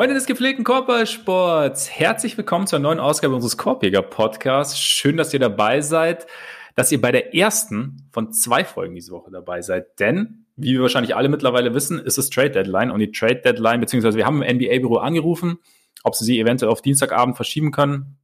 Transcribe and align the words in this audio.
Freunde 0.00 0.14
des 0.14 0.24
gepflegten 0.24 0.64
Korbballsports, 0.64 1.90
herzlich 1.90 2.38
willkommen 2.38 2.66
zur 2.66 2.78
neuen 2.78 2.98
Ausgabe 2.98 3.34
unseres 3.34 3.58
Korbjäger 3.58 4.00
Podcasts. 4.00 4.80
Schön, 4.80 5.18
dass 5.18 5.34
ihr 5.34 5.40
dabei 5.40 5.82
seid, 5.82 6.26
dass 6.74 6.90
ihr 6.90 6.98
bei 7.02 7.12
der 7.12 7.34
ersten 7.34 8.08
von 8.10 8.32
zwei 8.32 8.64
Folgen 8.64 8.94
diese 8.94 9.12
Woche 9.12 9.30
dabei 9.30 9.60
seid. 9.60 10.00
Denn, 10.00 10.46
wie 10.56 10.72
wir 10.72 10.80
wahrscheinlich 10.80 11.14
alle 11.16 11.28
mittlerweile 11.28 11.74
wissen, 11.74 11.98
ist 11.98 12.16
es 12.16 12.30
Trade 12.30 12.48
Deadline 12.48 12.90
und 12.90 13.00
die 13.00 13.12
Trade 13.12 13.42
Deadline, 13.44 13.78
beziehungsweise 13.78 14.16
wir 14.16 14.24
haben 14.24 14.42
im 14.42 14.56
NBA-Büro 14.56 14.96
angerufen, 14.96 15.58
ob 16.02 16.14
sie 16.14 16.24
sie 16.24 16.40
eventuell 16.40 16.72
auf 16.72 16.80
Dienstagabend 16.80 17.36
verschieben 17.36 17.70
können 17.70 18.16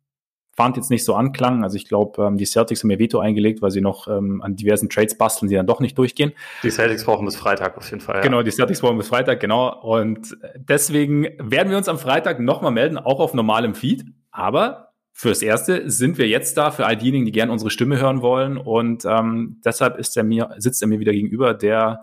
fand 0.57 0.77
jetzt 0.77 0.91
nicht 0.91 1.05
so 1.05 1.15
anklang. 1.15 1.63
Also 1.63 1.77
ich 1.77 1.87
glaube, 1.87 2.25
ähm, 2.25 2.39
die 2.39 2.47
Celtics 2.47 2.83
haben 2.83 2.91
ihr 2.91 2.99
Veto 2.99 3.19
eingelegt, 3.19 3.61
weil 3.61 3.71
sie 3.71 3.83
noch 3.83 4.09
ähm, 4.09 4.41
an 4.43 4.57
diversen 4.57 4.89
Trades 4.89 5.17
basteln, 5.17 5.49
die 5.49 5.55
dann 5.55 5.67
doch 5.67 5.81
nicht 5.81 5.97
durchgehen. 5.99 6.33
Die 6.63 6.71
Celtics 6.71 7.05
brauchen 7.05 7.27
bis 7.27 7.37
Freitag 7.37 7.77
auf 7.77 7.89
jeden 7.91 8.01
Fall. 8.01 8.17
Ja. 8.17 8.23
Genau, 8.23 8.43
die 8.43 8.51
Celtics 8.51 8.81
brauchen 8.81 8.97
bis 8.97 9.09
Freitag, 9.09 9.39
genau. 9.39 9.79
Und 9.83 10.37
deswegen 10.57 11.29
werden 11.39 11.69
wir 11.71 11.77
uns 11.77 11.89
am 11.89 11.99
Freitag 11.99 12.41
nochmal 12.41 12.73
melden, 12.73 12.97
auch 12.97 13.21
auf 13.21 13.35
normalem 13.35 13.75
Feed. 13.75 14.07
Aber 14.31 14.93
fürs 15.13 15.43
Erste 15.43 15.91
sind 15.91 16.17
wir 16.17 16.27
jetzt 16.27 16.57
da 16.57 16.71
für 16.71 16.87
all 16.87 16.97
diejenigen, 16.97 17.27
die 17.27 17.33
gerne 17.33 17.53
unsere 17.53 17.71
Stimme 17.71 18.01
hören 18.01 18.23
wollen. 18.23 18.57
Und 18.57 19.05
ähm, 19.05 19.61
deshalb 19.63 19.99
ist 19.99 20.17
er 20.17 20.25
mir, 20.25 20.55
sitzt 20.57 20.81
er 20.81 20.89
mir 20.89 21.01
wieder 21.01 21.13
gegenüber, 21.13 21.53
der 21.53 22.03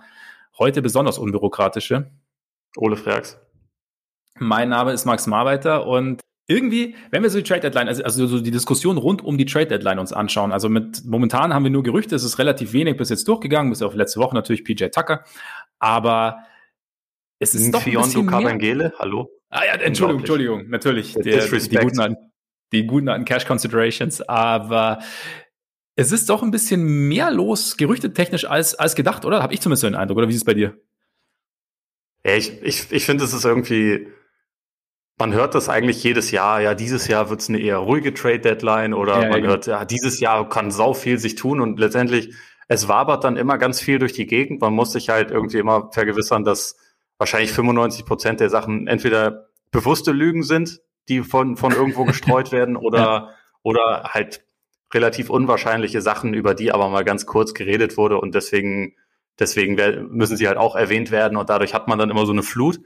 heute 0.59 0.83
besonders 0.83 1.17
unbürokratische. 1.17 2.11
Ole 2.77 2.97
Freaks. 2.97 3.39
Mein 4.39 4.69
Name 4.69 4.93
ist 4.93 5.05
Max 5.05 5.25
Marbeiter 5.25 5.85
und 5.87 6.21
irgendwie, 6.47 6.95
wenn 7.11 7.23
wir 7.23 7.29
so 7.29 7.37
die 7.37 7.43
Trade 7.43 7.61
Deadline, 7.61 7.87
also, 7.87 8.03
also 8.03 8.27
so 8.27 8.39
die 8.41 8.51
Diskussion 8.51 8.97
rund 8.97 9.23
um 9.23 9.37
die 9.37 9.45
Trade 9.45 9.67
Deadline 9.67 9.99
uns 9.99 10.11
anschauen, 10.11 10.51
also 10.51 10.69
mit 10.69 11.05
momentan 11.05 11.53
haben 11.53 11.63
wir 11.63 11.71
nur 11.71 11.83
Gerüchte, 11.83 12.15
es 12.15 12.23
ist 12.23 12.37
relativ 12.37 12.73
wenig 12.73 12.97
bis 12.97 13.09
jetzt 13.09 13.27
durchgegangen, 13.27 13.71
bis 13.71 13.81
auf 13.81 13.95
letzte 13.95 14.19
Woche 14.19 14.35
natürlich 14.35 14.63
PJ 14.63 14.87
Tucker, 14.87 15.23
aber 15.79 16.39
es 17.39 17.55
ist 17.55 17.73
doch 17.73 17.85
ein 17.85 17.93
bisschen 17.93 18.27
Kabengele, 18.27 18.93
hallo? 18.99 19.29
Ah 19.49 19.65
ja, 19.65 19.73
Entschuldigung, 19.73 20.19
Entschuldigung, 20.21 20.69
natürlich, 20.69 21.13
der, 21.13 21.45
die, 21.47 21.75
guten 21.77 22.17
die 22.73 22.87
guten 22.87 23.07
alten 23.07 23.25
Cash 23.25 23.45
Considerations, 23.45 24.21
aber 24.21 24.99
es 25.95 26.11
ist 26.11 26.29
doch 26.29 26.43
ein 26.43 26.51
bisschen 26.51 27.07
mehr 27.07 27.31
los, 27.31 27.77
gerüchtetechnisch 27.77 28.45
als, 28.45 28.75
als 28.75 28.95
gedacht, 28.95 29.25
oder? 29.25 29.43
Habe 29.43 29.53
ich 29.53 29.61
zumindest 29.61 29.81
so 29.81 29.87
den 29.87 29.95
Eindruck, 29.95 30.17
oder 30.17 30.27
wie 30.27 30.33
ist 30.33 30.39
es 30.39 30.45
bei 30.45 30.55
dir? 30.55 30.75
Ja, 32.25 32.35
ich, 32.35 32.61
ich, 32.63 32.91
ich 32.91 33.05
finde, 33.05 33.23
es 33.23 33.33
ist 33.33 33.45
irgendwie, 33.45 34.07
man 35.17 35.33
hört 35.33 35.55
das 35.55 35.69
eigentlich 35.69 36.03
jedes 36.03 36.31
Jahr, 36.31 36.61
ja, 36.61 36.73
dieses 36.73 37.07
Jahr 37.07 37.29
wird 37.29 37.41
es 37.41 37.49
eine 37.49 37.59
eher 37.59 37.77
ruhige 37.77 38.13
Trade-Deadline 38.13 38.93
oder 38.93 39.21
ja, 39.21 39.29
man 39.29 39.43
ja. 39.43 39.49
hört, 39.49 39.67
ja, 39.67 39.85
dieses 39.85 40.19
Jahr 40.19 40.47
kann 40.49 40.71
sau 40.71 40.93
viel 40.93 41.19
sich 41.19 41.35
tun 41.35 41.61
und 41.61 41.79
letztendlich, 41.79 42.33
es 42.67 42.87
wabert 42.87 43.23
dann 43.23 43.37
immer 43.37 43.57
ganz 43.57 43.79
viel 43.79 43.99
durch 43.99 44.13
die 44.13 44.25
Gegend. 44.25 44.61
Man 44.61 44.73
muss 44.73 44.93
sich 44.93 45.09
halt 45.09 45.31
irgendwie 45.31 45.59
immer 45.59 45.91
vergewissern, 45.91 46.43
dass 46.43 46.77
wahrscheinlich 47.17 47.51
95 47.51 48.05
Prozent 48.05 48.39
der 48.39 48.49
Sachen 48.49 48.87
entweder 48.87 49.49
bewusste 49.71 50.11
Lügen 50.11 50.43
sind, 50.43 50.81
die 51.09 51.21
von, 51.21 51.57
von 51.57 51.73
irgendwo 51.73 52.05
gestreut 52.05 52.51
werden 52.51 52.75
oder, 52.75 52.99
ja. 52.99 53.29
oder 53.61 54.09
halt 54.11 54.43
relativ 54.93 55.29
unwahrscheinliche 55.29 56.01
Sachen, 56.01 56.33
über 56.33 56.55
die 56.55 56.71
aber 56.71 56.89
mal 56.89 57.03
ganz 57.03 57.25
kurz 57.25 57.53
geredet 57.53 57.97
wurde 57.97 58.19
und 58.19 58.33
deswegen, 58.33 58.95
deswegen 59.39 59.75
müssen 60.09 60.37
sie 60.37 60.47
halt 60.47 60.57
auch 60.57 60.75
erwähnt 60.75 61.11
werden 61.11 61.37
und 61.37 61.49
dadurch 61.49 61.73
hat 61.73 61.87
man 61.87 61.99
dann 61.99 62.09
immer 62.09 62.25
so 62.25 62.31
eine 62.31 62.43
Flut. 62.43 62.79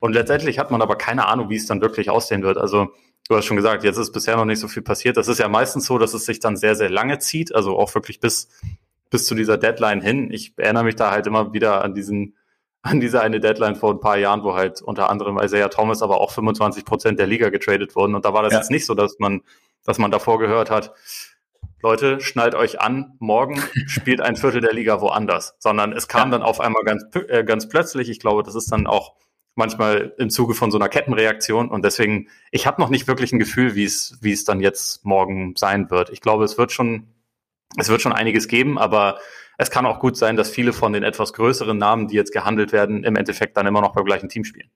Und 0.00 0.14
letztendlich 0.14 0.58
hat 0.58 0.70
man 0.70 0.82
aber 0.82 0.96
keine 0.96 1.28
Ahnung, 1.28 1.50
wie 1.50 1.56
es 1.56 1.66
dann 1.66 1.80
wirklich 1.80 2.10
aussehen 2.10 2.42
wird. 2.42 2.58
Also 2.58 2.88
du 3.28 3.36
hast 3.36 3.44
schon 3.44 3.56
gesagt, 3.56 3.84
jetzt 3.84 3.98
ist 3.98 4.12
bisher 4.12 4.36
noch 4.36 4.46
nicht 4.46 4.58
so 4.58 4.66
viel 4.66 4.82
passiert. 4.82 5.16
Das 5.16 5.28
ist 5.28 5.38
ja 5.38 5.48
meistens 5.48 5.86
so, 5.86 5.98
dass 5.98 6.14
es 6.14 6.24
sich 6.24 6.40
dann 6.40 6.56
sehr, 6.56 6.74
sehr 6.74 6.90
lange 6.90 7.18
zieht, 7.18 7.54
also 7.54 7.78
auch 7.78 7.94
wirklich 7.94 8.18
bis, 8.18 8.48
bis 9.10 9.26
zu 9.26 9.34
dieser 9.34 9.58
Deadline 9.58 10.00
hin. 10.00 10.32
Ich 10.32 10.54
erinnere 10.56 10.84
mich 10.84 10.96
da 10.96 11.10
halt 11.10 11.26
immer 11.26 11.52
wieder 11.52 11.84
an 11.84 11.94
diesen, 11.94 12.34
an 12.82 12.98
diese 12.98 13.20
eine 13.20 13.40
Deadline 13.40 13.76
vor 13.76 13.92
ein 13.92 14.00
paar 14.00 14.16
Jahren, 14.16 14.42
wo 14.42 14.54
halt 14.54 14.80
unter 14.80 15.10
anderem 15.10 15.38
Isaiah 15.38 15.68
Thomas, 15.68 16.02
aber 16.02 16.20
auch 16.20 16.32
25 16.32 16.84
Prozent 16.84 17.18
der 17.18 17.26
Liga 17.26 17.50
getradet 17.50 17.94
wurden. 17.94 18.14
Und 18.14 18.24
da 18.24 18.32
war 18.32 18.42
das 18.42 18.52
ja. 18.52 18.58
jetzt 18.58 18.70
nicht 18.70 18.86
so, 18.86 18.94
dass 18.94 19.18
man, 19.18 19.42
dass 19.84 19.98
man 19.98 20.10
davor 20.10 20.38
gehört 20.38 20.70
hat, 20.70 20.92
Leute, 21.82 22.20
schnallt 22.20 22.54
euch 22.54 22.80
an, 22.80 23.16
morgen 23.20 23.62
spielt 23.86 24.20
ein 24.20 24.36
Viertel 24.36 24.60
der 24.60 24.72
Liga 24.72 25.00
woanders, 25.00 25.54
sondern 25.58 25.92
es 25.92 26.08
kam 26.08 26.30
ja. 26.30 26.38
dann 26.38 26.42
auf 26.42 26.60
einmal 26.60 26.84
ganz, 26.84 27.04
äh, 27.28 27.44
ganz 27.44 27.68
plötzlich. 27.68 28.08
Ich 28.10 28.18
glaube, 28.18 28.42
das 28.42 28.54
ist 28.54 28.72
dann 28.72 28.86
auch 28.86 29.14
manchmal 29.54 30.14
im 30.18 30.30
Zuge 30.30 30.54
von 30.54 30.70
so 30.70 30.78
einer 30.78 30.88
Kettenreaktion. 30.88 31.68
Und 31.68 31.84
deswegen, 31.84 32.28
ich 32.50 32.66
habe 32.66 32.80
noch 32.80 32.88
nicht 32.88 33.08
wirklich 33.08 33.32
ein 33.32 33.38
Gefühl, 33.38 33.74
wie 33.74 33.84
es, 33.84 34.18
wie 34.20 34.32
es 34.32 34.44
dann 34.44 34.60
jetzt 34.60 35.04
morgen 35.04 35.54
sein 35.56 35.90
wird. 35.90 36.10
Ich 36.10 36.20
glaube, 36.20 36.44
es 36.44 36.58
wird 36.58 36.72
schon, 36.72 37.08
es 37.76 37.88
wird 37.88 38.00
schon 38.00 38.12
einiges 38.12 38.48
geben, 38.48 38.78
aber 38.78 39.18
es 39.58 39.70
kann 39.70 39.86
auch 39.86 40.00
gut 40.00 40.16
sein, 40.16 40.36
dass 40.36 40.50
viele 40.50 40.72
von 40.72 40.92
den 40.92 41.02
etwas 41.02 41.32
größeren 41.34 41.76
Namen, 41.76 42.08
die 42.08 42.16
jetzt 42.16 42.32
gehandelt 42.32 42.72
werden, 42.72 43.04
im 43.04 43.16
Endeffekt 43.16 43.56
dann 43.56 43.66
immer 43.66 43.82
noch 43.82 43.92
beim 43.92 44.04
gleichen 44.04 44.28
Team 44.28 44.44
spielen. 44.44 44.70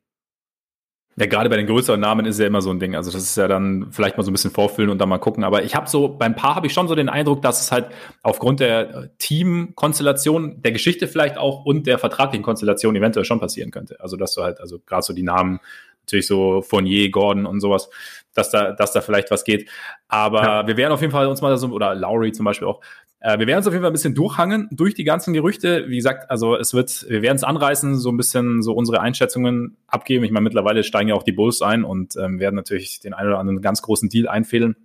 Ja, 1.16 1.26
gerade 1.26 1.48
bei 1.48 1.56
den 1.56 1.66
größeren 1.66 2.00
Namen 2.00 2.26
ist 2.26 2.40
ja 2.40 2.46
immer 2.46 2.60
so 2.60 2.70
ein 2.70 2.80
Ding. 2.80 2.96
Also 2.96 3.12
das 3.12 3.22
ist 3.22 3.36
ja 3.36 3.46
dann 3.46 3.92
vielleicht 3.92 4.16
mal 4.16 4.24
so 4.24 4.30
ein 4.30 4.34
bisschen 4.34 4.50
vorfüllen 4.50 4.90
und 4.90 4.98
dann 4.98 5.08
mal 5.08 5.18
gucken. 5.18 5.44
Aber 5.44 5.62
ich 5.62 5.76
habe 5.76 5.88
so, 5.88 6.08
beim 6.08 6.34
Paar 6.34 6.56
habe 6.56 6.66
ich 6.66 6.72
schon 6.72 6.88
so 6.88 6.94
den 6.94 7.08
Eindruck, 7.08 7.40
dass 7.42 7.60
es 7.60 7.70
halt 7.70 7.86
aufgrund 8.22 8.60
der 8.60 9.10
Teamkonstellation, 9.18 10.60
der 10.62 10.72
Geschichte 10.72 11.06
vielleicht 11.06 11.38
auch 11.38 11.64
und 11.64 11.86
der 11.86 11.98
vertraglichen 11.98 12.42
Konstellation 12.42 12.96
eventuell 12.96 13.24
schon 13.24 13.38
passieren 13.38 13.70
könnte. 13.70 14.00
Also 14.00 14.16
dass 14.16 14.34
du 14.34 14.42
halt, 14.42 14.60
also 14.60 14.80
gerade 14.84 15.02
so 15.02 15.12
die 15.12 15.22
Namen, 15.22 15.60
natürlich 16.02 16.26
so 16.26 16.62
Fournier, 16.62 17.10
Gordon 17.10 17.46
und 17.46 17.60
sowas, 17.60 17.88
dass 18.34 18.50
da, 18.50 18.72
dass 18.72 18.92
da 18.92 19.00
vielleicht 19.00 19.30
was 19.30 19.44
geht. 19.44 19.70
Aber 20.08 20.42
ja. 20.42 20.66
wir 20.66 20.76
werden 20.76 20.92
auf 20.92 21.00
jeden 21.00 21.12
Fall 21.12 21.26
uns 21.26 21.40
mal 21.40 21.56
so, 21.56 21.68
oder 21.68 21.94
Lowry 21.94 22.32
zum 22.32 22.44
Beispiel 22.44 22.68
auch, 22.68 22.80
äh, 23.24 23.38
wir 23.38 23.46
werden 23.46 23.58
uns 23.58 23.66
auf 23.66 23.72
jeden 23.72 23.82
Fall 23.82 23.90
ein 23.90 23.94
bisschen 23.94 24.14
durchhangen 24.14 24.68
durch 24.70 24.92
die 24.92 25.04
ganzen 25.04 25.32
Gerüchte. 25.32 25.86
Wie 25.88 25.96
gesagt, 25.96 26.30
also 26.30 26.56
es 26.56 26.74
wird, 26.74 27.06
wir 27.08 27.22
werden 27.22 27.36
es 27.36 27.42
anreißen, 27.42 27.98
so 27.98 28.10
ein 28.10 28.18
bisschen 28.18 28.60
so 28.60 28.74
unsere 28.74 29.00
Einschätzungen 29.00 29.78
abgeben. 29.86 30.24
Ich 30.24 30.30
meine, 30.30 30.44
mittlerweile 30.44 30.84
steigen 30.84 31.08
ja 31.08 31.14
auch 31.14 31.22
die 31.22 31.32
Bulls 31.32 31.62
ein 31.62 31.84
und 31.84 32.16
ähm, 32.16 32.38
werden 32.38 32.54
natürlich 32.54 33.00
den 33.00 33.14
einen 33.14 33.30
oder 33.30 33.38
anderen 33.38 33.62
ganz 33.62 33.80
großen 33.80 34.10
Deal 34.10 34.28
einfehlen 34.28 34.76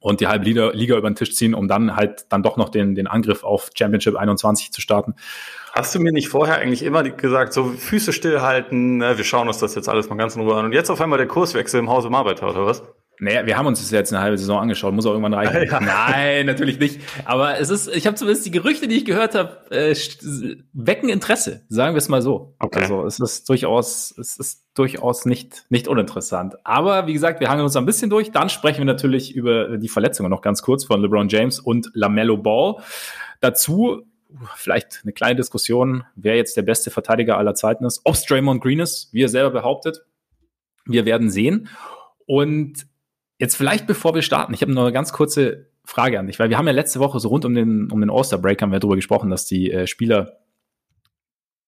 und 0.00 0.20
die 0.20 0.26
halbe 0.26 0.44
Liga, 0.44 0.96
über 0.98 1.08
den 1.08 1.14
Tisch 1.14 1.36
ziehen, 1.36 1.54
um 1.54 1.68
dann 1.68 1.94
halt 1.94 2.26
dann 2.30 2.42
doch 2.42 2.56
noch 2.56 2.68
den, 2.68 2.96
den 2.96 3.06
Angriff 3.06 3.44
auf 3.44 3.70
Championship 3.78 4.16
21 4.16 4.72
zu 4.72 4.80
starten. 4.80 5.14
Hast 5.72 5.94
du 5.94 6.00
mir 6.00 6.12
nicht 6.12 6.28
vorher 6.28 6.56
eigentlich 6.56 6.82
immer 6.82 7.04
gesagt, 7.04 7.52
so 7.52 7.66
Füße 7.66 8.12
stillhalten, 8.12 8.96
ne, 8.96 9.18
wir 9.18 9.24
schauen 9.24 9.46
uns 9.46 9.58
das 9.58 9.76
jetzt 9.76 9.88
alles 9.88 10.08
mal 10.08 10.16
ganz 10.16 10.34
in 10.34 10.42
Ruhe 10.42 10.56
an 10.56 10.64
und 10.64 10.72
jetzt 10.72 10.90
auf 10.90 11.00
einmal 11.00 11.18
der 11.18 11.28
Kurswechsel 11.28 11.78
im 11.78 11.90
Hause 11.90 12.08
Arbeiter, 12.10 12.50
oder 12.50 12.66
was? 12.66 12.82
Naja, 13.18 13.46
wir 13.46 13.56
haben 13.56 13.66
uns 13.66 13.80
das 13.80 13.90
jetzt 13.90 14.12
eine 14.12 14.22
halbe 14.22 14.36
Saison 14.36 14.60
angeschaut, 14.60 14.92
muss 14.92 15.06
auch 15.06 15.12
irgendwann 15.12 15.34
reichen. 15.34 15.56
Ja. 15.70 15.80
Nein, 15.80 16.46
natürlich 16.46 16.78
nicht. 16.78 17.00
Aber 17.24 17.58
es 17.58 17.70
ist, 17.70 17.88
ich 17.88 18.06
habe 18.06 18.14
zumindest 18.16 18.44
die 18.46 18.50
Gerüchte, 18.50 18.88
die 18.88 18.96
ich 18.96 19.04
gehört 19.04 19.34
habe, 19.34 19.70
äh, 19.70 19.96
wecken 20.72 21.08
Interesse, 21.08 21.64
sagen 21.68 21.94
wir 21.94 21.98
es 21.98 22.08
mal 22.08 22.20
so. 22.22 22.54
Okay. 22.58 22.82
Also 22.82 23.06
es 23.06 23.18
ist 23.18 23.48
durchaus, 23.48 24.14
es 24.18 24.36
ist 24.36 24.64
durchaus 24.74 25.24
nicht, 25.24 25.64
nicht 25.70 25.88
uninteressant. 25.88 26.54
Aber 26.64 27.06
wie 27.06 27.14
gesagt, 27.14 27.40
wir 27.40 27.48
hangen 27.48 27.62
uns 27.62 27.74
ein 27.76 27.86
bisschen 27.86 28.10
durch. 28.10 28.32
Dann 28.32 28.48
sprechen 28.48 28.78
wir 28.78 28.84
natürlich 28.84 29.34
über 29.34 29.78
die 29.78 29.88
Verletzungen 29.88 30.30
noch 30.30 30.42
ganz 30.42 30.62
kurz 30.62 30.84
von 30.84 31.00
LeBron 31.00 31.28
James 31.28 31.58
und 31.58 31.90
LaMelo 31.94 32.36
Ball. 32.36 32.76
Dazu 33.40 34.04
vielleicht 34.56 35.00
eine 35.02 35.12
kleine 35.12 35.36
Diskussion, 35.36 36.04
wer 36.14 36.36
jetzt 36.36 36.56
der 36.56 36.62
beste 36.62 36.90
Verteidiger 36.90 37.38
aller 37.38 37.54
Zeiten 37.54 37.84
ist. 37.84 38.00
Ob 38.04 38.16
Draymond 38.16 38.62
Green 38.62 38.80
ist, 38.80 39.08
wie 39.12 39.22
er 39.22 39.28
selber 39.28 39.50
behauptet. 39.50 40.04
Wir 40.84 41.04
werden 41.04 41.30
sehen. 41.30 41.68
Und 42.26 42.86
Jetzt 43.38 43.56
vielleicht, 43.56 43.86
bevor 43.86 44.14
wir 44.14 44.22
starten, 44.22 44.54
ich 44.54 44.62
habe 44.62 44.72
noch 44.72 44.82
eine 44.82 44.92
ganz 44.92 45.12
kurze 45.12 45.68
Frage 45.84 46.18
an 46.18 46.26
dich, 46.26 46.38
weil 46.38 46.50
wir 46.50 46.58
haben 46.58 46.66
ja 46.66 46.72
letzte 46.72 47.00
Woche 47.00 47.20
so 47.20 47.28
rund 47.28 47.44
um 47.44 47.54
den, 47.54 47.90
um 47.90 48.00
den 48.00 48.10
All-Star-Break 48.10 48.60
haben 48.62 48.72
wir 48.72 48.80
darüber 48.80 48.96
gesprochen, 48.96 49.30
dass 49.30 49.46
die 49.46 49.70
äh, 49.70 49.86
Spieler 49.86 50.38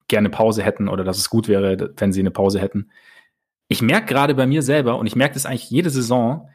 gerne 0.09 0.31
Pause 0.31 0.63
hätten 0.63 0.89
oder 0.89 1.05
dass 1.05 1.19
es 1.19 1.31
gut 1.31 1.49
wäre, 1.49 1.93
wenn 1.97 2.13
sie 2.13 2.21
eine 2.21 2.31
Pause 2.31 2.59
hätten. 2.61 2.91
Ich 3.69 3.83
merke 3.83 4.07
gerade 4.07 4.35
bei 4.35 4.47
mir 4.47 4.63
selber 4.63 4.99
und 4.99 5.07
ich 5.07 5.15
merke 5.15 5.35
das 5.35 5.45
eigentlich 5.45 5.71
jede 5.71 5.91
Saison, 5.91 6.49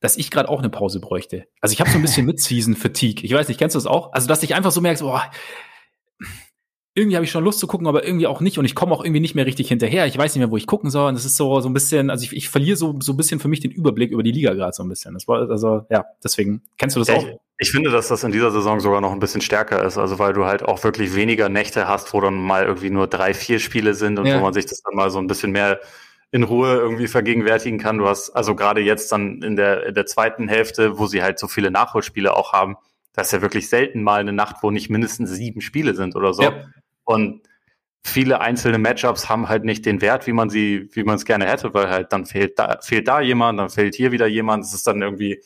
dass 0.00 0.16
ich 0.16 0.30
gerade 0.30 0.48
auch 0.48 0.58
eine 0.58 0.68
Pause 0.68 1.00
bräuchte. 1.00 1.46
Also 1.60 1.72
ich 1.72 1.80
habe 1.80 1.90
so 1.90 1.96
ein 1.96 2.02
bisschen 2.02 2.26
Mid-Season-Fatigue. 2.26 3.24
Ich 3.24 3.32
weiß 3.32 3.48
nicht, 3.48 3.58
kennst 3.58 3.74
du 3.74 3.78
das 3.78 3.86
auch? 3.86 4.12
Also 4.12 4.26
dass 4.26 4.42
ich 4.42 4.54
einfach 4.54 4.72
so 4.72 4.80
merke, 4.80 5.04
boah, 5.04 5.30
irgendwie 6.96 7.16
habe 7.16 7.24
ich 7.24 7.30
schon 7.30 7.44
Lust 7.44 7.58
zu 7.58 7.66
gucken, 7.66 7.86
aber 7.86 8.06
irgendwie 8.06 8.26
auch 8.26 8.40
nicht 8.40 8.58
und 8.58 8.64
ich 8.64 8.74
komme 8.74 8.92
auch 8.92 9.04
irgendwie 9.04 9.20
nicht 9.20 9.34
mehr 9.34 9.44
richtig 9.44 9.68
hinterher. 9.68 10.06
Ich 10.06 10.16
weiß 10.16 10.34
nicht 10.34 10.40
mehr, 10.40 10.50
wo 10.50 10.56
ich 10.56 10.66
gucken 10.66 10.88
soll. 10.88 11.08
Und 11.08 11.14
das 11.14 11.26
ist 11.26 11.36
so 11.36 11.60
so 11.60 11.68
ein 11.68 11.74
bisschen, 11.74 12.08
also 12.08 12.24
ich, 12.24 12.34
ich 12.34 12.48
verliere 12.48 12.76
so 12.76 12.96
so 13.00 13.12
ein 13.12 13.18
bisschen 13.18 13.38
für 13.38 13.48
mich 13.48 13.60
den 13.60 13.70
Überblick 13.70 14.10
über 14.10 14.22
die 14.22 14.32
Liga 14.32 14.54
gerade 14.54 14.72
so 14.72 14.82
ein 14.82 14.88
bisschen. 14.88 15.12
Das 15.12 15.28
war 15.28 15.48
also 15.50 15.84
ja, 15.90 16.06
deswegen 16.24 16.62
kennst 16.78 16.96
du 16.96 17.00
das 17.00 17.08
ja, 17.08 17.16
auch? 17.16 17.24
Ich, 17.24 17.36
ich 17.58 17.70
finde, 17.70 17.90
dass 17.90 18.08
das 18.08 18.24
in 18.24 18.32
dieser 18.32 18.50
Saison 18.50 18.80
sogar 18.80 19.02
noch 19.02 19.12
ein 19.12 19.20
bisschen 19.20 19.42
stärker 19.42 19.84
ist, 19.84 19.98
also 19.98 20.18
weil 20.18 20.32
du 20.32 20.46
halt 20.46 20.62
auch 20.62 20.82
wirklich 20.84 21.14
weniger 21.14 21.50
Nächte 21.50 21.86
hast, 21.86 22.14
wo 22.14 22.20
dann 22.22 22.34
mal 22.34 22.64
irgendwie 22.64 22.88
nur 22.88 23.06
drei, 23.06 23.34
vier 23.34 23.58
Spiele 23.58 23.92
sind 23.92 24.18
und 24.18 24.24
ja. 24.24 24.38
wo 24.38 24.42
man 24.42 24.54
sich 24.54 24.64
das 24.64 24.80
dann 24.80 24.94
mal 24.94 25.10
so 25.10 25.18
ein 25.18 25.26
bisschen 25.26 25.52
mehr 25.52 25.78
in 26.30 26.44
Ruhe 26.44 26.76
irgendwie 26.76 27.08
vergegenwärtigen 27.08 27.78
kann. 27.78 27.98
Du 27.98 28.06
hast 28.06 28.30
also 28.30 28.54
gerade 28.54 28.80
jetzt 28.80 29.12
dann 29.12 29.42
in 29.42 29.56
der, 29.56 29.86
in 29.86 29.94
der 29.94 30.06
zweiten 30.06 30.48
Hälfte, 30.48 30.98
wo 30.98 31.06
sie 31.06 31.22
halt 31.22 31.38
so 31.38 31.46
viele 31.46 31.70
Nachholspiele 31.70 32.34
auch 32.34 32.54
haben, 32.54 32.76
das 33.12 33.28
ist 33.28 33.32
ja 33.32 33.42
wirklich 33.42 33.68
selten 33.68 34.02
mal 34.02 34.20
eine 34.20 34.32
Nacht, 34.32 34.56
wo 34.62 34.70
nicht 34.70 34.90
mindestens 34.90 35.30
sieben 35.30 35.60
Spiele 35.60 35.94
sind 35.94 36.16
oder 36.16 36.34
so. 36.34 36.42
Ja. 36.42 36.66
Und 37.06 37.40
viele 38.04 38.40
einzelne 38.40 38.78
Matchups 38.78 39.30
haben 39.30 39.48
halt 39.48 39.64
nicht 39.64 39.86
den 39.86 40.02
Wert, 40.02 40.26
wie 40.26 40.32
man 40.32 40.50
sie, 40.50 40.90
wie 40.92 41.02
man 41.02 41.16
es 41.16 41.24
gerne 41.24 41.46
hätte, 41.46 41.72
weil 41.72 41.88
halt 41.88 42.12
dann 42.12 42.26
fehlt 42.26 42.58
da, 42.58 42.78
fehlt 42.82 43.08
da 43.08 43.20
jemand, 43.20 43.58
dann 43.58 43.70
fehlt 43.70 43.94
hier 43.94 44.12
wieder 44.12 44.26
jemand. 44.26 44.64
Es 44.64 44.74
ist 44.74 44.86
dann 44.86 45.00
irgendwie 45.00 45.40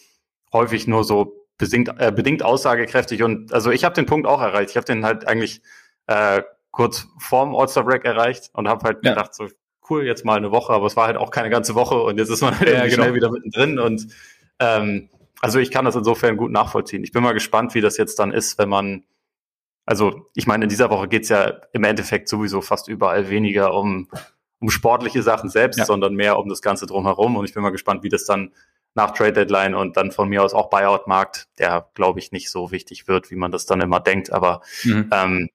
häufig 0.53 0.89
nur 0.89 1.05
so 1.05 1.47
bedingt, 1.57 1.91
äh, 1.99 2.11
bedingt 2.11 2.43
aussagekräftig. 2.43 3.23
Und 3.23 3.53
also 3.53 3.71
ich 3.71 3.85
habe 3.85 3.95
den 3.95 4.07
Punkt 4.07 4.27
auch 4.27 4.41
erreicht. 4.41 4.71
Ich 4.71 4.77
habe 4.77 4.87
den 4.87 5.05
halt 5.05 5.29
eigentlich 5.29 5.63
äh, 6.09 6.43
kurz 6.71 7.07
vorm 7.19 7.55
All-Star 7.55 7.85
Break 7.85 8.05
erreicht 8.05 8.51
und 8.53 8.69
habe 8.69 8.85
halt 8.85 9.05
ja. 9.05 9.13
gedacht, 9.13 9.35
so 9.35 9.49
cool, 9.89 10.05
jetzt 10.05 10.25
mal 10.25 10.37
eine 10.37 10.51
Woche, 10.51 10.73
aber 10.73 10.87
es 10.87 10.97
war 10.97 11.07
halt 11.07 11.17
auch 11.17 11.31
keine 11.31 11.51
ganze 11.51 11.75
Woche 11.75 12.01
und 12.01 12.19
jetzt 12.19 12.31
ist 12.31 12.41
man 12.41 12.59
halt 12.59 12.69
ja, 12.69 12.85
genau. 12.85 12.95
schnell 12.95 13.15
wieder 13.15 13.31
mittendrin 13.31 13.79
und 13.79 14.07
ähm, 14.61 15.09
also 15.41 15.59
ich 15.59 15.71
kann 15.71 15.85
das 15.85 15.97
insofern 15.97 16.37
gut 16.37 16.53
nachvollziehen. 16.53 17.03
Ich 17.03 17.13
bin 17.13 17.23
mal 17.23 17.33
gespannt, 17.33 17.75
wie 17.75 17.81
das 17.81 17.97
jetzt 17.97 18.19
dann 18.19 18.31
ist, 18.31 18.59
wenn 18.59 18.69
man, 18.69 19.05
also 19.87 20.27
ich 20.35 20.47
meine, 20.47 20.65
in 20.65 20.69
dieser 20.69 20.91
Woche 20.91 21.09
geht's 21.09 21.29
ja 21.29 21.61
im 21.73 21.85
Endeffekt 21.85 22.29
sowieso 22.29 22.61
fast 22.61 22.89
überall 22.89 23.31
weniger 23.31 23.75
um, 23.75 24.09
um 24.61 24.71
sportliche 24.71 25.23
Sachen 25.23 25.51
selbst, 25.51 25.79
ja. 25.79 25.85
sondern 25.85 26.15
mehr 26.15 26.39
um 26.39 26.49
das 26.49 26.63
Ganze 26.63 26.87
drumherum. 26.87 27.37
Und 27.37 27.45
ich 27.45 27.55
bin 27.55 27.63
mal 27.63 27.71
gespannt, 27.71 28.03
wie 28.03 28.09
das 28.09 28.25
dann 28.25 28.53
nach 28.95 29.13
Trade 29.13 29.33
Deadline 29.33 29.75
und 29.75 29.97
dann 29.97 30.11
von 30.11 30.29
mir 30.29 30.43
aus 30.43 30.55
auch 30.55 30.69
Buyout-Markt, 30.69 31.49
der 31.59 31.89
glaube 31.95 32.19
ich 32.19 32.33
nicht 32.33 32.51
so 32.51 32.73
wichtig 32.73 33.09
wird, 33.09 33.31
wie 33.31 33.37
man 33.37 33.53
das 33.53 33.67
dann 33.67 33.81
immer 33.81 34.01
denkt. 34.01 34.33
Aber 34.33 34.63
mhm. 34.83 35.09
ähm, 35.13 35.49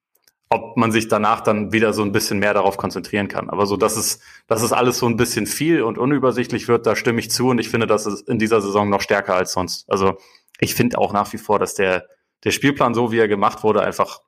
ob 0.49 0.77
man 0.77 0.91
sich 0.91 1.07
danach 1.07 1.41
dann 1.41 1.73
wieder 1.73 1.91
so 1.93 2.03
ein 2.03 2.11
bisschen 2.11 2.39
mehr 2.39 2.53
darauf 2.53 2.77
konzentrieren 2.77 3.27
kann. 3.27 3.49
Aber 3.49 3.65
so, 3.65 3.77
dass 3.77 3.97
es, 3.97 4.19
dass 4.47 4.61
es 4.61 4.71
alles 4.71 4.99
so 4.99 5.07
ein 5.07 5.17
bisschen 5.17 5.47
viel 5.47 5.81
und 5.81 5.97
unübersichtlich 5.97 6.67
wird, 6.67 6.85
da 6.85 6.95
stimme 6.95 7.19
ich 7.19 7.31
zu 7.31 7.49
und 7.49 7.59
ich 7.59 7.69
finde, 7.69 7.87
das 7.87 8.05
ist 8.05 8.27
in 8.29 8.39
dieser 8.39 8.61
Saison 8.61 8.89
noch 8.89 9.01
stärker 9.01 9.35
als 9.35 9.53
sonst. 9.53 9.89
Also 9.89 10.17
ich 10.59 10.75
finde 10.75 10.97
auch 10.97 11.13
nach 11.13 11.33
wie 11.33 11.37
vor, 11.37 11.59
dass 11.59 11.73
der, 11.73 12.07
der 12.45 12.51
Spielplan, 12.51 12.93
so 12.93 13.11
wie 13.11 13.17
er 13.17 13.27
gemacht 13.27 13.63
wurde, 13.63 13.81
einfach 13.81 14.21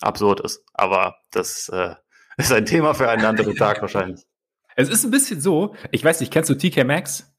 absurd 0.00 0.40
ist. 0.40 0.64
Aber 0.72 1.16
das 1.30 1.68
äh, 1.68 1.94
ist 2.38 2.52
ein 2.52 2.64
Thema 2.64 2.94
für 2.94 3.08
einen 3.08 3.24
anderen 3.24 3.54
Tag 3.56 3.82
wahrscheinlich. 3.82 4.22
Es 4.76 4.88
ist 4.88 5.04
ein 5.04 5.10
bisschen 5.10 5.40
so, 5.40 5.74
ich 5.90 6.02
weiß 6.02 6.20
nicht, 6.20 6.32
kennst 6.32 6.50
du 6.50 6.54
TK 6.54 6.84
Maxx? 6.84 7.32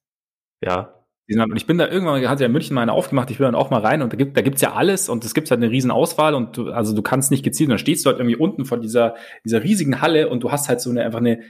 Ja. 0.61 0.93
Und 1.27 1.55
ich 1.55 1.65
bin 1.65 1.79
da 1.79 1.87
irgendwann, 1.87 2.27
hat 2.29 2.39
ja 2.39 2.45
in 2.45 2.51
München 2.51 2.75
mal 2.75 2.83
eine 2.83 2.93
aufgemacht, 2.93 3.31
ich 3.31 3.39
bin 3.39 3.45
dann 3.45 3.55
auch 3.55 3.71
mal 3.71 3.81
rein 3.81 4.03
und 4.03 4.13
da 4.13 4.17
gibt 4.17 4.37
da 4.37 4.41
gibt's 4.41 4.61
ja 4.61 4.73
alles 4.73 5.09
und 5.09 5.25
es 5.25 5.33
gibt 5.33 5.49
halt 5.49 5.59
eine 5.59 5.71
riesen 5.71 5.89
Auswahl 5.89 6.35
und 6.35 6.55
du, 6.55 6.71
also 6.71 6.93
du 6.93 7.01
kannst 7.01 7.31
nicht 7.31 7.43
gezielt, 7.43 7.71
dann 7.71 7.79
stehst 7.79 8.05
du 8.05 8.09
halt 8.11 8.19
irgendwie 8.19 8.35
unten 8.35 8.63
vor 8.63 8.77
dieser, 8.77 9.15
dieser 9.43 9.63
riesigen 9.63 10.01
Halle 10.01 10.29
und 10.29 10.41
du 10.41 10.51
hast 10.51 10.69
halt 10.69 10.81
so 10.81 10.91
eine, 10.91 11.03
einfach 11.03 11.19
eine, 11.19 11.41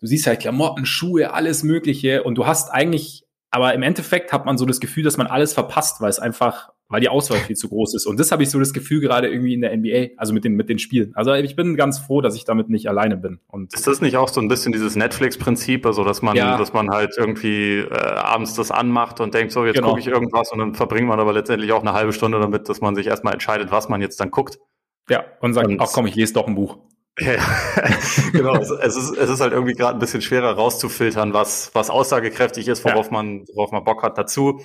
du 0.00 0.06
siehst 0.06 0.26
halt 0.26 0.40
Klamotten, 0.40 0.86
Schuhe, 0.86 1.34
alles 1.34 1.62
Mögliche 1.62 2.22
und 2.22 2.36
du 2.36 2.46
hast 2.46 2.70
eigentlich, 2.70 3.26
aber 3.50 3.74
im 3.74 3.82
Endeffekt 3.82 4.32
hat 4.32 4.46
man 4.46 4.56
so 4.56 4.64
das 4.64 4.80
Gefühl, 4.80 5.04
dass 5.04 5.18
man 5.18 5.26
alles 5.26 5.52
verpasst, 5.52 6.00
weil 6.00 6.08
es 6.08 6.18
einfach 6.18 6.70
weil 6.88 7.00
die 7.00 7.08
Auswahl 7.08 7.38
viel 7.38 7.56
zu 7.56 7.68
groß 7.68 7.94
ist. 7.94 8.06
Und 8.06 8.20
das 8.20 8.30
habe 8.30 8.42
ich 8.42 8.50
so 8.50 8.58
das 8.58 8.72
Gefühl 8.72 9.00
gerade 9.00 9.28
irgendwie 9.28 9.54
in 9.54 9.62
der 9.62 9.76
NBA, 9.76 10.14
also 10.16 10.32
mit 10.32 10.44
den, 10.44 10.54
mit 10.54 10.68
den 10.68 10.78
Spielen. 10.78 11.12
Also 11.14 11.32
ich 11.32 11.56
bin 11.56 11.76
ganz 11.76 11.98
froh, 11.98 12.20
dass 12.20 12.36
ich 12.36 12.44
damit 12.44 12.68
nicht 12.68 12.88
alleine 12.88 13.16
bin. 13.16 13.40
Und 13.48 13.72
ist 13.74 13.86
das 13.86 14.00
nicht 14.00 14.16
auch 14.16 14.28
so 14.28 14.40
ein 14.40 14.48
bisschen 14.48 14.72
dieses 14.72 14.94
Netflix-Prinzip, 14.94 15.86
also 15.86 16.04
dass 16.04 16.22
man, 16.22 16.36
ja. 16.36 16.58
dass 16.58 16.72
man 16.72 16.90
halt 16.90 17.14
irgendwie 17.16 17.78
äh, 17.78 17.90
abends 17.90 18.54
das 18.54 18.70
anmacht 18.70 19.20
und 19.20 19.34
denkt, 19.34 19.52
so 19.52 19.64
jetzt 19.64 19.76
genau. 19.76 19.88
gucke 19.88 20.00
ich 20.00 20.08
irgendwas 20.08 20.52
und 20.52 20.58
dann 20.58 20.74
verbringt 20.74 21.08
man 21.08 21.18
aber 21.20 21.32
letztendlich 21.32 21.72
auch 21.72 21.80
eine 21.80 21.94
halbe 21.94 22.12
Stunde 22.12 22.38
damit, 22.38 22.68
dass 22.68 22.80
man 22.80 22.94
sich 22.94 23.06
erstmal 23.06 23.32
entscheidet, 23.32 23.70
was 23.70 23.88
man 23.88 24.00
jetzt 24.00 24.20
dann 24.20 24.30
guckt. 24.30 24.58
Ja, 25.08 25.24
und 25.40 25.54
sagt, 25.54 25.68
und, 25.68 25.80
ach 25.80 25.90
komm, 25.92 26.06
ich 26.06 26.14
lese 26.14 26.34
doch 26.34 26.46
ein 26.46 26.54
Buch. 26.54 26.78
Ja, 27.20 27.36
genau. 28.32 28.56
es, 28.56 28.70
ist, 28.70 29.16
es 29.16 29.30
ist 29.30 29.40
halt 29.40 29.52
irgendwie 29.52 29.74
gerade 29.74 29.96
ein 29.96 30.00
bisschen 30.00 30.20
schwerer 30.20 30.52
rauszufiltern, 30.54 31.32
was, 31.32 31.70
was 31.72 31.88
aussagekräftig 31.88 32.66
ist, 32.66 32.84
worauf 32.84 33.06
ja. 33.06 33.12
man, 33.12 33.44
worauf 33.54 33.70
man 33.70 33.84
Bock 33.84 34.02
hat. 34.02 34.18
Dazu 34.18 34.60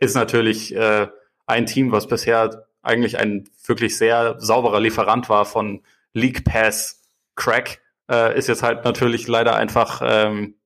ist 0.00 0.16
natürlich 0.16 0.74
äh, 0.74 1.06
ein 1.46 1.66
Team, 1.66 1.92
was 1.92 2.06
bisher 2.06 2.66
eigentlich 2.82 3.18
ein 3.18 3.48
wirklich 3.64 3.96
sehr 3.96 4.40
sauberer 4.40 4.80
Lieferant 4.80 5.28
war 5.28 5.44
von 5.44 5.82
League 6.12 6.44
Pass 6.44 7.02
Crack, 7.34 7.80
äh, 8.10 8.38
ist 8.38 8.48
jetzt 8.48 8.62
halt 8.62 8.84
natürlich 8.84 9.26
leider 9.26 9.56
einfach, 9.56 10.02
ähm, 10.04 10.56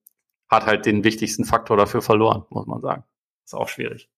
hat 0.49 0.67
halt 0.67 0.87
den 0.87 1.05
wichtigsten 1.05 1.45
Faktor 1.45 1.77
dafür 1.77 2.03
verloren, 2.03 2.45
muss 2.51 2.67
man 2.67 2.81
sagen. 2.81 3.05
Ist 3.45 3.55
auch 3.55 3.69
schwierig. 3.69 4.11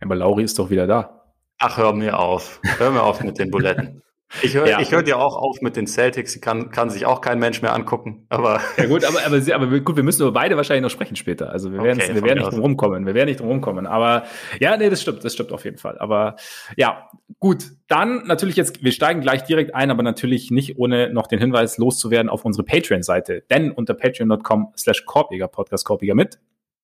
Aber 0.00 0.14
Lauri 0.14 0.44
ist 0.44 0.58
doch 0.58 0.70
wieder 0.70 0.86
da. 0.86 1.34
Ach, 1.58 1.78
hör 1.78 1.92
mir 1.92 2.18
auf. 2.18 2.60
Hör 2.78 2.90
mir 2.90 3.02
auf 3.02 3.22
mit 3.22 3.38
den 3.38 3.50
Buletten. 3.50 4.02
Ich 4.42 4.54
höre 4.54 4.66
ja. 4.66 4.80
ich 4.80 4.90
hör 4.90 5.02
dir 5.02 5.18
auch 5.18 5.36
auf 5.36 5.60
mit 5.60 5.76
den 5.76 5.86
Celtics, 5.86 6.32
die 6.32 6.40
kann, 6.40 6.70
kann 6.70 6.90
sich 6.90 7.06
auch 7.06 7.20
kein 7.20 7.38
Mensch 7.38 7.62
mehr 7.62 7.72
angucken. 7.72 8.26
Aber 8.30 8.60
ja 8.76 8.86
gut, 8.86 9.04
aber, 9.04 9.20
aber, 9.24 9.54
aber 9.54 9.80
gut, 9.80 9.96
wir 9.96 10.02
müssen 10.02 10.22
über 10.22 10.32
beide 10.32 10.56
wahrscheinlich 10.56 10.82
noch 10.82 10.90
sprechen 10.90 11.16
später. 11.16 11.50
Also 11.50 11.72
wir 11.72 11.82
werden, 11.82 12.00
okay, 12.00 12.14
wir 12.14 12.22
werden 12.22 12.40
nicht 12.40 12.52
drum 12.52 12.60
rumkommen. 12.60 13.06
Wir 13.06 13.14
werden 13.14 13.28
nicht 13.28 13.40
drum 13.40 13.48
rumkommen. 13.48 13.86
Aber 13.86 14.24
ja, 14.60 14.76
nee, 14.76 14.90
das 14.90 15.02
stimmt, 15.02 15.24
das 15.24 15.34
stimmt 15.34 15.52
auf 15.52 15.64
jeden 15.64 15.78
Fall. 15.78 15.98
Aber 15.98 16.36
ja, 16.76 17.08
gut. 17.38 17.64
Dann 17.86 18.26
natürlich 18.26 18.56
jetzt, 18.56 18.82
wir 18.82 18.92
steigen 18.92 19.20
gleich 19.20 19.44
direkt 19.44 19.74
ein, 19.74 19.90
aber 19.90 20.02
natürlich 20.02 20.50
nicht 20.50 20.78
ohne 20.78 21.12
noch 21.12 21.26
den 21.26 21.38
Hinweis 21.38 21.76
loszuwerden 21.76 22.30
auf 22.30 22.44
unsere 22.44 22.64
Patreon-Seite. 22.64 23.44
Denn 23.50 23.70
unter 23.70 23.94
patreon.com 23.94 24.72
slash 24.76 25.04
Korbiger 25.04 25.48
Podcast 25.48 25.84
Korbiger 25.84 26.14
mit 26.14 26.38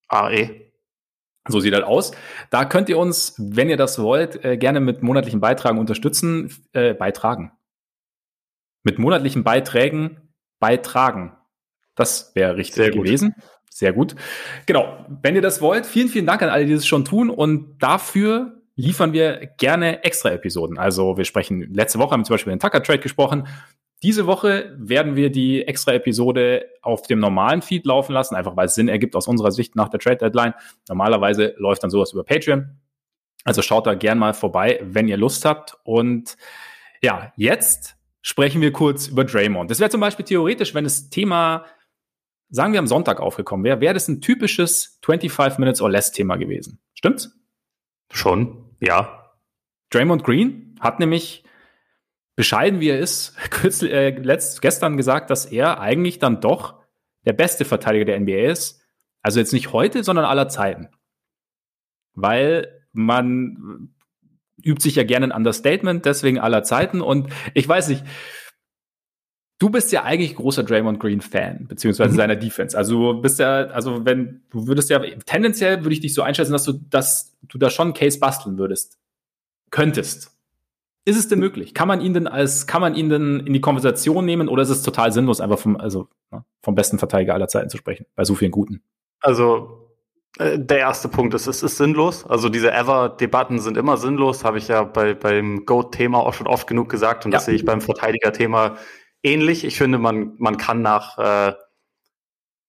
AE 0.09 0.70
so 1.49 1.61
sieht 1.61 1.73
das 1.73 1.83
aus. 1.83 2.13
Da 2.51 2.65
könnt 2.65 2.89
ihr 2.89 2.99
uns, 2.99 3.35
wenn 3.39 3.71
ihr 3.71 3.77
das 3.77 3.99
wollt, 3.99 4.45
äh, 4.45 4.57
gerne 4.57 4.81
mit 4.81 5.03
monatlichen 5.03 5.41
Beitragen 5.41 5.79
unterstützen. 5.79 6.53
Äh, 6.73 6.95
beitragen. 6.95 7.53
Mit 8.83 8.99
monatlichen 8.99 9.45
Beiträgen 9.45 10.33
beitragen. 10.59 11.37
Das 11.95 12.35
wäre 12.35 12.57
richtig 12.57 12.77
Sehr 12.77 12.91
gewesen. 12.91 13.35
Sehr 13.71 13.93
gut. 13.93 14.17
Genau. 14.67 15.07
Wenn 15.23 15.35
ihr 15.35 15.43
das 15.43 15.61
wollt, 15.61 15.87
vielen, 15.87 16.09
vielen 16.09 16.27
Dank 16.27 16.43
an 16.43 16.49
alle, 16.49 16.67
die 16.67 16.75
das 16.75 16.87
schon 16.87 17.05
tun. 17.05 17.31
Und 17.31 17.79
dafür 17.79 18.61
liefern 18.77 19.13
wir 19.13 19.47
gerne 19.59 20.05
extra 20.05 20.31
Episoden. 20.31 20.79
Also 20.79 21.17
wir 21.17 21.25
sprechen, 21.25 21.63
letzte 21.73 21.99
Woche 21.99 22.13
haben 22.13 22.21
wir 22.21 22.25
zum 22.25 22.35
Beispiel 22.35 22.53
den 22.53 22.61
Tucker 22.61 22.83
Trade 22.83 23.01
gesprochen. 23.01 23.47
Diese 24.03 24.27
Woche 24.27 24.75
werden 24.79 25.15
wir 25.15 25.31
die 25.31 25.67
extra 25.67 25.93
Episode 25.93 26.67
auf 26.81 27.03
dem 27.03 27.19
normalen 27.19 27.61
Feed 27.61 27.85
laufen 27.85 28.13
lassen, 28.13 28.35
einfach 28.35 28.57
weil 28.57 28.67
es 28.67 28.75
Sinn 28.75 28.89
ergibt 28.89 29.15
aus 29.15 29.29
unserer 29.29 29.53
Sicht 29.53 29.77
nach 29.77 29.91
der 29.91 30.01
Trade 30.01 30.17
Deadline. 30.17 30.55
Normalerweise 30.89 31.55
läuft 31.59 31.83
dann 31.83 31.91
sowas 31.91 32.13
über 32.13 32.25
Patreon. 32.25 32.79
Also 33.45 33.61
schaut 33.63 33.87
da 33.87 33.95
gern 33.95 34.19
mal 34.19 34.33
vorbei, 34.33 34.81
wenn 34.83 35.09
ihr 35.09 35.19
Lust 35.19 35.45
habt. 35.45 35.77
Und 35.85 36.37
ja, 37.03 37.33
jetzt 37.37 37.97
sprechen 38.23 38.63
wir 38.63 38.73
kurz 38.73 39.09
über 39.09 39.25
Draymond. 39.25 39.71
Das 39.71 39.81
wäre 39.81 39.91
zum 39.91 40.01
Beispiel 40.01 40.25
theoretisch, 40.25 40.75
wenn 40.75 40.85
das 40.85 41.11
Thema, 41.11 41.67
sagen 42.49 42.73
wir 42.73 42.81
am 42.81 42.87
Sonntag 42.87 43.21
aufgekommen 43.21 43.65
wäre, 43.65 43.81
wäre 43.81 43.95
das 43.95 44.09
ein 44.09 44.23
typisches 44.23 44.99
25 45.05 45.59
Minutes 45.59 45.83
or 45.83 45.91
Less 45.91 46.13
Thema 46.13 46.37
gewesen. 46.37 46.81
Stimmt's? 46.95 47.39
Schon, 48.13 48.65
ja. 48.81 49.31
Draymond 49.91 50.25
Green 50.25 50.77
hat 50.81 51.01
nämlich 51.01 51.45
bescheiden 52.41 52.81
wie 52.81 52.89
er 52.89 52.99
ist, 52.99 53.37
kürzlich, 53.51 53.93
äh, 53.93 54.09
letzt, 54.19 54.63
gestern 54.63 54.97
gesagt, 54.97 55.29
dass 55.29 55.45
er 55.45 55.79
eigentlich 55.79 56.19
dann 56.21 56.41
doch 56.41 56.81
der 57.27 57.35
beste 57.35 57.67
Verteidiger 57.67 58.07
der 58.07 58.19
NBA 58.19 58.51
ist. 58.51 58.81
Also 59.21 59.41
jetzt 59.41 59.53
nicht 59.53 59.75
heute, 59.75 60.03
sondern 60.03 60.25
aller 60.25 60.49
Zeiten. 60.49 60.89
Weil 62.15 62.87
man 62.93 63.91
übt 64.65 64.83
sich 64.83 64.95
ja 64.95 65.05
gerne 65.05 65.27
ein 65.27 65.33
Understatement, 65.33 66.07
deswegen 66.07 66.39
aller 66.39 66.63
Zeiten. 66.63 67.03
Und 67.03 67.31
ich 67.53 67.69
weiß 67.69 67.89
nicht, 67.89 68.05
du 69.59 69.69
bist 69.69 69.93
ja 69.93 70.05
eigentlich 70.05 70.35
großer 70.35 70.63
Draymond 70.63 70.99
Green 70.99 71.21
Fan, 71.21 71.67
beziehungsweise 71.69 72.13
mhm. 72.13 72.17
seiner 72.17 72.37
Defense. 72.37 72.75
Also 72.75 73.13
du 73.13 73.21
bist 73.21 73.39
ja, 73.39 73.67
also 73.67 74.07
wenn, 74.07 74.45
du 74.49 74.67
würdest 74.67 74.89
ja, 74.89 74.99
tendenziell 75.27 75.85
würde 75.85 75.93
ich 75.93 76.01
dich 76.01 76.15
so 76.15 76.23
einschätzen, 76.23 76.53
dass 76.53 76.65
du, 76.65 76.73
dass 76.73 77.37
du 77.43 77.59
da 77.59 77.69
schon 77.69 77.89
einen 77.89 77.95
Case 77.95 78.19
basteln 78.19 78.57
würdest. 78.57 78.99
Könntest. 79.71 80.40
Ist 81.05 81.17
es 81.17 81.29
denn 81.29 81.39
möglich? 81.39 81.75
Kann 81.75 81.89
man 81.89 82.01
ihn 82.01 82.13
denn 82.13 82.27
als, 82.27 82.67
kann 82.67 82.81
man 82.81 82.95
ihn 82.95 83.09
denn 83.09 83.41
in 83.41 83.53
die 83.53 83.61
Konversation 83.61 84.25
nehmen 84.25 84.49
oder 84.49 84.63
ist 84.63 84.71
es 84.71 84.83
total 84.83 85.13
sinnlos, 85.13 85.41
einfach 85.41 85.59
vom, 85.59 85.77
also, 85.77 86.09
ne, 86.31 86.45
vom 86.63 86.75
besten 86.75 86.99
Verteidiger 86.99 87.35
aller 87.35 87.49
Zeiten 87.49 87.71
zu 87.71 87.79
sprechen, 87.79 88.07
bei 88.15 88.25
so 88.25 88.35
vielen 88.35 88.51
guten? 88.51 88.83
Also, 89.21 89.81
äh, 90.39 90.59
der 90.59 90.79
erste 90.79 91.09
Punkt 91.09 91.35
ist, 91.35 91.47
es 91.47 91.63
ist 91.63 91.79
sinnlos. 91.79 92.25
Also 92.27 92.49
diese 92.49 92.73
Ever-Debatten 92.73 93.59
sind 93.61 93.77
immer 93.77 93.97
sinnlos, 93.97 94.45
habe 94.45 94.59
ich 94.59 94.69
ja 94.69 94.85
bei, 94.85 95.15
beim 95.15 95.65
Goat-Thema 95.65 96.19
auch 96.19 96.35
schon 96.35 96.47
oft 96.47 96.67
genug 96.67 96.89
gesagt 96.89 97.25
und 97.25 97.33
ja. 97.33 97.39
das 97.39 97.47
sehe 97.47 97.55
ich 97.55 97.65
beim 97.65 97.81
Verteidiger-Thema 97.81 98.77
ähnlich. 99.23 99.65
Ich 99.65 99.77
finde, 99.79 99.99
man, 99.99 100.35
man 100.39 100.57
kann 100.57 100.83
nach, 100.83 101.19
äh, 101.19 101.55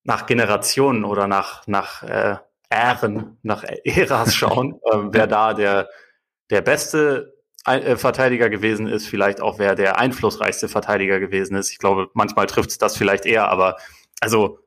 nach 0.03 0.25
Generationen 0.25 1.05
oder 1.05 1.27
nach, 1.27 1.67
nach 1.67 2.03
äh, 2.03 2.38
Ähren, 2.69 3.38
nach 3.43 3.63
Äras 3.83 4.33
schauen, 4.33 4.79
äh, 4.91 4.97
wer 5.11 5.27
da 5.27 5.53
der, 5.53 5.89
der 6.50 6.61
beste 6.61 7.40
Verteidiger 7.63 8.50
gewesen 8.50 8.88
ist, 8.88 9.08
vielleicht 9.08 9.41
auch 9.41 9.60
wer 9.60 9.75
der 9.75 10.00
einflussreichste 10.00 10.68
Verteidiger 10.68 11.20
gewesen 11.20 11.56
ist. 11.56 11.72
Ich 11.72 11.77
glaube, 11.77 12.10
manchmal 12.13 12.48
trifft 12.48 12.72
es 12.72 12.77
das 12.77 12.98
vielleicht 12.98 13.25
eher, 13.25 13.50
aber 13.50 13.77
also 14.20 14.60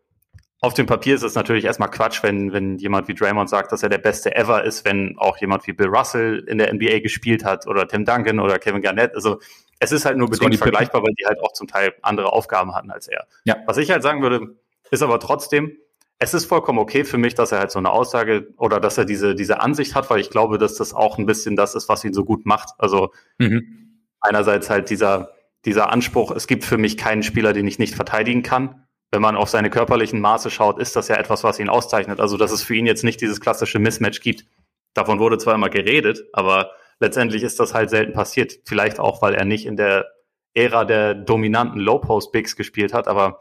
auf 0.60 0.72
dem 0.72 0.86
Papier 0.86 1.14
ist 1.14 1.22
es 1.22 1.34
natürlich 1.34 1.64
erstmal 1.64 1.90
Quatsch, 1.90 2.22
wenn, 2.22 2.52
wenn 2.54 2.78
jemand 2.78 3.06
wie 3.06 3.14
Draymond 3.14 3.50
sagt, 3.50 3.70
dass 3.70 3.82
er 3.82 3.90
der 3.90 3.98
beste 3.98 4.34
ever 4.34 4.64
ist, 4.64 4.86
wenn 4.86 5.18
auch 5.18 5.36
jemand 5.36 5.66
wie 5.66 5.74
Bill 5.74 5.88
Russell 5.88 6.42
in 6.48 6.56
der 6.56 6.72
NBA 6.72 7.00
gespielt 7.00 7.44
hat 7.44 7.66
oder 7.66 7.86
Tim 7.86 8.06
Duncan 8.06 8.40
oder 8.40 8.58
Kevin 8.58 8.80
Garnett. 8.80 9.14
Also 9.14 9.40
es 9.78 9.92
ist 9.92 10.06
halt 10.06 10.16
nur 10.16 10.30
bedingt 10.30 10.56
vergleichbar, 10.56 11.02
weil 11.02 11.12
die 11.18 11.26
halt 11.26 11.38
auch 11.42 11.52
zum 11.52 11.66
Teil 11.66 11.92
andere 12.00 12.32
Aufgaben 12.32 12.74
hatten 12.74 12.90
als 12.90 13.08
er. 13.08 13.26
Ja. 13.44 13.58
Was 13.66 13.76
ich 13.76 13.90
halt 13.90 14.02
sagen 14.02 14.22
würde, 14.22 14.56
ist 14.90 15.02
aber 15.02 15.20
trotzdem, 15.20 15.76
es 16.18 16.34
ist 16.34 16.46
vollkommen 16.46 16.78
okay 16.78 17.04
für 17.04 17.18
mich, 17.18 17.34
dass 17.34 17.52
er 17.52 17.58
halt 17.58 17.70
so 17.70 17.78
eine 17.78 17.90
Aussage 17.90 18.48
oder 18.56 18.80
dass 18.80 18.98
er 18.98 19.04
diese, 19.04 19.34
diese 19.34 19.60
Ansicht 19.60 19.94
hat, 19.94 20.10
weil 20.10 20.20
ich 20.20 20.30
glaube, 20.30 20.58
dass 20.58 20.76
das 20.76 20.94
auch 20.94 21.18
ein 21.18 21.26
bisschen 21.26 21.56
das 21.56 21.74
ist, 21.74 21.88
was 21.88 22.04
ihn 22.04 22.14
so 22.14 22.24
gut 22.24 22.46
macht. 22.46 22.70
Also 22.78 23.12
mhm. 23.38 24.00
einerseits 24.20 24.70
halt 24.70 24.90
dieser, 24.90 25.32
dieser 25.64 25.90
Anspruch, 25.90 26.30
es 26.30 26.46
gibt 26.46 26.64
für 26.64 26.78
mich 26.78 26.96
keinen 26.96 27.22
Spieler, 27.22 27.52
den 27.52 27.66
ich 27.66 27.78
nicht 27.78 27.94
verteidigen 27.94 28.42
kann. 28.42 28.86
Wenn 29.10 29.22
man 29.22 29.36
auf 29.36 29.48
seine 29.48 29.70
körperlichen 29.70 30.20
Maße 30.20 30.50
schaut, 30.50 30.78
ist 30.78 30.96
das 30.96 31.08
ja 31.08 31.16
etwas, 31.16 31.44
was 31.44 31.58
ihn 31.60 31.68
auszeichnet. 31.68 32.20
Also, 32.20 32.36
dass 32.36 32.50
es 32.50 32.62
für 32.62 32.74
ihn 32.74 32.86
jetzt 32.86 33.04
nicht 33.04 33.20
dieses 33.20 33.40
klassische 33.40 33.78
Mismatch 33.78 34.20
gibt. 34.20 34.44
Davon 34.92 35.18
wurde 35.18 35.38
zwar 35.38 35.54
immer 35.54 35.70
geredet, 35.70 36.24
aber 36.32 36.72
letztendlich 37.00 37.42
ist 37.42 37.60
das 37.60 37.74
halt 37.74 37.90
selten 37.90 38.12
passiert. 38.12 38.54
Vielleicht 38.64 38.98
auch, 38.98 39.22
weil 39.22 39.34
er 39.34 39.44
nicht 39.44 39.66
in 39.66 39.76
der 39.76 40.06
Ära 40.54 40.84
der 40.84 41.14
dominanten 41.14 41.80
Low-Post-Bigs 41.80 42.56
gespielt 42.56 42.92
hat, 42.92 43.08
aber 43.08 43.40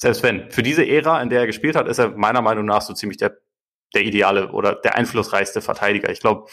selbst 0.00 0.22
wenn, 0.22 0.50
für 0.50 0.62
diese 0.62 0.86
Ära, 0.86 1.20
in 1.20 1.28
der 1.28 1.40
er 1.40 1.46
gespielt 1.46 1.76
hat, 1.76 1.86
ist 1.86 1.98
er 1.98 2.16
meiner 2.16 2.40
Meinung 2.40 2.64
nach 2.64 2.80
so 2.80 2.94
ziemlich 2.94 3.18
der, 3.18 3.36
der 3.94 4.02
ideale 4.02 4.50
oder 4.52 4.74
der 4.74 4.96
einflussreichste 4.96 5.60
Verteidiger. 5.60 6.10
Ich 6.10 6.20
glaube, 6.20 6.48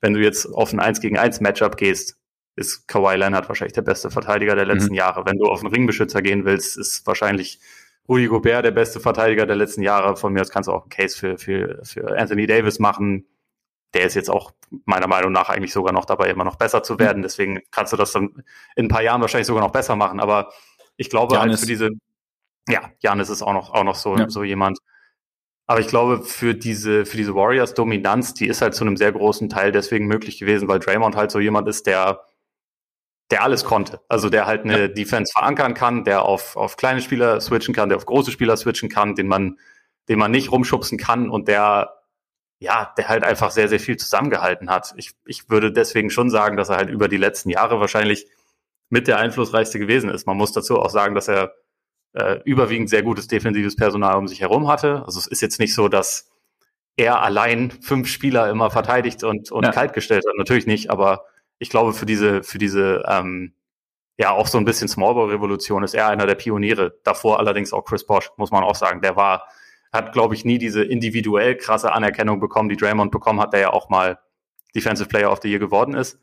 wenn 0.00 0.14
du 0.14 0.20
jetzt 0.20 0.46
auf 0.46 0.72
ein 0.72 0.78
1 0.78 1.00
gegen 1.00 1.18
1 1.18 1.40
Matchup 1.40 1.76
gehst, 1.76 2.16
ist 2.54 2.86
Kawhi 2.86 3.16
Leonard 3.16 3.48
wahrscheinlich 3.48 3.72
der 3.72 3.82
beste 3.82 4.08
Verteidiger 4.08 4.54
der 4.54 4.66
letzten 4.66 4.90
mhm. 4.90 4.98
Jahre. 4.98 5.26
Wenn 5.26 5.36
du 5.36 5.46
auf 5.46 5.64
einen 5.64 5.74
Ringbeschützer 5.74 6.22
gehen 6.22 6.44
willst, 6.44 6.78
ist 6.78 7.04
wahrscheinlich 7.08 7.58
Rudy 8.08 8.28
Gobert 8.28 8.64
der 8.64 8.70
beste 8.70 9.00
Verteidiger 9.00 9.46
der 9.46 9.56
letzten 9.56 9.82
Jahre. 9.82 10.16
Von 10.16 10.32
mir 10.32 10.42
aus 10.42 10.50
kannst 10.50 10.68
du 10.68 10.72
auch 10.72 10.82
einen 10.82 10.90
Case 10.90 11.18
für, 11.18 11.38
für, 11.38 11.80
für 11.82 12.16
Anthony 12.16 12.46
Davis 12.46 12.78
machen. 12.78 13.26
Der 13.94 14.04
ist 14.04 14.14
jetzt 14.14 14.30
auch 14.30 14.52
meiner 14.84 15.08
Meinung 15.08 15.32
nach 15.32 15.48
eigentlich 15.48 15.72
sogar 15.72 15.92
noch 15.92 16.04
dabei, 16.04 16.30
immer 16.30 16.44
noch 16.44 16.56
besser 16.56 16.84
zu 16.84 17.00
werden. 17.00 17.18
Mhm. 17.18 17.22
Deswegen 17.22 17.62
kannst 17.72 17.92
du 17.92 17.96
das 17.96 18.12
dann 18.12 18.44
in 18.76 18.84
ein 18.84 18.88
paar 18.88 19.02
Jahren 19.02 19.22
wahrscheinlich 19.22 19.48
sogar 19.48 19.64
noch 19.64 19.72
besser 19.72 19.96
machen. 19.96 20.20
Aber 20.20 20.52
ich 20.96 21.10
glaube 21.10 21.40
halt 21.40 21.58
für 21.58 21.66
diese, 21.66 21.90
ja, 22.68 22.90
Janis 23.00 23.28
ist 23.28 23.42
auch 23.42 23.52
noch, 23.52 23.72
auch 23.72 23.84
noch 23.84 23.94
so, 23.94 24.16
ja. 24.16 24.28
so 24.28 24.42
jemand. 24.42 24.78
Aber 25.66 25.80
ich 25.80 25.88
glaube, 25.88 26.22
für 26.22 26.54
diese, 26.54 27.04
für 27.06 27.16
diese 27.16 27.34
Warriors-Dominanz, 27.34 28.34
die 28.34 28.46
ist 28.46 28.62
halt 28.62 28.74
zu 28.74 28.84
einem 28.84 28.96
sehr 28.96 29.12
großen 29.12 29.48
Teil 29.48 29.72
deswegen 29.72 30.06
möglich 30.06 30.38
gewesen, 30.38 30.68
weil 30.68 30.78
Draymond 30.78 31.16
halt 31.16 31.30
so 31.30 31.40
jemand 31.40 31.68
ist, 31.68 31.86
der, 31.86 32.24
der 33.32 33.42
alles 33.42 33.64
konnte. 33.64 34.00
Also 34.08 34.30
der 34.30 34.46
halt 34.46 34.64
eine 34.64 34.82
ja. 34.82 34.88
Defense 34.88 35.32
verankern 35.32 35.74
kann, 35.74 36.04
der 36.04 36.22
auf, 36.22 36.56
auf 36.56 36.76
kleine 36.76 37.00
Spieler 37.00 37.40
switchen 37.40 37.74
kann, 37.74 37.88
der 37.88 37.96
auf 37.96 38.06
große 38.06 38.30
Spieler 38.30 38.56
switchen 38.56 38.88
kann, 38.88 39.16
den 39.16 39.26
man, 39.26 39.58
den 40.08 40.20
man 40.20 40.30
nicht 40.30 40.52
rumschubsen 40.52 40.98
kann 40.98 41.28
und 41.28 41.48
der, 41.48 42.00
ja, 42.60 42.94
der 42.96 43.08
halt 43.08 43.24
einfach 43.24 43.50
sehr, 43.50 43.68
sehr 43.68 43.80
viel 43.80 43.96
zusammengehalten 43.96 44.70
hat. 44.70 44.94
Ich, 44.96 45.12
ich 45.24 45.50
würde 45.50 45.72
deswegen 45.72 46.10
schon 46.10 46.30
sagen, 46.30 46.56
dass 46.56 46.68
er 46.68 46.76
halt 46.76 46.90
über 46.90 47.08
die 47.08 47.16
letzten 47.16 47.50
Jahre 47.50 47.80
wahrscheinlich 47.80 48.28
mit 48.88 49.08
der 49.08 49.18
einflussreichste 49.18 49.80
gewesen 49.80 50.10
ist. 50.10 50.28
Man 50.28 50.36
muss 50.36 50.52
dazu 50.52 50.78
auch 50.78 50.90
sagen, 50.90 51.16
dass 51.16 51.26
er 51.26 51.52
äh, 52.16 52.40
überwiegend 52.44 52.88
sehr 52.88 53.02
gutes 53.02 53.28
defensives 53.28 53.76
Personal 53.76 54.16
um 54.16 54.26
sich 54.26 54.40
herum 54.40 54.68
hatte. 54.68 55.04
Also 55.04 55.18
es 55.18 55.26
ist 55.26 55.42
jetzt 55.42 55.60
nicht 55.60 55.74
so, 55.74 55.88
dass 55.88 56.30
er 56.96 57.22
allein 57.22 57.70
fünf 57.70 58.08
Spieler 58.08 58.48
immer 58.48 58.70
verteidigt 58.70 59.22
und, 59.22 59.52
und 59.52 59.64
ja. 59.64 59.70
kalt 59.70 59.92
gestellt 59.92 60.24
hat. 60.26 60.34
Natürlich 60.36 60.66
nicht, 60.66 60.90
aber 60.90 61.24
ich 61.58 61.68
glaube, 61.68 61.92
für 61.92 62.06
diese, 62.06 62.42
für 62.42 62.58
diese, 62.58 63.04
ähm, 63.06 63.52
ja, 64.18 64.30
auch 64.30 64.46
so 64.46 64.56
ein 64.56 64.64
bisschen 64.64 64.88
Smallball-Revolution 64.88 65.84
ist 65.84 65.94
er 65.94 66.08
einer 66.08 66.26
der 66.26 66.36
Pioniere. 66.36 66.98
Davor 67.04 67.38
allerdings 67.38 67.74
auch 67.74 67.84
Chris 67.84 68.06
Bosch, 68.06 68.30
muss 68.38 68.50
man 68.50 68.64
auch 68.64 68.74
sagen. 68.74 69.02
Der 69.02 69.14
war, 69.16 69.46
hat, 69.92 70.14
glaube 70.14 70.34
ich, 70.34 70.46
nie 70.46 70.56
diese 70.56 70.82
individuell 70.82 71.54
krasse 71.56 71.92
Anerkennung 71.92 72.40
bekommen, 72.40 72.70
die 72.70 72.76
Draymond 72.78 73.12
bekommen 73.12 73.40
hat, 73.40 73.52
der 73.52 73.60
ja 73.60 73.70
auch 73.74 73.90
mal 73.90 74.18
Defensive 74.74 75.08
Player 75.08 75.30
of 75.30 75.40
the 75.42 75.50
Year 75.50 75.58
geworden 75.58 75.94
ist 75.94 76.18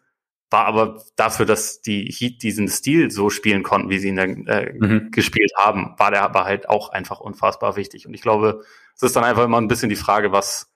war 0.54 0.66
aber 0.68 1.02
dafür, 1.18 1.46
dass 1.46 1.82
die 1.82 2.06
Heat 2.06 2.44
diesen 2.44 2.70
Stil 2.70 3.12
so 3.12 3.30
spielen 3.30 3.64
konnten, 3.64 3.90
wie 3.90 4.00
sie 4.00 4.10
ihn 4.10 4.16
dann 4.16 4.48
äh, 4.48 4.72
mhm. 4.72 5.12
gespielt 5.12 5.52
haben, 5.58 5.96
war 5.98 6.12
der 6.12 6.22
aber 6.22 6.46
halt 6.46 6.70
auch 6.70 6.90
einfach 6.90 7.20
unfassbar 7.20 7.76
wichtig. 7.76 8.08
Und 8.08 8.14
ich 8.14 8.22
glaube, 8.22 8.62
es 8.96 9.02
ist 9.02 9.16
dann 9.16 9.26
einfach 9.26 9.44
immer 9.44 9.60
ein 9.60 9.68
bisschen 9.68 9.90
die 9.90 9.96
Frage, 9.96 10.32
was, 10.32 10.72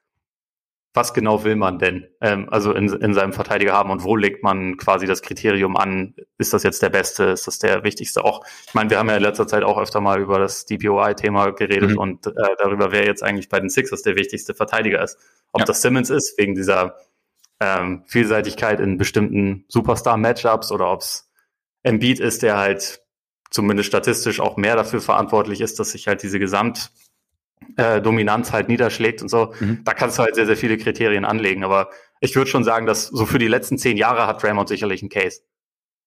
was 0.96 1.14
genau 1.14 1.44
will 1.44 1.56
man 1.56 1.78
denn, 1.78 2.08
ähm, 2.22 2.48
also 2.50 2.74
in, 2.74 2.90
in 2.90 3.14
seinem 3.14 3.34
Verteidiger 3.34 3.74
haben 3.74 3.92
und 3.92 4.04
wo 4.04 4.16
legt 4.16 4.44
man 4.44 4.78
quasi 4.78 5.06
das 5.06 5.22
Kriterium 5.22 5.78
an? 5.78 6.16
Ist 6.40 6.54
das 6.54 6.64
jetzt 6.64 6.82
der 6.82 6.90
Beste? 6.90 7.26
Ist 7.26 7.46
das 7.46 7.60
der 7.60 7.84
Wichtigste? 7.84 8.26
Auch, 8.26 8.44
ich 8.68 8.74
meine, 8.74 8.90
wir 8.90 8.98
haben 8.98 9.10
ja 9.10 9.18
in 9.18 9.24
letzter 9.24 9.48
Zeit 9.48 9.64
auch 9.64 9.78
öfter 9.78 10.02
mal 10.02 10.20
über 10.20 10.40
das 10.40 10.66
DPOI-Thema 10.66 11.52
geredet 11.52 11.92
mhm. 11.92 11.98
und 12.00 12.26
äh, 12.26 12.32
darüber, 12.58 12.92
wer 12.92 13.06
jetzt 13.06 13.24
eigentlich 13.24 13.48
bei 13.48 13.60
den 13.60 13.70
Sixers 13.70 14.02
der 14.02 14.16
wichtigste 14.16 14.56
Verteidiger 14.56 15.04
ist. 15.04 15.20
Ob 15.52 15.62
ja. 15.62 15.66
das 15.66 15.84
Simmons 15.84 16.10
ist, 16.10 16.36
wegen 16.40 16.56
dieser 16.56 16.96
ähm, 17.60 18.04
Vielseitigkeit 18.08 18.80
in 18.80 18.98
bestimmten 18.98 19.66
Superstar-Matchups 19.68 20.72
oder 20.72 20.92
ob 20.92 21.02
es 21.02 21.32
Embiid 21.84 22.20
ist, 22.20 22.44
der 22.44 22.58
halt 22.58 23.02
zumindest 23.50 23.88
statistisch 23.88 24.40
auch 24.40 24.58
mehr 24.58 24.76
dafür 24.76 25.02
verantwortlich 25.02 25.62
ist, 25.62 25.80
dass 25.80 25.92
sich 25.92 26.08
halt 26.08 26.22
diese 26.22 26.40
Gesamt 26.40 26.92
äh, 27.78 28.02
halt 28.02 28.68
niederschlägt 28.68 29.22
und 29.22 29.30
so. 29.30 29.54
Mhm. 29.60 29.84
Da 29.84 29.94
kannst 29.94 30.18
du 30.18 30.24
halt 30.24 30.36
sehr, 30.36 30.46
sehr 30.46 30.58
viele 30.58 30.78
Kriterien 30.78 31.26
anlegen. 31.26 31.64
Aber 31.64 31.90
ich 32.20 32.36
würde 32.36 32.50
schon 32.50 32.64
sagen, 32.64 32.86
dass 32.86 33.08
so 33.08 33.26
für 33.26 33.40
die 33.40 33.48
letzten 33.48 33.78
zehn 33.78 33.98
Jahre 33.98 34.28
hat 34.28 34.44
Draymond 34.44 34.70
sicherlich 34.70 35.02
einen 35.02 35.10
Case. 35.10 35.42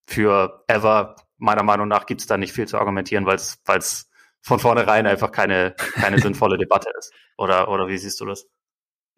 Für 0.07 0.65
Ever, 0.67 1.17
meiner 1.39 1.63
Meinung 1.63 1.89
nach, 1.89 2.07
gibt 2.07 2.21
es 2.21 2.27
da 2.27 2.37
nicht 2.37 2.53
viel 2.53 2.67
zu 2.67 2.79
argumentieren, 2.79 3.27
weil 3.27 3.37
es 3.37 4.11
von 4.43 4.59
vornherein 4.59 5.07
einfach 5.07 5.33
keine, 5.33 5.75
keine 5.77 6.19
sinnvolle 6.21 6.59
Debatte 6.59 6.91
ist. 6.99 7.13
Oder, 7.37 7.69
oder 7.69 7.89
wie 7.89 7.99
siehst 7.99 8.21
du 8.21 8.27
das? 8.27 8.47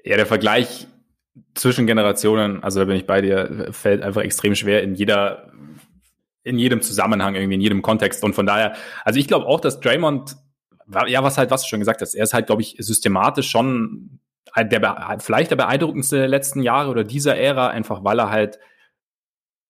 Ja, 0.05 0.17
der 0.17 0.27
Vergleich 0.27 0.89
zwischen 1.55 1.87
Generationen, 1.87 2.63
also 2.63 2.81
da 2.81 2.87
bin 2.87 2.97
ich 2.97 3.07
bei 3.07 3.21
dir, 3.21 3.69
fällt 3.73 4.03
einfach 4.03 4.23
extrem 4.23 4.55
schwer 4.55 4.83
in 4.83 4.95
jeder, 4.95 5.53
in 6.43 6.59
jedem 6.59 6.83
Zusammenhang, 6.83 7.35
irgendwie 7.35 7.55
in 7.55 7.61
jedem 7.61 7.83
Kontext. 7.83 8.23
Und 8.25 8.35
von 8.35 8.47
daher, 8.47 8.75
also 9.05 9.19
ich 9.19 9.29
glaube 9.29 9.47
auch, 9.47 9.61
dass 9.61 9.81
Draymond, 9.81 10.37
ja, 11.07 11.23
was 11.23 11.39
halt, 11.39 11.51
was 11.51 11.63
du 11.63 11.69
schon 11.69 11.81
gesagt 11.81 12.01
hast, 12.03 12.15
er 12.15 12.25
ist 12.25 12.35
halt, 12.35 12.47
glaube 12.47 12.63
ich, 12.63 12.77
systematisch 12.79 13.49
schon 13.49 14.21
der, 14.57 15.19
vielleicht 15.21 15.51
der 15.51 15.57
beeindruckendste 15.57 16.17
der 16.17 16.29
letzten 16.29 16.63
Jahre 16.63 16.91
oder 16.91 17.05
dieser 17.05 17.37
Ära, 17.37 17.69
einfach 17.69 18.05
weil 18.05 18.19
er 18.19 18.31
halt 18.31 18.59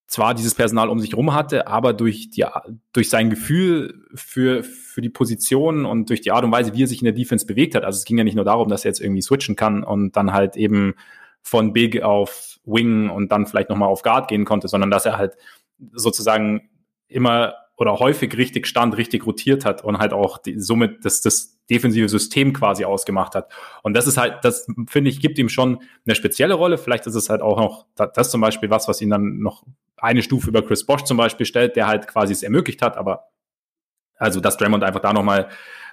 zwar 0.08 0.34
dieses 0.34 0.54
Personal 0.54 0.90
um 0.90 1.00
sich 1.00 1.16
rum 1.16 1.32
hatte, 1.32 1.68
aber 1.68 1.94
durch 1.94 2.30
die, 2.30 2.44
durch 2.92 3.08
sein 3.08 3.30
Gefühl 3.30 4.04
für, 4.14 4.62
für 4.62 5.00
die 5.00 5.08
Position 5.08 5.86
und 5.86 6.10
durch 6.10 6.20
die 6.20 6.32
Art 6.32 6.44
und 6.44 6.52
Weise, 6.52 6.74
wie 6.74 6.82
er 6.82 6.86
sich 6.86 7.00
in 7.00 7.06
der 7.06 7.14
Defense 7.14 7.46
bewegt 7.46 7.74
hat. 7.74 7.84
Also 7.84 7.98
es 7.98 8.04
ging 8.04 8.18
ja 8.18 8.24
nicht 8.24 8.34
nur 8.34 8.44
darum, 8.44 8.68
dass 8.68 8.84
er 8.84 8.90
jetzt 8.90 9.00
irgendwie 9.00 9.22
switchen 9.22 9.56
kann 9.56 9.84
und 9.84 10.16
dann 10.16 10.32
halt 10.32 10.56
eben 10.56 10.94
von 11.42 11.72
Big 11.72 12.02
auf 12.02 12.58
Wing 12.64 13.10
und 13.10 13.30
dann 13.32 13.46
vielleicht 13.46 13.68
nochmal 13.68 13.88
auf 13.88 14.02
Guard 14.02 14.28
gehen 14.28 14.44
konnte, 14.44 14.68
sondern 14.68 14.90
dass 14.90 15.06
er 15.06 15.18
halt 15.18 15.36
sozusagen 15.92 16.70
immer 17.08 17.54
oder 17.76 17.98
häufig 17.98 18.36
richtig 18.36 18.66
stand, 18.66 18.96
richtig 18.96 19.26
rotiert 19.26 19.64
hat 19.64 19.82
und 19.82 19.98
halt 19.98 20.12
auch 20.12 20.38
die, 20.38 20.58
somit 20.58 21.04
das, 21.04 21.20
das 21.20 21.58
defensive 21.68 22.08
System 22.08 22.52
quasi 22.52 22.84
ausgemacht 22.84 23.34
hat. 23.34 23.50
Und 23.82 23.94
das 23.94 24.06
ist 24.06 24.18
halt, 24.18 24.44
das 24.44 24.66
finde 24.86 25.10
ich, 25.10 25.20
gibt 25.20 25.38
ihm 25.38 25.48
schon 25.48 25.82
eine 26.06 26.14
spezielle 26.14 26.54
Rolle. 26.54 26.78
Vielleicht 26.78 27.06
ist 27.06 27.14
es 27.14 27.28
halt 27.28 27.42
auch 27.42 27.58
noch 27.58 27.86
das, 27.96 28.30
zum 28.30 28.40
Beispiel 28.40 28.70
was, 28.70 28.88
was 28.88 29.00
ihn 29.00 29.10
dann 29.10 29.38
noch 29.38 29.64
eine 29.96 30.22
Stufe 30.22 30.48
über 30.48 30.62
Chris 30.62 30.86
Bosch 30.86 31.02
zum 31.02 31.16
Beispiel 31.16 31.46
stellt, 31.46 31.76
der 31.76 31.86
halt 31.86 32.06
quasi 32.06 32.32
es 32.32 32.42
ermöglicht 32.42 32.82
hat, 32.82 32.96
aber 32.96 33.28
also 34.16 34.40
dass 34.40 34.56
Draymond 34.56 34.84
einfach 34.84 35.00
da 35.00 35.12
nochmal 35.12 35.48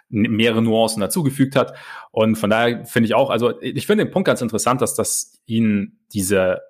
mehrere 0.09 0.61
Nuancen 0.61 1.01
dazugefügt 1.01 1.55
hat. 1.55 1.73
Und 2.11 2.35
von 2.35 2.49
daher 2.49 2.85
finde 2.85 3.07
ich 3.07 3.15
auch, 3.15 3.29
also 3.29 3.61
ich 3.61 3.85
finde 3.87 4.05
den 4.05 4.11
Punkt 4.11 4.27
ganz 4.27 4.41
interessant, 4.41 4.81
dass 4.81 4.95
das 4.95 5.39
ihn 5.45 5.99
diese 6.11 6.61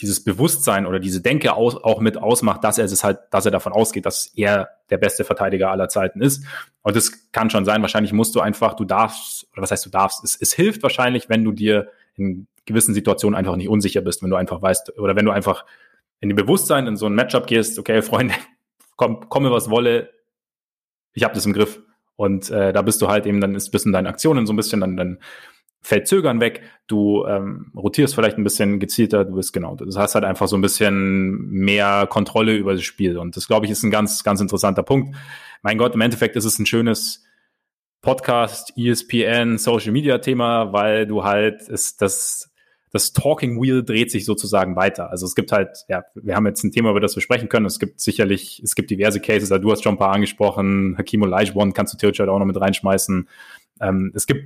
dieses 0.00 0.24
Bewusstsein 0.24 0.86
oder 0.86 0.98
diese 0.98 1.20
Denke 1.20 1.54
aus, 1.54 1.76
auch 1.76 2.00
mit 2.00 2.16
ausmacht, 2.16 2.64
dass 2.64 2.78
er 2.78 2.84
es 2.84 3.04
halt, 3.04 3.18
dass 3.30 3.44
er 3.44 3.52
davon 3.52 3.72
ausgeht, 3.72 4.06
dass 4.06 4.26
er 4.34 4.70
der 4.90 4.98
beste 4.98 5.24
Verteidiger 5.24 5.70
aller 5.70 5.88
Zeiten 5.88 6.20
ist. 6.20 6.44
Und 6.82 6.96
das 6.96 7.30
kann 7.30 7.48
schon 7.48 7.64
sein. 7.64 7.80
Wahrscheinlich 7.80 8.12
musst 8.12 8.34
du 8.34 8.40
einfach, 8.40 8.74
du 8.74 8.84
darfst, 8.84 9.46
oder 9.52 9.62
was 9.62 9.70
heißt 9.70 9.86
du 9.86 9.90
darfst? 9.90 10.24
Es, 10.24 10.36
es 10.40 10.52
hilft 10.52 10.82
wahrscheinlich, 10.82 11.28
wenn 11.28 11.44
du 11.44 11.52
dir 11.52 11.90
in 12.16 12.48
gewissen 12.64 12.94
Situationen 12.94 13.36
einfach 13.36 13.56
nicht 13.56 13.68
unsicher 13.68 14.00
bist, 14.00 14.22
wenn 14.22 14.30
du 14.30 14.36
einfach 14.36 14.60
weißt, 14.60 14.98
oder 14.98 15.14
wenn 15.14 15.26
du 15.26 15.30
einfach 15.30 15.64
in 16.20 16.28
dem 16.28 16.36
Bewusstsein 16.36 16.86
in 16.86 16.96
so 16.96 17.06
ein 17.06 17.14
Matchup 17.14 17.46
gehst, 17.46 17.78
okay, 17.78 18.02
Freunde, 18.02 18.34
komm, 18.96 19.28
komme 19.28 19.52
was 19.52 19.70
wolle, 19.70 20.10
ich 21.12 21.22
habe 21.22 21.34
das 21.34 21.46
im 21.46 21.52
Griff. 21.52 21.80
Und 22.16 22.50
äh, 22.50 22.72
da 22.72 22.82
bist 22.82 23.02
du 23.02 23.08
halt 23.08 23.26
eben, 23.26 23.40
dann 23.40 23.54
ist 23.54 23.70
bisschen 23.70 23.92
deine 23.92 24.08
Aktionen 24.08 24.46
so 24.46 24.52
ein 24.52 24.56
bisschen, 24.56 24.80
dann, 24.80 24.96
dann 24.96 25.18
fällt 25.80 26.08
Zögern 26.08 26.40
weg, 26.40 26.62
du 26.86 27.26
ähm, 27.26 27.70
rotierst 27.76 28.14
vielleicht 28.14 28.38
ein 28.38 28.44
bisschen 28.44 28.80
gezielter, 28.80 29.24
du 29.24 29.34
bist 29.34 29.52
genau, 29.52 29.76
das 29.76 29.98
heißt 29.98 30.14
halt 30.14 30.24
einfach 30.24 30.48
so 30.48 30.56
ein 30.56 30.62
bisschen 30.62 31.46
mehr 31.50 32.06
Kontrolle 32.08 32.56
über 32.56 32.72
das 32.72 32.84
Spiel. 32.84 33.18
Und 33.18 33.36
das, 33.36 33.46
glaube 33.46 33.66
ich, 33.66 33.72
ist 33.72 33.82
ein 33.82 33.90
ganz, 33.90 34.24
ganz 34.24 34.40
interessanter 34.40 34.82
Punkt. 34.82 35.14
Mein 35.62 35.76
Gott, 35.76 35.94
im 35.94 36.00
Endeffekt 36.00 36.36
ist 36.36 36.46
es 36.46 36.58
ein 36.58 36.66
schönes 36.66 37.24
Podcast, 38.00 38.72
ESPN, 38.76 39.58
Social 39.58 39.92
Media 39.92 40.18
Thema, 40.18 40.72
weil 40.72 41.06
du 41.06 41.24
halt 41.24 41.68
ist 41.68 42.00
das 42.00 42.53
das 42.94 43.12
Talking 43.12 43.60
Wheel 43.60 43.82
dreht 43.82 44.12
sich 44.12 44.24
sozusagen 44.24 44.76
weiter. 44.76 45.10
Also 45.10 45.26
es 45.26 45.34
gibt 45.34 45.50
halt, 45.50 45.84
ja, 45.88 46.04
wir 46.14 46.36
haben 46.36 46.46
jetzt 46.46 46.62
ein 46.62 46.70
Thema, 46.70 46.90
über 46.90 47.00
das 47.00 47.16
wir 47.16 47.22
sprechen 47.22 47.48
können. 47.48 47.66
Es 47.66 47.80
gibt 47.80 48.00
sicherlich, 48.00 48.62
es 48.62 48.76
gibt 48.76 48.88
diverse 48.88 49.20
Cases, 49.20 49.50
also 49.50 49.60
du 49.60 49.72
hast 49.72 49.82
schon 49.82 49.96
ein 49.96 49.98
paar 49.98 50.12
angesprochen, 50.12 50.94
Hakim 50.96 51.22
Olajuwon 51.22 51.72
kannst 51.72 51.92
du 51.92 51.98
theoretisch 51.98 52.20
halt 52.20 52.30
auch 52.30 52.38
noch 52.38 52.46
mit 52.46 52.60
reinschmeißen. 52.60 53.28
Ähm, 53.80 54.12
es 54.14 54.28
gibt, 54.28 54.44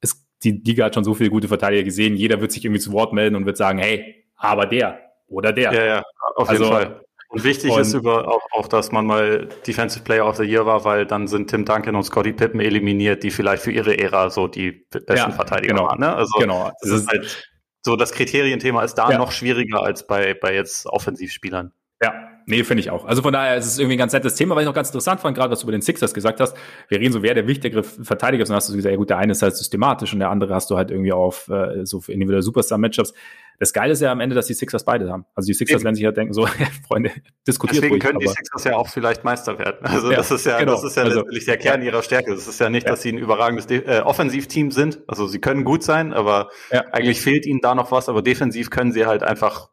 es, 0.00 0.24
die 0.42 0.52
Liga 0.52 0.86
hat 0.86 0.94
schon 0.94 1.04
so 1.04 1.12
viele 1.12 1.28
gute 1.28 1.48
Verteidiger 1.48 1.82
gesehen, 1.82 2.16
jeder 2.16 2.40
wird 2.40 2.52
sich 2.52 2.64
irgendwie 2.64 2.80
zu 2.80 2.92
Wort 2.92 3.12
melden 3.12 3.36
und 3.36 3.44
wird 3.44 3.58
sagen, 3.58 3.78
hey, 3.78 4.24
aber 4.36 4.64
der 4.64 4.98
oder 5.28 5.52
der. 5.52 5.74
Ja, 5.74 5.84
ja, 5.84 6.02
auf 6.36 6.50
jeden 6.50 6.62
also, 6.62 6.72
Fall. 6.72 7.00
Und 7.28 7.44
wichtig 7.44 7.72
und, 7.72 7.80
ist 7.80 7.92
über, 7.92 8.26
auch, 8.26 8.42
auch, 8.52 8.68
dass 8.68 8.90
man 8.90 9.04
mal 9.04 9.48
Defensive 9.66 10.02
Player 10.02 10.26
of 10.26 10.36
the 10.36 10.44
Year 10.44 10.64
war, 10.64 10.86
weil 10.86 11.04
dann 11.04 11.26
sind 11.26 11.50
Tim 11.50 11.66
Duncan 11.66 11.94
und 11.94 12.04
Scotty 12.04 12.32
Pippen 12.32 12.60
eliminiert, 12.60 13.22
die 13.22 13.30
vielleicht 13.30 13.62
für 13.62 13.70
ihre 13.70 13.98
Ära 13.98 14.30
so 14.30 14.48
die 14.48 14.86
besten 14.90 15.14
ja, 15.14 15.30
Verteidiger 15.30 15.74
genau, 15.74 15.88
waren. 15.88 16.00
Ne? 16.00 16.14
Also 16.14 16.38
genau. 16.38 16.70
Das 16.80 16.90
ist 16.90 17.08
halt 17.08 17.51
so 17.84 17.96
das 17.96 18.12
Kriterienthema 18.12 18.82
ist 18.82 18.94
da 18.94 19.10
ja. 19.10 19.18
noch 19.18 19.32
schwieriger 19.32 19.82
als 19.82 20.06
bei, 20.06 20.34
bei 20.34 20.54
jetzt 20.54 20.86
Offensivspielern. 20.86 21.72
Ja, 22.02 22.31
nee, 22.46 22.64
finde 22.64 22.80
ich 22.80 22.90
auch. 22.90 23.04
Also 23.04 23.22
von 23.22 23.32
daher 23.32 23.56
ist 23.56 23.66
es 23.66 23.78
irgendwie 23.78 23.96
ein 23.96 23.98
ganz 23.98 24.12
nettes 24.12 24.34
Thema, 24.34 24.54
weil 24.54 24.62
ich 24.62 24.66
noch 24.66 24.74
ganz 24.74 24.88
interessant 24.88 25.20
fand, 25.20 25.36
gerade 25.36 25.50
was 25.50 25.60
du 25.60 25.64
über 25.64 25.72
den 25.72 25.82
Sixers 25.82 26.14
gesagt 26.14 26.40
hast. 26.40 26.56
Wir 26.88 27.00
reden 27.00 27.12
so, 27.12 27.22
wer 27.22 27.34
der 27.34 27.46
wichtigere 27.46 27.82
Verteidiger 27.82 28.42
ist, 28.42 28.50
und 28.50 28.56
hast 28.56 28.68
du 28.68 28.74
gesagt, 28.74 28.92
ja 28.92 28.96
gut, 28.96 29.10
der 29.10 29.18
eine 29.18 29.32
ist 29.32 29.42
halt 29.42 29.56
systematisch 29.56 30.12
und 30.12 30.20
der 30.20 30.30
andere 30.30 30.54
hast 30.54 30.70
du 30.70 30.76
halt 30.76 30.90
irgendwie 30.90 31.12
auf 31.12 31.48
äh, 31.48 31.84
so 31.84 32.00
für 32.00 32.12
individuelle 32.12 32.42
Superstar-Matchups. 32.42 33.12
Das 33.58 33.72
Geile 33.72 33.92
ist 33.92 34.00
ja 34.00 34.10
am 34.10 34.18
Ende, 34.18 34.34
dass 34.34 34.46
die 34.46 34.54
Sixers 34.54 34.84
beide 34.84 35.08
haben. 35.10 35.24
Also 35.34 35.46
die 35.46 35.54
Sixers 35.54 35.76
Eben. 35.76 35.84
werden 35.84 35.94
sich 35.94 36.04
halt 36.04 36.16
denken, 36.16 36.32
so, 36.32 36.46
Freunde, 36.88 37.12
diskutiert 37.46 37.76
Deswegen 37.76 37.94
ruhig, 37.94 38.02
können 38.02 38.18
die 38.18 38.26
Sixers 38.26 38.64
ja 38.64 38.76
auch 38.76 38.88
vielleicht 38.88 39.22
Meister 39.22 39.58
werden. 39.58 39.76
Also 39.82 40.10
ja, 40.10 40.16
das 40.16 40.30
ist 40.30 40.46
ja, 40.46 40.58
genau. 40.58 40.72
das 40.72 40.84
ist 40.84 40.96
ja 40.96 41.04
also, 41.04 41.18
letztendlich 41.18 41.44
der 41.44 41.56
Kern 41.58 41.82
ihrer 41.82 42.02
Stärke. 42.02 42.34
Das 42.34 42.48
ist 42.48 42.58
ja 42.58 42.70
nicht, 42.70 42.86
ja. 42.86 42.90
dass 42.90 43.02
sie 43.02 43.10
ein 43.10 43.18
überragendes 43.18 43.66
De 43.66 43.84
äh, 43.84 44.00
Offensivteam 44.00 44.72
sind. 44.72 45.00
Also 45.06 45.28
sie 45.28 45.40
können 45.40 45.64
gut 45.64 45.84
sein, 45.84 46.12
aber 46.12 46.50
ja. 46.72 46.84
eigentlich 46.92 47.20
fehlt 47.20 47.46
ihnen 47.46 47.60
da 47.60 47.74
noch 47.74 47.92
was. 47.92 48.08
Aber 48.08 48.22
defensiv 48.22 48.70
können 48.70 48.90
sie 48.90 49.06
halt 49.06 49.22
einfach 49.22 49.68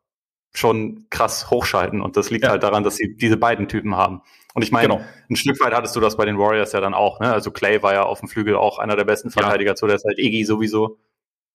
schon 0.54 1.08
krass 1.10 1.50
hochschalten. 1.50 2.02
Und 2.02 2.18
das 2.18 2.30
liegt 2.30 2.46
ja. 2.46 2.52
halt 2.52 2.64
daran, 2.64 2.84
dass 2.84 2.96
sie 2.96 3.16
diese 3.16 3.38
beiden 3.38 3.68
Typen 3.68 3.96
haben. 3.96 4.22
Und 4.54 4.64
ich 4.64 4.72
meine, 4.72 4.96
genau. 4.96 5.06
ein 5.30 5.36
Stück 5.36 5.60
weit 5.64 5.74
hattest 5.74 5.96
du 5.96 6.00
das 6.00 6.18
bei 6.18 6.26
den 6.26 6.38
Warriors 6.38 6.72
ja 6.72 6.82
dann 6.82 6.94
auch. 6.94 7.20
Ne? 7.20 7.32
Also 7.32 7.52
Clay 7.52 7.84
war 7.84 7.94
ja 7.94 8.04
auf 8.04 8.20
dem 8.20 8.30
Flügel 8.30 8.56
auch 8.56 8.80
einer 8.80 8.96
der 8.96 9.06
besten 9.06 9.30
Verteidiger 9.30 9.72
ja. 9.72 9.76
zu 9.76 9.88
der 9.88 10.00
Zeit, 10.00 10.18
Iggy 10.18 10.44
sowieso. 10.44 10.98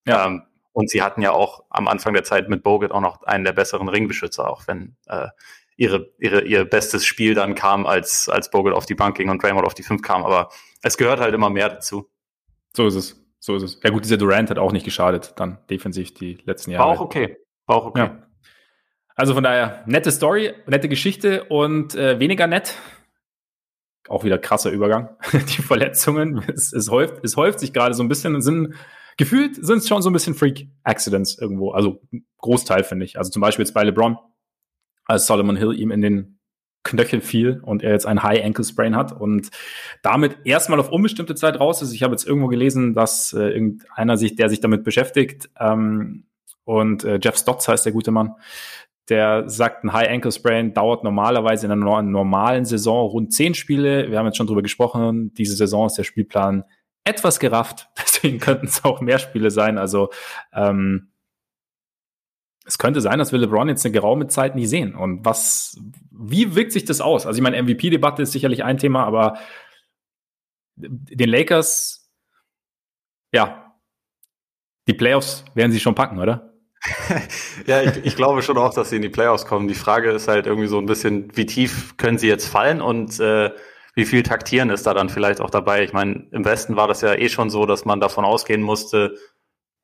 Ja. 0.06 0.26
Ähm, 0.26 0.42
und 0.72 0.90
sie 0.90 1.02
hatten 1.02 1.22
ja 1.22 1.32
auch 1.32 1.64
am 1.70 1.88
Anfang 1.88 2.14
der 2.14 2.24
Zeit 2.24 2.48
mit 2.48 2.62
Bogut 2.62 2.90
auch 2.90 3.00
noch 3.00 3.22
einen 3.22 3.44
der 3.44 3.52
besseren 3.52 3.88
Ringbeschützer, 3.88 4.48
auch 4.48 4.66
wenn 4.66 4.96
äh, 5.06 5.28
ihre, 5.76 6.12
ihre, 6.18 6.42
ihr 6.42 6.64
bestes 6.64 7.04
Spiel 7.04 7.34
dann 7.34 7.54
kam, 7.54 7.86
als, 7.86 8.28
als 8.28 8.50
Bogut 8.50 8.72
auf 8.72 8.86
die 8.86 8.94
Bank 8.94 9.16
ging 9.16 9.28
und 9.28 9.42
Draymond 9.42 9.66
auf 9.66 9.74
die 9.74 9.82
5 9.82 10.02
kam. 10.02 10.24
Aber 10.24 10.50
es 10.82 10.96
gehört 10.96 11.20
halt 11.20 11.34
immer 11.34 11.50
mehr 11.50 11.68
dazu. 11.68 12.10
So 12.76 12.86
ist 12.86 12.94
es. 12.94 13.20
So 13.38 13.56
ist 13.56 13.62
es. 13.62 13.80
Ja 13.84 13.90
gut, 13.90 14.04
dieser 14.04 14.16
Durant 14.16 14.50
hat 14.50 14.58
auch 14.58 14.72
nicht 14.72 14.84
geschadet, 14.84 15.34
dann 15.36 15.58
defensiv 15.68 16.14
die 16.14 16.38
letzten 16.44 16.70
Jahre. 16.70 16.88
War 16.88 16.96
auch 16.96 17.00
okay. 17.00 17.36
War 17.66 17.76
auch 17.76 17.86
okay. 17.86 18.00
Ja. 18.00 18.26
Also 19.14 19.34
von 19.34 19.44
daher, 19.44 19.84
nette 19.86 20.10
Story, 20.10 20.54
nette 20.66 20.88
Geschichte 20.88 21.44
und 21.44 21.94
äh, 21.94 22.18
weniger 22.18 22.46
nett. 22.46 22.76
Auch 24.08 24.24
wieder 24.24 24.38
krasser 24.38 24.70
Übergang. 24.70 25.16
Die 25.32 25.62
Verletzungen, 25.62 26.42
es, 26.52 26.72
es, 26.72 26.90
häuft, 26.90 27.24
es 27.24 27.36
häuft 27.36 27.60
sich 27.60 27.72
gerade 27.72 27.94
so 27.94 28.02
ein 28.02 28.08
bisschen, 28.08 28.40
sind 28.42 28.74
gefühlt 29.16 29.64
sind 29.64 29.78
es 29.78 29.88
schon 29.88 30.02
so 30.02 30.10
ein 30.10 30.12
bisschen 30.12 30.34
Freak-Accidents 30.34 31.38
irgendwo. 31.38 31.70
Also 31.70 32.02
Großteil, 32.38 32.82
finde 32.82 33.04
ich. 33.04 33.16
Also 33.16 33.30
zum 33.30 33.40
Beispiel 33.40 33.64
jetzt 33.64 33.72
bei 33.72 33.84
LeBron, 33.84 34.18
als 35.04 35.26
Solomon 35.26 35.56
Hill 35.56 35.72
ihm 35.72 35.92
in 35.92 36.02
den 36.02 36.40
Knöchel 36.82 37.20
fiel 37.20 37.60
und 37.62 37.82
er 37.82 37.92
jetzt 37.92 38.06
ein 38.06 38.22
High 38.22 38.44
Ankle 38.44 38.64
Sprain 38.64 38.96
hat 38.96 39.12
und 39.12 39.48
damit 40.02 40.38
erstmal 40.44 40.80
auf 40.80 40.90
unbestimmte 40.90 41.34
Zeit 41.34 41.58
raus 41.58 41.80
ist. 41.80 41.92
Ich 41.92 42.02
habe 42.02 42.12
jetzt 42.12 42.26
irgendwo 42.26 42.48
gelesen, 42.48 42.92
dass 42.94 43.32
äh, 43.32 43.48
irgendeiner 43.48 44.18
sich, 44.18 44.34
der 44.34 44.50
sich 44.50 44.60
damit 44.60 44.84
beschäftigt, 44.84 45.48
ähm, 45.58 46.26
und 46.64 47.04
äh, 47.04 47.18
Jeff 47.22 47.36
Stotts 47.36 47.68
heißt 47.68 47.84
der 47.84 47.92
gute 47.92 48.10
Mann, 48.10 48.34
der 49.08 49.48
sagt, 49.48 49.84
ein 49.84 49.92
High 49.92 50.08
Ankle 50.08 50.32
Sprain 50.32 50.72
dauert 50.72 51.04
normalerweise 51.04 51.66
in 51.66 51.72
einer 51.72 52.02
normalen 52.02 52.64
Saison 52.64 53.08
rund 53.08 53.32
zehn 53.32 53.54
Spiele. 53.54 54.10
Wir 54.10 54.18
haben 54.18 54.26
jetzt 54.26 54.36
schon 54.36 54.46
drüber 54.46 54.62
gesprochen. 54.62 55.34
Diese 55.34 55.56
Saison 55.56 55.86
ist 55.86 55.98
der 55.98 56.04
Spielplan 56.04 56.64
etwas 57.04 57.38
gerafft. 57.38 57.88
Deswegen 57.98 58.38
könnten 58.38 58.66
es 58.66 58.84
auch 58.84 59.00
mehr 59.00 59.18
Spiele 59.18 59.50
sein. 59.50 59.76
Also 59.76 60.10
ähm, 60.52 61.10
es 62.64 62.78
könnte 62.78 63.02
sein, 63.02 63.18
dass 63.18 63.30
wir 63.30 63.38
LeBron 63.38 63.68
jetzt 63.68 63.84
eine 63.84 63.92
geraume 63.92 64.26
Zeit 64.26 64.54
nie 64.56 64.66
sehen. 64.66 64.94
Und 64.94 65.24
was, 65.24 65.78
wie 66.10 66.54
wirkt 66.54 66.72
sich 66.72 66.86
das 66.86 67.02
aus? 67.02 67.26
Also 67.26 67.36
ich 67.36 67.42
meine, 67.42 67.62
MVP-Debatte 67.62 68.22
ist 68.22 68.32
sicherlich 68.32 68.64
ein 68.64 68.78
Thema, 68.78 69.04
aber 69.04 69.38
den 70.76 71.28
Lakers, 71.28 72.10
ja, 73.32 73.74
die 74.88 74.94
Playoffs 74.94 75.44
werden 75.54 75.72
sie 75.72 75.80
schon 75.80 75.94
packen, 75.94 76.18
oder? 76.18 76.53
ja, 77.66 77.82
ich, 77.82 78.04
ich 78.04 78.16
glaube 78.16 78.42
schon 78.42 78.58
auch, 78.58 78.74
dass 78.74 78.90
sie 78.90 78.96
in 78.96 79.02
die 79.02 79.08
Playoffs 79.08 79.46
kommen. 79.46 79.68
Die 79.68 79.74
Frage 79.74 80.10
ist 80.10 80.28
halt 80.28 80.46
irgendwie 80.46 80.68
so 80.68 80.78
ein 80.78 80.86
bisschen, 80.86 81.30
wie 81.34 81.46
tief 81.46 81.96
können 81.96 82.18
sie 82.18 82.28
jetzt 82.28 82.46
fallen 82.46 82.80
und 82.80 83.18
äh, 83.20 83.50
wie 83.94 84.04
viel 84.04 84.22
Taktieren 84.22 84.70
ist 84.70 84.86
da 84.86 84.94
dann 84.94 85.08
vielleicht 85.08 85.40
auch 85.40 85.50
dabei? 85.50 85.84
Ich 85.84 85.92
meine, 85.92 86.26
im 86.32 86.44
Westen 86.44 86.76
war 86.76 86.88
das 86.88 87.00
ja 87.00 87.14
eh 87.14 87.28
schon 87.28 87.48
so, 87.48 87.64
dass 87.64 87.84
man 87.84 88.00
davon 88.00 88.24
ausgehen 88.24 88.60
musste, 88.60 89.16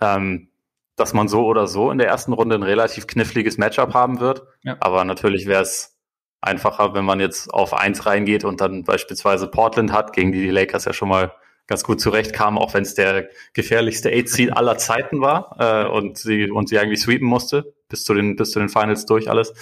ähm, 0.00 0.48
dass 0.96 1.14
man 1.14 1.28
so 1.28 1.46
oder 1.46 1.66
so 1.66 1.90
in 1.90 1.98
der 1.98 2.08
ersten 2.08 2.32
Runde 2.32 2.56
ein 2.56 2.62
relativ 2.62 3.06
kniffliges 3.06 3.56
Matchup 3.56 3.94
haben 3.94 4.20
wird. 4.20 4.42
Ja. 4.62 4.76
Aber 4.80 5.04
natürlich 5.04 5.46
wäre 5.46 5.62
es 5.62 5.96
einfacher, 6.40 6.94
wenn 6.94 7.04
man 7.04 7.20
jetzt 7.20 7.52
auf 7.52 7.72
eins 7.72 8.04
reingeht 8.06 8.44
und 8.44 8.60
dann 8.60 8.84
beispielsweise 8.84 9.46
Portland 9.46 9.92
hat, 9.92 10.12
gegen 10.12 10.32
die 10.32 10.42
die 10.42 10.50
Lakers 10.50 10.86
ja 10.86 10.92
schon 10.92 11.08
mal 11.08 11.32
ganz 11.70 11.84
gut 11.84 12.00
zurechtkam, 12.00 12.58
auch 12.58 12.74
wenn 12.74 12.82
es 12.82 12.94
der 12.94 13.30
gefährlichste 13.54 14.10
Eight-Seed 14.10 14.54
aller 14.54 14.76
Zeiten 14.76 15.20
war 15.20 15.56
äh, 15.58 15.88
und 15.88 16.18
sie 16.18 16.50
und 16.50 16.68
sie 16.68 16.78
eigentlich 16.78 17.00
sweepen 17.00 17.26
musste 17.26 17.72
bis 17.88 18.04
zu 18.04 18.12
den 18.12 18.36
bis 18.36 18.50
zu 18.50 18.58
den 18.58 18.68
Finals 18.68 19.06
durch 19.06 19.30
alles. 19.30 19.54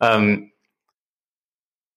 Ähm, 0.00 0.52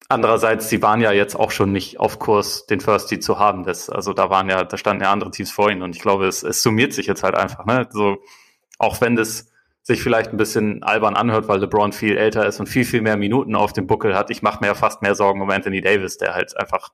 andererseits, 0.10 0.70
sie 0.70 0.82
waren 0.82 1.02
ja 1.02 1.12
jetzt 1.12 1.36
auch 1.36 1.52
schon 1.52 1.72
nicht 1.74 2.00
auf 2.00 2.18
Kurs, 2.18 2.66
den 2.66 2.80
First 2.80 3.10
Seed 3.10 3.24
zu 3.24 3.40
haben. 3.40 3.64
Das, 3.64 3.90
also 3.90 4.14
da 4.14 4.30
waren 4.30 4.50
ja, 4.50 4.64
da 4.64 4.78
standen 4.78 5.04
ja 5.04 5.12
andere 5.12 5.32
Teams 5.32 5.52
vor 5.52 5.70
ihnen 5.70 5.82
und 5.82 5.96
ich 5.96 6.02
glaube, 6.02 6.28
es, 6.28 6.44
es 6.44 6.64
summiert 6.64 6.94
sich 6.94 7.06
jetzt 7.06 7.24
halt 7.24 7.36
einfach. 7.36 7.66
Ne? 7.66 7.88
So 7.92 8.18
auch 8.80 9.02
wenn 9.02 9.16
das 9.16 9.52
sich 9.84 10.02
vielleicht 10.02 10.32
ein 10.32 10.38
bisschen 10.38 10.84
albern 10.84 11.16
anhört, 11.16 11.48
weil 11.48 11.60
LeBron 11.60 11.94
viel 11.94 12.18
älter 12.18 12.46
ist 12.46 12.60
und 12.60 12.68
viel 12.68 12.86
viel 12.86 13.02
mehr 13.02 13.18
Minuten 13.18 13.56
auf 13.56 13.74
dem 13.74 13.88
Buckel 13.88 14.16
hat. 14.16 14.30
Ich 14.30 14.42
mache 14.42 14.60
mir 14.62 14.68
ja 14.68 14.76
fast 14.76 15.02
mehr 15.02 15.16
Sorgen 15.16 15.42
um 15.42 15.50
Anthony 15.50 15.82
Davis, 15.82 16.18
der 16.18 16.34
halt 16.34 16.58
einfach 16.58 16.92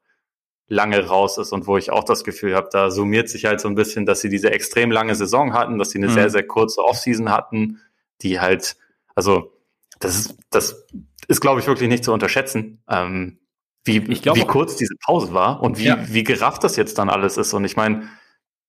lange 0.68 1.06
raus 1.06 1.38
ist 1.38 1.52
und 1.52 1.68
wo 1.68 1.78
ich 1.78 1.92
auch 1.92 2.04
das 2.04 2.24
Gefühl 2.24 2.56
habe, 2.56 2.70
da 2.72 2.90
summiert 2.90 3.30
sich 3.30 3.46
halt 3.46 3.60
so 3.60 3.68
ein 3.68 3.76
bisschen, 3.76 4.06
dass 4.06 4.22
sie 4.22 4.30
diese 4.30 4.52
extrem 4.52 4.92
lange 4.92 5.16
Saison 5.16 5.54
hatten, 5.54 5.78
dass 5.78 5.90
sie 5.90 6.00
eine 6.00 6.08
mhm. 6.08 6.14
sehr, 6.14 6.30
sehr 6.30 6.48
kurze 6.48 6.82
Offseason 6.82 7.30
hatten, 7.30 7.82
die 8.22 8.40
halt, 8.40 8.78
also 9.16 9.54
das 10.00 10.16
ist, 10.18 10.38
das 10.50 10.86
ist, 11.28 11.42
glaube 11.42 11.60
ich, 11.60 11.68
wirklich 11.68 11.90
nicht 11.90 12.04
zu 12.04 12.14
unterschätzen, 12.14 12.82
ähm, 12.90 13.40
wie, 13.86 14.08
wie 14.08 14.46
kurz 14.46 14.78
diese 14.78 14.96
Pause 15.06 15.34
war 15.34 15.62
und 15.62 15.78
wie, 15.78 15.86
ja. 15.86 15.98
wie 16.08 16.24
gerafft 16.24 16.64
das 16.64 16.78
jetzt 16.78 16.98
dann 16.98 17.10
alles 17.10 17.38
ist. 17.38 17.54
Und 17.54 17.66
ich 17.66 17.76
meine, 17.76 18.10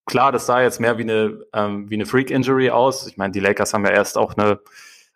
klar, 0.05 0.31
das 0.31 0.45
sah 0.45 0.61
jetzt 0.61 0.81
mehr 0.81 0.97
wie 0.97 1.03
eine, 1.03 1.45
ähm, 1.53 1.89
wie 1.89 1.95
eine 1.95 2.05
Freak-Injury 2.05 2.69
aus. 2.69 3.07
Ich 3.07 3.15
meine, 3.15 3.31
die 3.31 3.39
Lakers 3.39 3.73
haben 3.73 3.85
ja 3.85 3.91
erst 3.91 4.17
auch 4.17 4.35
eine 4.35 4.59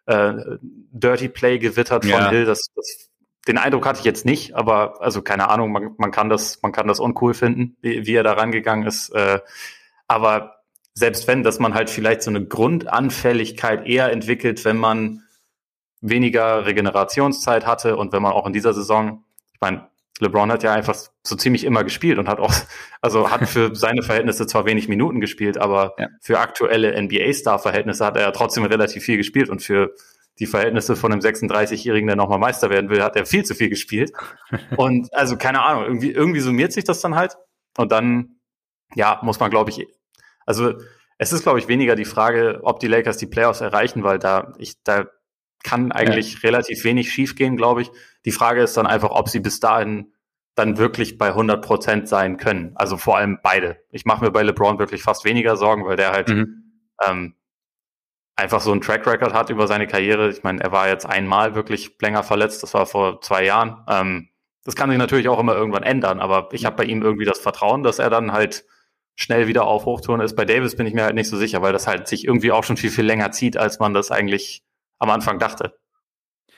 äh, 0.05 0.57
Dirty 0.61 1.27
Play 1.27 1.59
gewittert 1.59 2.05
von 2.05 2.11
ja. 2.11 2.29
Hill. 2.29 2.45
Das, 2.45 2.67
das 2.75 3.08
den 3.49 3.57
Eindruck 3.57 3.87
hatte 3.87 3.97
ich 3.97 4.05
jetzt 4.05 4.25
nicht, 4.25 4.53
aber 4.53 5.01
also 5.01 5.23
keine 5.23 5.49
Ahnung, 5.49 5.71
man, 5.71 5.95
man 5.97 6.11
kann 6.11 6.29
das, 6.29 6.61
man 6.61 6.71
kann 6.71 6.87
das 6.87 6.99
uncool 6.99 7.33
finden, 7.33 7.75
wie, 7.81 8.05
wie 8.05 8.13
er 8.13 8.21
da 8.21 8.33
rangegangen 8.33 8.85
ist. 8.85 9.09
Äh, 9.09 9.39
aber 10.07 10.61
selbst 10.93 11.27
wenn, 11.27 11.41
dass 11.41 11.57
man 11.57 11.73
halt 11.73 11.89
vielleicht 11.89 12.21
so 12.21 12.29
eine 12.29 12.45
Grundanfälligkeit 12.45 13.87
eher 13.87 14.11
entwickelt, 14.11 14.63
wenn 14.65 14.77
man 14.77 15.23
weniger 15.99 16.67
Regenerationszeit 16.67 17.65
hatte 17.65 17.97
und 17.97 18.13
wenn 18.13 18.21
man 18.21 18.33
auch 18.33 18.45
in 18.45 18.53
dieser 18.53 18.75
Saison, 18.75 19.23
ich 19.51 19.59
meine, 19.59 19.89
LeBron 20.19 20.51
hat 20.51 20.61
ja 20.61 20.71
einfach 20.71 20.95
so 21.23 21.35
ziemlich 21.35 21.63
immer 21.63 21.83
gespielt 21.83 22.19
und 22.19 22.29
hat 22.29 22.39
auch, 22.39 22.53
also 23.01 23.31
hat 23.31 23.49
für 23.49 23.73
seine 23.75 24.03
Verhältnisse 24.03 24.45
zwar 24.45 24.65
wenig 24.65 24.87
Minuten 24.87 25.21
gespielt, 25.21 25.57
aber 25.57 25.95
ja. 25.97 26.07
für 26.21 26.39
aktuelle 26.39 27.01
NBA-Star-Verhältnisse 27.01 28.05
hat 28.05 28.15
er 28.15 28.21
ja 28.21 28.31
trotzdem 28.31 28.65
relativ 28.65 29.01
viel 29.01 29.17
gespielt 29.17 29.49
und 29.49 29.63
für 29.63 29.95
die 30.39 30.45
Verhältnisse 30.45 30.95
von 30.95 31.11
einem 31.11 31.21
36-Jährigen, 31.21 32.07
der 32.07 32.15
nochmal 32.15 32.39
Meister 32.39 32.69
werden 32.69 32.89
will, 32.89 33.03
hat 33.03 33.15
er 33.15 33.25
viel 33.25 33.43
zu 33.43 33.55
viel 33.55 33.69
gespielt. 33.69 34.11
Und 34.77 35.13
also 35.13 35.37
keine 35.37 35.61
Ahnung, 35.61 35.83
irgendwie, 35.83 36.11
irgendwie 36.11 36.39
summiert 36.39 36.73
sich 36.73 36.85
das 36.85 37.01
dann 37.01 37.15
halt. 37.15 37.37
Und 37.77 37.91
dann, 37.91 38.39
ja, 38.95 39.19
muss 39.21 39.39
man, 39.39 39.51
glaube 39.51 39.69
ich, 39.69 39.85
also 40.45 40.73
es 41.17 41.33
ist, 41.33 41.43
glaube 41.43 41.59
ich, 41.59 41.67
weniger 41.67 41.95
die 41.95 42.05
Frage, 42.05 42.61
ob 42.63 42.79
die 42.79 42.87
Lakers 42.87 43.17
die 43.17 43.27
Playoffs 43.27 43.61
erreichen, 43.61 44.03
weil 44.03 44.19
da 44.19 44.53
ich 44.57 44.81
da 44.83 45.05
kann 45.63 45.91
eigentlich 45.91 46.35
ja. 46.35 46.39
relativ 46.43 46.83
wenig 46.85 47.11
schiefgehen, 47.11 47.57
glaube 47.57 47.81
ich. 47.81 47.91
Die 48.25 48.31
Frage 48.31 48.61
ist 48.61 48.77
dann 48.77 48.87
einfach, 48.87 49.11
ob 49.11 49.27
sie 49.27 49.41
bis 49.41 49.59
dahin 49.59 50.13
dann 50.55 50.77
wirklich 50.77 51.17
bei 51.17 51.27
100 51.27 51.63
Prozent 51.63 52.07
sein 52.07 52.37
können. 52.37 52.71
Also 52.75 52.97
vor 52.97 53.17
allem 53.17 53.39
beide. 53.43 53.77
Ich 53.91 54.05
mache 54.05 54.23
mir 54.23 54.31
bei 54.31 54.43
LeBron 54.43 54.79
wirklich 54.79 55.03
fast 55.03 55.25
weniger 55.25 55.57
Sorgen, 55.57 55.85
weil 55.85 55.97
der 55.97 56.11
halt 56.11 56.29
mhm. 56.29 56.83
ähm, 57.05 57.35
einfach 58.39 58.61
so 58.61 58.71
einen 58.71 58.81
Track 58.81 59.05
Record 59.05 59.33
hat 59.33 59.49
über 59.49 59.67
seine 59.67 59.87
Karriere. 59.87 60.29
Ich 60.29 60.43
meine, 60.43 60.61
er 60.61 60.71
war 60.71 60.87
jetzt 60.87 61.05
einmal 61.05 61.55
wirklich 61.55 61.95
länger 62.01 62.23
verletzt, 62.23 62.63
das 62.63 62.73
war 62.73 62.85
vor 62.85 63.21
zwei 63.21 63.45
Jahren. 63.45 63.83
Ähm, 63.87 64.29
das 64.65 64.75
kann 64.75 64.89
sich 64.89 64.99
natürlich 64.99 65.29
auch 65.29 65.39
immer 65.39 65.55
irgendwann 65.55 65.83
ändern, 65.83 66.19
aber 66.19 66.49
ich 66.51 66.65
habe 66.65 66.77
bei 66.77 66.83
ihm 66.85 67.01
irgendwie 67.01 67.25
das 67.25 67.39
Vertrauen, 67.39 67.83
dass 67.83 67.99
er 67.99 68.09
dann 68.09 68.31
halt 68.31 68.65
schnell 69.15 69.47
wieder 69.47 69.65
auf 69.65 69.85
Hochtouren 69.85 70.21
ist. 70.21 70.35
Bei 70.35 70.45
Davis 70.45 70.75
bin 70.75 70.87
ich 70.87 70.93
mir 70.93 71.03
halt 71.03 71.15
nicht 71.15 71.29
so 71.29 71.37
sicher, 71.37 71.61
weil 71.61 71.73
das 71.73 71.87
halt 71.87 72.07
sich 72.07 72.25
irgendwie 72.25 72.51
auch 72.51 72.63
schon 72.63 72.77
viel, 72.77 72.89
viel 72.89 73.05
länger 73.05 73.31
zieht, 73.31 73.57
als 73.57 73.79
man 73.79 73.93
das 73.93 74.11
eigentlich 74.11 74.63
am 74.97 75.09
Anfang 75.09 75.39
dachte. 75.39 75.77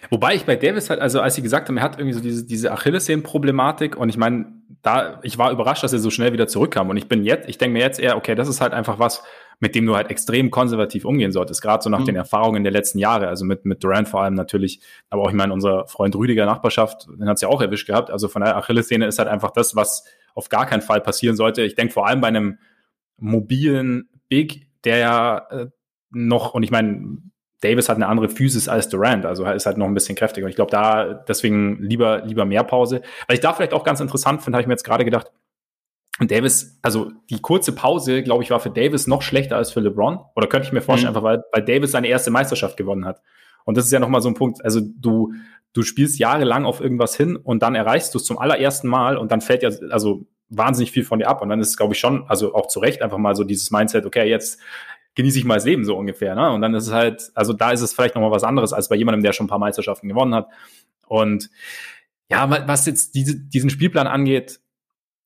Wobei 0.09 0.35
ich 0.35 0.45
bei 0.45 0.55
Davis 0.55 0.89
halt, 0.89 0.99
also 0.99 1.21
als 1.21 1.35
sie 1.35 1.41
gesagt 1.41 1.69
haben, 1.69 1.77
er 1.77 1.83
hat 1.83 1.97
irgendwie 1.97 2.13
so 2.13 2.21
diese, 2.21 2.45
diese 2.45 2.71
Achillessehnen-Problematik 2.71 3.95
und 3.95 4.09
ich 4.09 4.17
meine, 4.17 4.60
da, 4.81 5.19
ich 5.23 5.37
war 5.37 5.51
überrascht, 5.51 5.83
dass 5.83 5.93
er 5.93 5.99
so 5.99 6.09
schnell 6.09 6.33
wieder 6.33 6.47
zurückkam 6.47 6.89
und 6.89 6.97
ich 6.97 7.07
bin 7.07 7.23
jetzt, 7.23 7.47
ich 7.47 7.57
denke 7.57 7.73
mir 7.73 7.79
jetzt 7.79 7.99
eher, 7.99 8.17
okay, 8.17 8.35
das 8.35 8.47
ist 8.47 8.61
halt 8.61 8.73
einfach 8.73 8.99
was, 8.99 9.23
mit 9.59 9.75
dem 9.75 9.85
du 9.85 9.95
halt 9.95 10.09
extrem 10.09 10.49
konservativ 10.49 11.05
umgehen 11.05 11.31
solltest, 11.31 11.61
gerade 11.61 11.83
so 11.83 11.89
nach 11.89 11.99
mhm. 11.99 12.05
den 12.05 12.15
Erfahrungen 12.15 12.63
der 12.63 12.71
letzten 12.71 12.97
Jahre, 12.97 13.27
also 13.27 13.45
mit, 13.45 13.63
mit 13.63 13.83
Durant 13.83 14.09
vor 14.09 14.23
allem 14.23 14.33
natürlich, 14.33 14.81
aber 15.09 15.21
auch, 15.21 15.29
ich 15.29 15.35
meine, 15.35 15.53
unser 15.53 15.87
Freund 15.87 16.15
Rüdiger 16.15 16.45
Nachbarschaft, 16.45 17.07
den 17.07 17.29
hat's 17.29 17.41
ja 17.41 17.47
auch 17.47 17.61
erwischt 17.61 17.87
gehabt, 17.87 18.09
also 18.09 18.27
von 18.27 18.41
der 18.41 18.57
Achillessehne 18.57 19.05
ist 19.05 19.19
halt 19.19 19.29
einfach 19.29 19.51
das, 19.51 19.75
was 19.75 20.03
auf 20.33 20.49
gar 20.49 20.65
keinen 20.65 20.81
Fall 20.81 21.01
passieren 21.01 21.35
sollte. 21.35 21.61
Ich 21.61 21.75
denke 21.75 21.93
vor 21.93 22.07
allem 22.07 22.21
bei 22.21 22.29
einem 22.29 22.57
mobilen 23.17 24.09
Big, 24.29 24.67
der 24.83 24.97
ja 24.97 25.37
äh, 25.49 25.67
noch, 26.09 26.53
und 26.53 26.63
ich 26.63 26.71
meine, 26.71 27.17
Davis 27.61 27.89
hat 27.89 27.95
eine 27.95 28.07
andere 28.07 28.27
Physis 28.27 28.67
als 28.67 28.89
Durant, 28.89 29.25
also 29.25 29.45
ist 29.45 29.65
halt 29.65 29.77
noch 29.77 29.85
ein 29.85 29.93
bisschen 29.93 30.15
kräftiger. 30.15 30.47
Ich 30.47 30.55
glaube, 30.55 30.71
da 30.71 31.13
deswegen 31.13 31.81
lieber, 31.81 32.23
lieber 32.25 32.45
mehr 32.45 32.63
Pause. 32.63 33.01
Weil 33.27 33.35
ich 33.35 33.39
da 33.39 33.53
vielleicht 33.53 33.73
auch 33.73 33.83
ganz 33.83 33.99
interessant 33.99 34.41
finde, 34.41 34.57
habe 34.57 34.61
ich 34.61 34.67
mir 34.67 34.73
jetzt 34.73 34.83
gerade 34.83 35.05
gedacht, 35.05 35.31
und 36.19 36.29
Davis, 36.29 36.77
also 36.83 37.11
die 37.31 37.39
kurze 37.39 37.73
Pause, 37.73 38.21
glaube 38.21 38.43
ich, 38.43 38.51
war 38.51 38.59
für 38.59 38.69
Davis 38.69 39.07
noch 39.07 39.23
schlechter 39.23 39.57
als 39.57 39.71
für 39.71 39.79
LeBron. 39.79 40.19
Oder 40.35 40.47
könnte 40.47 40.67
ich 40.67 40.73
mir 40.73 40.81
vorstellen, 40.81 41.13
mhm. 41.13 41.17
einfach 41.17 41.27
weil, 41.27 41.43
weil 41.51 41.65
Davis 41.65 41.91
seine 41.91 42.07
erste 42.09 42.29
Meisterschaft 42.29 42.77
gewonnen 42.77 43.05
hat. 43.05 43.21
Und 43.65 43.75
das 43.75 43.85
ist 43.85 43.91
ja 43.91 43.99
nochmal 43.99 44.21
so 44.21 44.29
ein 44.29 44.35
Punkt. 44.35 44.63
Also 44.63 44.81
du, 44.81 45.33
du 45.73 45.81
spielst 45.81 46.19
jahrelang 46.19 46.65
auf 46.65 46.79
irgendwas 46.79 47.15
hin 47.15 47.37
und 47.37 47.63
dann 47.63 47.73
erreichst 47.73 48.13
du 48.13 48.19
es 48.19 48.25
zum 48.25 48.37
allerersten 48.37 48.87
Mal 48.87 49.17
und 49.17 49.31
dann 49.31 49.41
fällt 49.41 49.63
ja, 49.63 49.71
also 49.89 50.27
wahnsinnig 50.49 50.91
viel 50.91 51.03
von 51.03 51.17
dir 51.19 51.27
ab. 51.27 51.41
Und 51.41 51.49
dann 51.49 51.59
ist 51.59 51.69
es, 51.69 51.77
glaube 51.77 51.93
ich, 51.93 51.99
schon, 51.99 52.25
also 52.27 52.53
auch 52.53 52.67
zu 52.67 52.79
Recht 52.79 53.01
einfach 53.01 53.17
mal 53.17 53.35
so 53.35 53.43
dieses 53.43 53.71
Mindset, 53.71 54.05
okay, 54.05 54.29
jetzt 54.29 54.59
genieße 55.15 55.39
ich 55.39 55.45
mal 55.45 55.55
das 55.55 55.65
Leben 55.65 55.85
so 55.85 55.97
ungefähr. 55.97 56.35
Ne? 56.35 56.51
Und 56.51 56.61
dann 56.61 56.73
ist 56.73 56.87
es 56.87 56.93
halt, 56.93 57.31
also 57.35 57.53
da 57.53 57.71
ist 57.71 57.81
es 57.81 57.93
vielleicht 57.93 58.15
nochmal 58.15 58.31
was 58.31 58.43
anderes 58.43 58.73
als 58.73 58.89
bei 58.89 58.95
jemandem, 58.95 59.23
der 59.23 59.33
schon 59.33 59.45
ein 59.45 59.49
paar 59.49 59.59
Meisterschaften 59.59 60.07
gewonnen 60.07 60.33
hat. 60.33 60.47
Und 61.07 61.49
ja, 62.29 62.49
was 62.67 62.85
jetzt 62.85 63.15
diese, 63.15 63.35
diesen 63.35 63.69
Spielplan 63.69 64.07
angeht, 64.07 64.61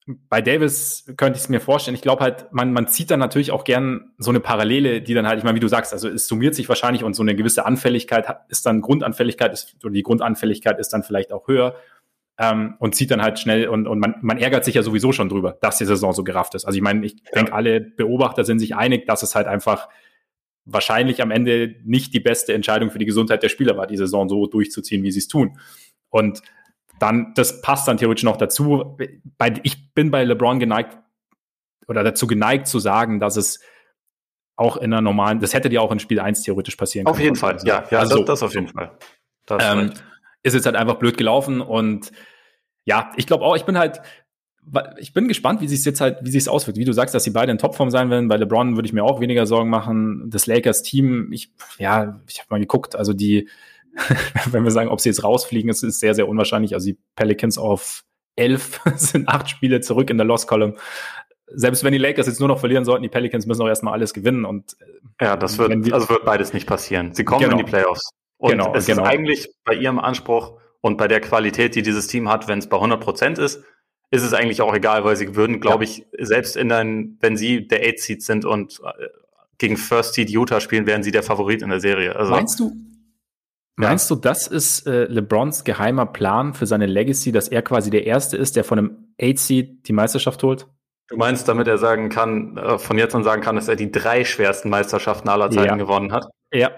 bei 0.08 0.42
Davis 0.42 1.06
könnte 1.18 1.38
ich 1.38 1.44
es 1.44 1.50
mir 1.50 1.60
vorstellen. 1.60 1.96
Ich 1.96 2.02
glaube 2.02 2.24
halt, 2.24 2.52
man, 2.52 2.74
man 2.74 2.88
zieht 2.88 3.10
dann 3.10 3.20
natürlich 3.20 3.52
auch 3.52 3.64
gern 3.64 4.12
so 4.20 4.30
eine 4.30 4.40
Parallele, 4.40 5.02
die 5.02 5.16
dann 5.16 5.28
halt, 5.28 5.40
ich 5.40 5.44
meine, 5.44 5.56
wie 5.56 5.62
du 5.62 5.68
sagst, 5.68 5.94
also 5.94 6.08
es 6.08 6.28
summiert 6.28 6.54
sich 6.54 6.70
wahrscheinlich 6.70 7.04
und 7.04 7.16
so 7.16 7.24
eine 7.24 7.36
gewisse 7.36 7.66
Anfälligkeit 7.66 8.28
ist 8.50 8.68
dann 8.68 8.82
Grundanfälligkeit 8.82 9.52
ist, 9.52 9.76
oder 9.84 9.94
die 9.94 10.04
Grundanfälligkeit 10.04 10.80
ist 10.80 10.90
dann 10.90 11.02
vielleicht 11.02 11.32
auch 11.32 11.48
höher 11.48 11.76
ähm, 12.38 12.76
und 12.80 12.96
zieht 12.96 13.12
dann 13.12 13.22
halt 13.22 13.40
schnell 13.40 13.68
und, 13.68 13.88
und 13.88 14.00
man, 14.00 14.16
man 14.22 14.38
ärgert 14.38 14.66
sich 14.66 14.76
ja 14.76 14.84
sowieso 14.84 15.12
schon 15.12 15.30
drüber, 15.30 15.58
dass 15.62 15.78
die 15.78 15.86
Saison 15.86 16.14
so 16.14 16.24
gerafft 16.24 16.56
ist. 16.56 16.66
Also 16.66 16.76
ich 16.76 16.84
meine, 16.84 17.06
ich 17.06 17.24
denke, 17.24 17.54
alle 17.54 17.80
Beobachter 17.80 18.44
sind 18.44 18.60
sich 18.60 18.76
einig, 18.76 19.06
dass 19.06 19.24
es 19.24 19.36
halt 19.36 19.48
einfach 19.48 19.88
wahrscheinlich 20.66 21.22
am 21.22 21.32
Ende 21.32 21.76
nicht 21.84 22.14
die 22.14 22.20
beste 22.20 22.54
Entscheidung 22.54 22.90
für 22.90 23.00
die 23.00 23.06
Gesundheit 23.06 23.44
der 23.44 23.50
Spieler 23.50 23.78
war, 23.78 23.88
die 23.88 23.98
Saison 23.98 24.28
so 24.28 24.48
durchzuziehen, 24.48 25.04
wie 25.04 25.12
sie 25.12 25.20
es 25.20 25.28
tun. 25.28 25.58
Und 26.10 26.42
dann, 27.00 27.34
das 27.36 27.62
passt 27.62 27.88
dann 27.88 27.98
theoretisch 27.98 28.24
noch 28.24 28.38
dazu. 28.38 28.98
Bei, 29.38 29.54
ich 29.64 29.94
bin 29.94 30.12
bei 30.12 30.24
LeBron 30.24 30.60
geneigt 30.60 30.98
oder 31.88 32.04
dazu 32.04 32.26
geneigt 32.26 32.68
zu 32.68 32.80
sagen, 32.80 33.20
dass 33.20 33.38
es 33.38 33.60
auch 34.56 34.78
in 34.78 34.94
einer 34.94 35.02
normalen, 35.02 35.40
das 35.40 35.54
hätte 35.54 35.70
dir 35.70 35.82
auch 35.82 35.92
in 35.92 36.00
Spiel 36.00 36.20
1 36.20 36.44
theoretisch 36.44 36.76
passieren 36.76 37.06
können. 37.06 37.16
Auf 37.16 37.22
jeden 37.22 37.36
Fall, 37.36 37.58
ja, 37.66 37.84
ja, 37.92 38.00
also, 38.00 38.20
das, 38.20 38.26
das 38.26 38.44
auf 38.44 38.54
jeden 38.54 38.70
Fall. 38.70 38.98
Ähm, 39.60 39.94
ist 40.46 40.54
jetzt 40.54 40.66
halt 40.66 40.76
einfach 40.76 40.96
blöd 40.96 41.18
gelaufen 41.18 41.62
und 41.62 42.12
ja, 42.86 43.12
ich 43.18 43.26
glaube 43.26 43.44
auch, 43.44 43.56
ich 43.56 43.66
bin 43.66 43.78
halt, 43.78 44.02
ich 44.98 45.14
bin 45.14 45.28
gespannt, 45.28 45.62
wie 45.62 45.68
sich 45.68 45.84
jetzt 45.86 46.02
halt, 46.02 46.20
wie 46.22 46.32
sich 46.32 46.44
es 46.44 46.48
auswirkt. 46.48 46.78
Wie 46.78 46.86
du 46.86 46.94
sagst, 46.94 47.14
dass 47.14 47.24
sie 47.24 47.32
beide 47.32 47.52
in 47.52 47.58
Topform 47.58 47.90
sein 47.90 48.10
werden. 48.10 48.28
Bei 48.28 48.38
LeBron 48.38 48.76
würde 48.76 48.88
ich 48.88 48.94
mir 48.94 49.04
auch 49.04 49.20
weniger 49.20 49.46
Sorgen 49.46 49.70
machen. 49.70 50.30
Das 50.30 50.48
Lakers-Team, 50.48 51.32
ich, 51.32 51.52
ja, 51.78 52.20
ich 52.28 52.40
habe 52.40 52.48
mal 52.50 52.60
geguckt, 52.60 52.96
also 52.96 53.14
die, 53.14 53.50
wenn 54.52 54.64
wir 54.64 54.72
sagen, 54.72 54.90
ob 54.90 55.02
sie 55.02 55.10
jetzt 55.10 55.24
rausfliegen, 55.24 55.70
ist, 55.70 55.84
ist 55.84 56.00
sehr, 56.00 56.16
sehr 56.16 56.28
unwahrscheinlich. 56.28 56.74
Also 56.74 56.88
die 56.88 56.98
Pelicans 57.16 57.58
auf 57.58 58.04
elf 58.36 58.82
sind 58.96 59.28
acht 59.28 59.50
Spiele 59.50 59.82
zurück 59.82 60.10
in 60.10 60.18
der 60.18 60.26
Lost 60.26 60.48
Column. 60.48 60.76
Selbst 61.48 61.84
wenn 61.84 61.94
die 61.94 62.00
Lakers 62.00 62.26
jetzt 62.28 62.40
nur 62.40 62.50
noch 62.50 62.60
verlieren 62.60 62.86
sollten, 62.86 63.04
die 63.04 63.10
Pelicans 63.10 63.46
müssen 63.46 63.62
auch 63.62 63.68
erstmal 63.68 63.94
alles 63.94 64.14
gewinnen 64.14 64.46
und 64.46 64.76
äh, 65.20 65.26
ja, 65.26 65.38
das 65.38 65.60
wird 65.60 65.86
die, 65.86 65.94
also 65.94 66.10
wird 66.10 66.26
beides 66.26 66.54
nicht 66.54 66.68
passieren. 66.68 67.14
Sie 67.14 67.24
kommen 67.24 67.42
genau. 67.42 67.58
in 67.58 67.66
die 67.66 67.70
Playoffs 67.70 68.10
und 68.38 68.52
genau, 68.52 68.74
es 68.76 68.86
genau. 68.86 69.04
ist 69.04 69.10
eigentlich 69.10 69.50
bei 69.64 69.74
ihrem 69.74 70.00
Anspruch 70.00 70.60
und 70.82 70.98
bei 70.98 71.08
der 71.08 71.22
Qualität, 71.22 71.76
die 71.76 71.82
dieses 71.82 72.08
Team 72.08 72.30
hat, 72.30 72.48
wenn 72.48 72.60
es 72.60 72.70
bei 72.70 72.78
100 72.78 73.00
Prozent 73.02 73.38
ist, 73.38 73.64
ist 74.12 74.24
es 74.24 74.34
eigentlich 74.34 74.62
auch 74.62 74.74
egal, 74.74 75.04
weil 75.04 75.16
sie 75.16 75.36
würden, 75.36 75.60
glaube 75.60 75.86
ja. 75.86 75.92
ich, 75.92 76.06
selbst 76.20 76.56
in 76.56 76.70
den, 76.70 77.18
wenn 77.22 77.38
sie 77.38 77.68
der 77.68 77.82
Eight 77.82 78.00
Seed 78.00 78.24
sind 78.24 78.46
und 78.46 78.80
äh, 78.84 79.08
gegen 79.58 79.78
First 79.78 80.14
Seed 80.14 80.30
Utah 80.30 80.60
spielen, 80.60 80.86
wären 80.86 81.04
sie 81.04 81.12
der 81.12 81.24
Favorit 81.24 81.62
in 81.62 81.70
der 81.70 81.80
Serie. 81.80 82.16
Also, 82.16 82.32
Meinst 82.32 82.60
du, 82.60 82.72
Meinst 83.78 84.10
du, 84.10 84.16
das 84.16 84.48
ist 84.48 84.88
äh, 84.88 85.04
LeBrons 85.06 85.66
geheimer 85.66 86.06
Plan 86.06 86.54
für 86.54 86.66
seine 86.66 86.86
Legacy, 86.86 87.32
dass 87.34 87.50
er 87.50 87.62
quasi 87.62 87.90
der 87.90 88.06
Erste 88.06 88.38
ist, 88.38 88.56
der 88.56 88.64
von 88.64 88.80
einem 88.80 89.14
8-Seed 89.20 89.88
die 89.88 89.94
Meisterschaft 89.94 90.42
holt? 90.44 90.68
Du 91.08 91.18
meinst, 91.18 91.48
damit 91.48 91.68
er 91.68 91.78
sagen 91.78 92.10
kann, 92.10 92.58
äh, 92.58 92.78
von 92.80 92.98
jetzt 92.98 93.14
an 93.16 93.24
sagen 93.24 93.42
kann, 93.42 93.56
dass 93.56 93.68
er 93.68 93.76
die 93.76 93.92
drei 93.92 94.24
schwersten 94.24 94.70
Meisterschaften 94.70 95.28
aller 95.28 95.52
Zeiten 95.52 95.68
ja. 95.68 95.76
gewonnen 95.76 96.14
hat? 96.14 96.28
Ja. 96.54 96.72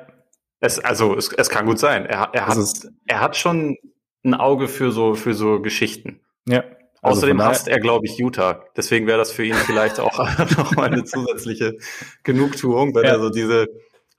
Es, 0.59 0.79
also, 0.79 1.15
es, 1.15 1.31
es 1.33 1.49
kann 1.49 1.65
gut 1.65 1.79
sein. 1.79 2.05
Er, 2.05 2.29
er, 2.33 2.47
hat, 2.47 2.57
er 3.05 3.21
hat 3.21 3.37
schon 3.37 3.77
ein 4.23 4.33
Auge 4.33 4.67
für 4.67 4.91
so, 4.91 5.13
für 5.13 5.33
so 5.33 5.61
Geschichten. 5.61 6.21
Ja. 6.47 6.63
Also 7.01 7.19
Außerdem 7.19 7.41
hasst 7.43 7.67
er, 7.67 7.79
glaube 7.79 8.05
ich, 8.07 8.17
Utah. 8.17 8.65
Deswegen 8.75 9.05
wäre 9.07 9.17
das 9.17 9.31
für 9.31 9.43
ihn 9.43 9.53
vielleicht 9.53 9.99
auch 9.99 10.17
noch 10.57 10.75
mal 10.75 10.91
eine 10.91 11.03
zusätzliche 11.03 11.77
Genugtuung, 12.23 12.95
wenn 12.95 13.03
ja. 13.03 13.11
er 13.11 13.19
so 13.19 13.29
diese, 13.29 13.67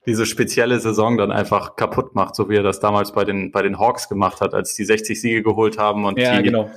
diese 0.07 0.27
spezielle 0.27 0.79
Saison 0.79 1.19
dann 1.19 1.33
einfach 1.33 1.77
kaputt 1.77 2.15
macht, 2.15 2.37
so 2.37 2.49
wie 2.49 2.57
er 2.57 2.63
das 2.63 2.81
damals 2.81 3.13
bei 3.13 3.25
den, 3.25 3.51
bei 3.51 3.63
den 3.63 3.79
Hawks 3.79 4.09
gemacht 4.09 4.41
hat, 4.41 4.55
als 4.55 4.75
die 4.75 4.85
60 4.85 5.21
Siege 5.21 5.43
geholt 5.43 5.77
haben 5.77 6.05
und 6.05 6.19
ja, 6.19 6.37
die, 6.37 6.45
genau. 6.45 6.71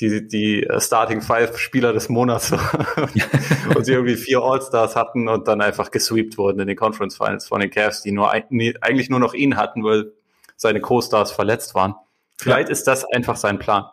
Die, 0.00 0.26
die 0.26 0.66
Starting 0.78 1.20
Five 1.20 1.56
Spieler 1.58 1.92
des 1.92 2.08
Monats 2.08 2.52
und 3.74 3.84
sie 3.84 3.92
irgendwie 3.92 4.16
vier 4.16 4.40
All-Stars 4.42 4.96
hatten 4.96 5.28
und 5.28 5.46
dann 5.46 5.60
einfach 5.60 5.90
gesweept 5.90 6.36
wurden 6.36 6.60
in 6.60 6.66
den 6.66 6.76
Conference 6.76 7.16
Finals 7.16 7.46
von 7.46 7.60
den 7.60 7.70
Cavs, 7.70 8.02
die 8.02 8.10
nur 8.10 8.32
eigentlich 8.32 9.08
nur 9.08 9.20
noch 9.20 9.34
ihn 9.34 9.56
hatten, 9.56 9.84
weil 9.84 10.12
seine 10.56 10.80
Co-Stars 10.80 11.32
verletzt 11.32 11.74
waren. 11.74 11.94
Vielleicht 12.36 12.68
ja. 12.68 12.72
ist 12.72 12.84
das 12.84 13.04
einfach 13.04 13.36
sein 13.36 13.58
Plan. 13.58 13.84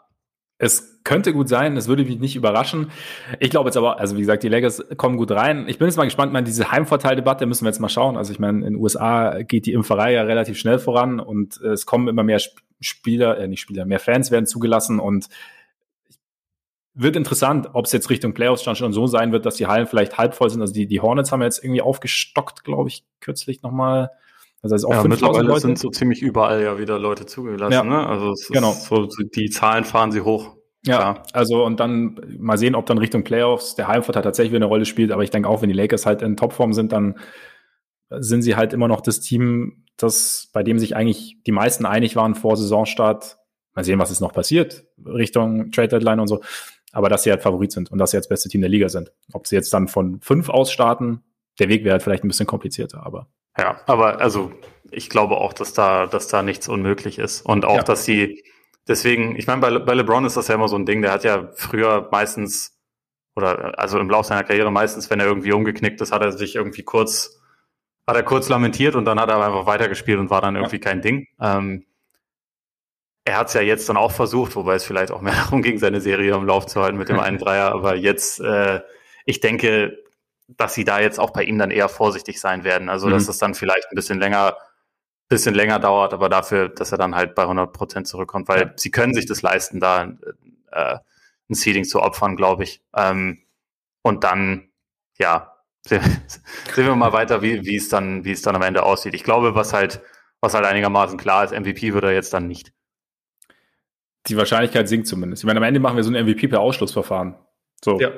Es 0.58 1.00
könnte 1.04 1.34
gut 1.34 1.50
sein, 1.50 1.74
das 1.74 1.88
würde 1.88 2.04
mich 2.04 2.20
nicht 2.20 2.36
überraschen. 2.36 2.92
Ich 3.40 3.50
glaube 3.50 3.70
jetzt 3.70 3.78
aber, 3.78 4.00
also 4.00 4.16
wie 4.16 4.20
gesagt, 4.20 4.44
die 4.44 4.50
Lakers 4.50 4.84
kommen 4.96 5.18
gut 5.18 5.32
rein. 5.32 5.68
Ich 5.68 5.80
bin 5.80 5.88
jetzt 5.88 5.98
mal 5.98 6.06
gespannt, 6.06 6.34
man 6.34 6.46
diese 6.46 6.72
Heimvorteildebatte 6.72 7.48
müssen 7.48 7.66
wir 7.66 7.70
jetzt 7.70 7.80
mal 7.80 7.90
schauen. 7.90 8.16
Also 8.16 8.32
ich 8.32 8.40
meine, 8.40 8.60
in 8.60 8.74
den 8.74 8.76
USA 8.76 9.42
geht 9.42 9.66
die 9.66 9.74
Impferei 9.74 10.14
ja 10.14 10.22
relativ 10.22 10.60
schnell 10.60 10.78
voran 10.78 11.20
und 11.20 11.60
äh, 11.64 11.70
es 11.70 11.88
kommen 11.88 12.08
immer 12.08 12.24
mehr 12.24 12.40
Spieler, 12.80 13.40
äh, 13.40 13.48
nicht 13.48 13.62
Spieler, 13.62 13.86
mehr 13.86 14.00
Fans 14.00 14.30
werden 14.30 14.46
zugelassen 14.46 15.00
und 15.00 15.30
wird 16.94 17.16
interessant, 17.16 17.70
ob 17.74 17.86
es 17.86 17.92
jetzt 17.92 18.10
Richtung 18.10 18.34
Playoffs 18.34 18.64
schon 18.64 18.94
so 18.94 19.08
sein 19.08 19.32
wird, 19.32 19.46
dass 19.46 19.56
die 19.56 19.68
Hallen 19.68 19.88
vielleicht 19.88 20.18
halb 20.18 20.36
voll 20.36 20.50
sind. 20.50 20.62
Also 20.62 20.74
die, 20.74 20.88
die 20.88 21.00
Hornets 21.00 21.32
haben 21.32 21.42
jetzt 21.42 21.64
irgendwie 21.64 21.82
aufgestockt, 21.82 22.64
glaube 22.64 22.90
ich, 22.90 23.06
kürzlich 23.22 23.62
nochmal. 23.62 24.12
Das 24.62 24.72
heißt 24.72 24.86
auch 24.86 24.92
ja, 24.92 25.04
mittlerweile 25.04 25.48
Leute. 25.48 25.62
sind 25.62 25.80
so 25.80 25.90
ziemlich 25.90 26.22
überall 26.22 26.62
ja 26.62 26.78
wieder 26.78 27.00
Leute 27.00 27.26
zugelassen. 27.26 27.74
Ja. 27.74 27.84
Ne? 27.84 28.06
Also 28.06 28.34
genau. 28.50 28.74
so, 28.74 29.08
die 29.36 29.50
Zahlen 29.50 29.86
fahren 29.86 30.12
sie 30.12 30.22
hoch. 30.22 30.56
Ja, 30.86 30.98
Klar. 30.98 31.24
also 31.34 31.64
und 31.64 31.80
dann 31.80 32.20
mal 32.40 32.58
sehen, 32.58 32.76
ob 32.76 32.88
dann 32.88 32.98
Richtung 32.98 33.24
Playoffs 33.24 33.76
der 33.76 33.88
Heimvorteil 33.88 34.24
tatsächlich 34.24 34.52
wieder 34.52 34.66
eine 34.66 34.66
Rolle 34.66 34.86
spielt. 34.86 35.12
Aber 35.12 35.24
ich 35.24 35.30
denke 35.30 35.48
auch, 35.48 35.62
wenn 35.62 35.70
die 35.70 35.76
Lakers 35.76 36.06
halt 36.06 36.22
in 36.22 36.38
Topform 36.38 36.74
sind, 36.74 36.92
dann 36.92 37.20
sind 38.10 38.42
sie 38.42 38.56
halt 38.56 38.74
immer 38.74 38.88
noch 38.88 39.02
das 39.02 39.22
Team, 39.22 39.86
das 39.96 40.50
bei 40.54 40.64
dem 40.64 40.80
sich 40.80 40.96
eigentlich 40.96 41.38
die 41.46 41.52
meisten 41.52 41.86
einig 41.86 42.16
waren 42.16 42.36
vor 42.36 42.58
Saisonstart. 42.58 43.38
Mal 43.74 43.86
sehen, 43.86 44.00
was 44.00 44.12
ist 44.12 44.20
noch 44.20 44.34
passiert 44.34 44.84
Richtung 45.06 45.72
Trade 45.72 45.88
Deadline 45.88 46.20
und 46.20 46.28
so. 46.28 46.42
Aber 46.92 47.10
dass 47.10 47.24
sie 47.24 47.32
halt 47.32 47.42
Favorit 47.42 47.72
sind 47.72 47.92
und 47.92 47.98
dass 47.98 48.12
sie 48.12 48.18
jetzt 48.18 48.30
beste 48.30 48.50
Team 48.50 48.62
der 48.62 48.70
Liga 48.70 48.90
sind. 48.90 49.12
Ob 49.34 49.48
sie 49.48 49.56
jetzt 49.56 49.74
dann 49.74 49.88
von 49.88 50.20
fünf 50.22 50.50
aus 50.50 50.72
starten, 50.72 51.24
der 51.60 51.70
Weg 51.70 51.84
wäre 51.84 51.94
halt 51.94 52.04
vielleicht 52.04 52.24
ein 52.24 52.28
bisschen 52.28 52.48
komplizierter, 52.48 53.06
aber 53.06 53.28
ja, 53.58 53.82
aber 53.86 54.22
also 54.22 54.52
ich 54.92 55.10
glaube 55.10 55.38
auch, 55.38 55.54
dass 55.54 55.74
da, 55.74 56.06
dass 56.06 56.28
da 56.28 56.42
nichts 56.44 56.68
unmöglich 56.68 57.20
ist. 57.20 57.42
Und 57.42 57.66
auch, 57.66 57.78
ja. 57.78 57.84
dass 57.84 58.06
sie 58.06 58.44
deswegen, 58.88 59.36
ich 59.36 59.48
meine, 59.48 59.62
bei, 59.62 59.80
bei 59.80 59.94
LeBron 59.94 60.26
ist 60.26 60.38
das 60.38 60.48
ja 60.48 60.56
immer 60.56 60.68
so 60.68 60.76
ein 60.76 60.86
Ding, 60.86 61.02
der 61.02 61.12
hat 61.12 61.24
ja 61.24 61.50
früher 61.54 62.10
meistens, 62.12 62.78
oder 63.36 63.78
also 63.80 64.00
im 64.00 64.10
Laufe 64.10 64.30
seiner 64.30 64.44
Karriere 64.44 64.72
meistens, 64.72 65.10
wenn 65.10 65.20
er 65.20 65.28
irgendwie 65.28 65.54
umgeknickt 65.54 66.02
ist, 66.02 66.12
hat 66.12 66.22
er 66.22 66.32
sich 66.32 66.56
irgendwie 66.56 66.84
kurz, 66.84 67.42
hat 68.08 68.16
er 68.16 68.24
kurz 68.24 68.50
lamentiert 68.50 68.96
und 68.96 69.06
dann 69.06 69.20
hat 69.20 69.30
er 69.30 69.44
einfach 69.44 69.66
weitergespielt 69.66 70.20
und 70.20 70.30
war 70.30 70.42
dann 70.42 70.56
irgendwie 70.56 70.78
ja. 70.78 70.82
kein 70.82 71.02
Ding. 71.02 71.28
Ähm, 71.40 71.86
er 73.26 73.38
hat 73.38 73.48
es 73.50 73.54
ja 73.54 73.62
jetzt 73.62 73.88
dann 73.88 73.98
auch 73.98 74.12
versucht, 74.12 74.56
wobei 74.56 74.76
es 74.76 74.84
vielleicht 74.84 75.12
auch 75.12 75.22
mehr 75.22 75.34
darum 75.44 75.62
ging, 75.62 75.78
seine 75.78 76.02
Serie 76.02 76.34
am 76.34 76.46
Lauf 76.46 76.66
zu 76.66 76.82
halten 76.82 76.98
mit 76.98 77.10
dem 77.10 77.20
einen 77.20 77.38
Dreier. 77.40 77.72
Aber 77.72 77.96
jetzt, 77.96 78.40
äh, 78.40 78.82
ich 79.26 79.40
denke, 79.40 79.98
dass 80.48 80.74
sie 80.74 80.84
da 80.84 81.00
jetzt 81.00 81.20
auch 81.20 81.32
bei 81.32 81.44
ihm 81.44 81.58
dann 81.58 81.72
eher 81.72 81.90
vorsichtig 81.90 82.40
sein 82.40 82.64
werden. 82.64 82.90
Also, 82.90 83.08
mhm. 83.08 83.12
dass 83.12 83.28
es 83.28 83.38
dann 83.38 83.54
vielleicht 83.56 83.88
ein 83.92 83.96
bisschen 83.96 84.20
länger, 84.20 84.58
bisschen 85.30 85.56
länger 85.56 85.80
dauert, 85.80 86.14
aber 86.14 86.28
dafür, 86.28 86.70
dass 86.70 86.92
er 86.92 86.98
dann 86.98 87.16
halt 87.16 87.36
bei 87.36 87.44
100 87.44 87.72
Prozent 87.72 88.08
zurückkommt, 88.08 88.50
weil 88.50 88.62
ja. 88.62 88.74
sie 88.76 88.92
können 88.92 89.14
sich 89.14 89.26
das 89.26 89.42
leisten, 89.42 89.80
da 89.80 90.12
äh, 90.72 90.98
ein 91.50 91.56
Seeding 91.56 91.86
zu 91.86 92.02
opfern, 92.02 92.36
glaube 92.36 92.64
ich. 92.64 92.82
Ähm, 92.96 93.44
und 94.02 94.24
dann, 94.24 94.70
ja, 95.18 95.56
sehen 95.86 96.02
wir 96.76 96.96
mal 96.96 97.14
weiter, 97.14 97.42
wie, 97.42 97.66
wie 97.66 97.78
es 97.78 97.90
dann, 97.90 98.26
wie 98.26 98.32
es 98.32 98.42
dann 98.42 98.56
am 98.56 98.62
Ende 98.62 98.84
aussieht. 98.84 99.14
Ich 99.14 99.24
glaube, 99.24 99.56
was 99.56 99.74
halt, 99.74 100.02
was 100.42 100.54
halt 100.54 100.66
einigermaßen 100.66 101.18
klar 101.18 101.46
ist, 101.46 101.58
MVP 101.58 101.94
wird 101.94 102.04
er 102.04 102.14
jetzt 102.14 102.34
dann 102.34 102.48
nicht. 102.48 102.74
Die 104.28 104.38
Wahrscheinlichkeit 104.38 104.88
sinkt 104.88 105.08
zumindest. 105.08 105.44
Ich 105.44 105.48
meine, 105.48 105.58
am 105.58 105.64
Ende 105.64 105.80
machen 105.80 105.96
wir 105.96 106.04
so 106.04 106.12
ein 106.12 106.26
MVP 106.26 106.48
per 106.48 106.60
Ausschlussverfahren. 106.60 107.36
So. 107.84 108.00
Ja. 108.00 108.12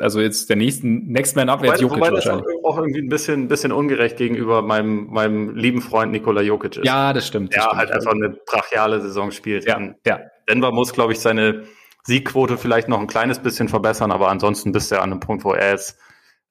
Also 0.00 0.20
jetzt 0.20 0.48
der 0.48 0.56
nächsten 0.56 1.08
Next 1.08 1.36
Man 1.36 1.48
Up 1.48 1.62
wäre 1.62 1.72
jetzt 1.72 1.82
Jokic 1.82 1.98
wobei 1.98 2.12
wahrscheinlich. 2.12 2.46
Das 2.46 2.64
auch 2.64 2.78
irgendwie 2.78 3.00
ein 3.00 3.08
bisschen, 3.08 3.48
bisschen 3.48 3.72
ungerecht 3.72 4.16
gegenüber 4.16 4.62
meinem, 4.62 5.06
meinem 5.06 5.54
lieben 5.54 5.82
Freund 5.82 6.12
Nikola 6.12 6.40
Jokic 6.40 6.78
ist. 6.78 6.86
Ja, 6.86 7.12
das 7.12 7.26
stimmt. 7.26 7.54
Der 7.54 7.62
stimmt. 7.62 7.76
halt 7.76 7.90
einfach 7.90 8.12
eine 8.12 8.30
brachiale 8.30 9.00
Saison 9.00 9.30
spielt. 9.30 9.66
Ja, 9.66 9.80
ja. 10.06 10.20
Denver 10.48 10.72
muss, 10.72 10.92
glaube 10.92 11.12
ich, 11.12 11.20
seine 11.20 11.64
Siegquote 12.04 12.56
vielleicht 12.56 12.88
noch 12.88 13.00
ein 13.00 13.06
kleines 13.06 13.38
bisschen 13.40 13.68
verbessern, 13.68 14.10
aber 14.10 14.28
ansonsten 14.28 14.72
bist 14.72 14.90
du 14.90 14.96
an 14.96 15.10
einem 15.10 15.20
Punkt, 15.20 15.44
wo 15.44 15.52
er 15.52 15.72
jetzt, 15.72 15.98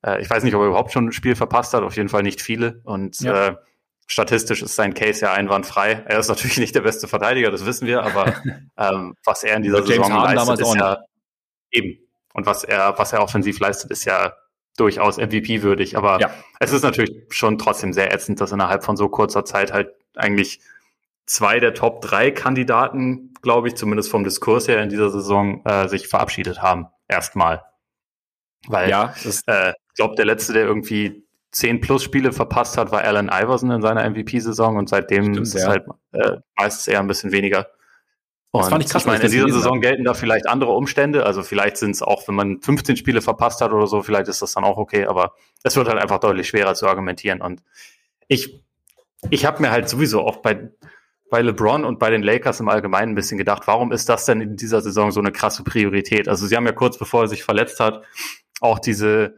äh, 0.06 0.22
ich 0.22 0.30
weiß 0.30 0.44
nicht, 0.44 0.54
ob 0.56 0.62
er 0.62 0.68
überhaupt 0.68 0.92
schon 0.92 1.08
ein 1.08 1.12
Spiel 1.12 1.36
verpasst 1.36 1.74
hat, 1.74 1.84
auf 1.84 1.96
jeden 1.96 2.10
Fall 2.10 2.24
nicht 2.24 2.42
viele. 2.42 2.82
Und 2.84 3.20
ja. 3.22 3.48
äh, 3.48 3.56
statistisch 4.10 4.64
ist 4.64 4.76
sein 4.76 4.94
Case 4.94 5.22
ja 5.22 5.34
einwandfrei. 5.34 6.04
Er 6.06 6.20
ist 6.20 6.28
natürlich 6.28 6.58
nicht 6.58 6.76
der 6.76 6.82
beste 6.82 7.08
Verteidiger, 7.08 7.52
das 7.52 7.66
wissen 7.66 7.88
wir, 7.88 8.04
aber 8.04 8.34
ähm, 8.78 9.16
was 9.24 9.44
er 9.44 9.56
in 9.56 9.64
dieser 9.64 9.86
Saison 9.86 10.12
leistet, 10.12 10.60
ist 10.60 10.76
ja 10.76 10.98
eben. 11.72 12.00
Und 12.34 12.46
was 12.46 12.64
er, 12.64 12.98
was 12.98 13.14
er 13.14 13.22
offensiv 13.22 13.60
leistet, 13.60 13.92
ist 13.92 14.06
ja 14.06 14.34
durchaus 14.78 15.18
MVP-würdig. 15.18 15.96
Aber 15.96 16.20
ja. 16.20 16.32
es 16.60 16.72
ist 16.72 16.84
natürlich 16.84 17.12
schon 17.30 17.58
trotzdem 17.58 17.94
sehr 17.94 18.14
ätzend, 18.14 18.42
dass 18.42 18.52
innerhalb 18.52 18.84
von 18.84 18.98
so 18.98 19.10
kurzer 19.10 19.46
Zeit 19.46 19.74
halt 19.74 19.92
eigentlich 20.16 20.60
zwei 21.26 21.60
der 21.60 21.74
Top 21.74 22.02
drei 22.02 22.32
Kandidaten, 22.32 23.34
glaube 23.42 23.68
ich, 23.68 23.76
zumindest 23.76 24.10
vom 24.10 24.24
Diskurs 24.24 24.68
her 24.68 24.82
in 24.82 24.90
dieser 24.90 25.12
Saison, 25.12 25.64
äh, 25.66 25.88
sich 25.88 26.08
verabschiedet 26.08 26.62
haben. 26.62 26.88
Erstmal. 27.08 27.64
Weil 28.68 28.90
ja, 28.90 29.14
äh, 29.48 29.70
ich 29.70 29.96
glaube, 29.96 30.16
der 30.16 30.26
letzte, 30.26 30.54
der 30.54 30.64
irgendwie 30.64 31.24
zehn 31.52 31.82
plus 31.82 32.04
Spiele 32.04 32.32
verpasst 32.32 32.78
hat, 32.78 32.92
war 32.92 33.02
Allen 33.02 33.30
Iverson 33.30 33.72
in 33.72 33.82
seiner 33.82 34.08
MVP-Saison 34.10 34.78
und 34.78 34.90
seitdem 34.90 35.26
Stimmt, 35.26 35.40
ist 35.40 35.56
es 35.56 35.64
ja. 35.64 35.70
halt 35.70 35.86
äh, 36.12 36.38
meistens 36.58 36.88
eher 36.88 37.00
ein 37.00 37.08
bisschen 37.08 37.32
weniger. 37.32 37.68
Und 38.52 38.62
das 38.62 38.70
fand 38.70 38.84
ich 38.84 38.90
krass. 38.90 39.04
Ich 39.04 39.08
meine, 39.08 39.24
in 39.24 39.32
dieser 39.32 39.50
Saison 39.50 39.80
gelten 39.80 40.04
da 40.04 40.14
vielleicht 40.16 40.48
andere 40.48 40.72
Umstände. 40.72 41.26
Also 41.26 41.44
vielleicht 41.44 41.78
sind 41.78 41.92
es 41.92 42.02
auch, 42.02 42.28
wenn 42.28 42.36
man 42.36 42.62
15 42.62 42.98
Spiele 42.98 43.22
verpasst 43.22 43.62
hat 43.62 43.72
oder 43.72 43.86
so, 43.86 44.02
vielleicht 44.02 44.28
ist 44.28 44.42
das 44.42 44.54
dann 44.54 44.64
auch 44.64 44.78
okay. 44.78 45.06
Aber 45.06 45.34
es 45.64 45.76
wird 45.76 45.88
halt 45.88 46.00
einfach 46.00 46.20
deutlich 46.20 46.48
schwerer 46.48 46.74
zu 46.74 46.88
argumentieren. 46.88 47.42
Und 47.42 47.62
ich, 48.28 48.64
ich 49.30 49.46
habe 49.46 49.62
mir 49.62 49.70
halt 49.70 49.88
sowieso 49.88 50.22
auch 50.22 50.38
bei, 50.38 50.72
bei 51.30 51.42
LeBron 51.42 51.86
und 51.86 52.00
bei 52.00 52.10
den 52.10 52.24
Lakers 52.24 52.60
im 52.60 52.70
Allgemeinen 52.70 53.12
ein 53.12 53.16
bisschen 53.16 53.38
gedacht, 53.38 53.64
warum 53.68 53.92
ist 53.92 54.10
das 54.10 54.26
denn 54.26 54.42
in 54.42 54.56
dieser 54.56 54.82
Saison 54.82 55.12
so 55.12 55.20
eine 55.20 55.32
krasse 55.32 55.64
Priorität? 55.64 56.28
Also 56.28 56.48
sie 56.48 56.56
haben 56.56 56.66
ja 56.66 56.72
kurz 56.72 56.98
bevor 56.98 57.24
er 57.24 57.28
sich 57.28 57.44
verletzt 57.44 57.80
hat, 57.80 58.04
auch 58.62 58.80
diese 58.80 59.36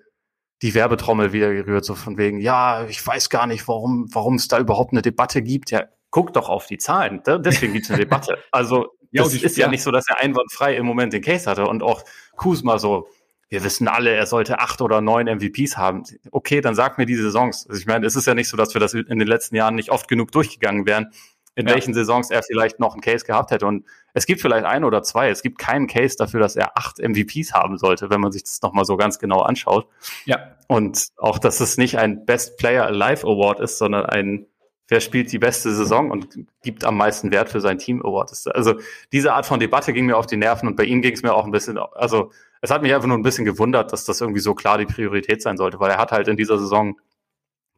die 0.62 0.74
Werbetrommel 0.74 1.34
wieder 1.34 1.54
gerührt, 1.54 1.86
so 1.86 1.96
von 1.96 2.18
wegen, 2.18 2.40
ja, 2.40 2.86
ich 2.88 3.06
weiß 3.06 3.30
gar 3.30 3.48
nicht, 3.48 3.68
warum, 3.68 4.08
warum 4.12 4.36
es 4.36 4.48
da 4.48 4.60
überhaupt 4.60 4.92
eine 4.94 5.02
Debatte 5.02 5.42
gibt. 5.42 5.72
Ja, 5.72 5.86
guck 6.12 6.34
doch 6.34 6.50
auf 6.50 6.68
die 6.68 6.78
Zahlen. 6.78 7.24
Deswegen 7.26 7.74
gibt 7.74 7.86
es 7.86 7.92
eine 7.92 8.00
Debatte. 8.06 8.38
Also 8.52 8.90
ja, 9.12 9.24
das 9.24 9.34
ist 9.34 9.58
ja, 9.58 9.66
ja 9.66 9.72
nicht 9.72 9.84
so, 9.84 9.92
dass 9.92 10.08
er 10.08 10.20
einwandfrei 10.20 10.76
im 10.76 10.86
Moment 10.86 11.14
den 11.14 11.22
Case 11.22 11.50
hatte 11.50 11.66
und 11.66 11.84
auch 11.84 12.04
Kuzma 12.36 12.78
so, 12.80 13.08
wir 13.50 13.64
wissen 13.64 13.90
alle, 13.90 14.12
er 14.12 14.28
sollte 14.28 14.60
acht 14.60 14.82
oder 14.82 15.02
neun 15.02 15.28
MVPs 15.28 15.76
haben. 15.76 16.04
Okay, 16.32 16.62
dann 16.62 16.76
sag 16.76 16.98
mir 16.98 17.06
diese 17.06 17.24
Saisons. 17.24 17.68
Also 17.68 17.82
ich 17.82 17.86
meine, 17.86 18.06
es 18.06 18.16
ist 18.16 18.26
ja 18.26 18.34
nicht 18.34 18.48
so, 18.48 18.56
dass 18.56 18.74
wir 18.74 18.80
das 18.80 18.94
in 18.94 19.20
den 19.20 19.28
letzten 19.28 19.56
Jahren 19.56 19.76
nicht 19.76 19.92
oft 19.92 20.08
genug 20.08 20.32
durchgegangen 20.32 20.86
wären, 20.86 21.12
in 21.56 21.68
ja. 21.68 21.74
welchen 21.74 21.94
Saisons 21.94 22.30
er 22.32 22.44
vielleicht 22.44 22.80
noch 22.80 22.94
einen 22.94 23.02
Case 23.02 23.26
gehabt 23.26 23.52
hätte. 23.52 23.66
Und 23.66 23.86
es 24.14 24.26
gibt 24.26 24.42
vielleicht 24.42 24.66
ein 24.66 24.84
oder 24.84 25.04
zwei. 25.04 25.30
Es 25.30 25.42
gibt 25.42 25.58
keinen 25.58 25.88
Case 25.88 26.16
dafür, 26.18 26.40
dass 26.40 26.56
er 26.56 26.78
acht 26.78 27.00
MVPs 27.00 27.54
haben 27.54 27.78
sollte, 27.78 28.10
wenn 28.10 28.22
man 28.22 28.32
sich 28.32 28.44
das 28.44 28.62
nochmal 28.62 28.86
so 28.86 28.98
ganz 28.98 29.20
genau 29.20 29.42
anschaut. 29.42 29.88
Ja. 30.26 30.56
Und 30.68 31.08
auch, 31.18 31.40
dass 31.40 31.60
es 31.60 31.78
nicht 31.78 31.98
ein 31.98 32.26
Best 32.26 32.58
Player 32.58 32.86
Alive 32.86 33.28
Award 33.28 33.60
ist, 33.60 33.78
sondern 33.78 34.06
ein 34.06 34.48
wer 34.92 35.00
spielt 35.00 35.32
die 35.32 35.40
beste 35.40 35.74
Saison 35.74 36.12
und 36.12 36.38
gibt 36.64 36.84
am 36.84 36.98
meisten 36.98 37.32
Wert 37.32 37.48
für 37.48 37.62
sein 37.62 37.78
Team 37.78 38.06
Award. 38.06 38.34
Also 38.54 38.76
diese 39.14 39.32
Art 39.32 39.46
von 39.46 39.58
Debatte 39.58 39.94
ging 39.94 40.06
mir 40.06 40.18
auf 40.18 40.26
die 40.26 40.36
Nerven 40.36 40.68
und 40.68 40.76
bei 40.76 40.84
ihm 40.84 41.02
ging 41.02 41.14
es 41.14 41.24
mir 41.24 41.34
auch 41.34 41.46
ein 41.46 41.52
bisschen, 41.52 41.78
also 41.78 42.32
es 42.60 42.72
hat 42.72 42.82
mich 42.82 42.94
einfach 42.94 43.08
nur 43.08 43.18
ein 43.18 43.24
bisschen 43.24 43.46
gewundert, 43.46 43.94
dass 43.94 44.04
das 44.04 44.20
irgendwie 44.20 44.42
so 44.42 44.54
klar 44.54 44.78
die 44.78 44.86
Priorität 44.86 45.42
sein 45.42 45.56
sollte, 45.56 45.80
weil 45.80 45.92
er 45.92 45.98
hat 45.98 46.12
halt 46.12 46.28
in 46.28 46.36
dieser 46.36 46.60
Saison 46.60 47.00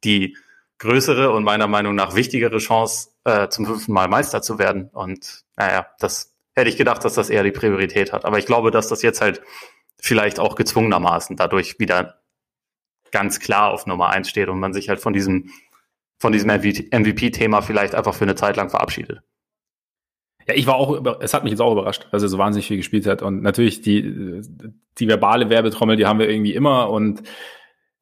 die 0.03 0.36
größere 0.79 1.31
und 1.31 1.43
meiner 1.43 1.67
Meinung 1.67 1.95
nach 1.95 2.15
wichtigere 2.15 2.57
Chance, 2.57 3.09
äh, 3.23 3.47
zum 3.49 3.65
fünften 3.65 3.93
Mal 3.93 4.07
Meister 4.07 4.41
zu 4.41 4.59
werden. 4.59 4.89
Und 4.91 5.43
naja, 5.55 5.88
das 5.99 6.36
hätte 6.55 6.69
ich 6.69 6.77
gedacht, 6.77 7.03
dass 7.05 7.13
das 7.13 7.29
eher 7.29 7.43
die 7.43 7.51
Priorität 7.51 8.12
hat. 8.13 8.25
Aber 8.25 8.38
ich 8.38 8.45
glaube, 8.45 8.71
dass 8.71 8.88
das 8.88 9.01
jetzt 9.01 9.21
halt 9.21 9.41
vielleicht 9.99 10.39
auch 10.39 10.55
gezwungenermaßen 10.55 11.36
dadurch 11.36 11.79
wieder 11.79 12.19
ganz 13.12 13.39
klar 13.39 13.71
auf 13.71 13.86
Nummer 13.86 14.09
eins 14.09 14.29
steht 14.29 14.49
und 14.49 14.59
man 14.59 14.73
sich 14.73 14.89
halt 14.89 14.99
von 14.99 15.13
diesem 15.13 15.51
von 16.23 16.31
diesem 16.31 16.49
MVP-Thema 16.49 17.62
vielleicht 17.62 17.95
einfach 17.95 18.13
für 18.13 18.23
eine 18.23 18.36
Zeit 18.36 18.55
lang 18.55 18.69
verabschiedet. 18.69 19.21
Ja, 20.47 20.53
ich 20.55 20.67
war 20.67 20.75
auch, 20.75 20.91
über, 20.91 21.21
es 21.21 21.33
hat 21.33 21.43
mich 21.43 21.51
jetzt 21.51 21.59
auch 21.59 21.73
überrascht, 21.73 22.07
dass 22.12 22.23
er 22.23 22.29
so 22.29 22.38
wahnsinnig 22.38 22.67
viel 22.67 22.77
gespielt 22.77 23.05
hat. 23.07 23.21
Und 23.21 23.41
natürlich 23.41 23.81
die, 23.81 24.41
die 24.97 25.07
verbale 25.07 25.49
Werbetrommel, 25.49 25.97
die 25.97 26.05
haben 26.05 26.19
wir 26.19 26.29
irgendwie 26.29 26.53
immer. 26.53 26.89
Und 26.89 27.23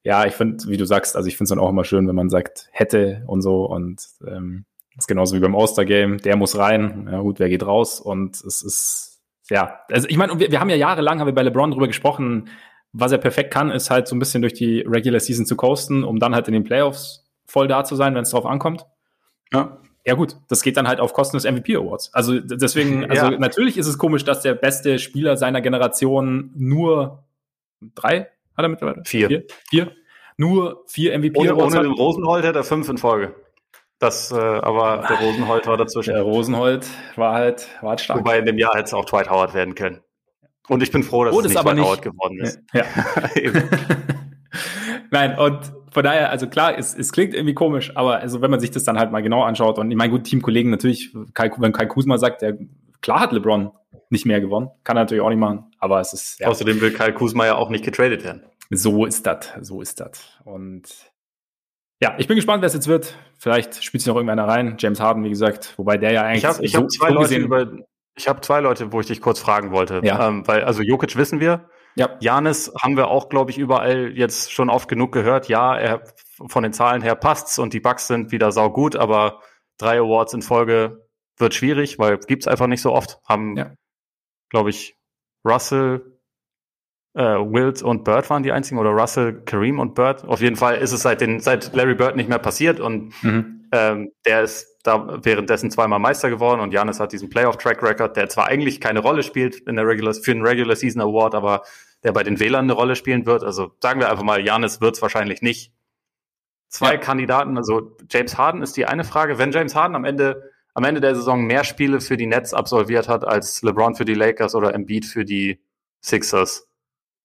ja, 0.03 0.25
ich 0.25 0.33
finde, 0.33 0.65
wie 0.67 0.77
du 0.77 0.85
sagst, 0.85 1.15
also 1.15 1.27
ich 1.27 1.37
finde 1.37 1.45
es 1.45 1.49
dann 1.49 1.59
auch 1.59 1.69
immer 1.69 1.83
schön, 1.83 2.07
wenn 2.07 2.15
man 2.15 2.29
sagt, 2.29 2.69
hätte 2.71 3.23
und 3.27 3.41
so. 3.41 3.65
Und 3.65 4.03
ähm, 4.25 4.65
das 4.95 5.03
ist 5.03 5.07
genauso 5.07 5.35
wie 5.35 5.39
beim 5.39 5.55
All-Star-Game, 5.55 6.17
der 6.19 6.37
muss 6.37 6.57
rein. 6.57 7.07
Ja 7.11 7.19
gut, 7.19 7.39
wer 7.39 7.49
geht 7.49 7.65
raus? 7.65 7.99
Und 7.99 8.35
es 8.43 8.61
ist, 8.61 9.21
ja, 9.49 9.79
also 9.91 10.07
ich 10.09 10.17
meine, 10.17 10.39
wir, 10.39 10.51
wir 10.51 10.59
haben 10.59 10.69
ja 10.69 10.75
jahrelang, 10.75 11.19
haben 11.19 11.27
wir 11.27 11.35
bei 11.35 11.43
LeBron 11.43 11.71
drüber 11.71 11.87
gesprochen, 11.87 12.49
was 12.93 13.11
er 13.11 13.19
perfekt 13.19 13.53
kann, 13.53 13.69
ist 13.69 13.89
halt 13.89 14.07
so 14.07 14.15
ein 14.15 14.19
bisschen 14.19 14.41
durch 14.41 14.53
die 14.53 14.81
Regular 14.81 15.19
Season 15.19 15.45
zu 15.45 15.55
coasten, 15.55 16.03
um 16.03 16.19
dann 16.19 16.35
halt 16.35 16.47
in 16.47 16.53
den 16.53 16.63
Playoffs 16.63 17.25
voll 17.45 17.67
da 17.67 17.83
zu 17.83 17.95
sein, 17.95 18.15
wenn 18.15 18.23
es 18.23 18.31
drauf 18.31 18.45
ankommt. 18.45 18.85
Ja. 19.53 19.77
Ja 20.03 20.15
gut, 20.15 20.35
das 20.47 20.63
geht 20.63 20.77
dann 20.77 20.87
halt 20.87 20.99
auf 20.99 21.13
Kosten 21.13 21.37
des 21.37 21.45
MVP 21.45 21.75
Awards. 21.75 22.11
Also 22.11 22.39
deswegen, 22.39 23.05
also 23.09 23.27
ja. 23.27 23.37
natürlich 23.37 23.77
ist 23.77 23.85
es 23.85 23.99
komisch, 23.99 24.23
dass 24.23 24.41
der 24.41 24.55
beste 24.55 24.97
Spieler 24.97 25.37
seiner 25.37 25.61
Generation 25.61 26.49
nur 26.55 27.23
drei 27.93 28.29
hat 28.57 28.65
er 28.65 28.69
mittlerweile? 28.69 29.03
Vier. 29.05 29.27
Vier? 29.27 29.43
vier? 29.69 29.91
Nur 30.37 30.83
vier 30.87 31.17
MVP 31.17 31.37
ohne. 31.39 31.55
Ohne 31.55 31.81
den 31.83 31.91
Rosenholt 31.91 32.43
hätte 32.43 32.59
er 32.59 32.63
fünf 32.63 32.89
in 32.89 32.97
Folge. 32.97 33.35
Das, 33.99 34.31
äh, 34.31 34.35
aber 34.35 35.05
der 35.07 35.19
Rosenholt 35.19 35.67
war 35.67 35.77
dazwischen. 35.77 36.13
Der 36.13 36.23
Rosenholt 36.23 36.87
war 37.15 37.33
halt, 37.33 37.67
war 37.81 37.91
halt 37.91 38.01
stark. 38.01 38.19
Wobei 38.19 38.39
in 38.39 38.45
dem 38.45 38.57
Jahr 38.57 38.73
hätte 38.73 38.85
es 38.85 38.93
auch 38.93 39.05
Dwight 39.05 39.29
Howard 39.29 39.53
werden 39.53 39.75
können. 39.75 39.99
Und 40.67 40.81
ich 40.81 40.91
bin 40.91 41.03
froh, 41.03 41.25
dass 41.25 41.35
oh, 41.35 41.41
das 41.41 41.51
es 41.51 41.55
nicht 41.55 41.63
Dwight 41.63 41.75
nicht. 41.75 41.85
Howard 41.85 42.01
geworden 42.01 42.39
ist. 42.39 42.59
Ja. 42.73 42.83
Nein, 45.11 45.37
und 45.37 45.71
von 45.91 46.03
daher, 46.03 46.31
also 46.31 46.47
klar, 46.47 46.77
es, 46.77 46.97
es 46.97 47.11
klingt 47.11 47.33
irgendwie 47.33 47.53
komisch, 47.53 47.95
aber 47.95 48.19
also 48.19 48.41
wenn 48.41 48.49
man 48.49 48.59
sich 48.59 48.71
das 48.71 48.83
dann 48.83 48.97
halt 48.97 49.11
mal 49.11 49.21
genau 49.21 49.43
anschaut 49.43 49.77
und 49.77 49.91
ich 49.91 49.97
meine, 49.97 50.11
gut, 50.11 50.23
Teamkollegen 50.23 50.71
natürlich, 50.71 51.13
Kai, 51.33 51.51
wenn 51.57 51.73
Kai 51.73 51.85
Kusma 51.85 52.17
sagt, 52.17 52.41
der 52.41 52.57
klar 53.01 53.19
hat 53.19 53.33
LeBron 53.33 53.71
nicht 54.11 54.25
mehr 54.25 54.41
gewonnen, 54.41 54.69
kann 54.83 54.97
er 54.97 55.03
natürlich 55.03 55.23
auch 55.23 55.29
nicht 55.29 55.39
machen, 55.39 55.71
aber 55.79 55.99
es 55.99 56.13
ist. 56.13 56.39
Ja. 56.39 56.47
Außerdem 56.47 56.81
will 56.81 56.91
Kai 56.91 57.11
Kusma 57.11 57.45
ja 57.45 57.55
auch 57.55 57.69
nicht 57.69 57.85
getradet 57.85 58.23
werden. 58.23 58.43
So 58.69 59.05
ist 59.05 59.25
das, 59.25 59.51
so 59.61 59.81
ist 59.81 59.99
das. 59.99 60.39
Und 60.43 61.11
ja, 62.01 62.15
ich 62.17 62.27
bin 62.27 62.35
gespannt, 62.35 62.61
wer 62.61 62.67
es 62.67 62.73
jetzt 62.73 62.87
wird. 62.87 63.15
Vielleicht 63.37 63.83
spielt 63.83 64.01
sich 64.01 64.07
noch 64.07 64.15
irgendeiner 64.15 64.47
rein. 64.47 64.75
James 64.79 64.99
Harden, 64.99 65.23
wie 65.23 65.29
gesagt, 65.29 65.73
wobei 65.77 65.97
der 65.97 66.11
ja 66.11 66.23
eigentlich. 66.23 66.43
Ich 66.43 66.45
habe 66.45 66.65
ich 66.65 66.71
so 66.71 66.79
hab 66.79 66.89
zwei 66.89 67.09
Leute 67.09 67.35
über, 67.35 67.71
ich 68.15 68.27
habe 68.27 68.41
zwei 68.41 68.59
Leute, 68.59 68.91
wo 68.91 68.99
ich 68.99 69.07
dich 69.07 69.21
kurz 69.21 69.39
fragen 69.39 69.71
wollte. 69.71 70.01
Ja. 70.03 70.27
Ähm, 70.27 70.47
weil, 70.47 70.63
also 70.63 70.81
Jokic 70.81 71.15
wissen 71.15 71.39
wir, 71.39 71.69
ja. 71.95 72.17
Janis 72.19 72.71
haben 72.81 72.95
wir 72.97 73.09
auch, 73.09 73.29
glaube 73.29 73.51
ich, 73.51 73.57
überall 73.57 74.11
jetzt 74.15 74.51
schon 74.51 74.69
oft 74.69 74.87
genug 74.87 75.11
gehört. 75.11 75.47
Ja, 75.47 75.77
er 75.77 76.03
von 76.47 76.63
den 76.63 76.73
Zahlen 76.73 77.01
her 77.01 77.15
passt's 77.15 77.59
und 77.59 77.73
die 77.73 77.79
Bugs 77.79 78.07
sind 78.07 78.31
wieder 78.31 78.51
saugut, 78.51 78.95
aber 78.95 79.41
drei 79.77 79.99
Awards 79.99 80.33
in 80.33 80.41
Folge 80.41 81.05
wird 81.37 81.53
schwierig, 81.53 81.99
weil 81.99 82.17
gibt's 82.19 82.47
einfach 82.47 82.67
nicht 82.67 82.81
so 82.81 82.93
oft. 82.93 83.19
Haben, 83.27 83.57
ja. 83.57 83.71
Glaube 84.51 84.69
ich, 84.69 84.95
Russell, 85.43 86.19
äh, 87.15 87.21
Wilt 87.23 87.81
und 87.81 88.03
Bird 88.03 88.29
waren 88.29 88.43
die 88.43 88.51
einzigen 88.51 88.79
oder 88.79 88.91
Russell, 88.91 89.41
Kareem 89.43 89.79
und 89.79 89.95
Bird. 89.95 90.23
Auf 90.25 90.41
jeden 90.41 90.55
Fall 90.55 90.77
ist 90.77 90.91
es 90.91 91.01
seit 91.01 91.21
den 91.21 91.39
seit 91.39 91.73
Larry 91.73 91.95
Bird 91.95 92.15
nicht 92.15 92.29
mehr 92.29 92.39
passiert 92.39 92.79
und 92.79 93.11
mhm. 93.23 93.67
ähm, 93.71 94.11
der 94.25 94.43
ist 94.43 94.67
da 94.83 95.19
währenddessen 95.23 95.71
zweimal 95.71 95.99
Meister 95.99 96.29
geworden 96.29 96.61
und 96.61 96.73
Janis 96.73 96.99
hat 96.99 97.11
diesen 97.11 97.29
Playoff-Track 97.29 97.83
Record, 97.83 98.17
der 98.17 98.29
zwar 98.29 98.47
eigentlich 98.47 98.79
keine 98.79 98.99
Rolle 98.99 99.23
spielt 99.23 99.59
in 99.61 99.75
der 99.75 99.85
Regular, 99.85 100.13
für 100.13 100.33
den 100.33 100.45
Regular 100.45 100.75
Season 100.75 101.01
Award, 101.01 101.35
aber 101.35 101.63
der 102.03 102.11
bei 102.13 102.23
den 102.23 102.39
Wählern 102.39 102.65
eine 102.65 102.73
Rolle 102.73 102.95
spielen 102.95 103.25
wird. 103.25 103.43
Also 103.43 103.71
sagen 103.81 103.99
wir 103.99 104.09
einfach 104.09 104.23
mal, 104.23 104.43
Janis 104.43 104.81
wird 104.81 104.95
es 104.95 105.01
wahrscheinlich 105.01 105.41
nicht. 105.41 105.71
Zwei 106.69 106.93
ja. 106.93 106.97
Kandidaten, 106.97 107.57
also 107.57 107.97
James 108.09 108.37
Harden 108.37 108.61
ist 108.61 108.77
die 108.77 108.85
eine 108.85 109.03
Frage. 109.03 109.37
Wenn 109.37 109.51
James 109.51 109.75
Harden 109.75 109.95
am 109.95 110.05
Ende, 110.05 110.50
am 110.73 110.83
Ende 110.83 111.01
der 111.01 111.15
Saison 111.15 111.45
mehr 111.45 111.63
Spiele 111.63 112.01
für 112.01 112.17
die 112.17 112.27
Nets 112.27 112.53
absolviert 112.53 113.07
hat 113.07 113.25
als 113.25 113.61
LeBron 113.61 113.95
für 113.95 114.05
die 114.05 114.13
Lakers 114.13 114.55
oder 114.55 114.73
Embiid 114.73 115.05
für 115.05 115.25
die 115.25 115.61
Sixers, 116.01 116.67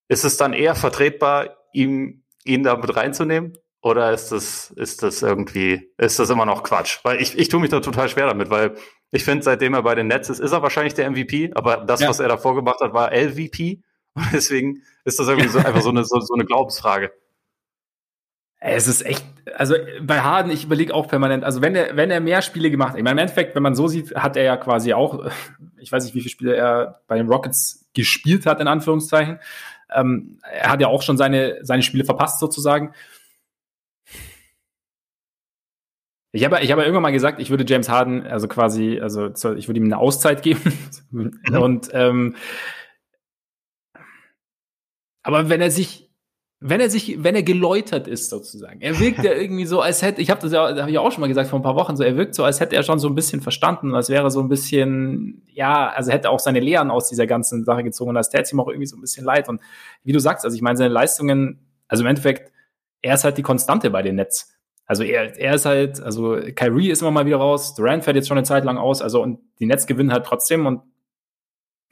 ist 0.08 0.24
es 0.24 0.36
dann 0.36 0.52
eher 0.52 0.74
vertretbar, 0.74 1.56
ihm, 1.72 2.24
ihn 2.44 2.62
da 2.62 2.76
mit 2.76 2.94
reinzunehmen? 2.94 3.56
Oder 3.82 4.12
ist 4.12 4.32
das, 4.32 4.70
ist 4.70 5.02
das 5.02 5.22
irgendwie, 5.22 5.92
ist 5.96 6.18
das 6.18 6.30
immer 6.30 6.44
noch 6.44 6.64
Quatsch? 6.64 6.98
Weil 7.04 7.20
ich, 7.22 7.38
ich 7.38 7.48
tue 7.48 7.60
mich 7.60 7.70
da 7.70 7.80
total 7.80 8.08
schwer 8.08 8.26
damit, 8.26 8.50
weil 8.50 8.76
ich 9.12 9.24
finde, 9.24 9.44
seitdem 9.44 9.74
er 9.74 9.82
bei 9.82 9.94
den 9.94 10.08
Nets 10.08 10.28
ist, 10.28 10.40
ist 10.40 10.52
er 10.52 10.62
wahrscheinlich 10.62 10.94
der 10.94 11.08
MVP, 11.08 11.52
aber 11.54 11.78
das, 11.78 12.00
ja. 12.00 12.08
was 12.08 12.18
er 12.18 12.28
davor 12.28 12.56
gemacht 12.56 12.80
hat, 12.80 12.92
war 12.94 13.12
LVP. 13.12 13.82
Und 14.14 14.26
deswegen 14.32 14.82
ist 15.04 15.18
das 15.20 15.28
irgendwie 15.28 15.48
so 15.48 15.58
einfach 15.64 15.82
so 15.82 15.90
eine, 15.90 16.04
so, 16.04 16.18
so 16.20 16.34
eine 16.34 16.44
Glaubensfrage. 16.44 17.12
Es 18.58 18.88
ist 18.88 19.04
echt, 19.04 19.24
also 19.54 19.74
bei 20.02 20.20
Harden, 20.20 20.50
ich 20.50 20.64
überlege 20.64 20.94
auch 20.94 21.08
permanent, 21.08 21.44
also 21.44 21.60
wenn 21.60 21.74
er, 21.74 21.96
wenn 21.96 22.10
er 22.10 22.20
mehr 22.20 22.40
Spiele 22.40 22.70
gemacht 22.70 22.92
hat, 22.92 22.98
ich 22.98 23.04
meine, 23.04 23.20
im 23.20 23.26
Endeffekt, 23.26 23.54
wenn 23.54 23.62
man 23.62 23.74
so 23.74 23.86
sieht, 23.86 24.14
hat 24.14 24.36
er 24.36 24.44
ja 24.44 24.56
quasi 24.56 24.94
auch, 24.94 25.30
ich 25.78 25.92
weiß 25.92 26.04
nicht, 26.04 26.14
wie 26.14 26.20
viele 26.20 26.30
Spiele 26.30 26.56
er 26.56 27.02
bei 27.06 27.16
den 27.16 27.28
Rockets 27.28 27.86
gespielt 27.92 28.46
hat, 28.46 28.60
in 28.60 28.68
Anführungszeichen. 28.68 29.38
Ähm, 29.94 30.40
er 30.42 30.70
hat 30.70 30.80
ja 30.80 30.88
auch 30.88 31.02
schon 31.02 31.16
seine, 31.16 31.58
seine 31.62 31.82
Spiele 31.82 32.04
verpasst, 32.04 32.40
sozusagen. 32.40 32.92
Ich 36.32 36.44
habe 36.44 36.60
ich 36.60 36.70
hab 36.70 36.78
irgendwann 36.78 37.02
mal 37.02 37.12
gesagt, 37.12 37.40
ich 37.40 37.48
würde 37.48 37.64
James 37.66 37.88
Harden, 37.88 38.26
also 38.26 38.46
quasi, 38.46 39.00
also 39.00 39.28
ich 39.28 39.68
würde 39.68 39.80
ihm 39.80 39.86
eine 39.86 39.98
Auszeit 39.98 40.42
geben. 40.42 40.60
Mhm. 41.12 41.38
Und 41.60 41.88
ähm, 41.92 42.34
aber 45.22 45.48
wenn 45.48 45.60
er 45.60 45.70
sich 45.70 46.05
wenn 46.60 46.80
er 46.80 46.88
sich, 46.88 47.22
wenn 47.22 47.34
er 47.34 47.42
geläutert 47.42 48.08
ist 48.08 48.30
sozusagen. 48.30 48.80
Er 48.80 48.98
wirkt 48.98 49.22
ja 49.22 49.32
irgendwie 49.34 49.66
so, 49.66 49.80
als 49.80 50.00
hätte, 50.00 50.22
ich 50.22 50.30
habe 50.30 50.40
das 50.40 50.52
ja, 50.52 50.74
habe 50.76 50.90
ich 50.90 50.98
auch 50.98 51.12
schon 51.12 51.20
mal 51.20 51.26
gesagt 51.26 51.50
vor 51.50 51.58
ein 51.58 51.62
paar 51.62 51.76
Wochen, 51.76 51.96
so 51.96 52.02
er 52.02 52.16
wirkt 52.16 52.34
so, 52.34 52.44
als 52.44 52.60
hätte 52.60 52.74
er 52.76 52.82
schon 52.82 52.98
so 52.98 53.08
ein 53.08 53.14
bisschen 53.14 53.42
verstanden, 53.42 53.94
als 53.94 54.08
wäre 54.08 54.30
so 54.30 54.40
ein 54.40 54.48
bisschen, 54.48 55.42
ja, 55.52 55.90
also 55.90 56.10
hätte 56.10 56.30
auch 56.30 56.38
seine 56.38 56.60
Lehren 56.60 56.90
aus 56.90 57.08
dieser 57.08 57.26
ganzen 57.26 57.64
Sache 57.64 57.84
gezogen 57.84 58.10
und 58.10 58.14
das 58.14 58.30
täte 58.30 58.54
ihm 58.54 58.60
auch 58.60 58.68
irgendwie 58.68 58.86
so 58.86 58.96
ein 58.96 59.02
bisschen 59.02 59.24
leid. 59.24 59.48
Und 59.48 59.60
wie 60.02 60.12
du 60.12 60.18
sagst, 60.18 60.44
also 60.44 60.54
ich 60.56 60.62
meine, 60.62 60.78
seine 60.78 60.92
Leistungen, 60.92 61.60
also 61.88 62.02
im 62.02 62.08
Endeffekt, 62.08 62.52
er 63.02 63.14
ist 63.14 63.24
halt 63.24 63.36
die 63.36 63.42
Konstante 63.42 63.90
bei 63.90 64.02
den 64.02 64.16
Nets. 64.16 64.54
Also 64.86 65.02
er, 65.02 65.36
er 65.38 65.54
ist 65.54 65.66
halt, 65.66 66.00
also 66.00 66.38
Kyrie 66.54 66.90
ist 66.90 67.02
immer 67.02 67.10
mal 67.10 67.26
wieder 67.26 67.36
raus, 67.36 67.74
Durant 67.74 68.04
fährt 68.04 68.16
jetzt 68.16 68.28
schon 68.28 68.38
eine 68.38 68.46
Zeit 68.46 68.64
lang 68.64 68.78
aus, 68.78 69.02
also 69.02 69.20
und 69.20 69.40
die 69.58 69.66
Nets 69.66 69.86
gewinnen 69.86 70.12
halt 70.12 70.24
trotzdem 70.24 70.64
und 70.64 70.80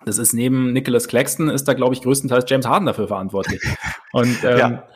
das 0.05 0.19
ist 0.19 0.33
neben 0.33 0.73
Nicholas 0.73 1.09
Claxton 1.09 1.49
ist 1.49 1.67
da, 1.67 1.75
glaube 1.75 1.95
ich, 1.95 2.03
größtenteils 2.03 2.45
James 2.49 2.67
Harden 2.67 2.87
dafür 2.87 3.09
verantwortlich. 3.09 3.63
Und 4.13 4.45
ähm, 4.45 4.59
ja. 4.59 4.89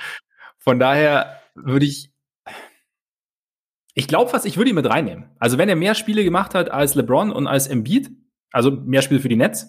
von 0.59 0.79
daher 0.79 1.41
würde 1.55 1.87
ich, 1.87 2.11
ich 3.95 4.07
glaube 4.07 4.31
fast, 4.31 4.47
ich 4.47 4.57
würde 4.57 4.71
ihn 4.71 4.77
mit 4.77 4.89
reinnehmen. 4.89 5.31
Also 5.39 5.59
wenn 5.59 5.69
er 5.69 5.77
mehr 5.77 5.95
Spiele 5.95 6.25
gemacht 6.25 6.55
hat 6.55 6.71
als 6.71 6.95
LeBron 6.95 7.33
und 7.33 7.47
als 7.47 7.67
Embiid, 7.67 8.11
also 8.53 8.71
mehr 8.71 9.03
Spiele 9.03 9.21
für 9.21 9.29
die 9.29 9.37
Nets, 9.37 9.67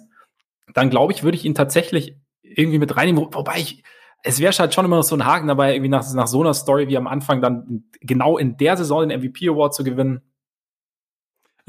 dann 0.73 0.89
glaube 0.89 1.13
ich, 1.13 1.23
würde 1.23 1.36
ich 1.38 1.45
ihn 1.45 1.56
tatsächlich 1.56 2.15
irgendwie 2.43 2.80
mit 2.80 2.95
reinnehmen. 2.95 3.28
Wobei 3.34 3.58
ich, 3.58 3.84
es 4.23 4.39
wäre 4.39 4.54
halt 4.54 4.73
schon 4.73 4.86
immer 4.86 4.97
noch 4.97 5.04
so 5.04 5.15
ein 5.15 5.25
Haken 5.25 5.47
dabei, 5.47 5.73
irgendwie 5.73 5.89
nach, 5.89 6.06
nach 6.13 6.28
so 6.28 6.41
einer 6.41 6.54
Story 6.54 6.88
wie 6.88 6.97
am 6.97 7.08
Anfang 7.08 7.41
dann 7.41 7.86
genau 8.02 8.38
in 8.38 8.58
der 8.58 8.78
Saison 8.78 9.08
den 9.08 9.19
MVP 9.19 9.49
Award 9.49 9.73
zu 9.73 9.84
gewinnen. 9.84 10.21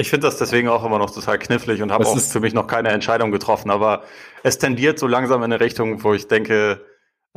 Ich 0.00 0.08
finde 0.08 0.26
das 0.26 0.38
deswegen 0.38 0.68
auch 0.68 0.82
immer 0.84 0.98
noch 0.98 1.10
total 1.10 1.38
knifflig 1.38 1.82
und 1.82 1.92
habe 1.92 2.06
auch 2.06 2.18
für 2.18 2.40
mich 2.40 2.54
noch 2.54 2.66
keine 2.66 2.88
Entscheidung 2.88 3.30
getroffen. 3.30 3.70
Aber 3.70 4.02
es 4.42 4.58
tendiert 4.58 4.98
so 4.98 5.06
langsam 5.06 5.42
in 5.42 5.52
eine 5.52 5.60
Richtung, 5.60 6.02
wo 6.02 6.14
ich 6.14 6.26
denke, 6.26 6.84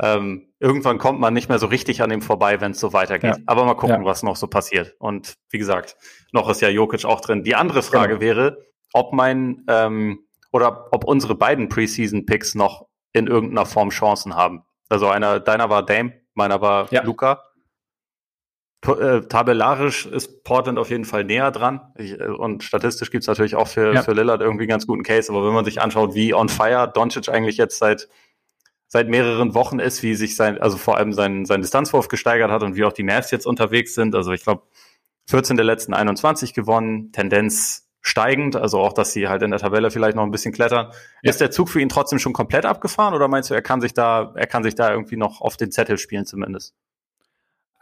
ähm, 0.00 0.48
irgendwann 0.60 0.96
kommt 0.96 1.20
man 1.20 1.34
nicht 1.34 1.50
mehr 1.50 1.58
so 1.58 1.66
richtig 1.66 2.02
an 2.02 2.08
dem 2.08 2.22
vorbei, 2.22 2.62
wenn 2.62 2.72
es 2.72 2.80
so 2.80 2.94
weitergeht. 2.94 3.36
Ja. 3.36 3.42
Aber 3.46 3.66
mal 3.66 3.74
gucken, 3.74 4.00
ja. 4.00 4.04
was 4.04 4.22
noch 4.22 4.36
so 4.36 4.46
passiert. 4.46 4.94
Und 4.98 5.34
wie 5.50 5.58
gesagt, 5.58 5.96
noch 6.32 6.48
ist 6.48 6.62
ja 6.62 6.70
Jokic 6.70 7.04
auch 7.04 7.20
drin. 7.20 7.44
Die 7.44 7.54
andere 7.54 7.82
Frage 7.82 8.18
genau. 8.18 8.20
wäre, 8.20 8.64
ob 8.94 9.12
mein 9.12 9.64
ähm, 9.68 10.20
oder 10.50 10.88
ob 10.92 11.04
unsere 11.04 11.34
beiden 11.34 11.68
Preseason-Picks 11.68 12.54
noch 12.54 12.86
in 13.12 13.26
irgendeiner 13.26 13.66
Form 13.66 13.90
Chancen 13.90 14.36
haben. 14.36 14.62
Also 14.88 15.08
einer, 15.08 15.38
deiner 15.38 15.68
war 15.68 15.84
Dame, 15.84 16.14
meiner 16.32 16.62
war 16.62 16.90
ja. 16.92 17.02
Luca. 17.02 17.42
Äh, 18.86 19.22
tabellarisch 19.22 20.06
ist 20.06 20.44
Portland 20.44 20.78
auf 20.78 20.90
jeden 20.90 21.04
Fall 21.04 21.24
näher 21.24 21.50
dran. 21.50 21.80
Ich, 21.96 22.20
äh, 22.20 22.26
und 22.26 22.62
statistisch 22.62 23.10
gibt's 23.10 23.26
natürlich 23.26 23.54
auch 23.54 23.68
für, 23.68 23.94
ja. 23.94 24.02
für 24.02 24.12
Lillard 24.12 24.42
irgendwie 24.42 24.64
einen 24.64 24.70
ganz 24.70 24.86
guten 24.86 25.02
Case. 25.02 25.32
Aber 25.32 25.46
wenn 25.46 25.54
man 25.54 25.64
sich 25.64 25.80
anschaut, 25.80 26.14
wie 26.14 26.34
on 26.34 26.48
fire 26.48 26.90
Doncic 26.92 27.28
eigentlich 27.28 27.56
jetzt 27.56 27.78
seit, 27.78 28.08
seit 28.86 29.08
mehreren 29.08 29.54
Wochen 29.54 29.78
ist, 29.78 30.02
wie 30.02 30.14
sich 30.14 30.36
sein, 30.36 30.60
also 30.60 30.76
vor 30.76 30.98
allem 30.98 31.12
sein, 31.12 31.46
sein 31.46 31.62
Distanzwurf 31.62 32.08
gesteigert 32.08 32.50
hat 32.50 32.62
und 32.62 32.76
wie 32.76 32.84
auch 32.84 32.92
die 32.92 33.04
Mavs 33.04 33.30
jetzt 33.30 33.46
unterwegs 33.46 33.94
sind. 33.94 34.14
Also 34.14 34.32
ich 34.32 34.42
glaube, 34.42 34.62
14 35.30 35.56
der 35.56 35.64
letzten 35.64 35.94
21 35.94 36.52
gewonnen, 36.52 37.10
Tendenz 37.12 37.88
steigend, 38.02 38.54
also 38.54 38.80
auch, 38.80 38.92
dass 38.92 39.14
sie 39.14 39.28
halt 39.28 39.42
in 39.42 39.50
der 39.50 39.60
Tabelle 39.60 39.90
vielleicht 39.90 40.14
noch 40.14 40.24
ein 40.24 40.30
bisschen 40.30 40.52
klettern. 40.52 40.90
Ja. 41.22 41.30
Ist 41.30 41.40
der 41.40 41.50
Zug 41.50 41.70
für 41.70 41.80
ihn 41.80 41.88
trotzdem 41.88 42.18
schon 42.18 42.34
komplett 42.34 42.66
abgefahren 42.66 43.14
oder 43.14 43.28
meinst 43.28 43.48
du, 43.48 43.54
er 43.54 43.62
kann 43.62 43.80
sich 43.80 43.94
da, 43.94 44.34
er 44.36 44.46
kann 44.46 44.62
sich 44.62 44.74
da 44.74 44.90
irgendwie 44.90 45.16
noch 45.16 45.40
auf 45.40 45.56
den 45.56 45.70
Zettel 45.70 45.96
spielen 45.96 46.26
zumindest? 46.26 46.74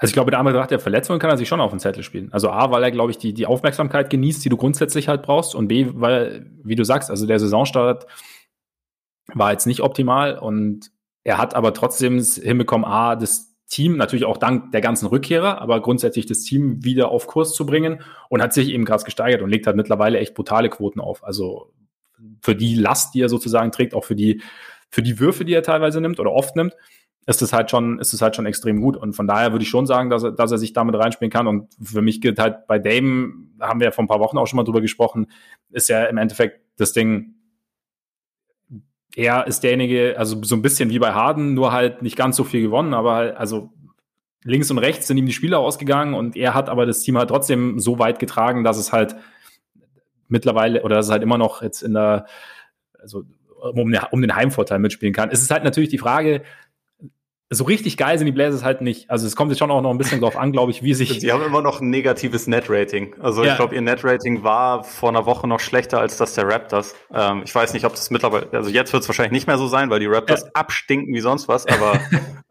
Also 0.02 0.10
ich 0.10 0.14
glaube, 0.14 0.32
der 0.32 0.40
andere 0.40 0.66
der 0.66 0.80
Verletzungen 0.80 1.20
kann 1.20 1.30
er 1.30 1.36
sich 1.36 1.46
schon 1.46 1.60
auf 1.60 1.70
den 1.70 1.78
Zettel 1.78 2.02
spielen. 2.02 2.32
Also 2.32 2.50
A, 2.50 2.72
weil 2.72 2.82
er, 2.82 2.90
glaube 2.90 3.12
ich, 3.12 3.18
die, 3.18 3.32
die 3.32 3.46
Aufmerksamkeit 3.46 4.10
genießt, 4.10 4.44
die 4.44 4.48
du 4.48 4.56
grundsätzlich 4.56 5.06
halt 5.06 5.22
brauchst. 5.22 5.54
Und 5.54 5.68
B, 5.68 5.86
weil, 5.94 6.50
wie 6.64 6.74
du 6.74 6.84
sagst, 6.84 7.08
also 7.08 7.24
der 7.24 7.38
Saisonstart 7.38 8.08
war 9.32 9.52
jetzt 9.52 9.64
nicht 9.66 9.80
optimal 9.80 10.40
und 10.40 10.90
er 11.22 11.38
hat 11.38 11.54
aber 11.54 11.72
trotzdem 11.72 12.20
hinbekommen, 12.20 12.84
A, 12.84 13.14
das 13.14 13.54
Team, 13.68 13.96
natürlich 13.96 14.24
auch 14.24 14.38
dank 14.38 14.72
der 14.72 14.80
ganzen 14.80 15.06
Rückkehrer, 15.06 15.62
aber 15.62 15.80
grundsätzlich 15.80 16.26
das 16.26 16.40
Team 16.40 16.82
wieder 16.82 17.10
auf 17.10 17.28
Kurs 17.28 17.54
zu 17.54 17.64
bringen 17.64 18.02
und 18.28 18.42
hat 18.42 18.52
sich 18.52 18.70
eben 18.70 18.84
krass 18.84 19.04
gesteigert 19.04 19.40
und 19.40 19.50
legt 19.50 19.68
halt 19.68 19.76
mittlerweile 19.76 20.18
echt 20.18 20.34
brutale 20.34 20.68
Quoten 20.68 20.98
auf. 20.98 21.22
Also 21.22 21.72
für 22.40 22.56
die 22.56 22.74
Last, 22.74 23.14
die 23.14 23.20
er 23.20 23.28
sozusagen 23.28 23.70
trägt, 23.70 23.94
auch 23.94 24.04
für 24.04 24.16
die, 24.16 24.42
für 24.90 25.02
die 25.02 25.20
Würfe, 25.20 25.44
die 25.44 25.54
er 25.54 25.62
teilweise 25.62 26.00
nimmt 26.00 26.18
oder 26.18 26.32
oft 26.32 26.56
nimmt, 26.56 26.74
ist 27.26 27.42
es 27.42 27.52
halt 27.52 27.70
schon, 27.70 27.98
ist 27.98 28.12
es 28.12 28.20
halt 28.20 28.34
schon 28.34 28.46
extrem 28.46 28.80
gut. 28.80 28.96
Und 28.96 29.14
von 29.14 29.26
daher 29.26 29.52
würde 29.52 29.62
ich 29.62 29.68
schon 29.68 29.86
sagen, 29.86 30.10
dass 30.10 30.24
er, 30.24 30.32
dass 30.32 30.50
er 30.50 30.58
sich 30.58 30.72
damit 30.72 30.96
reinspielen 30.96 31.30
kann. 31.30 31.46
Und 31.46 31.68
für 31.80 32.02
mich 32.02 32.20
gilt 32.20 32.38
halt 32.38 32.66
bei 32.66 32.78
Dame, 32.78 33.32
haben 33.60 33.80
wir 33.80 33.86
ja 33.86 33.90
vor 33.92 34.04
ein 34.04 34.08
paar 34.08 34.20
Wochen 34.20 34.38
auch 34.38 34.46
schon 34.46 34.56
mal 34.56 34.64
drüber 34.64 34.80
gesprochen, 34.80 35.28
ist 35.70 35.88
ja 35.88 36.04
im 36.04 36.18
Endeffekt 36.18 36.60
das 36.76 36.92
Ding, 36.92 37.34
er 39.14 39.46
ist 39.46 39.62
derjenige, 39.62 40.16
also 40.18 40.42
so 40.42 40.56
ein 40.56 40.62
bisschen 40.62 40.90
wie 40.90 40.98
bei 40.98 41.12
Harden, 41.12 41.54
nur 41.54 41.72
halt 41.72 42.02
nicht 42.02 42.16
ganz 42.16 42.36
so 42.36 42.44
viel 42.44 42.62
gewonnen, 42.62 42.94
aber 42.94 43.14
halt, 43.14 43.36
also 43.36 43.70
links 44.42 44.70
und 44.70 44.78
rechts 44.78 45.06
sind 45.06 45.18
ihm 45.18 45.26
die 45.26 45.32
Spieler 45.32 45.58
ausgegangen 45.58 46.14
und 46.14 46.34
er 46.34 46.54
hat 46.54 46.68
aber 46.68 46.86
das 46.86 47.02
Team 47.02 47.18
halt 47.18 47.28
trotzdem 47.28 47.78
so 47.78 47.98
weit 47.98 48.18
getragen, 48.18 48.64
dass 48.64 48.78
es 48.78 48.92
halt 48.92 49.14
mittlerweile 50.28 50.82
oder 50.82 50.96
dass 50.96 51.06
es 51.06 51.12
halt 51.12 51.22
immer 51.22 51.38
noch 51.38 51.62
jetzt 51.62 51.82
in 51.82 51.94
der, 51.94 52.26
also 52.98 53.24
um, 53.60 53.94
um 54.10 54.20
den 54.20 54.34
Heimvorteil 54.34 54.78
mitspielen 54.78 55.14
kann. 55.14 55.30
Es 55.30 55.42
ist 55.42 55.50
halt 55.50 55.62
natürlich 55.62 55.90
die 55.90 55.98
Frage, 55.98 56.42
so 57.54 57.64
richtig 57.64 57.96
geil 57.96 58.18
sind 58.18 58.26
die 58.26 58.32
Blazers 58.32 58.64
halt 58.64 58.80
nicht. 58.80 59.10
Also 59.10 59.26
es 59.26 59.36
kommt 59.36 59.50
jetzt 59.50 59.58
schon 59.58 59.70
auch 59.70 59.82
noch 59.82 59.90
ein 59.90 59.98
bisschen 59.98 60.20
drauf 60.20 60.36
an, 60.36 60.52
glaube 60.52 60.72
ich, 60.72 60.82
wie 60.82 60.94
sich. 60.94 61.20
Sie 61.20 61.32
haben 61.32 61.42
immer 61.42 61.62
noch 61.62 61.80
ein 61.80 61.90
negatives 61.90 62.46
Net-Rating. 62.46 63.16
Also 63.20 63.44
ja. 63.44 63.52
ich 63.52 63.56
glaube, 63.56 63.74
ihr 63.74 63.80
Net-Rating 63.80 64.42
war 64.42 64.84
vor 64.84 65.10
einer 65.10 65.26
Woche 65.26 65.46
noch 65.46 65.60
schlechter 65.60 66.00
als 66.00 66.16
das 66.16 66.34
der 66.34 66.48
Raptors. 66.48 66.94
Ähm, 67.12 67.42
ich 67.44 67.54
weiß 67.54 67.74
nicht, 67.74 67.84
ob 67.84 67.92
das 67.92 68.10
mittlerweile, 68.10 68.48
also 68.52 68.70
jetzt 68.70 68.92
wird 68.92 69.02
es 69.02 69.08
wahrscheinlich 69.08 69.32
nicht 69.32 69.46
mehr 69.46 69.58
so 69.58 69.66
sein, 69.66 69.90
weil 69.90 70.00
die 70.00 70.06
Raptors 70.06 70.42
ja. 70.42 70.50
abstinken 70.54 71.14
wie 71.14 71.20
sonst 71.20 71.48
was, 71.48 71.66
aber 71.66 72.00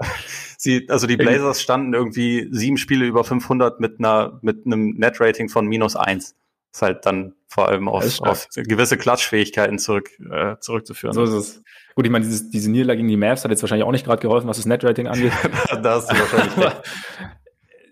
sie, 0.57 0.87
also 0.89 1.07
die 1.07 1.17
Blazers 1.17 1.61
standen 1.61 1.93
irgendwie 1.93 2.47
sieben 2.51 2.77
Spiele 2.77 3.05
über 3.05 3.23
500 3.23 3.79
mit 3.79 3.99
einer, 3.99 4.39
mit 4.41 4.65
einem 4.65 4.91
Net-Rating 4.97 5.49
von 5.49 5.65
minus 5.67 5.95
eins. 5.95 6.35
Ist 6.73 6.81
halt 6.81 7.05
dann 7.05 7.33
vor 7.47 7.67
allem 7.67 7.89
auf, 7.89 8.21
auf 8.21 8.47
gewisse 8.55 8.97
Klatschfähigkeiten 8.97 9.77
zurück, 9.77 10.09
äh, 10.31 10.55
zurückzuführen. 10.61 11.13
So 11.13 11.23
ist 11.23 11.31
es. 11.31 11.63
Gut, 11.95 12.05
ich 12.05 12.11
meine, 12.11 12.25
dieses, 12.25 12.49
diese 12.49 12.71
Niederlage 12.71 12.97
gegen 12.97 13.09
die 13.09 13.17
Mavs 13.17 13.43
hat 13.43 13.51
jetzt 13.51 13.61
wahrscheinlich 13.63 13.85
auch 13.85 13.91
nicht 13.91 14.05
gerade 14.05 14.21
geholfen, 14.21 14.47
was 14.47 14.57
das 14.57 14.65
Netrating 14.65 15.07
angeht. 15.07 15.33
da 15.83 15.95
hast 15.95 16.11
du 16.11 16.17
wahrscheinlich 16.17 16.57
recht. 16.57 16.81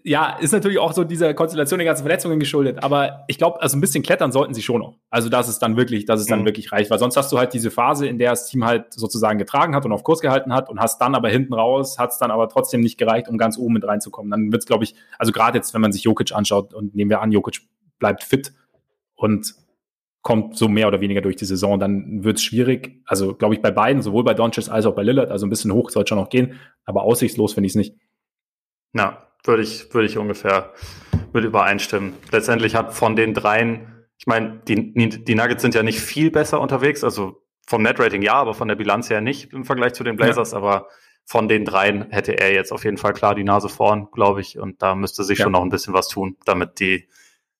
Ja, 0.03 0.37
ist 0.39 0.53
natürlich 0.53 0.79
auch 0.79 0.93
so 0.93 1.03
dieser 1.03 1.33
Konstellation 1.33 1.77
der 1.77 1.85
ganzen 1.85 2.03
Verletzungen 2.03 2.39
geschuldet. 2.39 2.81
Aber 2.83 3.25
ich 3.27 3.37
glaube, 3.37 3.61
also 3.61 3.77
ein 3.77 3.81
bisschen 3.81 4.01
klettern 4.01 4.31
sollten 4.31 4.53
sie 4.53 4.61
schon 4.61 4.79
noch. 4.79 4.97
Also, 5.09 5.29
dass 5.29 5.49
es 5.49 5.59
dann 5.59 5.75
wirklich, 5.75 6.05
dass 6.05 6.21
es 6.21 6.27
dann 6.27 6.41
mhm. 6.41 6.45
wirklich 6.45 6.71
reicht. 6.71 6.89
Weil 6.89 6.99
sonst 6.99 7.17
hast 7.17 7.31
du 7.31 7.37
halt 7.37 7.53
diese 7.53 7.69
Phase, 7.69 8.07
in 8.07 8.17
der 8.17 8.31
das 8.31 8.47
Team 8.47 8.65
halt 8.65 8.93
sozusagen 8.93 9.37
getragen 9.37 9.75
hat 9.75 9.85
und 9.85 9.91
auf 9.91 10.03
Kurs 10.03 10.21
gehalten 10.21 10.53
hat 10.53 10.69
und 10.69 10.79
hast 10.79 10.99
dann 10.99 11.15
aber 11.15 11.29
hinten 11.29 11.53
raus, 11.53 11.99
hat 11.99 12.11
es 12.11 12.17
dann 12.17 12.31
aber 12.31 12.47
trotzdem 12.47 12.81
nicht 12.81 12.97
gereicht, 12.97 13.27
um 13.27 13.37
ganz 13.37 13.57
oben 13.57 13.73
mit 13.73 13.85
reinzukommen. 13.85 14.31
Dann 14.31 14.51
wird 14.51 14.61
es, 14.61 14.65
glaube 14.65 14.85
ich, 14.85 14.95
also 15.17 15.31
gerade 15.31 15.57
jetzt, 15.57 15.73
wenn 15.73 15.81
man 15.81 15.91
sich 15.91 16.03
Jokic 16.03 16.33
anschaut 16.33 16.73
und 16.73 16.95
nehmen 16.95 17.09
wir 17.09 17.21
an, 17.21 17.31
Jokic 17.31 17.61
bleibt 17.99 18.23
fit 18.23 18.53
und 19.15 19.53
kommt 20.21 20.57
so 20.57 20.67
mehr 20.67 20.87
oder 20.87 21.01
weniger 21.01 21.21
durch 21.21 21.35
die 21.35 21.45
Saison, 21.45 21.79
dann 21.79 22.23
wird 22.23 22.37
es 22.37 22.43
schwierig. 22.43 23.01
Also 23.05 23.35
glaube 23.35 23.55
ich 23.55 23.61
bei 23.61 23.71
beiden, 23.71 24.01
sowohl 24.01 24.23
bei 24.23 24.33
Doncic 24.33 24.69
als 24.69 24.85
auch 24.85 24.95
bei 24.95 25.03
Lillard, 25.03 25.31
also 25.31 25.45
ein 25.45 25.49
bisschen 25.49 25.71
hoch 25.71 25.89
soll 25.89 26.05
schon 26.05 26.17
noch 26.17 26.29
gehen, 26.29 26.59
aber 26.85 27.03
aussichtslos 27.03 27.53
finde 27.53 27.67
ich 27.67 27.71
es 27.71 27.77
nicht. 27.77 27.95
Na, 28.91 29.27
würde 29.45 29.63
ich, 29.63 29.93
würde 29.93 30.07
ich 30.07 30.17
ungefähr 30.17 30.73
mit 31.31 31.45
übereinstimmen. 31.45 32.13
Letztendlich 32.31 32.75
hat 32.75 32.93
von 32.93 33.15
den 33.15 33.33
dreien, 33.33 34.05
ich 34.17 34.27
meine, 34.27 34.61
die, 34.67 34.93
die 34.93 35.35
Nuggets 35.35 35.61
sind 35.61 35.75
ja 35.75 35.83
nicht 35.83 36.01
viel 36.01 36.31
besser 36.31 36.59
unterwegs, 36.59 37.03
also 37.03 37.41
vom 37.65 37.83
Netrating 37.83 38.21
ja, 38.21 38.33
aber 38.33 38.53
von 38.53 38.67
der 38.67 38.75
Bilanz 38.75 39.09
her 39.09 39.21
nicht 39.21 39.53
im 39.53 39.63
Vergleich 39.63 39.93
zu 39.93 40.03
den 40.03 40.17
Blazers, 40.17 40.51
ja. 40.51 40.57
aber 40.57 40.87
von 41.25 41.47
den 41.47 41.63
dreien 41.63 42.09
hätte 42.09 42.37
er 42.39 42.51
jetzt 42.51 42.73
auf 42.73 42.83
jeden 42.83 42.97
Fall 42.97 43.13
klar 43.13 43.35
die 43.35 43.43
Nase 43.43 43.69
vorn, 43.69 44.07
glaube 44.11 44.41
ich, 44.41 44.57
und 44.57 44.81
da 44.81 44.95
müsste 44.95 45.23
sich 45.23 45.37
ja. 45.37 45.43
schon 45.43 45.51
noch 45.51 45.61
ein 45.61 45.69
bisschen 45.69 45.93
was 45.93 46.07
tun, 46.07 46.35
damit 46.43 46.79
die 46.79 47.07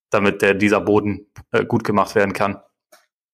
damit 0.10 0.41
der, 0.41 0.54
dieser 0.54 0.82
Boden 0.82 1.28
äh, 1.52 1.65
gut 1.65 1.84
gemacht 1.84 2.15
werden 2.15 2.34
kann. 2.34 2.62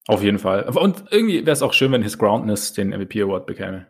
Auf 0.07 0.21
jeden 0.21 0.39
Fall. 0.39 0.63
Und 0.63 1.05
irgendwie 1.09 1.45
wäre 1.45 1.53
es 1.53 1.61
auch 1.61 1.73
schön, 1.73 1.91
wenn 1.91 2.03
His 2.03 2.17
Groundness 2.17 2.73
den 2.73 2.89
MVP 2.89 3.21
Award 3.23 3.47
bekäme. 3.47 3.87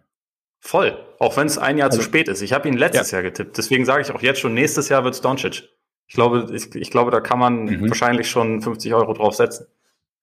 Voll. 0.59 0.97
Auch 1.19 1.37
wenn 1.37 1.45
es 1.47 1.57
ein 1.57 1.77
Jahr 1.77 1.89
also, 1.89 1.99
zu 1.99 2.03
spät 2.03 2.27
ist. 2.27 2.41
Ich 2.41 2.53
habe 2.53 2.67
ihn 2.67 2.75
letztes 2.75 3.11
ja. 3.11 3.17
Jahr 3.17 3.23
getippt. 3.23 3.57
Deswegen 3.57 3.85
sage 3.85 4.01
ich 4.01 4.11
auch 4.11 4.21
jetzt 4.21 4.39
schon, 4.39 4.53
nächstes 4.53 4.89
Jahr 4.89 5.03
wird's 5.03 5.21
Doncic. 5.21 5.69
Ich 6.07 6.15
glaube, 6.15 6.47
ich, 6.53 6.73
ich 6.73 6.91
glaube, 6.91 7.11
da 7.11 7.19
kann 7.19 7.39
man 7.39 7.65
mhm. 7.65 7.89
wahrscheinlich 7.89 8.29
schon 8.29 8.61
50 8.61 8.93
Euro 8.93 9.13
drauf 9.13 9.35
setzen. 9.35 9.67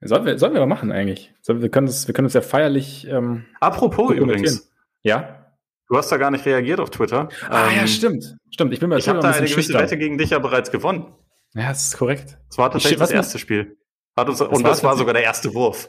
Sollen 0.00 0.24
wir, 0.24 0.38
sollen 0.38 0.52
wir 0.52 0.60
mal 0.60 0.66
machen 0.66 0.90
eigentlich. 0.90 1.32
wir 1.46 1.68
können 1.68 1.86
es, 1.86 2.08
wir 2.08 2.14
können 2.14 2.26
uns 2.26 2.34
ja 2.34 2.40
feierlich. 2.40 3.06
Ähm, 3.08 3.44
Apropos 3.60 4.12
übrigens. 4.12 4.72
Ja. 5.02 5.46
Du 5.88 5.96
hast 5.96 6.10
da 6.10 6.16
gar 6.16 6.30
nicht 6.30 6.44
reagiert 6.44 6.80
auf 6.80 6.90
Twitter. 6.90 7.28
Ah 7.48 7.68
ähm, 7.68 7.76
ja, 7.76 7.86
stimmt. 7.86 8.36
Stimmt. 8.50 8.72
Ich 8.72 8.80
bin 8.80 8.88
mal 8.88 8.98
Ich 8.98 9.08
habe 9.08 9.20
da 9.20 9.30
eine 9.30 9.46
gewisse 9.46 9.74
Wette 9.74 9.96
gegen 9.96 10.18
dich 10.18 10.30
ja 10.30 10.38
bereits 10.38 10.72
gewonnen. 10.72 11.12
Ja, 11.54 11.68
das 11.68 11.88
ist 11.88 11.98
korrekt. 11.98 12.38
Das 12.48 12.58
war 12.58 12.70
tatsächlich 12.70 12.98
das 12.98 13.10
erste 13.10 13.38
Spiel. 13.38 13.76
Hat 14.16 14.28
uns, 14.28 14.38
das 14.38 14.48
und 14.48 14.62
das 14.64 14.82
war 14.82 14.96
sogar 14.96 15.14
der 15.14 15.22
erste 15.22 15.54
Wurf. 15.54 15.88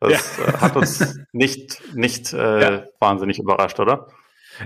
Das 0.00 0.12
ja. 0.12 0.44
Äh, 0.44 0.52
hat 0.58 0.76
uns 0.76 1.18
nicht, 1.32 1.82
nicht 1.94 2.32
äh, 2.32 2.60
ja. 2.60 2.84
wahnsinnig 3.00 3.38
überrascht, 3.38 3.80
oder? 3.80 4.08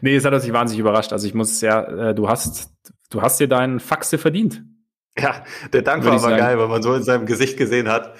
Nee, 0.03 0.17
es 0.17 0.25
hat 0.25 0.35
uns 0.35 0.45
nicht 0.45 0.53
wahnsinnig 0.53 0.81
überrascht. 0.81 1.13
Also 1.13 1.27
ich 1.27 1.35
muss 1.35 1.61
ja, 1.61 2.11
äh, 2.11 2.15
du 2.15 2.29
hast, 2.29 2.71
du 3.11 3.23
hast 3.23 3.41
dir 3.41 3.49
deinen 3.49 3.81
Faxe 3.81 4.19
verdient. 4.19 4.63
Ja, 5.19 5.45
der 5.73 5.83
Dank 5.83 6.05
war 6.05 6.13
aber 6.13 6.37
geil, 6.37 6.59
weil 6.59 6.69
man 6.69 6.83
so 6.83 6.95
in 6.95 7.03
seinem 7.03 7.27
Gesicht 7.27 7.57
gesehen 7.57 7.89
hat. 7.89 8.15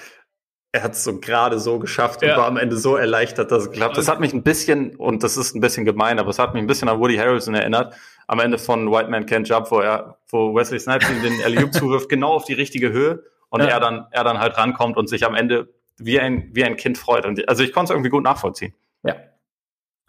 Er 0.71 0.83
hat 0.83 0.93
es 0.93 1.03
so 1.03 1.19
gerade 1.19 1.59
so 1.59 1.79
geschafft 1.79 2.21
und 2.21 2.29
war 2.29 2.45
am 2.45 2.57
Ende 2.57 2.77
so 2.77 2.95
erleichtert, 2.95 3.51
dass 3.51 3.63
es 3.63 3.71
geklappt 3.71 3.91
hat. 3.91 3.97
Das 3.97 4.07
hat 4.07 4.19
mich 4.19 4.33
ein 4.33 4.43
bisschen, 4.43 4.95
und 4.95 5.23
das 5.23 5.35
ist 5.35 5.55
ein 5.55 5.61
bisschen 5.61 5.83
gemein, 5.83 6.19
aber 6.19 6.29
es 6.29 6.37
hat 6.37 6.53
mich 6.53 6.61
ein 6.61 6.67
bisschen 6.67 6.89
an 6.89 6.99
Woody 6.99 7.17
Harrelson 7.17 7.55
erinnert, 7.55 7.95
am 8.27 8.39
Ende 8.39 8.59
von 8.59 8.91
White 8.91 9.09
Man 9.09 9.25
Can't 9.25 9.47
Jump, 9.47 9.71
wo 9.71 9.79
er, 9.79 10.19
wo 10.29 10.53
Wesley 10.53 10.79
Snipes 10.79 11.09
ihm 11.09 11.23
den 11.23 11.41
alley 11.43 11.71
zuwirft, 11.71 12.07
genau 12.09 12.33
auf 12.33 12.45
die 12.45 12.53
richtige 12.53 12.91
Höhe 12.91 13.23
und 13.49 13.61
ja. 13.61 13.67
er 13.67 13.79
dann, 13.79 14.05
er 14.11 14.23
dann 14.23 14.39
halt 14.39 14.57
rankommt 14.57 14.97
und 14.97 15.09
sich 15.09 15.25
am 15.25 15.33
Ende 15.33 15.69
wie 15.97 16.19
ein, 16.19 16.49
wie 16.53 16.63
ein 16.63 16.77
Kind 16.77 16.97
freut. 16.97 17.25
Und 17.25 17.47
also 17.49 17.63
ich 17.63 17.73
konnte 17.73 17.91
es 17.91 17.95
irgendwie 17.95 18.11
gut 18.11 18.23
nachvollziehen. 18.23 18.73
Ja. 19.03 19.15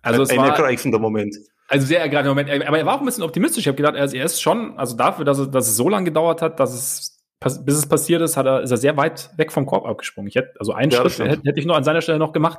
Also 0.02 0.22
es 0.22 0.30
ein 0.30 0.38
ergreifender 0.38 0.98
Moment. 0.98 1.36
Also 1.68 1.86
sehr 1.86 2.00
ergreifender 2.00 2.34
Moment. 2.34 2.66
Aber 2.66 2.78
er 2.78 2.84
war 2.84 2.96
auch 2.96 3.00
ein 3.00 3.06
bisschen 3.06 3.24
optimistisch. 3.24 3.62
Ich 3.62 3.68
habe 3.68 3.76
gedacht, 3.76 3.94
er 3.94 4.24
ist 4.24 4.42
schon, 4.42 4.78
also 4.78 4.96
dafür, 4.96 5.24
dass 5.24 5.38
es, 5.38 5.50
dass 5.50 5.68
es 5.68 5.76
so 5.76 5.88
lange 5.88 6.04
gedauert 6.04 6.42
hat, 6.42 6.60
dass 6.60 6.74
es 6.74 7.19
bis 7.40 7.76
es 7.76 7.88
passiert 7.88 8.20
ist, 8.22 8.36
hat 8.36 8.46
er, 8.46 8.60
ist 8.60 8.70
er 8.70 8.76
sehr 8.76 8.96
weit 8.96 9.30
weg 9.36 9.50
vom 9.50 9.66
Korb 9.66 9.86
abgesprungen. 9.86 10.28
Ich 10.28 10.34
hätte, 10.34 10.52
also 10.58 10.72
einen 10.72 10.90
ja, 10.90 10.98
Schritt 11.00 11.18
hätte, 11.18 11.42
hätte, 11.48 11.58
ich 11.58 11.66
nur 11.66 11.76
an 11.76 11.84
seiner 11.84 12.02
Stelle 12.02 12.18
noch 12.18 12.32
gemacht. 12.32 12.58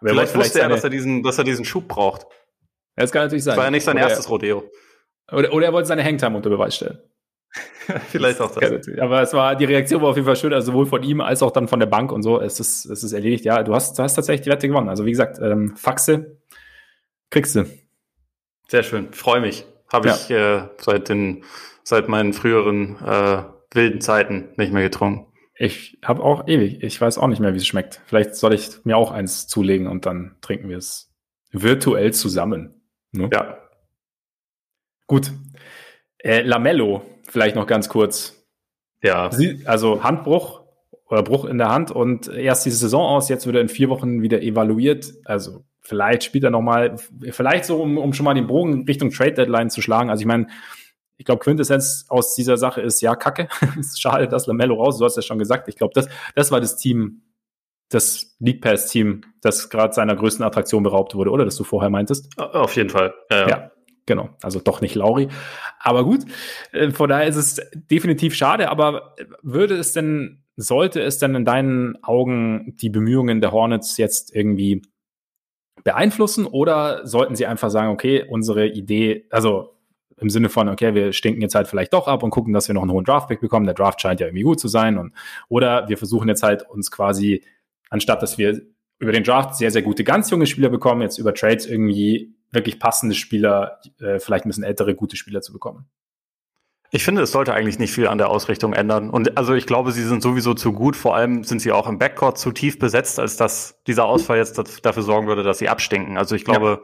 Aber 0.00 0.10
vielleicht, 0.10 0.32
vielleicht 0.32 0.46
wusste 0.46 0.60
er, 0.60 0.68
dass 0.68 0.84
er 0.84 0.90
diesen, 0.90 1.22
dass 1.22 1.38
er 1.38 1.44
diesen 1.44 1.64
Schub 1.64 1.88
braucht. 1.88 2.22
Ja, 2.96 3.02
das 3.02 3.12
kann 3.12 3.22
natürlich 3.22 3.44
sein. 3.44 3.52
Das 3.52 3.58
war 3.58 3.64
ja 3.64 3.70
nicht 3.70 3.84
sein 3.84 3.96
oder 3.96 4.08
erstes 4.08 4.26
er, 4.26 4.30
Rodeo. 4.30 4.70
Oder, 5.30 5.52
oder 5.52 5.66
er 5.66 5.72
wollte 5.72 5.88
seine 5.88 6.04
Hangtime 6.04 6.36
unter 6.36 6.50
Beweis 6.50 6.76
stellen. 6.76 6.98
vielleicht 8.10 8.40
auch 8.40 8.50
das. 8.50 8.88
Aber 8.98 9.22
es 9.22 9.32
war, 9.32 9.56
die 9.56 9.64
Reaktion 9.64 10.02
war 10.02 10.10
auf 10.10 10.16
jeden 10.16 10.26
Fall 10.26 10.36
schön, 10.36 10.52
also 10.52 10.72
sowohl 10.72 10.86
von 10.86 11.02
ihm 11.02 11.20
als 11.20 11.42
auch 11.42 11.50
dann 11.50 11.68
von 11.68 11.80
der 11.80 11.86
Bank 11.86 12.12
und 12.12 12.22
so. 12.22 12.40
Es 12.40 12.60
ist, 12.60 12.84
es 12.86 13.02
ist 13.02 13.12
erledigt. 13.12 13.44
Ja, 13.44 13.62
du 13.62 13.74
hast, 13.74 13.98
du 13.98 14.02
hast 14.02 14.14
tatsächlich 14.14 14.42
die 14.42 14.50
Wette 14.50 14.68
gewonnen. 14.68 14.88
Also 14.88 15.06
wie 15.06 15.10
gesagt, 15.10 15.38
ähm, 15.40 15.76
Faxe 15.76 16.38
kriegst 17.30 17.56
du. 17.56 17.66
Sehr 18.68 18.82
schön. 18.82 19.12
Freue 19.12 19.40
mich. 19.40 19.64
Habe 19.92 20.08
ja. 20.08 20.14
ich 20.14 20.30
äh, 20.30 20.68
seit 20.78 21.08
den, 21.08 21.44
seit 21.82 22.08
meinen 22.08 22.34
früheren 22.34 22.96
äh, 23.06 23.42
wilden 23.78 24.00
Zeiten 24.00 24.48
nicht 24.56 24.72
mehr 24.72 24.82
getrunken. 24.82 25.32
Ich 25.56 25.98
habe 26.04 26.22
auch 26.22 26.46
ewig. 26.46 26.82
Ich 26.82 27.00
weiß 27.00 27.18
auch 27.18 27.28
nicht 27.28 27.40
mehr, 27.40 27.54
wie 27.54 27.58
es 27.58 27.66
schmeckt. 27.66 28.00
Vielleicht 28.06 28.34
soll 28.34 28.52
ich 28.54 28.84
mir 28.84 28.96
auch 28.96 29.10
eins 29.10 29.46
zulegen 29.46 29.86
und 29.86 30.04
dann 30.04 30.36
trinken 30.40 30.68
wir 30.68 30.76
es 30.76 31.14
virtuell 31.50 32.12
zusammen. 32.12 32.82
Ne? 33.12 33.30
Ja. 33.32 33.58
Gut. 35.06 35.32
Äh, 36.18 36.42
Lamello, 36.42 37.02
vielleicht 37.28 37.56
noch 37.56 37.66
ganz 37.66 37.88
kurz. 37.88 38.46
Ja. 39.02 39.30
Sie, 39.30 39.62
also 39.64 40.02
Handbruch 40.02 40.62
oder 41.06 41.22
Bruch 41.22 41.44
in 41.44 41.58
der 41.58 41.70
Hand 41.70 41.90
und 41.90 42.28
erst 42.28 42.66
diese 42.66 42.76
Saison 42.76 43.06
aus, 43.06 43.28
jetzt 43.28 43.46
wird 43.46 43.56
er 43.56 43.62
in 43.62 43.68
vier 43.68 43.88
Wochen 43.88 44.22
wieder 44.22 44.42
evaluiert. 44.42 45.12
Also 45.24 45.64
vielleicht 45.80 46.24
spielt 46.24 46.44
er 46.44 46.50
nochmal, 46.50 46.96
vielleicht 47.30 47.64
so, 47.64 47.80
um, 47.80 47.96
um 47.96 48.12
schon 48.12 48.24
mal 48.24 48.34
den 48.34 48.46
Bogen 48.46 48.84
Richtung 48.86 49.10
Trade 49.10 49.32
Deadline 49.32 49.70
zu 49.70 49.80
schlagen. 49.80 50.10
Also 50.10 50.20
ich 50.20 50.26
meine, 50.26 50.48
ich 51.18 51.24
glaube, 51.24 51.40
Quintessenz 51.40 52.06
aus 52.08 52.34
dieser 52.34 52.56
Sache 52.56 52.80
ist, 52.80 53.00
ja, 53.00 53.16
kacke. 53.16 53.48
es 53.78 53.88
ist 53.88 54.00
schade, 54.00 54.28
dass 54.28 54.46
Lamello 54.46 54.76
raus, 54.76 54.98
du 54.98 55.04
hast 55.04 55.16
ja 55.16 55.22
schon 55.22 55.38
gesagt. 55.38 55.68
Ich 55.68 55.76
glaube, 55.76 55.92
das, 55.94 56.08
das 56.34 56.50
war 56.50 56.60
das 56.60 56.76
Team, 56.76 57.22
das 57.90 58.36
League 58.38 58.62
Pass 58.62 58.88
Team, 58.88 59.22
das 59.42 59.68
gerade 59.68 59.92
seiner 59.92 60.14
größten 60.14 60.44
Attraktion 60.44 60.82
beraubt 60.82 61.14
wurde, 61.14 61.30
oder? 61.30 61.44
Das 61.44 61.56
du 61.56 61.64
vorher 61.64 61.90
meintest? 61.90 62.38
Auf 62.38 62.76
jeden 62.76 62.90
Fall. 62.90 63.14
Ja, 63.30 63.36
ja. 63.40 63.48
ja 63.48 63.70
genau. 64.06 64.30
Also 64.42 64.60
doch 64.60 64.80
nicht 64.80 64.94
Lauri. 64.94 65.28
Aber 65.80 66.04
gut, 66.04 66.24
äh, 66.72 66.90
von 66.90 67.08
daher 67.08 67.26
ist 67.26 67.36
es 67.36 67.60
definitiv 67.74 68.34
schade. 68.34 68.70
Aber 68.70 69.14
würde 69.42 69.76
es 69.76 69.92
denn, 69.92 70.44
sollte 70.56 71.00
es 71.00 71.18
denn 71.18 71.34
in 71.34 71.44
deinen 71.44 72.02
Augen 72.02 72.74
die 72.76 72.90
Bemühungen 72.90 73.40
der 73.40 73.52
Hornets 73.52 73.96
jetzt 73.96 74.34
irgendwie 74.34 74.82
beeinflussen 75.84 76.46
oder 76.46 77.06
sollten 77.06 77.36
sie 77.36 77.46
einfach 77.46 77.70
sagen, 77.70 77.90
okay, 77.90 78.24
unsere 78.28 78.66
Idee, 78.66 79.26
also 79.30 79.77
im 80.20 80.30
Sinne 80.30 80.48
von, 80.48 80.68
okay, 80.68 80.94
wir 80.94 81.12
stinken 81.12 81.42
jetzt 81.42 81.54
halt 81.54 81.68
vielleicht 81.68 81.92
doch 81.92 82.08
ab 82.08 82.22
und 82.22 82.30
gucken, 82.30 82.52
dass 82.52 82.68
wir 82.68 82.74
noch 82.74 82.82
einen 82.82 82.92
hohen 82.92 83.04
Draftpick 83.04 83.40
bekommen. 83.40 83.66
Der 83.66 83.74
Draft 83.74 84.00
scheint 84.00 84.20
ja 84.20 84.26
irgendwie 84.26 84.42
gut 84.42 84.60
zu 84.60 84.68
sein. 84.68 84.98
Und, 84.98 85.12
oder 85.48 85.88
wir 85.88 85.98
versuchen 85.98 86.28
jetzt 86.28 86.42
halt 86.42 86.68
uns 86.68 86.90
quasi, 86.90 87.44
anstatt 87.90 88.22
dass 88.22 88.38
wir 88.38 88.60
über 88.98 89.12
den 89.12 89.24
Draft 89.24 89.54
sehr, 89.56 89.70
sehr 89.70 89.82
gute, 89.82 90.04
ganz 90.04 90.30
junge 90.30 90.46
Spieler 90.46 90.68
bekommen, 90.70 91.02
jetzt 91.02 91.18
über 91.18 91.34
Trades 91.34 91.66
irgendwie 91.66 92.34
wirklich 92.50 92.80
passende 92.80 93.14
Spieler, 93.14 93.80
äh, 94.00 94.18
vielleicht 94.18 94.44
ein 94.44 94.48
bisschen 94.48 94.64
ältere, 94.64 94.94
gute 94.94 95.16
Spieler 95.16 95.40
zu 95.40 95.52
bekommen. 95.52 95.86
Ich 96.90 97.04
finde, 97.04 97.20
es 97.20 97.32
sollte 97.32 97.52
eigentlich 97.52 97.78
nicht 97.78 97.92
viel 97.92 98.08
an 98.08 98.16
der 98.16 98.30
Ausrichtung 98.30 98.72
ändern. 98.72 99.10
Und 99.10 99.36
also 99.36 99.52
ich 99.52 99.66
glaube, 99.66 99.92
sie 99.92 100.02
sind 100.02 100.22
sowieso 100.22 100.54
zu 100.54 100.72
gut. 100.72 100.96
Vor 100.96 101.14
allem 101.14 101.44
sind 101.44 101.60
sie 101.60 101.70
auch 101.70 101.86
im 101.86 101.98
Backcourt 101.98 102.38
zu 102.38 102.50
tief 102.50 102.78
besetzt, 102.78 103.20
als 103.20 103.36
dass 103.36 103.82
dieser 103.86 104.06
Ausfall 104.06 104.38
jetzt 104.38 104.58
dafür 104.82 105.02
sorgen 105.02 105.26
würde, 105.26 105.42
dass 105.42 105.58
sie 105.58 105.68
abstinken. 105.68 106.16
Also 106.16 106.34
ich 106.34 106.46
glaube, 106.46 106.82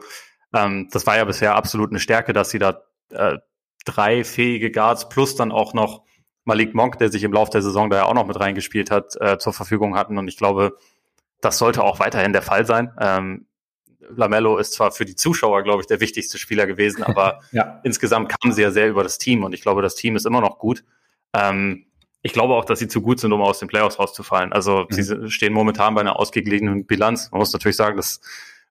ja. 0.53 0.65
ähm, 0.65 0.89
das 0.91 1.07
war 1.07 1.17
ja 1.17 1.25
bisher 1.25 1.55
absolut 1.55 1.89
eine 1.89 1.99
Stärke, 1.99 2.33
dass 2.33 2.51
sie 2.51 2.59
da 2.59 2.83
äh, 3.09 3.37
drei 3.85 4.23
fähige 4.23 4.71
Guards 4.71 5.09
plus 5.09 5.35
dann 5.35 5.51
auch 5.51 5.73
noch 5.73 6.03
Malik 6.43 6.73
Monk, 6.75 6.99
der 6.99 7.11
sich 7.11 7.23
im 7.23 7.33
Laufe 7.33 7.51
der 7.51 7.61
Saison 7.61 7.89
da 7.89 7.97
ja 7.97 8.05
auch 8.05 8.13
noch 8.13 8.27
mit 8.27 8.39
reingespielt 8.39 8.91
hat, 8.91 9.15
äh, 9.19 9.37
zur 9.37 9.53
Verfügung 9.53 9.95
hatten. 9.95 10.17
Und 10.17 10.27
ich 10.27 10.37
glaube, 10.37 10.77
das 11.41 11.57
sollte 11.57 11.83
auch 11.83 11.99
weiterhin 11.99 12.33
der 12.33 12.41
Fall 12.41 12.65
sein. 12.65 12.91
Ähm, 12.99 13.47
Lamello 14.09 14.57
ist 14.57 14.73
zwar 14.73 14.91
für 14.91 15.05
die 15.05 15.15
Zuschauer, 15.15 15.63
glaube 15.63 15.81
ich, 15.81 15.87
der 15.87 15.99
wichtigste 15.99 16.37
Spieler 16.37 16.67
gewesen, 16.67 17.03
aber 17.03 17.41
ja. 17.51 17.79
insgesamt 17.83 18.29
kamen 18.29 18.53
sie 18.53 18.61
ja 18.61 18.71
sehr 18.71 18.89
über 18.89 19.03
das 19.03 19.17
Team 19.17 19.43
und 19.43 19.53
ich 19.53 19.61
glaube, 19.61 19.81
das 19.81 19.95
Team 19.95 20.15
ist 20.15 20.25
immer 20.25 20.41
noch 20.41 20.59
gut. 20.59 20.83
Ähm, 21.33 21.87
ich 22.21 22.33
glaube 22.33 22.55
auch, 22.55 22.65
dass 22.65 22.79
sie 22.79 22.87
zu 22.87 23.01
gut 23.01 23.19
sind, 23.19 23.33
um 23.33 23.41
aus 23.41 23.59
den 23.59 23.67
Playoffs 23.67 23.99
rauszufallen. 23.99 24.51
Also 24.51 24.87
mhm. 24.89 24.93
sie 24.93 25.31
stehen 25.31 25.53
momentan 25.53 25.93
bei 25.93 26.01
einer 26.01 26.19
ausgeglichenen 26.19 26.85
Bilanz. 26.85 27.29
Man 27.31 27.39
muss 27.39 27.53
natürlich 27.53 27.77
sagen, 27.77 27.97
dass 27.97 28.19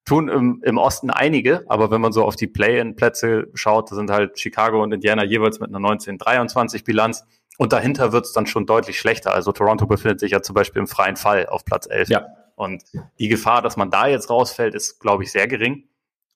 tun 0.05 0.29
im, 0.29 0.63
im 0.65 0.79
Osten 0.79 1.11
einige, 1.11 1.65
aber 1.69 1.91
wenn 1.91 2.01
man 2.01 2.13
so 2.13 2.25
auf 2.25 2.37
die 2.37 2.47
Play-in-Plätze 2.47 3.49
schaut, 3.55 3.91
da 3.91 3.97
sind 3.97 4.11
halt 4.11 4.39
Chicago 4.39 4.83
und 4.83 4.93
Indiana 4.93 5.25
jeweils 5.25 5.61
mit 5.61 5.75
einer 5.75 5.87
19-23 5.87 6.85
Bilanz 6.85 7.25
und 7.57 7.73
dahinter 7.73 8.13
wird 8.13 8.27
es 8.27 8.33
dann 8.33 8.47
schon 8.47 8.67
deutlich 8.67 8.99
schlechter. 8.99 9.33
Also 9.33 9.53
Toronto 9.53 9.87
befindet 9.87 10.21
sich 10.21 10.33
ja 10.33 10.43
zum 10.43 10.55
Beispiel 10.55 10.81
im 10.81 10.89
freien 10.89 11.17
Fall 11.17 11.47
auf 11.47 11.65
Platz 11.65 11.87
11. 11.89 12.09
Ja. 12.09 12.27
Und 12.57 12.85
die 13.19 13.29
Gefahr, 13.29 13.63
dass 13.63 13.77
man 13.77 13.91
da 13.91 14.07
jetzt 14.07 14.29
rausfällt, 14.31 14.75
ist, 14.75 15.01
glaube 15.01 15.23
ich, 15.23 15.33
sehr 15.33 15.49
gering. 15.49 15.85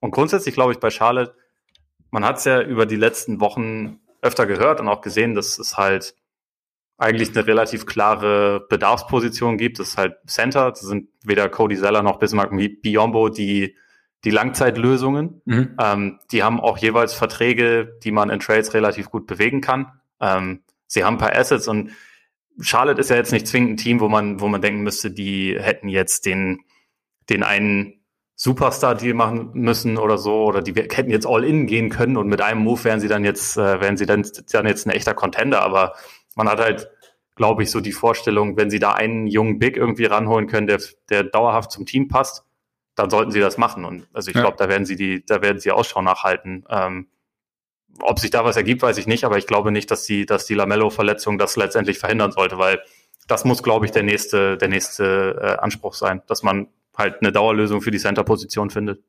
Und 0.01 0.13
grundsätzlich 0.13 0.55
glaube 0.55 0.73
ich 0.73 0.79
bei 0.79 0.91
Charlotte, 0.91 1.35
man 2.11 2.25
hat 2.25 2.39
es 2.39 2.45
ja 2.45 2.63
über 2.63 2.87
die 2.87 2.97
letzten 2.97 3.41
Wochen 3.41 4.01
öfter 4.23 4.47
gehört 4.47 4.81
und 4.81 4.89
auch 4.89 5.01
gesehen, 5.01 5.35
dass 5.35 5.59
es 5.59 5.77
halt 5.77 6.15
eigentlich 6.99 7.31
eine 7.31 7.47
relativ 7.47 7.87
klare 7.87 8.67
Bedarfsposition 8.69 9.57
gibt. 9.57 9.79
Das 9.79 9.91
ist 9.91 9.97
halt 9.97 10.17
Center. 10.27 10.71
Das 10.71 10.81
sind 10.81 11.09
weder 11.25 11.49
Cody 11.49 11.77
Zeller 11.77 12.03
noch 12.03 12.19
Bismarck 12.19 12.51
Biombo 12.83 13.29
die, 13.29 13.77
die 14.25 14.31
Langzeitlösungen. 14.31 15.41
Mhm. 15.45 15.77
Ähm, 15.81 16.19
die 16.33 16.43
haben 16.43 16.61
auch 16.61 16.77
jeweils 16.77 17.15
Verträge, 17.15 17.97
die 18.03 18.11
man 18.11 18.31
in 18.31 18.41
Trades 18.41 18.75
relativ 18.75 19.11
gut 19.11 19.29
bewegen 19.29 19.61
kann. 19.61 19.93
Ähm, 20.21 20.65
sie 20.89 21.05
haben 21.05 21.15
ein 21.15 21.19
paar 21.19 21.37
Assets 21.37 21.69
und 21.69 21.93
Charlotte 22.61 23.01
ist 23.01 23.11
ja 23.11 23.17
jetzt 23.17 23.33
nicht 23.33 23.47
zwingend 23.47 23.71
ein 23.71 23.77
Team, 23.77 24.01
wo 24.01 24.09
man, 24.09 24.41
wo 24.41 24.49
man 24.49 24.61
denken 24.61 24.83
müsste, 24.83 25.13
die 25.13 25.57
hätten 25.57 25.89
jetzt 25.89 26.27
den, 26.27 26.65
den 27.31 27.45
einen 27.45 27.95
Superstar-Deal 28.35 29.15
machen 29.15 29.51
müssen 29.55 29.99
oder 29.99 30.19
so, 30.19 30.45
oder 30.45 30.63
die 30.63 30.73
hätten 30.75 31.11
jetzt 31.11 31.27
all 31.27 31.45
in 31.45 31.67
gehen 31.67 31.91
können 31.91 32.17
und 32.17 32.29
mit 32.29 32.41
einem 32.41 32.61
Move 32.61 32.83
wären 32.85 33.01
sie 33.01 33.09
dann 33.09 33.25
jetzt, 33.25 33.57
äh, 33.57 33.81
wären 33.81 33.97
sie 33.97 34.07
dann, 34.07 34.27
dann 34.51 34.67
jetzt 34.67 34.87
ein 34.87 34.91
echter 34.91 35.15
Contender, 35.15 35.63
aber 35.63 35.95
man 36.39 36.49
hat 36.49 36.61
halt, 36.61 36.89
glaube 37.35 37.63
ich, 37.63 37.71
so 37.71 37.81
die 37.81 37.93
Vorstellung, 37.93 38.57
wenn 38.57 38.71
sie 38.71 38.79
da 38.79 38.93
einen 38.93 39.27
jungen 39.27 39.59
Big 39.59 39.77
irgendwie 39.77 40.07
ranholen 40.07 40.47
können, 40.47 40.67
der, 40.67 40.81
der 41.11 41.25
dauerhaft 41.25 41.71
zum 41.71 41.85
Team 41.85 42.09
passt, 42.09 42.45
dann 42.95 43.11
sollten 43.11 43.31
sie 43.31 43.41
das 43.41 43.59
machen. 43.59 43.85
Und 43.85 44.09
also 44.13 44.31
ich 44.31 44.37
ja. 44.37 44.43
glaube, 44.43 44.57
da 44.57 44.69
werden 44.69 44.87
sie 44.87 44.97
die, 44.97 45.25
da 45.27 45.43
werden 45.43 45.59
sie 45.59 45.71
Ausschau 45.71 46.01
nachhalten. 46.01 46.65
Ähm, 46.71 47.09
ob 48.01 48.19
sich 48.19 48.31
da 48.31 48.45
was 48.45 48.57
ergibt, 48.57 48.83
weiß 48.83 48.99
ich 48.99 49.07
nicht, 49.07 49.25
aber 49.25 49.39
ich 49.39 49.47
glaube 49.47 49.73
nicht, 49.73 49.91
dass 49.91 50.05
die, 50.05 50.27
dass 50.27 50.47
die 50.47 50.55
Lamello-Verletzung 50.55 51.39
das 51.39 51.57
letztendlich 51.57 51.99
verhindern 51.99 52.33
sollte, 52.33 52.59
weil 52.59 52.81
das 53.27 53.45
muss, 53.45 53.63
glaube 53.63 53.87
ich, 53.87 53.93
der 53.93 54.05
nächste, 54.05 54.57
der 54.57 54.69
nächste 54.69 55.39
äh, 55.41 55.63
Anspruch 55.63 55.95
sein, 55.95 56.23
dass 56.27 56.43
man 56.43 56.69
halt 56.97 57.21
eine 57.21 57.33
Dauerlösung 57.33 57.83
für 57.83 57.91
die 57.91 57.99
Center-Position 57.99 58.71
findet. 58.71 59.03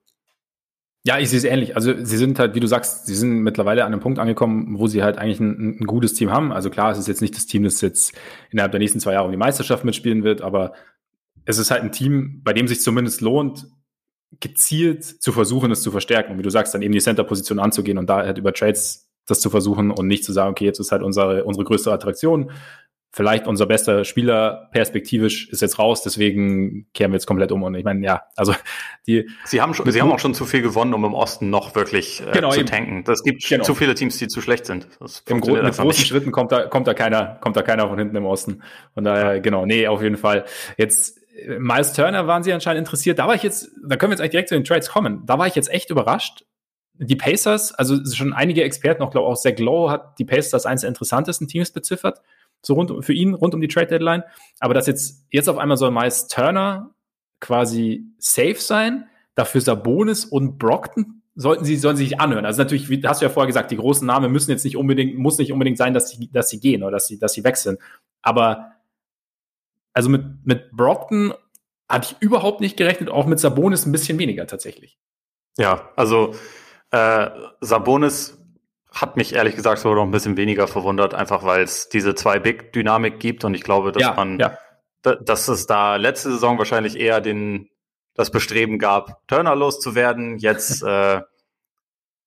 Ja, 1.06 1.18
ich 1.18 1.30
sehe 1.30 1.38
es 1.38 1.45
ähnlich. 1.45 1.76
Also 1.76 1.93
sie 1.95 2.18
sind 2.18 2.39
halt, 2.39 2.56
wie 2.56 2.60
du 2.60 2.68
sagst, 2.68 3.06
sie 3.06 3.16
sind 3.16 3.39
mittlerweile 3.39 3.86
an 3.86 3.93
einem 3.93 4.02
Punkt 4.02 4.20
angekommen, 4.20 4.78
wo 4.78 4.88
sie 4.88 5.02
halt 5.02 5.18
eigentlich 5.18 5.39
ein, 5.39 5.80
ein, 5.80 5.86
gutes 5.86 6.14
Team 6.14 6.30
haben. 6.30 6.52
Also 6.52 6.70
klar, 6.70 6.91
es 6.91 6.97
ist 6.97 7.08
jetzt 7.08 7.22
nicht 7.22 7.36
das 7.36 7.45
Team, 7.45 7.64
das 7.64 7.80
jetzt 7.80 8.14
innerhalb 8.52 8.74
der 8.74 8.80
nächsten 8.80 9.00
zwei 9.00 9.14
Jahre 9.14 9.26
um 9.26 9.32
die 9.32 9.38
Meisterschaft 9.38 9.86
mitspielen 9.86 10.24
wird, 10.24 10.41
aber 10.41 10.74
es 11.45 11.58
ist 11.58 11.72
halt 11.72 11.84
ein 11.84 11.93
Team, 11.93 12.41
bei 12.43 12.52
dem 12.52 12.68
sich 12.68 12.82
zumindest 12.82 13.22
lohnt, 13.22 13.66
gezielt 14.41 15.04
zu 15.04 15.32
versuchen, 15.32 15.72
es 15.72 15.82
zu 15.82 15.91
verstärken. 15.91 16.34
Und 16.34 16.38
wie 16.38 16.43
du 16.43 16.52
sagst, 16.52 16.74
dann 16.74 16.82
eben 16.82 16.93
die 16.93 17.00
Center-Position 17.00 17.60
anzugehen 17.60 17.97
und 17.97 18.10
da 18.10 18.18
halt 18.18 18.38
über 18.38 18.54
Trades 18.54 19.10
das 19.26 19.39
zu 19.39 19.50
versuchen 19.50 19.91
und 19.91 20.08
nicht 20.08 20.24
zu 20.26 20.34
sagen, 20.34 20.52
okay, 20.52 20.66
jetzt 20.66 20.80
ist 20.80 20.91
halt 20.91 21.02
unsere, 21.02 21.43
unsere 21.45 21.64
größte 21.64 21.91
Attraktion 21.91 22.52
vielleicht 23.12 23.47
unser 23.47 23.66
bester 23.66 24.05
Spieler 24.05 24.70
perspektivisch 24.72 25.49
ist 25.49 25.62
jetzt 25.62 25.80
raus, 25.80 26.03
deswegen 26.03 26.88
kehren 26.93 27.12
wir 27.12 27.16
jetzt 27.16 27.26
komplett 27.26 27.51
um. 27.51 27.64
Und 27.64 27.76
ich 27.76 27.84
meine, 27.84 28.05
ja, 28.05 28.24
also 28.36 28.53
die. 29.07 29.30
Sie 29.45 29.62
haben 29.62 29.74
schon, 29.74 29.89
sie 29.91 30.01
haben 30.01 30.12
auch 30.12 30.20
schon 30.20 30.34
zu 30.34 30.45
viel 30.45 30.62
gewonnen, 30.62 30.93
um 30.93 31.03
im 31.05 31.14
Osten 31.14 31.49
noch 31.49 31.76
wirklich 31.76 32.22
äh, 32.22 32.32
genau, 32.32 32.51
zu 32.51 32.64
tanken. 32.66 33.03
Das 33.03 33.24
gibt 33.24 33.47
genau. 33.47 33.64
zu 33.64 33.74
viele 33.76 33.95
Teams, 33.95 34.18
die 34.18 34.28
zu 34.28 34.41
schlecht 34.41 34.66
sind. 34.66 34.88
Im 35.28 35.41
Gro 35.41 35.53
mit 35.53 35.64
großen 35.64 35.88
nicht. 35.88 36.07
Schritten 36.07 36.32
kommt 36.32 36.51
da, 36.51 36.68
kommt 36.68 36.88
da 36.88 36.93
keiner, 36.93 37.38
kommt 37.41 37.55
da 37.55 37.62
keiner 37.62 37.88
von 37.88 37.97
hinten 37.97 38.16
im 38.16 38.26
Osten. 38.26 38.62
Von 38.93 39.03
daher, 39.03 39.39
genau, 39.39 39.66
nee, 39.66 39.88
auf 39.88 40.01
jeden 40.01 40.18
Fall. 40.18 40.45
Jetzt, 40.78 41.20
äh, 41.36 41.57
Miles 41.57 41.93
Turner 41.93 42.28
waren 42.28 42.43
sie 42.43 42.53
anscheinend 42.53 42.80
interessiert. 42.80 43.18
Da 43.18 43.28
war 43.28 43.36
ich 43.36 43.43
jetzt, 43.43 43.72
da 43.84 43.95
können 43.95 44.12
wir 44.12 44.14
jetzt 44.14 44.22
eigentlich 44.22 44.32
direkt 44.32 44.49
zu 44.49 44.55
den 44.55 44.64
Trades 44.64 44.89
kommen. 44.89 45.26
Da 45.26 45.39
war 45.39 45.47
ich 45.47 45.55
jetzt 45.55 45.72
echt 45.72 45.89
überrascht. 45.89 46.45
Die 47.01 47.16
Pacers, 47.16 47.74
also 47.74 47.95
schon 48.14 48.34
einige 48.34 48.62
Experten, 48.62 49.01
auch 49.01 49.12
glaube 49.12 49.28
auch 49.28 49.38
Zach 49.38 49.57
Lowe 49.57 49.89
hat 49.89 50.20
die 50.20 50.26
Pacers 50.26 50.53
als 50.53 50.66
eines 50.66 50.82
der 50.82 50.89
interessantesten 50.89 51.47
Teams 51.47 51.72
beziffert 51.72 52.22
so 52.62 52.74
rund 52.74 53.05
für 53.05 53.14
ihn, 53.14 53.34
rund 53.34 53.53
um 53.53 53.62
die 53.62 53.68
Trade 53.68 53.88
Deadline. 53.88 54.24
Aber 54.60 54.74
dass 54.74 54.88
jetzt, 54.88 55.26
jetzt 55.32 55.49
auf 55.49 55.57
einmal 55.57 55.78
soll 55.78 55.91
Miles 55.91 56.28
Turner 56.28 56.93
quasi 57.39 58.05
safe 58.18 58.60
sein, 58.60 59.07
dafür 59.36 59.62
Sabonis 59.62 60.26
und 60.26 60.57
Brockton 60.57 61.22
sollten 61.36 61.64
sie, 61.64 61.78
sollen 61.78 61.95
sie 61.95 62.03
sich 62.03 62.20
anhören. 62.20 62.45
Also 62.45 62.62
natürlich, 62.62 62.89
wie 62.89 63.01
hast 63.07 63.22
du 63.22 63.26
ja 63.26 63.30
vorher 63.30 63.47
gesagt, 63.47 63.72
die 63.72 63.78
großen 63.78 64.05
Namen 64.05 64.32
müssen 64.32 64.51
jetzt 64.51 64.66
nicht 64.66 64.76
unbedingt, 64.76 65.18
muss 65.18 65.38
nicht 65.38 65.53
unbedingt 65.53 65.78
sein, 65.78 65.93
dass 65.93 66.10
sie, 66.10 66.30
dass 66.32 66.49
sie 66.49 66.60
gehen 66.60 66.84
oder 66.84 66.91
dass 66.91 67.07
sie, 67.07 67.18
dass 67.18 67.34
sie 67.34 67.45
wechseln. 67.45 67.78
Aber 68.22 68.74
also 69.93 70.10
mit, 70.10 70.45
mit 70.45 70.72
Brockton 70.72 71.34
hatte 71.88 72.10
ich 72.12 72.22
überhaupt 72.22 72.60
nicht 72.60 72.78
gerechnet, 72.78 73.10
auch 73.10 73.26
mit 73.26 73.39
Sabonis 73.39 73.86
ein 73.86 73.91
bisschen 73.91 74.20
weniger 74.20 74.47
tatsächlich. 74.47 74.99
Ja, 75.57 75.89
also 75.95 76.36
äh, 76.91 77.30
Sabonis 77.62 78.38
hat 78.91 79.17
mich 79.17 79.35
ehrlich 79.35 79.55
gesagt 79.55 79.79
sogar 79.79 79.97
noch 79.97 80.03
ein 80.03 80.11
bisschen 80.11 80.37
weniger 80.37 80.67
verwundert, 80.67 81.13
einfach 81.13 81.43
weil 81.43 81.63
es 81.63 81.89
diese 81.89 82.15
zwei 82.15 82.39
Big-Dynamik 82.39 83.19
gibt 83.19 83.43
und 83.43 83.53
ich 83.53 83.63
glaube, 83.63 83.91
dass 83.91 84.01
ja, 84.01 84.13
man, 84.13 84.39
ja. 84.39 84.57
dass 85.01 85.47
es 85.47 85.67
da 85.67 85.95
letzte 85.95 86.31
Saison 86.31 86.57
wahrscheinlich 86.57 86.99
eher 86.99 87.21
den, 87.21 87.69
das 88.15 88.31
Bestreben 88.31 88.79
gab, 88.79 89.27
Turner 89.27 89.55
loszuwerden. 89.55 90.37
Jetzt 90.39 90.83
äh, 90.83 91.21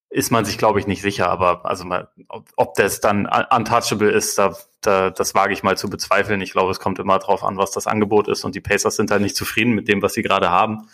ist 0.09 0.31
man 0.31 0.45
sich, 0.45 0.57
glaube 0.57 0.79
ich, 0.79 0.87
nicht 0.87 1.01
sicher, 1.01 1.27
aber 1.27 1.65
also 1.65 1.85
mal, 1.85 2.07
ob, 2.29 2.47
ob 2.55 2.75
das 2.75 3.01
dann 3.01 3.27
untouchable 3.51 4.11
ist, 4.11 4.37
da, 4.37 4.55
da, 4.81 5.09
das 5.09 5.33
wage 5.33 5.53
ich 5.53 5.63
mal 5.63 5.75
zu 5.75 5.89
bezweifeln. 5.89 6.39
Ich 6.41 6.51
glaube, 6.51 6.71
es 6.71 6.79
kommt 6.79 6.99
immer 6.99 7.17
drauf 7.19 7.43
an, 7.43 7.57
was 7.57 7.71
das 7.71 7.87
Angebot 7.87 8.27
ist 8.27 8.45
und 8.45 8.53
die 8.53 8.61
Pacers 8.61 8.95
sind 8.95 9.09
halt 9.11 9.21
nicht 9.21 9.35
zufrieden 9.35 9.73
mit 9.73 9.87
dem, 9.87 10.01
was 10.01 10.13
sie 10.13 10.21
gerade 10.21 10.51
haben. 10.51 10.87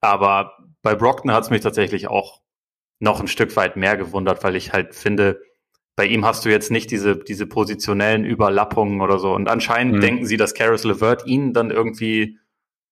Aber 0.00 0.58
bei 0.82 0.94
Brockton 0.94 1.32
hat 1.32 1.44
es 1.44 1.50
mich 1.50 1.60
tatsächlich 1.60 2.08
auch 2.08 2.40
noch 3.02 3.20
ein 3.20 3.26
Stück 3.26 3.56
weit 3.56 3.76
mehr 3.76 3.96
gewundert, 3.96 4.44
weil 4.44 4.54
ich 4.54 4.72
halt 4.72 4.94
finde, 4.94 5.42
bei 5.96 6.06
ihm 6.06 6.24
hast 6.24 6.44
du 6.44 6.50
jetzt 6.50 6.70
nicht 6.70 6.90
diese, 6.92 7.16
diese 7.16 7.46
positionellen 7.46 8.24
Überlappungen 8.24 9.00
oder 9.00 9.18
so. 9.18 9.34
Und 9.34 9.48
anscheinend 9.48 9.96
mhm. 9.96 10.00
denken 10.00 10.26
sie, 10.26 10.36
dass 10.36 10.54
Karis 10.54 10.84
LeVert 10.84 11.26
ihn 11.26 11.52
dann 11.52 11.72
irgendwie 11.72 12.38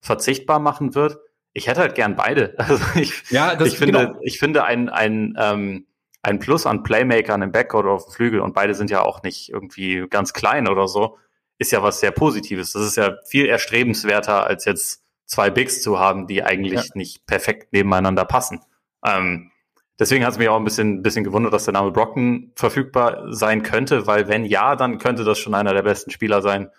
verzichtbar 0.00 0.58
machen 0.58 0.96
wird. 0.96 1.18
Ich 1.52 1.68
hätte 1.68 1.80
halt 1.80 1.94
gern 1.94 2.16
beide. 2.16 2.54
Also 2.58 2.84
ich, 2.98 3.30
ja, 3.30 3.54
das, 3.54 3.68
ich 3.68 3.78
finde, 3.78 4.06
genau. 4.06 4.18
ich 4.22 4.40
finde 4.40 4.64
ein, 4.64 4.88
ein, 4.88 5.36
ähm, 5.38 5.86
ein 6.22 6.40
Plus 6.40 6.66
an 6.66 6.82
Playmakern 6.82 7.42
im 7.42 7.52
Backcourt 7.52 7.84
oder 7.84 7.94
auf 7.94 8.06
dem 8.06 8.12
Flügel 8.12 8.40
und 8.40 8.52
beide 8.52 8.74
sind 8.74 8.90
ja 8.90 9.02
auch 9.02 9.22
nicht 9.22 9.48
irgendwie 9.48 10.06
ganz 10.10 10.32
klein 10.32 10.66
oder 10.66 10.88
so, 10.88 11.18
ist 11.58 11.70
ja 11.70 11.84
was 11.84 12.00
sehr 12.00 12.10
Positives. 12.10 12.72
Das 12.72 12.82
ist 12.82 12.96
ja 12.96 13.16
viel 13.28 13.46
erstrebenswerter, 13.46 14.44
als 14.44 14.64
jetzt 14.64 15.04
zwei 15.26 15.50
Bigs 15.50 15.82
zu 15.82 16.00
haben, 16.00 16.26
die 16.26 16.42
eigentlich 16.42 16.88
ja. 16.88 16.92
nicht 16.94 17.26
perfekt 17.26 17.72
nebeneinander 17.72 18.24
passen. 18.24 18.60
Ähm, 19.06 19.49
Deswegen 20.00 20.24
hat 20.24 20.32
es 20.32 20.38
mich 20.38 20.48
auch 20.48 20.56
ein 20.56 20.64
bisschen, 20.64 21.02
bisschen 21.02 21.24
gewundert, 21.24 21.52
dass 21.52 21.66
der 21.66 21.74
Name 21.74 21.92
Brocken 21.92 22.52
verfügbar 22.56 23.26
sein 23.34 23.62
könnte, 23.62 24.06
weil 24.06 24.28
wenn 24.28 24.46
ja, 24.46 24.74
dann 24.74 24.96
könnte 24.96 25.24
das 25.24 25.38
schon 25.38 25.54
einer 25.54 25.74
der 25.74 25.82
besten 25.82 26.10
Spieler 26.10 26.40
sein, 26.40 26.70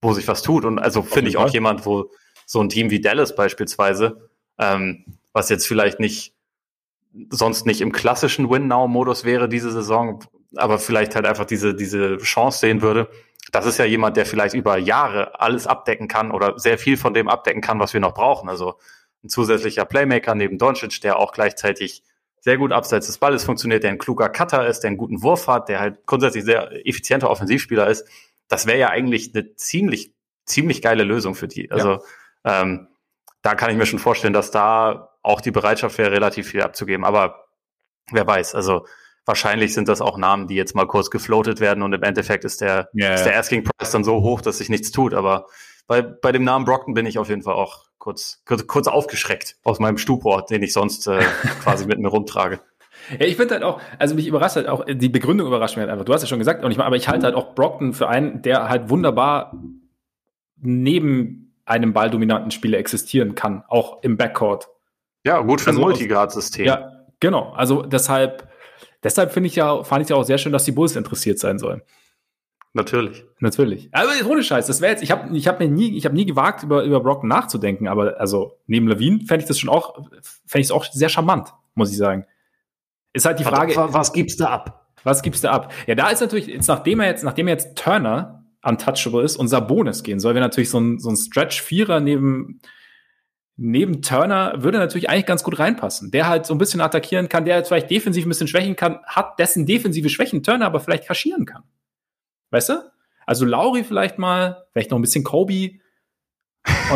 wo 0.00 0.12
sich 0.12 0.28
was 0.28 0.42
tut. 0.42 0.64
Und 0.64 0.78
also 0.78 1.02
finde 1.02 1.30
ich 1.30 1.36
auch 1.36 1.50
jemand, 1.50 1.84
wo 1.84 2.12
so 2.46 2.60
ein 2.60 2.68
Team 2.68 2.90
wie 2.90 3.00
Dallas 3.00 3.34
beispielsweise, 3.34 4.30
ähm, 4.56 5.04
was 5.32 5.48
jetzt 5.48 5.66
vielleicht 5.66 5.98
nicht 5.98 6.32
sonst 7.28 7.66
nicht 7.66 7.80
im 7.80 7.90
klassischen 7.90 8.48
Win-Now-Modus 8.48 9.24
wäre 9.24 9.48
diese 9.48 9.72
Saison, 9.72 10.24
aber 10.54 10.78
vielleicht 10.78 11.16
halt 11.16 11.26
einfach 11.26 11.46
diese, 11.46 11.74
diese 11.74 12.18
Chance 12.18 12.60
sehen 12.60 12.82
würde. 12.82 13.08
Das 13.50 13.66
ist 13.66 13.78
ja 13.78 13.84
jemand, 13.84 14.16
der 14.16 14.26
vielleicht 14.26 14.54
über 14.54 14.78
Jahre 14.78 15.40
alles 15.40 15.66
abdecken 15.66 16.06
kann 16.06 16.30
oder 16.30 16.56
sehr 16.56 16.78
viel 16.78 16.96
von 16.96 17.14
dem 17.14 17.28
abdecken 17.28 17.62
kann, 17.62 17.80
was 17.80 17.94
wir 17.94 18.00
noch 18.00 18.14
brauchen. 18.14 18.48
Also 18.48 18.74
ein 19.24 19.28
zusätzlicher 19.28 19.86
Playmaker 19.86 20.36
neben 20.36 20.56
Doncic, 20.56 21.00
der 21.00 21.18
auch 21.18 21.32
gleichzeitig 21.32 22.04
sehr 22.40 22.56
gut 22.56 22.72
abseits 22.72 23.06
des 23.06 23.18
Balles 23.18 23.44
funktioniert, 23.44 23.82
der 23.82 23.90
ein 23.90 23.98
kluger 23.98 24.28
Cutter 24.28 24.66
ist, 24.66 24.80
der 24.80 24.88
einen 24.88 24.96
guten 24.96 25.22
Wurf 25.22 25.46
hat, 25.46 25.68
der 25.68 25.80
halt 25.80 26.06
grundsätzlich 26.06 26.44
sehr 26.44 26.86
effizienter 26.86 27.30
Offensivspieler 27.30 27.86
ist, 27.88 28.06
das 28.48 28.66
wäre 28.66 28.78
ja 28.78 28.88
eigentlich 28.88 29.32
eine 29.34 29.54
ziemlich, 29.54 30.14
ziemlich 30.44 30.82
geile 30.82 31.04
Lösung 31.04 31.34
für 31.34 31.48
die. 31.48 31.70
Also 31.70 31.98
ja. 32.44 32.62
ähm, 32.62 32.88
da 33.42 33.54
kann 33.54 33.70
ich 33.70 33.76
mir 33.76 33.86
schon 33.86 33.98
vorstellen, 33.98 34.32
dass 34.32 34.50
da 34.50 35.10
auch 35.22 35.40
die 35.40 35.50
Bereitschaft 35.50 35.98
wäre, 35.98 36.10
relativ 36.10 36.48
viel 36.48 36.62
abzugeben. 36.62 37.04
Aber 37.04 37.46
wer 38.10 38.26
weiß, 38.26 38.54
also 38.54 38.86
wahrscheinlich 39.26 39.74
sind 39.74 39.88
das 39.88 40.00
auch 40.00 40.18
Namen, 40.18 40.48
die 40.48 40.56
jetzt 40.56 40.74
mal 40.74 40.86
kurz 40.86 41.10
gefloatet 41.10 41.60
werden 41.60 41.82
und 41.82 41.92
im 41.92 42.02
Endeffekt 42.02 42.44
ist 42.44 42.60
der, 42.60 42.88
yeah. 42.94 43.14
ist 43.14 43.24
der 43.24 43.38
Asking 43.38 43.64
Price 43.64 43.90
dann 43.90 44.02
so 44.02 44.22
hoch, 44.22 44.40
dass 44.40 44.58
sich 44.58 44.68
nichts 44.68 44.90
tut. 44.90 45.14
Aber 45.14 45.46
bei, 45.90 46.02
bei 46.02 46.30
dem 46.30 46.44
Namen 46.44 46.66
Brockton 46.66 46.94
bin 46.94 47.04
ich 47.04 47.18
auf 47.18 47.28
jeden 47.28 47.42
Fall 47.42 47.54
auch 47.54 47.86
kurz, 47.98 48.42
kurz, 48.46 48.64
kurz 48.68 48.86
aufgeschreckt 48.86 49.56
aus 49.64 49.80
meinem 49.80 49.98
Stupor, 49.98 50.46
den 50.46 50.62
ich 50.62 50.72
sonst 50.72 51.08
äh, 51.08 51.18
quasi 51.64 51.84
mit 51.84 51.98
mir 51.98 52.06
rumtrage. 52.06 52.60
Ja, 53.18 53.26
ich 53.26 53.34
finde 53.34 53.54
halt 53.54 53.64
auch, 53.64 53.80
also 53.98 54.14
mich 54.14 54.28
überrascht 54.28 54.54
halt 54.54 54.68
auch, 54.68 54.84
die 54.86 55.08
Begründung 55.08 55.48
überrascht 55.48 55.74
mich 55.74 55.80
halt 55.80 55.90
einfach. 55.90 56.04
Du 56.04 56.12
hast 56.14 56.22
ja 56.22 56.28
schon 56.28 56.38
gesagt, 56.38 56.64
und 56.64 56.70
ich, 56.70 56.78
aber 56.78 56.94
ich 56.94 57.08
halte 57.08 57.26
halt 57.26 57.34
auch 57.34 57.56
Brockton 57.56 57.92
für 57.92 58.08
einen, 58.08 58.40
der 58.42 58.68
halt 58.68 58.88
wunderbar 58.88 59.52
neben 60.62 61.56
einem 61.64 61.92
balldominanten 61.92 62.52
Spieler 62.52 62.78
existieren 62.78 63.34
kann, 63.34 63.64
auch 63.66 64.00
im 64.04 64.16
Backcourt. 64.16 64.68
Ja, 65.24 65.40
gut 65.40 65.60
für 65.60 65.70
also, 65.70 65.80
ein 65.80 65.86
Multigrad-System. 65.86 66.66
Ja, 66.66 67.04
genau. 67.18 67.50
Also 67.50 67.82
deshalb, 67.82 68.48
deshalb 69.02 69.32
finde 69.32 69.48
ich 69.48 69.56
ja, 69.56 69.82
fand 69.82 70.04
ich 70.04 70.10
ja 70.10 70.14
auch 70.14 70.22
sehr 70.22 70.38
schön, 70.38 70.52
dass 70.52 70.62
die 70.62 70.72
Bulls 70.72 70.94
interessiert 70.94 71.40
sein 71.40 71.58
sollen. 71.58 71.82
Natürlich. 72.72 73.24
Natürlich. 73.40 73.88
Aber 73.92 74.10
ohne 74.28 74.44
Scheiß, 74.44 74.66
das 74.66 74.80
wäre 74.80 74.92
jetzt, 74.92 75.02
ich 75.02 75.10
habe 75.10 75.36
ich 75.36 75.48
hab 75.48 75.58
mir 75.58 75.68
nie, 75.68 75.96
ich 75.96 76.04
habe 76.04 76.14
nie 76.14 76.26
gewagt, 76.26 76.62
über, 76.62 76.84
über 76.84 77.00
Brock 77.00 77.24
nachzudenken, 77.24 77.88
aber 77.88 78.20
also 78.20 78.58
neben 78.66 78.86
Levine 78.86 79.24
fände 79.26 79.42
ich 79.42 79.48
das 79.48 79.58
schon 79.58 79.68
auch, 79.68 79.96
fände 80.46 80.60
ich 80.60 80.66
es 80.66 80.70
auch 80.70 80.84
sehr 80.84 81.08
charmant, 81.08 81.52
muss 81.74 81.90
ich 81.90 81.96
sagen. 81.96 82.26
Ist 83.12 83.26
halt 83.26 83.40
die 83.40 83.44
Frage. 83.44 83.74
Was, 83.74 83.92
was 83.92 84.12
gibst 84.12 84.38
du 84.38 84.48
ab? 84.48 84.92
Was 85.02 85.22
gibst 85.22 85.42
du 85.42 85.50
ab? 85.50 85.72
Ja, 85.86 85.94
da 85.94 86.10
ist 86.10 86.20
natürlich, 86.20 86.46
jetzt, 86.46 86.68
nachdem 86.68 87.00
er 87.00 87.06
jetzt, 87.06 87.24
nachdem 87.24 87.48
er 87.48 87.54
jetzt 87.54 87.76
Turner 87.76 88.44
untouchable 88.62 89.24
ist 89.24 89.36
und 89.36 89.48
Sabonis 89.48 90.02
gehen 90.02 90.20
soll, 90.20 90.34
wir 90.34 90.40
natürlich 90.40 90.70
so 90.70 90.78
ein, 90.78 90.98
so 90.98 91.08
ein 91.08 91.16
Stretch-Vierer 91.16 91.98
neben, 91.98 92.60
neben 93.56 94.02
Turner 94.02 94.62
würde 94.62 94.78
natürlich 94.78 95.08
eigentlich 95.08 95.26
ganz 95.26 95.42
gut 95.42 95.58
reinpassen. 95.58 96.10
Der 96.10 96.28
halt 96.28 96.46
so 96.46 96.54
ein 96.54 96.58
bisschen 96.58 96.80
attackieren 96.80 97.28
kann, 97.28 97.46
der 97.46 97.56
jetzt 97.56 97.68
vielleicht 97.68 97.90
defensiv 97.90 98.26
ein 98.26 98.28
bisschen 98.28 98.48
schwächen 98.48 98.76
kann, 98.76 99.00
hat 99.06 99.38
dessen 99.38 99.66
defensive 99.66 100.08
Schwächen 100.08 100.42
Turner 100.42 100.66
aber 100.66 100.78
vielleicht 100.78 101.06
kaschieren 101.06 101.46
kann. 101.46 101.64
Weißt 102.50 102.68
du? 102.70 102.90
Also 103.26 103.44
Lauri 103.44 103.84
vielleicht 103.84 104.18
mal, 104.18 104.66
vielleicht 104.72 104.90
noch 104.90 104.98
ein 104.98 105.02
bisschen 105.02 105.24
Kobe. 105.24 105.70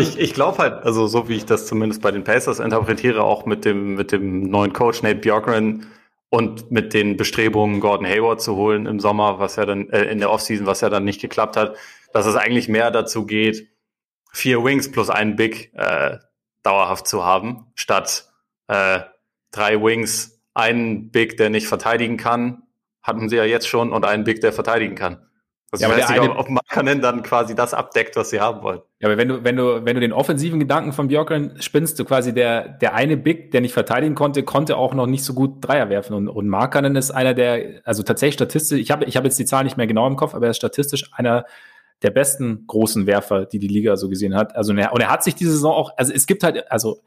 Ich 0.00 0.18
ich 0.18 0.32
glaube 0.32 0.58
halt, 0.58 0.84
also 0.84 1.06
so 1.08 1.28
wie 1.28 1.34
ich 1.34 1.44
das 1.44 1.66
zumindest 1.66 2.00
bei 2.00 2.10
den 2.10 2.24
Pacers 2.24 2.60
interpretiere, 2.60 3.24
auch 3.24 3.44
mit 3.44 3.64
dem, 3.64 3.96
mit 3.96 4.12
dem 4.12 4.48
neuen 4.48 4.72
Coach 4.72 5.02
Nate 5.02 5.16
Bjorkgren 5.16 5.86
und 6.30 6.70
mit 6.70 6.94
den 6.94 7.16
Bestrebungen, 7.16 7.80
Gordon 7.80 8.06
Hayward 8.06 8.40
zu 8.40 8.56
holen 8.56 8.86
im 8.86 9.00
Sommer, 9.00 9.40
was 9.40 9.56
ja 9.56 9.66
dann 9.66 9.90
äh, 9.90 10.04
in 10.04 10.20
der 10.20 10.30
Offseason, 10.30 10.66
was 10.66 10.80
ja 10.80 10.88
dann 10.88 11.04
nicht 11.04 11.20
geklappt 11.20 11.56
hat, 11.56 11.76
dass 12.12 12.26
es 12.26 12.36
eigentlich 12.36 12.68
mehr 12.68 12.90
dazu 12.92 13.26
geht, 13.26 13.68
vier 14.32 14.64
Wings 14.64 14.90
plus 14.90 15.10
einen 15.10 15.36
Big 15.36 15.72
äh, 15.74 16.18
dauerhaft 16.62 17.06
zu 17.06 17.24
haben, 17.24 17.66
statt 17.74 18.32
äh, 18.68 19.00
drei 19.50 19.82
Wings, 19.82 20.40
einen 20.54 21.10
Big, 21.10 21.36
der 21.36 21.50
nicht 21.50 21.66
verteidigen 21.66 22.16
kann 22.16 22.62
hatten 23.04 23.28
sie 23.28 23.36
ja 23.36 23.44
jetzt 23.44 23.68
schon 23.68 23.92
und 23.92 24.04
einen 24.04 24.24
Big, 24.24 24.40
der 24.40 24.52
verteidigen 24.52 24.96
kann. 24.96 25.18
Also 25.70 25.86
ja, 25.86 25.90
ich 25.90 26.02
weiß 26.02 26.10
nicht, 26.10 26.20
eine, 26.20 26.36
ob 26.36 26.48
Markanen 26.48 27.00
dann 27.00 27.22
quasi 27.24 27.54
das 27.56 27.74
abdeckt, 27.74 28.14
was 28.16 28.30
sie 28.30 28.40
haben 28.40 28.62
wollen. 28.62 28.80
Ja, 29.00 29.08
aber 29.08 29.18
wenn 29.18 29.28
du, 29.28 29.44
wenn 29.44 29.56
du, 29.56 29.84
wenn 29.84 29.94
du 29.96 30.00
den 30.00 30.12
offensiven 30.12 30.60
Gedanken 30.60 30.92
von 30.92 31.08
Björkren 31.08 31.60
spinnst, 31.60 31.98
du 31.98 32.04
quasi 32.04 32.32
der, 32.32 32.68
der 32.68 32.94
eine 32.94 33.16
Big, 33.16 33.50
der 33.50 33.60
nicht 33.60 33.72
verteidigen 33.74 34.14
konnte, 34.14 34.44
konnte 34.44 34.76
auch 34.76 34.94
noch 34.94 35.06
nicht 35.06 35.24
so 35.24 35.34
gut 35.34 35.56
Dreier 35.60 35.90
werfen. 35.90 36.14
Und, 36.14 36.28
und 36.28 36.48
Markanen 36.48 36.94
ist 36.94 37.10
einer 37.10 37.34
der, 37.34 37.80
also 37.84 38.04
tatsächlich 38.04 38.34
statistisch, 38.34 38.78
ich 38.78 38.90
habe 38.92 39.04
ich 39.04 39.16
hab 39.16 39.24
jetzt 39.24 39.38
die 39.38 39.46
Zahl 39.46 39.64
nicht 39.64 39.76
mehr 39.76 39.88
genau 39.88 40.06
im 40.06 40.16
Kopf, 40.16 40.34
aber 40.34 40.46
er 40.46 40.50
ist 40.50 40.58
statistisch 40.58 41.10
einer 41.12 41.44
der 42.02 42.10
besten 42.10 42.66
großen 42.68 43.06
Werfer, 43.06 43.44
die 43.44 43.58
die 43.58 43.68
Liga 43.68 43.96
so 43.96 44.08
gesehen 44.08 44.36
hat. 44.36 44.54
Also, 44.54 44.72
und 44.72 44.78
er, 44.78 44.92
und 44.92 45.00
er 45.00 45.10
hat 45.10 45.24
sich 45.24 45.34
diese 45.34 45.50
Saison 45.50 45.74
auch, 45.74 45.92
also 45.96 46.12
es 46.12 46.26
gibt 46.26 46.44
halt, 46.44 46.70
also 46.70 47.00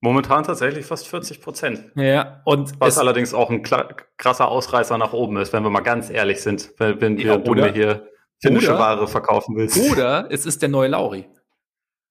Momentan 0.00 0.44
tatsächlich 0.44 0.84
fast 0.84 1.08
40 1.08 1.40
Prozent. 1.40 1.90
Ja, 1.94 2.42
und 2.44 2.78
was 2.80 2.98
allerdings 2.98 3.32
auch 3.32 3.50
ein 3.50 3.62
krasser 3.62 4.48
Ausreißer 4.48 4.98
nach 4.98 5.12
oben 5.12 5.38
ist, 5.38 5.52
wenn 5.52 5.62
wir 5.62 5.70
mal 5.70 5.80
ganz 5.80 6.10
ehrlich 6.10 6.42
sind, 6.42 6.72
wenn, 6.78 7.00
wenn 7.00 7.18
ja, 7.18 7.38
du 7.38 7.54
mir 7.54 7.72
hier 7.72 8.08
finnische 8.40 8.70
oder, 8.70 8.78
Ware 8.78 9.08
verkaufen 9.08 9.56
willst. 9.56 9.78
Oder 9.90 10.28
es 10.30 10.44
ist 10.44 10.60
der 10.60 10.68
neue 10.68 10.88
Lauri. 10.88 11.26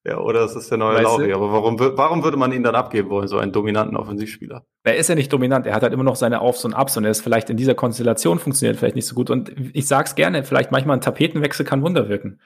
Ja, 0.03 0.19
oder 0.19 0.41
es 0.41 0.55
ist 0.55 0.69
der 0.69 0.77
neue 0.77 0.95
weißt 0.95 1.03
Lauri. 1.03 1.33
Aber 1.33 1.51
warum, 1.51 1.79
warum 1.79 2.23
würde 2.23 2.37
man 2.37 2.51
ihn 2.51 2.63
dann 2.63 2.75
abgeben 2.75 3.09
wollen, 3.09 3.27
so 3.27 3.37
einen 3.37 3.51
dominanten 3.51 3.97
Offensivspieler? 3.97 4.63
Er 4.83 4.97
ist 4.97 5.09
ja 5.09 5.15
nicht 5.15 5.33
dominant. 5.33 5.65
Er 5.65 5.73
hat 5.73 5.81
halt 5.81 5.93
immer 5.93 6.03
noch 6.03 6.15
seine 6.15 6.41
Aufs 6.41 6.63
und 6.65 6.73
Abs 6.73 6.97
und 6.97 7.05
er 7.05 7.11
ist 7.11 7.21
vielleicht 7.21 7.49
in 7.49 7.57
dieser 7.57 7.73
Konstellation 7.75 8.37
funktioniert 8.37 8.77
vielleicht 8.77 8.95
nicht 8.95 9.07
so 9.07 9.15
gut. 9.15 9.29
Und 9.29 9.51
ich 9.73 9.87
sag's 9.87 10.15
gerne, 10.15 10.43
vielleicht 10.43 10.71
manchmal 10.71 10.97
ein 10.97 11.01
Tapetenwechsel 11.01 11.65
kann 11.65 11.81
Wunder 11.81 12.07
wirken. 12.07 12.39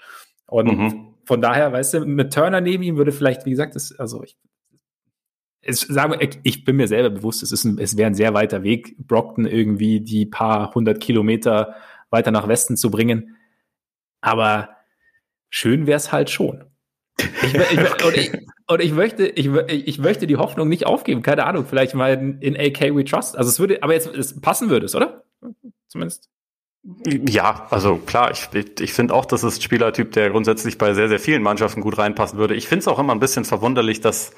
Und 0.47 0.67
mhm. 0.67 1.15
von 1.25 1.41
daher, 1.41 1.73
weißt 1.73 1.95
du, 1.95 2.05
mit 2.05 2.33
Turner 2.33 2.61
neben 2.61 2.83
ihm 2.83 2.97
würde 2.97 3.11
vielleicht, 3.11 3.45
wie 3.45 3.51
gesagt, 3.51 3.75
das, 3.75 3.93
also 3.99 4.23
ich 4.23 4.37
es, 5.61 5.81
sagen 5.81 6.13
wir, 6.13 6.29
ich 6.43 6.63
bin 6.63 6.77
mir 6.77 6.87
selber 6.87 7.09
bewusst, 7.09 7.43
es, 7.43 7.51
ist 7.51 7.63
ein, 7.63 7.77
es 7.79 7.97
wäre 7.97 8.07
ein 8.07 8.15
sehr 8.15 8.33
weiter 8.33 8.63
Weg, 8.63 8.95
Brockton 8.97 9.45
irgendwie 9.45 9.99
die 9.99 10.25
paar 10.25 10.73
hundert 10.73 11.01
Kilometer 11.01 11.75
weiter 12.09 12.31
nach 12.31 12.47
Westen 12.47 12.77
zu 12.77 12.89
bringen. 12.89 13.35
Aber 14.21 14.69
schön 15.49 15.87
wäre 15.87 15.97
es 15.97 16.11
halt 16.11 16.29
schon. 16.29 16.65
Ich, 17.19 17.53
ich, 17.53 18.05
und, 18.05 18.17
ich, 18.17 18.31
und 18.67 18.81
ich 18.81 18.91
möchte, 18.93 19.27
ich, 19.27 19.47
ich 19.47 19.99
möchte 19.99 20.27
die 20.27 20.37
Hoffnung 20.37 20.69
nicht 20.69 20.85
aufgeben. 20.85 21.21
Keine 21.21 21.45
Ahnung, 21.45 21.65
vielleicht 21.65 21.93
mal 21.93 22.13
in, 22.13 22.39
in 22.39 22.55
AK 22.55 22.95
We 22.95 23.03
Trust. 23.03 23.37
Also 23.37 23.49
es 23.49 23.59
würde, 23.59 23.83
aber 23.83 23.93
jetzt 23.93 24.07
es 24.07 24.39
passen 24.39 24.69
würde 24.69 24.85
es, 24.85 24.95
oder? 24.95 25.23
Zumindest. 25.87 26.29
Ja, 27.05 27.67
also 27.71 27.97
klar, 27.97 28.31
ich, 28.31 28.47
ich 28.79 28.93
finde 28.93 29.13
auch, 29.13 29.25
das 29.25 29.43
ist 29.43 29.57
ein 29.57 29.61
Spielertyp, 29.61 30.13
der 30.13 30.29
grundsätzlich 30.29 30.77
bei 30.77 30.93
sehr, 30.93 31.09
sehr 31.09 31.19
vielen 31.19 31.43
Mannschaften 31.43 31.81
gut 31.81 31.97
reinpassen 31.97 32.39
würde. 32.39 32.55
Ich 32.55 32.67
finde 32.67 32.79
es 32.79 32.87
auch 32.87 32.99
immer 32.99 33.13
ein 33.13 33.19
bisschen 33.19 33.43
verwunderlich, 33.43 33.99
dass, 33.99 34.31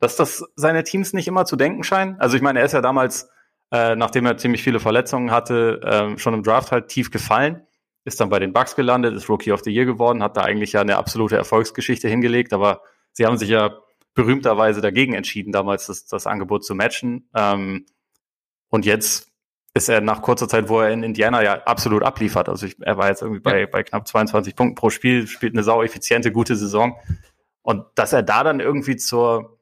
dass 0.00 0.16
das 0.16 0.44
seine 0.56 0.84
Teams 0.84 1.12
nicht 1.12 1.28
immer 1.28 1.44
zu 1.44 1.56
denken 1.56 1.82
scheinen. 1.82 2.18
Also 2.20 2.36
ich 2.36 2.42
meine, 2.42 2.60
er 2.60 2.64
ist 2.64 2.72
ja 2.72 2.80
damals, 2.80 3.28
äh, 3.72 3.96
nachdem 3.96 4.26
er 4.26 4.36
ziemlich 4.36 4.62
viele 4.62 4.80
Verletzungen 4.80 5.30
hatte, 5.30 5.80
äh, 5.82 6.18
schon 6.18 6.34
im 6.34 6.42
Draft 6.42 6.72
halt 6.72 6.88
tief 6.88 7.10
gefallen, 7.10 7.66
ist 8.04 8.20
dann 8.20 8.30
bei 8.30 8.38
den 8.38 8.52
Bucks 8.52 8.76
gelandet, 8.76 9.14
ist 9.14 9.28
Rookie 9.28 9.52
of 9.52 9.62
the 9.64 9.70
Year 9.70 9.84
geworden, 9.84 10.22
hat 10.22 10.36
da 10.36 10.42
eigentlich 10.42 10.72
ja 10.72 10.80
eine 10.80 10.96
absolute 10.96 11.36
Erfolgsgeschichte 11.36 12.08
hingelegt, 12.08 12.52
aber 12.52 12.82
sie 13.12 13.26
haben 13.26 13.36
sich 13.36 13.50
ja 13.50 13.78
berühmterweise 14.14 14.80
dagegen 14.80 15.14
entschieden, 15.14 15.52
damals 15.52 15.86
das, 15.86 16.06
das 16.06 16.26
Angebot 16.26 16.64
zu 16.64 16.74
matchen. 16.74 17.28
Ähm, 17.34 17.86
und 18.68 18.84
jetzt 18.84 19.28
ist 19.74 19.88
er 19.88 20.00
nach 20.00 20.22
kurzer 20.22 20.48
Zeit, 20.48 20.68
wo 20.68 20.80
er 20.80 20.90
in 20.90 21.02
Indiana 21.02 21.42
ja 21.42 21.62
absolut 21.64 22.02
abliefert. 22.02 22.48
Also 22.48 22.66
ich, 22.66 22.76
er 22.80 22.96
war 22.96 23.08
jetzt 23.08 23.22
irgendwie 23.22 23.40
bei, 23.40 23.66
bei 23.66 23.82
knapp 23.82 24.08
22 24.08 24.56
Punkten 24.56 24.74
pro 24.74 24.90
Spiel, 24.90 25.26
spielt 25.26 25.54
eine 25.54 25.62
sau 25.62 25.82
effiziente, 25.82 26.32
gute 26.32 26.56
Saison. 26.56 26.98
Und 27.62 27.84
dass 27.94 28.12
er 28.12 28.22
da 28.22 28.42
dann 28.44 28.60
irgendwie 28.60 28.96
zur, 28.96 29.57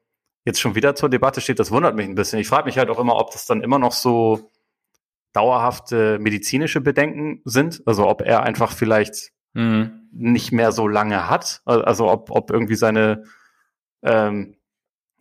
jetzt 0.47 0.61
schon 0.61 0.75
wieder 0.75 0.95
zur 0.95 1.09
Debatte 1.09 1.41
steht, 1.41 1.59
das 1.59 1.71
wundert 1.71 1.95
mich 1.95 2.07
ein 2.07 2.15
bisschen. 2.15 2.39
Ich 2.39 2.47
frage 2.47 2.65
mich 2.65 2.77
halt 2.77 2.89
auch 2.89 2.99
immer, 2.99 3.17
ob 3.17 3.31
das 3.31 3.45
dann 3.45 3.61
immer 3.61 3.77
noch 3.77 3.91
so 3.91 4.49
dauerhafte 5.33 6.17
medizinische 6.19 6.81
Bedenken 6.81 7.41
sind. 7.43 7.83
Also 7.85 8.07
ob 8.07 8.21
er 8.21 8.43
einfach 8.43 8.71
vielleicht 8.71 9.33
mhm. 9.53 10.07
nicht 10.11 10.51
mehr 10.53 10.71
so 10.71 10.87
lange 10.87 11.29
hat. 11.29 11.61
Also 11.65 12.09
ob, 12.09 12.31
ob 12.31 12.49
irgendwie 12.49 12.75
seine, 12.75 13.23
ähm, 14.01 14.55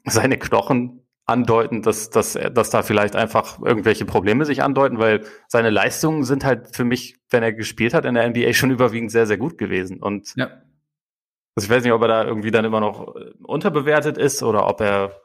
seine 0.05 0.39
Knochen 0.39 1.03
andeuten, 1.27 1.83
dass, 1.83 2.09
dass, 2.11 2.35
dass 2.35 2.71
da 2.71 2.83
vielleicht 2.83 3.17
einfach 3.17 3.61
irgendwelche 3.61 4.05
Probleme 4.05 4.45
sich 4.45 4.63
andeuten, 4.63 4.99
weil 5.01 5.25
seine 5.49 5.71
Leistungen 5.71 6.23
sind 6.23 6.45
halt 6.45 6.75
für 6.75 6.85
mich, 6.85 7.17
wenn 7.31 7.43
er 7.43 7.53
gespielt 7.53 7.95
hat 7.95 8.05
in 8.05 8.15
der 8.15 8.29
NBA, 8.31 8.53
schon 8.53 8.71
überwiegend 8.71 9.11
sehr, 9.11 9.27
sehr 9.27 9.39
gut 9.39 9.59
gewesen. 9.59 10.01
Und 10.01 10.37
ja. 10.37 10.51
Also 11.57 11.67
ich 11.67 11.71
weiß 11.71 11.83
nicht, 11.83 11.93
ob 11.93 12.03
er 12.03 12.09
da 12.09 12.25
irgendwie 12.25 12.51
dann 12.51 12.65
immer 12.65 12.81
noch 12.81 13.17
äh, 13.17 13.33
unterbewertet 13.43 14.19
ist 14.19 14.43
oder 14.43 14.69
ob 14.69 14.81
er 14.81 15.21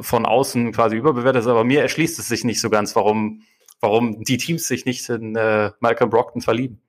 von 0.00 0.26
außen 0.26 0.72
quasi 0.72 0.96
überbewertet 0.96 1.42
ist, 1.42 1.48
aber 1.48 1.64
mir 1.64 1.80
erschließt 1.80 2.18
es 2.18 2.28
sich 2.28 2.44
nicht 2.44 2.60
so 2.60 2.68
ganz, 2.70 2.94
warum, 2.94 3.42
warum 3.80 4.22
die 4.22 4.36
Teams 4.36 4.68
sich 4.68 4.84
nicht 4.84 5.08
in 5.08 5.34
äh, 5.34 5.70
Malcolm 5.80 6.10
Brockton 6.10 6.42
verlieben 6.42 6.82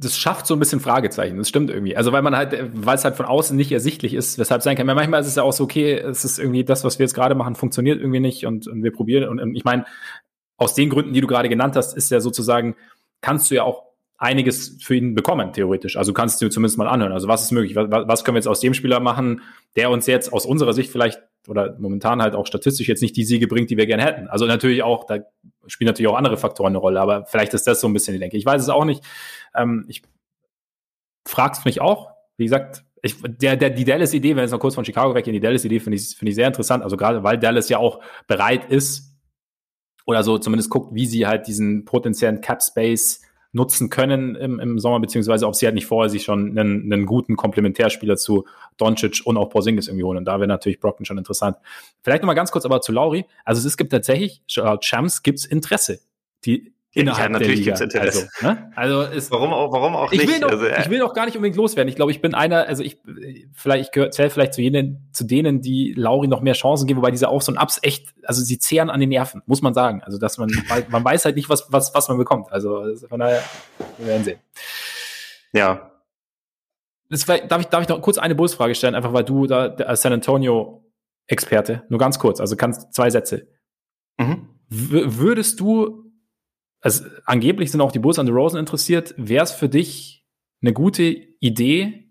das 0.00 0.16
schafft 0.16 0.46
so 0.46 0.54
ein 0.54 0.58
bisschen 0.58 0.80
Fragezeichen. 0.80 1.36
Das 1.36 1.48
stimmt 1.48 1.68
irgendwie. 1.70 1.94
Also 1.94 2.10
weil 2.10 2.22
man 2.22 2.34
halt, 2.34 2.58
weil 2.72 2.96
es 2.96 3.04
halt 3.04 3.16
von 3.16 3.26
außen 3.26 3.54
nicht 3.54 3.70
ersichtlich 3.70 4.14
ist, 4.14 4.38
weshalb 4.38 4.62
sein 4.62 4.74
kann. 4.74 4.86
Manchmal 4.86 5.20
ist 5.20 5.26
es 5.26 5.34
ja 5.34 5.42
auch 5.42 5.52
so, 5.52 5.64
okay, 5.64 5.92
es 5.94 6.24
ist 6.24 6.38
irgendwie 6.38 6.64
das, 6.64 6.84
was 6.84 6.98
wir 6.98 7.04
jetzt 7.04 7.14
gerade 7.14 7.34
machen, 7.34 7.54
funktioniert 7.54 8.00
irgendwie 8.00 8.20
nicht 8.20 8.46
und, 8.46 8.66
und 8.66 8.82
wir 8.82 8.92
probieren. 8.92 9.28
Und, 9.28 9.40
und 9.40 9.54
ich 9.54 9.64
meine, 9.64 9.84
aus 10.56 10.74
den 10.74 10.88
Gründen, 10.88 11.12
die 11.12 11.20
du 11.20 11.26
gerade 11.26 11.50
genannt 11.50 11.76
hast, 11.76 11.94
ist 11.94 12.10
ja 12.10 12.20
sozusagen, 12.20 12.76
kannst 13.20 13.50
du 13.50 13.56
ja 13.56 13.64
auch 13.64 13.89
einiges 14.20 14.76
für 14.82 14.94
ihn 14.94 15.14
bekommen, 15.14 15.52
theoretisch. 15.52 15.96
Also 15.96 16.12
kannst 16.12 16.40
du 16.42 16.48
zumindest 16.50 16.76
mal 16.78 16.86
anhören. 16.86 17.12
Also 17.12 17.26
was 17.26 17.42
ist 17.42 17.52
möglich? 17.52 17.74
Was, 17.74 17.88
was 17.88 18.22
können 18.22 18.34
wir 18.34 18.40
jetzt 18.40 18.48
aus 18.48 18.60
dem 18.60 18.74
Spieler 18.74 19.00
machen, 19.00 19.40
der 19.76 19.90
uns 19.90 20.06
jetzt 20.06 20.32
aus 20.32 20.44
unserer 20.44 20.74
Sicht 20.74 20.92
vielleicht 20.92 21.20
oder 21.48 21.74
momentan 21.78 22.20
halt 22.20 22.34
auch 22.34 22.46
statistisch 22.46 22.86
jetzt 22.86 23.00
nicht 23.00 23.16
die 23.16 23.24
Siege 23.24 23.48
bringt, 23.48 23.70
die 23.70 23.78
wir 23.78 23.86
gerne 23.86 24.04
hätten. 24.04 24.28
Also 24.28 24.44
natürlich 24.44 24.82
auch, 24.82 25.04
da 25.04 25.20
spielen 25.66 25.86
natürlich 25.86 26.08
auch 26.08 26.16
andere 26.16 26.36
Faktoren 26.36 26.72
eine 26.72 26.78
Rolle, 26.78 27.00
aber 27.00 27.24
vielleicht 27.24 27.54
ist 27.54 27.66
das 27.66 27.80
so 27.80 27.88
ein 27.88 27.94
bisschen 27.94 28.12
die 28.12 28.20
Denke. 28.20 28.36
Ich 28.36 28.44
weiß 28.44 28.60
es 28.60 28.68
auch 28.68 28.84
nicht. 28.84 29.02
Ähm, 29.54 29.86
ich 29.88 30.02
frag's 31.26 31.64
mich 31.64 31.80
auch. 31.80 32.10
Wie 32.36 32.44
gesagt, 32.44 32.84
ich, 33.00 33.16
der, 33.22 33.56
der, 33.56 33.70
die 33.70 33.84
Dallas-Idee, 33.84 34.36
wenn 34.36 34.42
jetzt 34.42 34.50
noch 34.50 34.60
kurz 34.60 34.74
von 34.74 34.84
Chicago 34.84 35.14
weggehen, 35.14 35.32
die 35.32 35.40
Dallas-Idee 35.40 35.80
finde 35.80 35.96
ich, 35.96 36.14
finde 36.14 36.28
ich 36.28 36.34
sehr 36.34 36.46
interessant. 36.46 36.84
Also 36.84 36.98
gerade, 36.98 37.24
weil 37.24 37.38
Dallas 37.38 37.70
ja 37.70 37.78
auch 37.78 38.02
bereit 38.26 38.70
ist 38.70 39.16
oder 40.04 40.22
so 40.22 40.36
zumindest 40.36 40.68
guckt, 40.68 40.94
wie 40.94 41.06
sie 41.06 41.26
halt 41.26 41.46
diesen 41.46 41.86
potenziellen 41.86 42.42
Cap-Space 42.42 43.22
nutzen 43.52 43.90
können 43.90 44.36
im, 44.36 44.60
im 44.60 44.78
Sommer, 44.78 45.00
beziehungsweise 45.00 45.46
ob 45.46 45.56
sie 45.56 45.66
halt 45.66 45.74
nicht 45.74 45.86
vorher 45.86 46.08
sich 46.08 46.22
schon 46.22 46.56
einen, 46.58 46.92
einen 46.92 47.06
guten 47.06 47.36
Komplementärspieler 47.36 48.16
zu 48.16 48.46
Doncic 48.76 49.22
und 49.24 49.36
auch 49.36 49.48
Porzingis 49.48 49.88
irgendwie 49.88 50.04
holen. 50.04 50.18
Und 50.18 50.24
da 50.24 50.38
wäre 50.38 50.46
natürlich 50.46 50.78
Brockton 50.78 51.04
schon 51.04 51.18
interessant. 51.18 51.56
Vielleicht 52.02 52.22
nochmal 52.22 52.36
ganz 52.36 52.52
kurz 52.52 52.64
aber 52.64 52.80
zu 52.80 52.92
Lauri. 52.92 53.26
Also 53.44 53.66
es 53.66 53.76
gibt 53.76 53.90
tatsächlich, 53.90 54.42
laut 54.56 54.82
Champs 54.82 55.22
gibt's 55.22 55.44
Interesse. 55.44 56.00
Die 56.44 56.72
innerhalb 56.92 57.30
ja, 57.30 57.38
natürlich 57.38 57.64
der 57.64 57.74
Liga. 57.74 57.84
Interesse. 57.84 58.28
Also, 58.40 58.46
ne? 58.46 58.72
also 58.74 59.02
ist, 59.02 59.30
warum 59.30 59.52
auch, 59.52 59.72
warum 59.72 59.94
auch 59.94 60.12
ich 60.12 60.20
nicht? 60.20 60.32
Will 60.32 60.40
noch, 60.40 60.50
also, 60.50 60.64
äh, 60.66 60.80
ich 60.80 60.90
will 60.90 61.02
auch 61.02 61.14
gar 61.14 61.26
nicht 61.26 61.36
unbedingt 61.36 61.56
loswerden. 61.56 61.88
Ich 61.88 61.96
glaube, 61.96 62.10
ich 62.10 62.20
bin 62.20 62.34
einer, 62.34 62.66
also 62.66 62.82
ich 62.82 62.98
vielleicht 63.52 63.86
ich 63.86 63.90
gehöre 63.92 64.10
zähle 64.10 64.30
vielleicht 64.30 64.54
zu 64.54 64.62
jenen, 64.62 65.08
zu 65.12 65.24
denen, 65.24 65.60
die 65.60 65.94
Lauri 65.96 66.26
noch 66.26 66.40
mehr 66.40 66.54
Chancen 66.54 66.86
geben, 66.86 66.98
wobei 66.98 67.10
diese 67.10 67.28
auch 67.28 67.42
so 67.42 67.52
ein 67.52 67.58
Ups 67.58 67.78
echt, 67.82 68.12
also 68.24 68.42
sie 68.42 68.58
zehren 68.58 68.90
an 68.90 68.98
den 68.98 69.10
Nerven, 69.10 69.42
muss 69.46 69.62
man 69.62 69.72
sagen. 69.72 70.02
Also 70.02 70.18
dass 70.18 70.38
man, 70.38 70.50
man 70.88 71.04
weiß 71.04 71.24
halt 71.24 71.36
nicht, 71.36 71.48
was 71.48 71.66
was 71.72 71.94
was 71.94 72.08
man 72.08 72.18
bekommt. 72.18 72.50
Also 72.50 72.84
von 73.08 73.20
daher, 73.20 73.42
wir 73.98 74.06
werden 74.06 74.24
sehen. 74.24 74.38
Ja. 75.52 75.92
Das 77.08 77.26
war, 77.28 77.38
darf 77.38 77.60
ich 77.60 77.66
darf 77.68 77.82
ich 77.82 77.88
noch 77.88 78.00
kurz 78.02 78.18
eine 78.18 78.34
Bulls-Frage 78.34 78.74
stellen, 78.74 78.94
einfach 78.94 79.12
weil 79.12 79.24
du 79.24 79.46
da 79.46 79.68
der 79.68 79.94
San 79.96 80.12
Antonio 80.12 80.84
Experte, 81.28 81.84
nur 81.88 82.00
ganz 82.00 82.18
kurz, 82.18 82.40
also 82.40 82.56
kannst 82.56 82.92
zwei 82.92 83.10
Sätze. 83.10 83.46
Mhm. 84.18 84.48
Würdest 84.68 85.60
du 85.60 86.09
also 86.80 87.04
angeblich 87.24 87.70
sind 87.70 87.80
auch 87.80 87.92
die 87.92 87.98
Bulls 87.98 88.18
an 88.18 88.28
Rosen 88.28 88.58
interessiert. 88.58 89.14
Wäre 89.16 89.44
es 89.44 89.52
für 89.52 89.68
dich 89.68 90.24
eine 90.62 90.72
gute 90.72 91.04
Idee, 91.04 92.10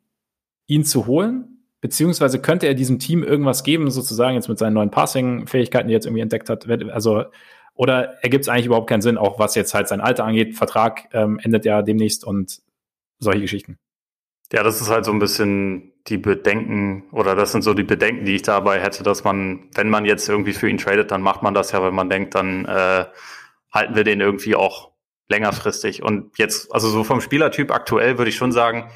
ihn 0.67 0.83
zu 0.83 1.07
holen? 1.07 1.65
Beziehungsweise 1.81 2.41
könnte 2.41 2.67
er 2.67 2.73
diesem 2.73 2.99
Team 2.99 3.23
irgendwas 3.23 3.63
geben, 3.63 3.89
sozusagen 3.89 4.35
jetzt 4.35 4.49
mit 4.49 4.59
seinen 4.59 4.73
neuen 4.73 4.91
Passing-Fähigkeiten, 4.91 5.87
die 5.87 5.93
er 5.93 5.97
jetzt 5.97 6.05
irgendwie 6.05 6.21
entdeckt 6.21 6.49
hat? 6.49 6.67
Also, 6.69 7.25
oder 7.73 8.21
ergibt 8.23 8.43
es 8.43 8.49
eigentlich 8.49 8.65
überhaupt 8.65 8.89
keinen 8.89 9.01
Sinn, 9.01 9.17
auch 9.17 9.39
was 9.39 9.55
jetzt 9.55 9.73
halt 9.73 9.87
sein 9.87 10.01
Alter 10.01 10.25
angeht? 10.25 10.57
Vertrag 10.57 11.07
ähm, 11.13 11.39
endet 11.41 11.65
ja 11.65 11.81
demnächst 11.81 12.25
und 12.25 12.61
solche 13.19 13.41
Geschichten. 13.41 13.79
Ja, 14.51 14.63
das 14.63 14.81
ist 14.81 14.89
halt 14.89 15.05
so 15.05 15.11
ein 15.11 15.19
bisschen 15.19 15.93
die 16.07 16.17
Bedenken 16.17 17.03
oder 17.11 17.35
das 17.35 17.51
sind 17.51 17.61
so 17.61 17.73
die 17.73 17.83
Bedenken, 17.83 18.25
die 18.25 18.35
ich 18.35 18.41
dabei 18.41 18.79
hätte, 18.79 19.03
dass 19.03 19.23
man, 19.23 19.69
wenn 19.75 19.89
man 19.89 20.05
jetzt 20.05 20.27
irgendwie 20.27 20.53
für 20.53 20.67
ihn 20.67 20.77
tradet, 20.77 21.11
dann 21.11 21.21
macht 21.21 21.43
man 21.43 21.53
das 21.53 21.71
ja, 21.71 21.81
weil 21.81 21.91
man 21.91 22.09
denkt, 22.09 22.35
dann 22.35 22.65
äh, 22.65 23.05
halten 23.71 23.95
wir 23.95 24.03
den 24.03 24.21
irgendwie 24.21 24.55
auch 24.55 24.91
längerfristig. 25.27 26.03
Und 26.03 26.37
jetzt, 26.37 26.73
also 26.73 26.89
so 26.89 27.03
vom 27.03 27.21
Spielertyp 27.21 27.71
aktuell 27.71 28.17
würde 28.17 28.29
ich 28.29 28.35
schon 28.35 28.51
sagen, 28.51 28.89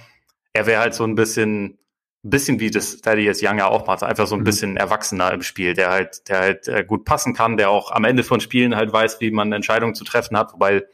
er 0.53 0.65
wäre 0.65 0.82
halt 0.82 0.93
so 0.93 1.03
ein 1.03 1.15
bisschen, 1.15 1.78
ein 2.24 2.30
bisschen 2.30 2.59
wie 2.59 2.71
das 2.71 3.01
Thaddeus 3.01 3.41
Young 3.43 3.59
ja 3.59 3.67
auch 3.67 3.86
macht, 3.88 4.03
einfach 4.03 4.28
so 4.28 4.36
ein 4.36 4.41
mhm. 4.41 4.45
bisschen 4.45 4.78
erwachsener 4.78 5.32
im 5.32 5.41
Spiel, 5.41 5.74
der 5.74 5.89
halt, 5.89 6.28
der 6.30 6.39
halt 6.39 6.67
äh, 6.67 6.84
gut 6.84 7.05
passen 7.05 7.34
kann, 7.34 7.57
der 7.57 7.69
auch 7.69 7.91
am 7.91 8.03
Ende 8.03 8.24
von 8.24 8.39
Spielen 8.39 8.76
halt 8.76 8.91
weiß, 8.91 9.21
wie 9.21 9.32
man 9.32 9.51
Entscheidungen 9.51 9.95
zu 9.95 10.03
treffen 10.03 10.38
hat, 10.38 10.53
wobei 10.53 10.86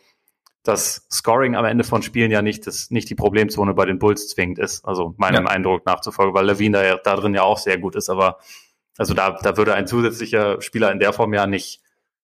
das 0.63 1.07
Scoring 1.11 1.55
am 1.55 1.65
Ende 1.65 1.83
von 1.83 2.01
Spielen 2.01 2.31
ja 2.31 2.41
nicht, 2.41 2.67
das, 2.67 2.91
nicht 2.91 3.09
die 3.09 3.15
Problemzone 3.15 3.73
bei 3.73 3.85
den 3.85 3.97
Bulls 3.97 4.27
zwingend 4.27 4.59
ist. 4.59 4.85
Also 4.85 5.15
meinem 5.17 5.45
ja. 5.45 5.51
Eindruck 5.51 5.85
nachzufolge, 5.85 6.33
weil 6.33 6.45
Levine 6.45 6.77
da, 6.77 6.85
ja, 6.85 6.97
da 6.97 7.15
drin 7.15 7.33
ja 7.33 7.43
auch 7.43 7.57
sehr 7.57 7.77
gut 7.77 7.95
ist, 7.95 8.09
aber 8.09 8.39
also 8.97 9.13
da, 9.13 9.31
da 9.41 9.55
würde 9.55 9.73
ein 9.73 9.87
zusätzlicher 9.87 10.61
Spieler 10.61 10.91
in 10.91 10.99
der 10.99 11.13
Form 11.13 11.33
ja 11.33 11.47
nicht, 11.47 11.81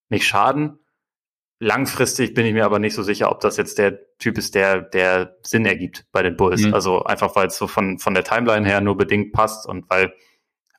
nicht 0.09 0.27
schaden. 0.27 0.79
Langfristig 1.59 2.33
bin 2.33 2.45
ich 2.45 2.53
mir 2.53 2.65
aber 2.65 2.79
nicht 2.79 2.95
so 2.95 3.03
sicher, 3.03 3.31
ob 3.31 3.39
das 3.39 3.55
jetzt 3.55 3.77
der 3.77 4.17
Typ 4.17 4.37
ist, 4.37 4.55
der, 4.55 4.81
der 4.81 5.37
Sinn 5.41 5.65
ergibt 5.65 6.05
bei 6.11 6.21
den 6.21 6.35
Bulls. 6.35 6.61
Mhm. 6.61 6.73
Also 6.73 7.03
einfach, 7.03 7.35
weil 7.35 7.47
es 7.47 7.57
so 7.57 7.67
von, 7.67 7.97
von 7.97 8.13
der 8.13 8.25
Timeline 8.25 8.67
her 8.67 8.81
nur 8.81 8.97
bedingt 8.97 9.31
passt 9.31 9.65
und 9.65 9.89
weil 9.89 10.13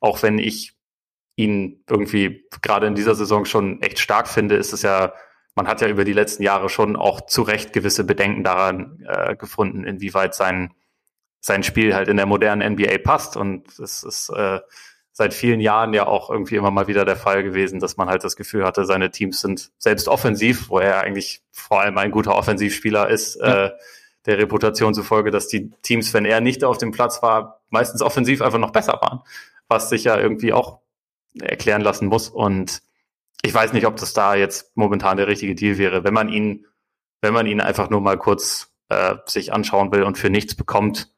auch 0.00 0.22
wenn 0.22 0.38
ich 0.38 0.76
ihn 1.36 1.82
irgendwie 1.88 2.46
gerade 2.62 2.86
in 2.86 2.94
dieser 2.94 3.14
Saison 3.14 3.44
schon 3.44 3.80
echt 3.82 3.98
stark 3.98 4.28
finde, 4.28 4.56
ist 4.56 4.72
es 4.72 4.82
ja, 4.82 5.12
man 5.54 5.68
hat 5.68 5.80
ja 5.80 5.88
über 5.88 6.04
die 6.04 6.12
letzten 6.12 6.42
Jahre 6.42 6.68
schon 6.68 6.96
auch 6.96 7.22
zu 7.26 7.42
Recht 7.42 7.72
gewisse 7.72 8.04
Bedenken 8.04 8.44
daran 8.44 9.02
äh, 9.06 9.36
gefunden, 9.36 9.84
inwieweit 9.84 10.34
sein, 10.34 10.74
sein 11.40 11.62
Spiel 11.62 11.94
halt 11.94 12.08
in 12.08 12.16
der 12.16 12.26
modernen 12.26 12.74
NBA 12.74 12.98
passt. 12.98 13.36
Und 13.36 13.78
es 13.78 14.02
ist 14.02 14.30
äh, 14.30 14.60
seit 15.18 15.32
vielen 15.32 15.60
Jahren 15.60 15.94
ja 15.94 16.06
auch 16.06 16.28
irgendwie 16.28 16.56
immer 16.56 16.70
mal 16.70 16.88
wieder 16.88 17.06
der 17.06 17.16
Fall 17.16 17.42
gewesen, 17.42 17.80
dass 17.80 17.96
man 17.96 18.10
halt 18.10 18.22
das 18.22 18.36
Gefühl 18.36 18.66
hatte, 18.66 18.84
seine 18.84 19.10
Teams 19.10 19.40
sind 19.40 19.70
selbst 19.78 20.08
offensiv, 20.08 20.68
wo 20.68 20.78
er 20.78 21.00
eigentlich 21.00 21.40
vor 21.52 21.80
allem 21.80 21.96
ein 21.96 22.10
guter 22.10 22.36
Offensivspieler 22.36 23.08
ist, 23.08 23.36
ja. 23.40 23.64
äh, 23.64 23.70
der 24.26 24.36
Reputation 24.36 24.92
zufolge, 24.92 25.30
dass 25.30 25.48
die 25.48 25.70
Teams, 25.80 26.12
wenn 26.12 26.26
er 26.26 26.42
nicht 26.42 26.64
auf 26.64 26.76
dem 26.76 26.90
Platz 26.90 27.22
war, 27.22 27.62
meistens 27.70 28.02
offensiv 28.02 28.42
einfach 28.42 28.58
noch 28.58 28.72
besser 28.72 28.98
waren, 29.00 29.22
was 29.68 29.88
sich 29.88 30.04
ja 30.04 30.18
irgendwie 30.18 30.52
auch 30.52 30.80
erklären 31.40 31.80
lassen 31.80 32.08
muss. 32.08 32.28
Und 32.28 32.82
ich 33.40 33.54
weiß 33.54 33.72
nicht, 33.72 33.86
ob 33.86 33.96
das 33.96 34.12
da 34.12 34.34
jetzt 34.34 34.76
momentan 34.76 35.16
der 35.16 35.28
richtige 35.28 35.54
Deal 35.54 35.78
wäre, 35.78 36.04
wenn 36.04 36.12
man 36.12 36.28
ihn, 36.28 36.66
wenn 37.22 37.32
man 37.32 37.46
ihn 37.46 37.62
einfach 37.62 37.88
nur 37.88 38.02
mal 38.02 38.18
kurz 38.18 38.70
äh, 38.90 39.14
sich 39.24 39.54
anschauen 39.54 39.90
will 39.92 40.02
und 40.02 40.18
für 40.18 40.28
nichts 40.28 40.54
bekommt, 40.54 41.10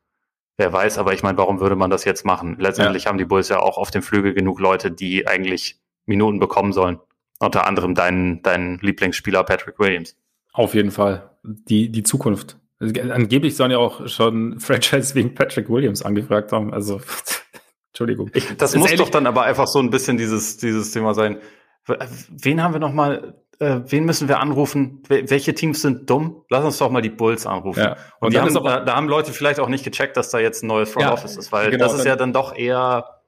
Wer 0.59 0.73
weiß, 0.73 0.99
aber 0.99 1.15
ich 1.15 1.23
meine, 1.23 1.39
warum 1.39 1.61
würde 1.61 1.77
man 1.77 1.89
das 1.89 2.05
jetzt 2.05 2.25
machen? 2.25 2.57
Letztendlich 2.59 3.05
ja. 3.05 3.11
haben 3.11 3.19
die 3.19 3.25
Bulls 3.25 3.49
ja 3.49 3.61
auch 3.61 3.79
auf 3.79 3.93
dem 3.93 4.03
Flügel 4.03 4.35
genug 4.35 4.59
Leute, 4.59 4.91
die 4.91 5.27
eigentlich 5.29 5.81
Minuten 6.05 6.41
bekommen 6.41 6.73
sollen. 6.73 6.99
Unter 7.39 7.65
anderem 7.65 7.95
dein, 7.95 8.43
dein 8.43 8.79
Lieblingsspieler 8.79 9.45
Patrick 9.45 9.79
Williams. 9.79 10.17
Auf 10.53 10.75
jeden 10.75 10.91
Fall. 10.91 11.31
Die, 11.45 11.91
die 11.93 12.03
Zukunft. 12.03 12.59
Angeblich 12.81 13.55
sollen 13.55 13.71
ja 13.71 13.79
auch 13.79 14.09
schon 14.09 14.59
Franchise 14.59 15.15
wegen 15.15 15.35
Patrick 15.37 15.69
Williams 15.71 16.03
angefragt 16.03 16.51
haben. 16.51 16.75
Also, 16.75 17.01
Entschuldigung. 17.93 18.31
Ich, 18.35 18.49
das, 18.49 18.73
das 18.73 18.77
muss 18.77 18.95
doch 18.97 19.11
dann 19.11 19.29
aber 19.29 19.45
einfach 19.45 19.69
so 19.69 19.79
ein 19.79 19.91
bisschen 19.91 20.17
dieses, 20.17 20.57
dieses 20.57 20.91
Thema 20.91 21.15
sein. 21.15 21.39
Wen 21.87 22.63
haben 22.63 22.75
wir 22.75 22.81
nochmal? 22.81 23.41
Äh, 23.61 23.81
wen 23.87 24.05
müssen 24.05 24.29
wir 24.29 24.39
anrufen? 24.39 25.03
Welche 25.09 25.55
Teams 25.55 25.83
sind 25.83 26.09
dumm? 26.09 26.45
Lass 26.49 26.65
uns 26.65 26.79
doch 26.79 26.91
mal 26.91 27.03
die 27.03 27.11
Bulls 27.11 27.47
anrufen. 27.47 27.81
Ja. 27.81 27.97
Und, 28.21 28.35
und 28.35 28.41
haben, 28.41 28.55
da, 28.55 28.81
da, 28.81 28.95
haben 28.95 29.09
Leute 29.09 29.33
vielleicht 29.33 29.59
auch 29.59 29.69
nicht 29.69 29.85
gecheckt, 29.85 30.17
dass 30.17 30.31
da 30.31 30.39
jetzt 30.39 30.63
ein 30.63 30.69
neues 30.69 30.91
Front 30.91 31.07
ja, 31.07 31.13
Office 31.13 31.37
ist, 31.37 31.51
weil 31.51 31.71
genau, 31.71 31.85
das 31.85 31.95
ist 31.95 32.05
ja 32.05 32.15
dann 32.15 32.33
doch 32.33 32.57
eher, 32.57 33.23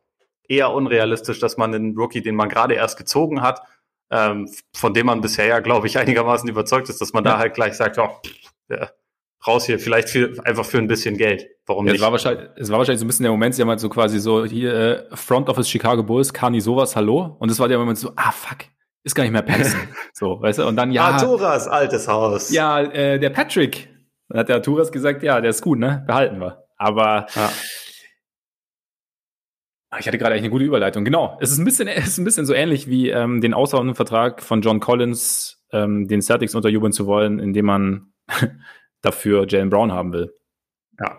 eher 0.48 0.72
unrealistisch, 0.72 1.40
dass 1.40 1.56
man 1.56 1.74
einen 1.74 1.96
Rookie, 1.96 2.22
den 2.22 2.36
man 2.36 2.48
gerade 2.48 2.74
erst 2.74 2.96
gezogen 2.96 3.42
hat, 3.42 3.60
ähm, 4.10 4.48
von 4.74 4.94
dem 4.94 5.06
man 5.06 5.20
bisher 5.20 5.46
ja, 5.46 5.58
glaube 5.58 5.88
ich, 5.88 5.98
einigermaßen 5.98 6.48
überzeugt 6.48 6.88
ist, 6.88 7.00
dass 7.00 7.12
man 7.12 7.24
ja. 7.24 7.32
da 7.32 7.38
halt 7.38 7.54
gleich 7.54 7.74
sagt, 7.74 7.98
oh, 7.98 8.10
ja, 8.68 8.88
raus 9.44 9.66
hier, 9.66 9.80
vielleicht 9.80 10.10
für, 10.10 10.32
einfach 10.44 10.64
für 10.64 10.78
ein 10.78 10.86
bisschen 10.86 11.16
Geld. 11.16 11.48
Warum 11.66 11.86
ja, 11.86 11.92
nicht? 11.92 12.00
Es 12.00 12.04
war, 12.04 12.12
wahrscheinlich, 12.12 12.50
es 12.56 12.70
war 12.70 12.78
wahrscheinlich 12.78 13.00
so 13.00 13.04
ein 13.04 13.08
bisschen 13.08 13.24
der 13.24 13.32
Moment, 13.32 13.56
sie 13.56 13.62
haben 13.62 13.68
halt 13.68 13.80
so 13.80 13.88
quasi 13.88 14.20
so, 14.20 14.44
hier, 14.44 14.74
äh, 14.74 15.16
Front 15.16 15.48
Office 15.48 15.68
Chicago 15.68 16.04
Bulls, 16.04 16.32
Kani 16.32 16.60
sowas, 16.60 16.94
hallo. 16.94 17.36
Und 17.40 17.50
das 17.50 17.58
war 17.58 17.66
der 17.66 17.78
Moment 17.78 17.98
so, 17.98 18.12
ah, 18.14 18.30
fuck, 18.30 18.58
ist 19.02 19.14
gar 19.14 19.24
nicht 19.24 19.32
mehr 19.32 19.42
Paxton. 19.42 19.80
so, 20.12 20.40
weißt 20.40 20.60
du, 20.60 20.66
und 20.66 20.76
dann, 20.76 20.92
ja. 20.92 21.06
Arturas 21.06 21.68
altes 21.68 22.08
Haus. 22.08 22.50
Ja, 22.50 22.80
äh, 22.80 23.18
der 23.18 23.30
Patrick. 23.30 23.88
Dann 24.28 24.40
hat 24.40 24.48
der 24.48 24.56
Arturas 24.56 24.92
gesagt, 24.92 25.22
ja, 25.22 25.40
der 25.40 25.50
ist 25.50 25.62
gut, 25.62 25.78
ne, 25.78 26.04
behalten 26.06 26.40
wir. 26.40 26.64
Aber, 26.76 27.26
ja. 27.34 27.50
Ah, 29.92 29.98
ich 29.98 30.06
hatte 30.06 30.18
gerade 30.18 30.32
eigentlich 30.32 30.44
eine 30.44 30.50
gute 30.50 30.64
Überleitung. 30.64 31.04
Genau. 31.04 31.36
Es 31.40 31.50
ist 31.50 31.58
ein 31.58 31.64
bisschen, 31.64 31.88
es 31.88 32.06
ist 32.06 32.18
ein 32.18 32.24
bisschen 32.24 32.46
so 32.46 32.54
ähnlich 32.54 32.88
wie 32.88 33.10
ähm, 33.10 33.40
den 33.40 33.54
außerordentlichen 33.54 33.96
Vertrag 33.96 34.42
von 34.42 34.62
John 34.62 34.80
Collins, 34.80 35.64
ähm, 35.72 36.06
den 36.06 36.22
Celtics 36.22 36.54
unterjubeln 36.54 36.92
zu 36.92 37.06
wollen, 37.06 37.40
indem 37.40 37.66
man 37.66 38.12
dafür 39.02 39.46
Jalen 39.48 39.70
Brown 39.70 39.92
haben 39.92 40.12
will. 40.12 40.32
Ja. 40.98 41.18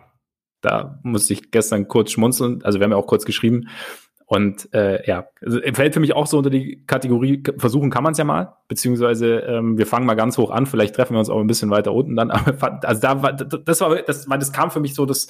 Da 0.61 0.99
musste 1.03 1.33
ich 1.33 1.51
gestern 1.51 1.87
kurz 1.87 2.11
schmunzeln. 2.11 2.63
Also 2.63 2.79
wir 2.79 2.83
haben 2.83 2.91
ja 2.91 2.97
auch 2.97 3.07
kurz 3.07 3.25
geschrieben. 3.25 3.67
Und 4.31 4.73
äh, 4.73 5.05
ja, 5.05 5.27
also, 5.41 5.59
fällt 5.73 5.93
für 5.93 5.99
mich 5.99 6.15
auch 6.15 6.25
so 6.25 6.37
unter 6.37 6.49
die 6.49 6.85
Kategorie, 6.85 7.43
versuchen 7.57 7.89
kann 7.89 8.03
man 8.03 8.13
es 8.13 8.17
ja 8.17 8.23
mal, 8.23 8.55
beziehungsweise 8.69 9.39
ähm, 9.39 9.77
wir 9.77 9.85
fangen 9.85 10.05
mal 10.05 10.13
ganz 10.13 10.37
hoch 10.37 10.51
an, 10.51 10.65
vielleicht 10.65 10.95
treffen 10.95 11.15
wir 11.15 11.19
uns 11.19 11.29
auch 11.29 11.41
ein 11.41 11.47
bisschen 11.47 11.69
weiter 11.69 11.93
unten 11.93 12.15
dann. 12.15 12.31
Aber 12.31 12.79
also 12.85 13.01
da 13.01 13.21
war, 13.21 13.33
das 13.33 13.81
war, 13.81 14.01
das, 14.01 14.25
das 14.25 14.53
kam 14.53 14.71
für 14.71 14.79
mich 14.79 14.93
so 14.93 15.05
das, 15.05 15.27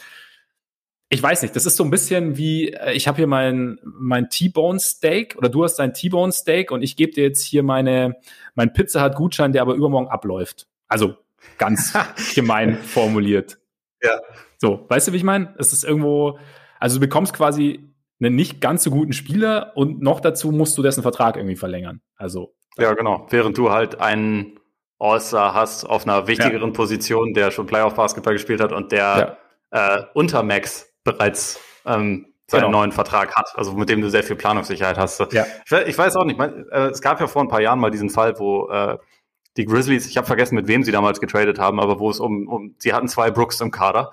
ich 1.10 1.24
weiß 1.24 1.42
nicht, 1.42 1.56
das 1.56 1.66
ist 1.66 1.78
so 1.78 1.84
ein 1.84 1.90
bisschen 1.90 2.38
wie, 2.38 2.74
äh, 2.74 2.94
ich 2.94 3.08
habe 3.08 3.18
hier 3.18 3.26
mein, 3.26 3.80
mein 3.84 4.30
T-Bone 4.30 4.80
Steak 4.80 5.36
oder 5.36 5.50
du 5.50 5.64
hast 5.64 5.78
dein 5.78 5.96
T-Bone 5.96 6.32
Steak 6.32 6.72
und 6.72 6.84
ich 6.84 6.96
gebe 6.96 7.12
dir 7.12 7.24
jetzt 7.24 7.44
hier 7.44 7.64
meine, 7.64 8.18
mein 8.54 8.72
Pizza 8.72 9.02
hat 9.02 9.16
Gutschein, 9.16 9.52
der 9.52 9.64
aber 9.64 9.74
übermorgen 9.74 10.10
abläuft. 10.10 10.68
Also 10.88 11.16
Ganz 11.58 11.94
gemein 12.36 12.78
formuliert. 12.78 13.60
Ja. 14.02 14.20
So, 14.58 14.86
weißt 14.88 15.08
du, 15.08 15.14
wie 15.14 15.18
ich 15.18 15.24
meine? 15.24 15.54
Es 15.58 15.74
ist 15.74 15.84
irgendwo, 15.84 16.40
also 16.80 16.96
du 16.96 17.00
bekommst 17.00 17.34
quasi 17.34 17.91
einen 18.22 18.36
nicht 18.36 18.62
ganz 18.62 18.84
so 18.84 18.92
guten 18.92 19.14
Spieler 19.14 19.74
und 19.76 20.02
noch 20.02 20.20
dazu 20.20 20.52
musst 20.52 20.78
du 20.78 20.82
dessen 20.82 21.02
Vertrag 21.02 21.36
irgendwie 21.38 21.56
verlängern. 21.56 22.02
Also. 22.16 22.54
Ja, 22.78 22.94
genau. 22.94 23.28
Während 23.30 23.58
du 23.58 23.72
halt 23.72 24.00
einen 24.00 24.60
All-Star 25.00 25.54
hast 25.54 25.84
auf 25.86 26.06
einer 26.06 26.28
wichtigeren 26.28 26.70
ja. 26.70 26.76
Position, 26.76 27.34
der 27.34 27.52
schon 27.52 27.66
Playoff-Basketball 27.66 28.34
gespielt 28.34 28.62
hat 28.62 28.72
und 28.72 28.92
der 28.92 29.38
ja. 29.74 29.98
äh, 29.98 30.04
unter 30.14 30.44
Max 30.44 30.94
bereits 31.04 31.60
ähm, 31.86 32.34
seinen 32.48 32.66
genau. 32.66 32.80
neuen 32.80 32.92
Vertrag 32.92 33.36
hat, 33.36 33.52
also 33.56 33.74
mit 33.74 33.90
dem 33.90 34.02
du 34.02 34.10
sehr 34.10 34.24
viel 34.24 34.36
Planungssicherheit 34.36 34.98
hast. 34.98 35.20
Ja. 35.34 35.46
Ich, 35.86 35.98
weiß 35.98 36.16
auch 36.18 36.26
nicht, 36.26 36.38
man, 36.38 36.68
äh, 36.70 36.90
es 36.90 37.02
gab 37.02 37.20
ja 37.20 37.28
vor 37.28 37.42
ein 37.42 37.48
paar 37.48 37.62
Jahren 37.62 37.80
mal 37.80 37.92
diesen 37.92 38.10
Fall, 38.10 38.38
wo 38.38 38.70
äh, 38.70 38.98
die 39.58 39.66
Grizzlies, 39.66 40.08
ich 40.08 40.18
habe 40.18 40.28
vergessen, 40.28 40.56
mit 40.56 40.68
wem 40.68 40.84
sie 40.84 40.92
damals 40.92 41.20
getradet 41.20 41.60
haben, 41.60 41.80
aber 41.80 42.00
wo 42.00 42.10
es 42.10 42.20
um, 42.20 42.48
um 42.48 42.76
sie 42.78 42.94
hatten 42.94 43.08
zwei 43.08 43.32
Brooks 43.32 43.60
im 43.62 43.72
Kader. 43.72 44.12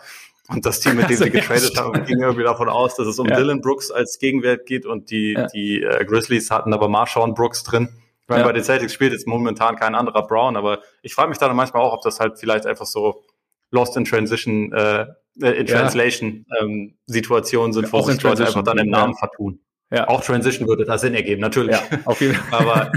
Und 0.48 0.64
das 0.64 0.80
Team, 0.80 0.96
mit 0.96 1.10
dem 1.10 1.16
sie 1.16 1.30
getradet 1.30 1.76
haben, 1.76 2.04
ging 2.06 2.20
irgendwie 2.20 2.44
davon 2.44 2.68
aus, 2.68 2.96
dass 2.96 3.06
es 3.06 3.18
um 3.18 3.28
ja. 3.28 3.36
Dylan 3.36 3.60
Brooks 3.60 3.90
als 3.90 4.18
Gegenwert 4.18 4.66
geht 4.66 4.86
und 4.86 5.10
die, 5.10 5.34
ja. 5.34 5.46
die 5.46 5.82
äh, 5.82 6.04
Grizzlies 6.04 6.50
hatten 6.50 6.72
aber 6.72 6.88
Marshawn 6.88 7.34
Brooks 7.34 7.64
drin. 7.64 7.88
Ich 8.22 8.28
meine, 8.28 8.42
ja. 8.42 8.46
bei 8.46 8.52
den 8.52 8.64
Celtics 8.64 8.92
spielt 8.92 9.12
jetzt 9.12 9.26
momentan 9.26 9.76
kein 9.76 9.94
anderer 9.94 10.26
Brown, 10.26 10.56
aber 10.56 10.80
ich 11.02 11.14
frage 11.14 11.28
mich 11.28 11.38
dann 11.38 11.54
manchmal 11.54 11.82
auch, 11.82 11.92
ob 11.92 12.02
das 12.02 12.18
halt 12.18 12.38
vielleicht 12.38 12.66
einfach 12.66 12.86
so 12.86 13.24
Lost 13.70 13.96
in 13.96 14.04
Transition, 14.06 14.72
äh, 14.72 15.06
äh 15.42 15.50
in 15.52 15.66
Translation 15.66 16.46
ähm, 16.60 16.96
Situationen 17.06 17.72
sind, 17.74 17.92
wo 17.92 18.00
sich 18.02 18.22
Leute 18.22 18.46
einfach 18.46 18.62
dann 18.62 18.78
im 18.78 18.88
Namen 18.88 19.14
vertun. 19.14 19.60
Ja. 19.90 20.08
Auch 20.08 20.22
Transition 20.22 20.68
würde 20.68 20.84
da 20.84 20.98
Sinn 20.98 21.14
ergeben, 21.14 21.40
natürlich. 21.40 21.76
Ja, 21.76 21.98
auf 22.04 22.20
jeden 22.20 22.34
Fall. 22.50 22.60
aber 22.60 22.92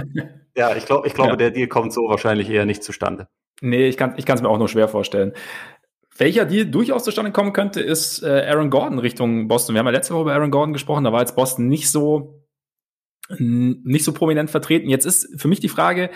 ja, 0.56 0.76
ich, 0.76 0.86
glaub, 0.86 1.06
ich 1.06 1.14
glaube, 1.14 1.32
ja. 1.32 1.36
der 1.38 1.52
Deal 1.52 1.68
kommt 1.68 1.94
so 1.94 2.10
wahrscheinlich 2.10 2.50
eher 2.50 2.66
nicht 2.66 2.84
zustande. 2.84 3.28
Nee, 3.62 3.88
ich 3.88 3.98
kann 3.98 4.16
es 4.18 4.26
ich 4.26 4.42
mir 4.42 4.50
auch 4.50 4.58
nur 4.58 4.68
schwer 4.68 4.88
vorstellen. 4.88 5.34
Welcher 6.22 6.46
Deal 6.46 6.68
durchaus 6.68 7.04
zustande 7.04 7.32
kommen 7.32 7.52
könnte, 7.52 7.82
ist 7.82 8.22
äh, 8.22 8.46
Aaron 8.48 8.70
Gordon 8.70 9.00
Richtung 9.00 9.48
Boston. 9.48 9.74
Wir 9.74 9.80
haben 9.80 9.88
ja 9.88 9.92
letzte 9.92 10.14
Woche 10.14 10.22
über 10.22 10.34
Aaron 10.36 10.52
Gordon 10.52 10.72
gesprochen, 10.72 11.04
da 11.04 11.12
war 11.12 11.22
jetzt 11.22 11.36
Boston 11.36 11.68
nicht 11.68 11.90
so, 11.90 12.46
nicht 13.40 14.06
so 14.06 14.14
prominent 14.14 14.52
vertreten. 14.52 14.88
Jetzt 14.88 15.06
ist 15.06 15.42
für 15.42 15.48
mich 15.48 15.62
die 15.62 15.68
Frage, 15.68 16.12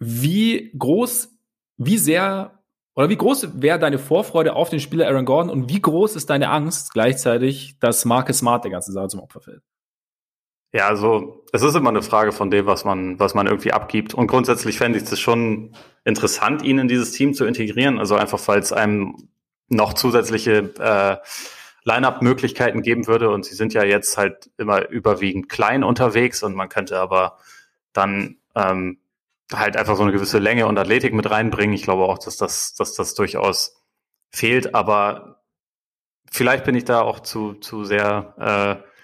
wie 0.00 0.72
groß, 0.76 1.38
wie 1.76 1.96
sehr 1.96 2.64
oder 2.96 3.08
wie 3.08 3.16
groß 3.16 3.62
wäre 3.62 3.78
deine 3.78 4.00
Vorfreude 4.00 4.56
auf 4.56 4.68
den 4.68 4.80
Spieler 4.80 5.06
Aaron 5.06 5.26
Gordon 5.26 5.50
und 5.50 5.68
wie 5.70 5.80
groß 5.80 6.16
ist 6.16 6.28
deine 6.28 6.50
Angst 6.50 6.92
gleichzeitig, 6.92 7.78
dass 7.78 8.04
Marcus 8.04 8.38
Smart 8.38 8.64
der 8.64 8.72
ganze 8.72 8.90
Sache 8.90 9.06
zum 9.06 9.20
Opfer 9.20 9.42
fällt? 9.42 9.62
Ja, 10.76 10.88
also 10.88 11.42
es 11.54 11.62
ist 11.62 11.74
immer 11.74 11.88
eine 11.88 12.02
Frage 12.02 12.32
von 12.32 12.50
dem, 12.50 12.66
was 12.66 12.84
man, 12.84 13.18
was 13.18 13.32
man 13.32 13.46
irgendwie 13.46 13.72
abgibt. 13.72 14.12
Und 14.12 14.26
grundsätzlich 14.26 14.76
fände 14.76 14.98
ich 14.98 15.10
es 15.10 15.18
schon 15.18 15.74
interessant, 16.04 16.60
ihn 16.60 16.78
in 16.78 16.86
dieses 16.86 17.12
Team 17.12 17.32
zu 17.32 17.46
integrieren. 17.46 17.98
Also 17.98 18.14
einfach, 18.14 18.46
weil 18.46 18.58
es 18.58 18.74
einem 18.74 19.16
noch 19.70 19.94
zusätzliche 19.94 20.74
äh, 20.78 21.16
Line-up-Möglichkeiten 21.84 22.82
geben 22.82 23.06
würde. 23.06 23.30
Und 23.30 23.46
sie 23.46 23.54
sind 23.54 23.72
ja 23.72 23.84
jetzt 23.84 24.18
halt 24.18 24.50
immer 24.58 24.90
überwiegend 24.90 25.48
klein 25.48 25.82
unterwegs 25.82 26.42
und 26.42 26.54
man 26.54 26.68
könnte 26.68 26.98
aber 26.98 27.38
dann 27.94 28.36
ähm, 28.54 28.98
halt 29.50 29.78
einfach 29.78 29.96
so 29.96 30.02
eine 30.02 30.12
gewisse 30.12 30.38
Länge 30.38 30.66
und 30.66 30.78
Athletik 30.78 31.14
mit 31.14 31.30
reinbringen. 31.30 31.74
Ich 31.74 31.84
glaube 31.84 32.02
auch, 32.02 32.18
dass 32.18 32.36
das, 32.36 32.74
dass 32.74 32.92
das 32.92 33.14
durchaus 33.14 33.82
fehlt. 34.30 34.74
Aber 34.74 35.40
vielleicht 36.30 36.64
bin 36.64 36.74
ich 36.74 36.84
da 36.84 37.00
auch 37.00 37.20
zu, 37.20 37.54
zu 37.54 37.84
sehr 37.84 38.82
äh, 38.82 38.95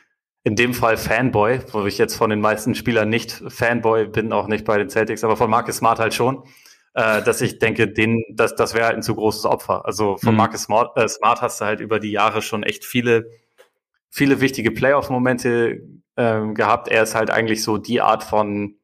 in 0.45 0.57
dem 0.57 0.75
Fall 0.75 0.97
Fanboy, 0.97 1.61
wo 1.73 1.87
ich 1.87 1.99
jetzt 1.99 2.17
von 2.17 2.31
den 2.31 2.41
meisten 2.41 2.75
Spielern 2.75 3.09
nicht 3.09 3.43
Fanboy 3.49 4.07
bin, 4.07 4.33
auch 4.33 4.49
nicht 4.49 4.65
bei 4.65 4.77
den 4.77 4.91
Celtics, 4.91 5.23
aber 5.25 5.37
von 5.37 5.49
Marcus 5.49 5.77
Smart 5.77 6.01
halt 6.01 6.15
schon, 6.15 6.43
äh, 6.95 7.23
dass 7.23 7.41
ich 7.41 7.59
denke, 7.59 7.89
den, 7.89 8.25
das, 8.31 8.57
das 8.57 8.75
wäre 8.75 8.87
halt 8.87 8.97
ein 8.97 9.03
zu 9.03 9.15
großes 9.15 9.45
Opfer. 9.45 9.87
Also 9.87 10.17
von 10.17 10.33
mhm. 10.33 10.39
Marcus 10.39 10.63
Smart, 10.63 10.97
äh, 10.97 11.09
Smart 11.09 11.43
hast 11.43 11.61
du 11.61 11.65
halt 11.65 11.81
über 11.81 12.01
die 12.01 12.11
Jahre 12.11 12.43
schon 12.43 12.65
echt 12.65 12.85
viele, 12.85 13.31
viele 14.11 14.41
wichtige 14.41 14.73
Playoff-Momente 14.73 15.81
ähm, 16.17 16.55
gehabt. 16.55 16.89
Er 16.89 17.05
ist 17.05 17.15
halt 17.15 17.31
eigentlich 17.31 17.63
so 17.63 17.79
die 17.79 18.01
Art 18.01 18.25
von 18.25 18.77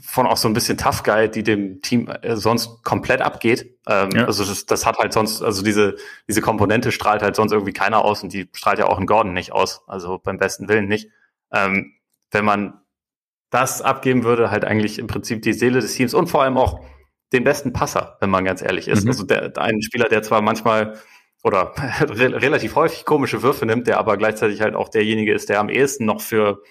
von 0.00 0.26
auch 0.26 0.36
so 0.36 0.48
ein 0.48 0.54
bisschen 0.54 0.78
Tough 0.78 1.02
Guy, 1.02 1.30
die 1.30 1.42
dem 1.42 1.82
Team 1.82 2.08
äh, 2.08 2.36
sonst 2.36 2.82
komplett 2.84 3.20
abgeht. 3.20 3.78
Ähm, 3.86 4.10
ja. 4.12 4.24
Also 4.26 4.44
das, 4.44 4.64
das 4.66 4.86
hat 4.86 4.98
halt 4.98 5.12
sonst, 5.12 5.42
also 5.42 5.62
diese, 5.62 5.96
diese 6.28 6.40
Komponente 6.40 6.92
strahlt 6.92 7.22
halt 7.22 7.36
sonst 7.36 7.52
irgendwie 7.52 7.72
keiner 7.72 8.04
aus 8.04 8.22
und 8.22 8.32
die 8.32 8.48
strahlt 8.52 8.78
ja 8.78 8.86
auch 8.86 8.98
in 8.98 9.06
Gordon 9.06 9.32
nicht 9.32 9.52
aus, 9.52 9.82
also 9.86 10.18
beim 10.18 10.38
besten 10.38 10.68
Willen 10.68 10.86
nicht. 10.86 11.08
Ähm, 11.52 11.94
wenn 12.30 12.44
man 12.44 12.80
das 13.50 13.82
abgeben 13.82 14.24
würde, 14.24 14.50
halt 14.50 14.64
eigentlich 14.64 14.98
im 14.98 15.08
Prinzip 15.08 15.42
die 15.42 15.52
Seele 15.52 15.80
des 15.80 15.94
Teams 15.94 16.14
und 16.14 16.28
vor 16.28 16.42
allem 16.42 16.56
auch 16.56 16.80
den 17.32 17.44
besten 17.44 17.72
Passer, 17.72 18.16
wenn 18.20 18.30
man 18.30 18.44
ganz 18.44 18.62
ehrlich 18.62 18.88
ist. 18.88 19.04
Mhm. 19.04 19.10
Also 19.10 19.24
der, 19.24 19.56
ein 19.58 19.82
Spieler, 19.82 20.08
der 20.08 20.22
zwar 20.22 20.42
manchmal 20.42 20.98
oder 21.42 21.74
re 22.00 22.40
relativ 22.40 22.76
häufig 22.76 23.04
komische 23.04 23.42
Würfe 23.42 23.66
nimmt, 23.66 23.86
der 23.86 23.98
aber 23.98 24.16
gleichzeitig 24.16 24.62
halt 24.62 24.74
auch 24.74 24.88
derjenige 24.88 25.34
ist, 25.34 25.48
der 25.48 25.60
am 25.60 25.68
ehesten 25.68 26.06
noch 26.06 26.20
für 26.20 26.62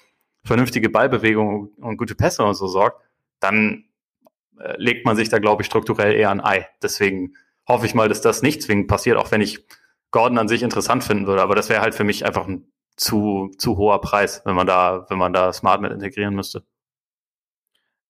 vernünftige 0.43 0.89
Ballbewegungen 0.89 1.69
und 1.77 1.97
gute 1.97 2.15
Pässe 2.15 2.43
und 2.43 2.55
so 2.55 2.67
sorgt, 2.67 3.01
dann 3.39 3.85
äh, 4.59 4.75
legt 4.77 5.05
man 5.05 5.15
sich 5.15 5.29
da, 5.29 5.39
glaube 5.39 5.61
ich, 5.61 5.67
strukturell 5.67 6.13
eher 6.13 6.31
ein 6.31 6.43
Ei. 6.43 6.67
Deswegen 6.81 7.33
hoffe 7.67 7.85
ich 7.85 7.93
mal, 7.93 8.09
dass 8.09 8.21
das 8.21 8.41
nicht 8.41 8.61
zwingend 8.61 8.87
passiert, 8.87 9.17
auch 9.17 9.31
wenn 9.31 9.41
ich 9.41 9.65
Gordon 10.11 10.37
an 10.37 10.47
sich 10.47 10.63
interessant 10.63 11.03
finden 11.03 11.27
würde. 11.27 11.41
Aber 11.41 11.55
das 11.55 11.69
wäre 11.69 11.81
halt 11.81 11.95
für 11.95 12.03
mich 12.03 12.25
einfach 12.25 12.47
ein 12.47 12.71
zu, 12.97 13.51
zu 13.57 13.77
hoher 13.77 14.01
Preis, 14.01 14.41
wenn 14.45 14.55
man 14.55 14.67
da, 14.67 15.05
wenn 15.09 15.17
man 15.17 15.33
da 15.33 15.53
Smart 15.53 15.81
mit 15.81 15.91
integrieren 15.91 16.35
müsste. 16.35 16.63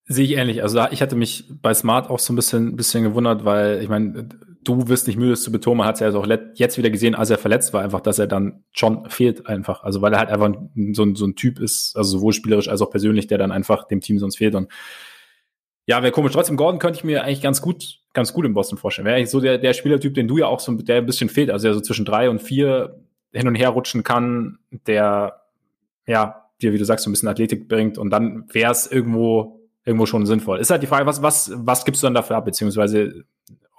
Sehe 0.06 0.26
ich 0.26 0.32
ähnlich. 0.32 0.64
Also 0.64 0.84
ich 0.90 1.02
hatte 1.02 1.16
mich 1.16 1.46
bei 1.62 1.74
Smart 1.74 2.10
auch 2.10 2.20
so 2.20 2.34
ein 2.34 2.36
bisschen, 2.36 2.76
bisschen 2.76 3.04
gewundert, 3.04 3.46
weil 3.46 3.82
ich 3.82 3.88
meine, 3.88 4.28
du 4.64 4.88
wirst 4.88 5.08
nicht 5.08 5.18
müde, 5.18 5.34
es 5.34 5.44
zu 5.44 5.52
betonen, 5.52 5.80
man 5.80 5.88
hat 5.88 5.96
es 5.96 6.02
ja 6.02 6.08
also 6.08 6.22
auch 6.22 6.28
jetzt 6.56 6.78
wieder 6.78 6.90
gesehen, 6.90 7.16
als 7.16 7.30
er 7.30 7.38
verletzt 7.38 7.74
war, 7.74 7.82
einfach, 7.82 8.02
dass 8.02 8.20
er 8.20 8.28
dann 8.28 8.64
schon 8.72 9.10
fehlt 9.10 9.48
einfach. 9.48 9.84
Also 9.84 10.02
weil 10.02 10.14
er 10.14 10.20
halt 10.20 10.30
einfach 10.30 10.54
so 10.94 11.04
ein, 11.04 11.16
so 11.16 11.26
ein 11.26 11.36
Typ 11.36 11.60
ist, 11.60 11.96
also 11.96 12.18
sowohl 12.18 12.34
spielerisch 12.34 12.68
als 12.68 12.82
auch 12.82 12.90
persönlich, 12.90 13.28
der 13.28 13.38
dann 13.38 13.52
einfach 13.52 13.88
dem 13.88 14.02
Team 14.02 14.20
sonst 14.20 14.38
fehlt. 14.38 14.56
Und 14.56 14.72
ja, 15.86 16.02
wäre 16.04 16.12
komisch. 16.12 16.34
Trotzdem, 16.34 16.58
Gordon 16.58 16.80
könnte 16.80 16.98
ich 16.98 17.04
mir 17.04 17.24
eigentlich 17.24 17.42
ganz 17.42 17.62
gut, 17.62 18.00
ganz 18.14 18.34
gut 18.34 18.46
im 18.46 18.54
Boston 18.54 18.78
vorstellen. 18.78 19.06
Wäre 19.06 19.18
eigentlich 19.18 19.32
so 19.32 19.40
der, 19.40 19.58
der 19.58 19.74
Spielertyp, 19.74 20.14
den 20.14 20.28
du 20.28 20.38
ja 20.38 20.46
auch 20.46 20.60
so, 20.60 20.74
der 20.74 20.98
ein 20.98 21.06
bisschen 21.06 21.30
fehlt, 21.30 21.50
also 21.50 21.68
der 21.68 21.74
so 21.74 21.82
zwischen 21.82 22.06
drei 22.06 22.30
und 22.30 22.42
vier 22.42 23.02
hin 23.34 23.48
und 23.48 23.56
her 23.56 23.70
rutschen 23.70 24.04
kann, 24.04 24.60
der, 24.86 25.42
ja, 26.06 26.50
dir, 26.62 26.74
wie 26.74 26.78
du 26.78 26.86
sagst, 26.86 27.04
so 27.04 27.10
ein 27.10 27.14
bisschen 27.14 27.30
Athletik 27.30 27.68
bringt 27.68 27.98
und 27.98 28.10
dann 28.12 28.46
wäre 28.52 28.72
es 28.72 28.86
irgendwo, 28.92 29.62
irgendwo 29.86 30.06
schon 30.06 30.26
sinnvoll. 30.26 30.60
Ist 30.60 30.70
halt 30.70 30.84
die 30.84 30.88
Frage, 30.88 31.06
was, 31.06 31.22
was, 31.22 31.52
was 31.56 31.86
gibst 31.86 32.04
du 32.04 32.08
dann 32.08 32.14
dafür 32.14 32.36
ab, 32.36 32.46
beziehungsweise 32.46 33.24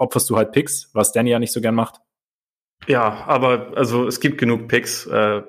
opferst 0.02 0.28
du 0.28 0.36
halt 0.36 0.52
Picks, 0.52 0.90
was 0.92 1.12
Danny 1.12 1.30
ja 1.30 1.38
nicht 1.38 1.52
so 1.52 1.60
gern 1.60 1.74
macht? 1.74 2.00
Ja, 2.86 3.24
aber 3.26 3.72
also 3.76 4.06
es 4.06 4.20
gibt 4.20 4.38
genug 4.38 4.68
Picks. 4.68 5.06
Äh, 5.06 5.42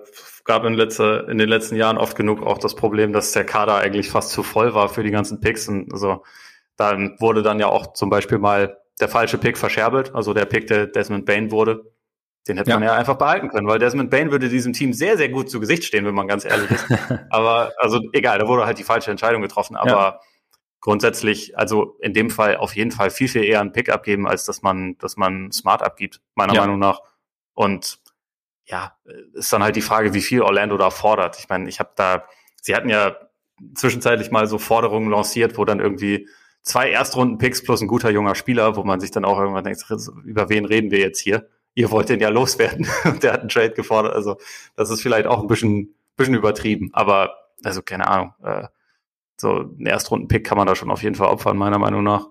gab 0.46 0.66
in, 0.66 0.74
letzte, 0.74 1.26
in 1.30 1.38
den 1.38 1.50
letzten 1.50 1.76
Jahren 1.76 1.98
oft 1.98 2.16
genug 2.16 2.46
auch 2.46 2.58
das 2.58 2.76
Problem, 2.76 3.14
dass 3.14 3.32
der 3.32 3.46
Kader 3.46 3.76
eigentlich 3.78 4.10
fast 4.10 4.32
zu 4.32 4.44
voll 4.44 4.74
war 4.74 4.90
für 4.90 5.04
die 5.04 5.12
ganzen 5.12 5.40
Picks. 5.40 5.68
Und 5.68 5.92
also 5.92 6.24
dann 6.76 7.16
wurde 7.20 7.44
dann 7.44 7.60
ja 7.60 7.68
auch 7.68 7.94
zum 7.94 8.10
Beispiel 8.10 8.40
mal 8.40 8.78
der 9.00 9.08
falsche 9.08 9.38
Pick 9.38 9.58
verscherbelt, 9.58 10.14
also 10.14 10.34
der 10.34 10.46
Pick, 10.46 10.68
der 10.68 10.88
Desmond 10.88 11.26
Bain 11.26 11.52
wurde. 11.52 11.92
Den 12.48 12.58
hätte 12.58 12.72
ja. 12.72 12.76
man 12.78 12.88
ja 12.88 12.94
einfach 12.94 13.16
behalten 13.16 13.48
können, 13.48 13.68
weil 13.68 13.80
Desmond 13.80 14.12
Bain 14.12 14.32
würde 14.32 14.50
diesem 14.50 14.74
Team 14.74 14.92
sehr, 14.92 15.18
sehr 15.18 15.30
gut 15.30 15.50
zu 15.50 15.62
Gesicht 15.62 15.86
stehen, 15.86 16.06
wenn 16.06 16.14
man 16.14 16.28
ganz 16.28 16.44
ehrlich 16.44 16.70
ist. 16.70 16.86
aber, 17.30 17.72
also 17.78 18.02
egal, 18.12 18.40
da 18.40 18.48
wurde 18.48 18.66
halt 18.66 18.78
die 18.78 18.84
falsche 18.84 19.12
Entscheidung 19.12 19.42
getroffen. 19.42 19.78
Aber 19.78 19.90
ja. 19.90 20.20
Grundsätzlich, 20.84 21.58
also 21.58 21.96
in 22.02 22.14
dem 22.14 22.30
Fall 22.30 22.58
auf 22.58 22.76
jeden 22.76 22.92
Fall 22.92 23.10
viel, 23.10 23.30
viel 23.30 23.46
eher 23.46 23.62
einen 23.62 23.72
Pick 23.72 23.88
abgeben, 23.88 24.28
als 24.28 24.44
dass 24.44 24.62
man, 24.64 24.98
dass 24.98 25.16
man 25.16 25.50
Smart 25.54 25.82
abgibt, 25.82 26.20
meiner 26.36 26.54
ja. 26.54 26.60
Meinung 26.60 26.78
nach. 26.78 27.00
Und 27.54 28.00
ja, 28.66 28.98
ist 29.34 29.54
dann 29.54 29.64
halt 29.64 29.78
die 29.78 29.82
Frage, 29.82 30.14
wie 30.14 30.20
viel 30.20 30.42
Orlando 30.42 30.78
da 30.78 30.90
fordert. 30.90 31.40
Ich 31.40 31.48
meine, 31.48 31.70
ich 31.70 31.80
habe 31.80 31.92
da, 31.96 32.26
sie 32.62 32.76
hatten 32.76 32.90
ja 32.90 33.16
zwischenzeitlich 33.76 34.30
mal 34.30 34.46
so 34.46 34.58
Forderungen 34.58 35.10
lanciert, 35.10 35.58
wo 35.58 35.64
dann 35.64 35.80
irgendwie 35.80 36.28
zwei 36.64 36.92
Erstrunden-Picks 36.92 37.64
plus 37.64 37.82
ein 37.82 37.88
guter 37.88 38.10
junger 38.10 38.36
Spieler, 38.36 38.76
wo 38.76 38.84
man 38.84 39.00
sich 39.00 39.12
dann 39.12 39.24
auch 39.24 39.40
irgendwann 39.40 39.64
denkt, 39.64 39.86
über 40.26 40.50
wen 40.50 40.66
reden 40.66 40.92
wir 40.92 41.00
jetzt 41.00 41.20
hier? 41.20 41.48
Ihr 41.76 41.92
wollt 41.92 42.10
den 42.10 42.20
ja 42.20 42.28
loswerden. 42.28 42.86
Und 43.06 43.24
der 43.24 43.32
hat 43.32 43.40
einen 43.40 43.50
Trade 43.50 43.72
gefordert. 43.72 44.16
Also 44.16 44.36
das 44.76 44.90
ist 44.90 45.02
vielleicht 45.02 45.28
auch 45.28 45.40
ein 45.40 45.48
bisschen, 45.48 45.96
bisschen 46.18 46.36
übertrieben. 46.36 46.90
Aber, 46.92 47.38
also 47.64 47.82
keine 47.82 48.06
Ahnung, 48.06 48.34
äh, 48.44 48.68
so 49.38 49.60
einen 49.60 49.86
Erstrunden-Pick 49.86 50.46
kann 50.46 50.58
man 50.58 50.68
da 50.68 50.76
schon 50.76 50.92
auf 50.92 51.04
jeden 51.04 51.16
Fall 51.16 51.28
opfern, 51.28 51.58
meiner 51.58 51.80
Meinung 51.80 52.04
nach. 52.04 52.28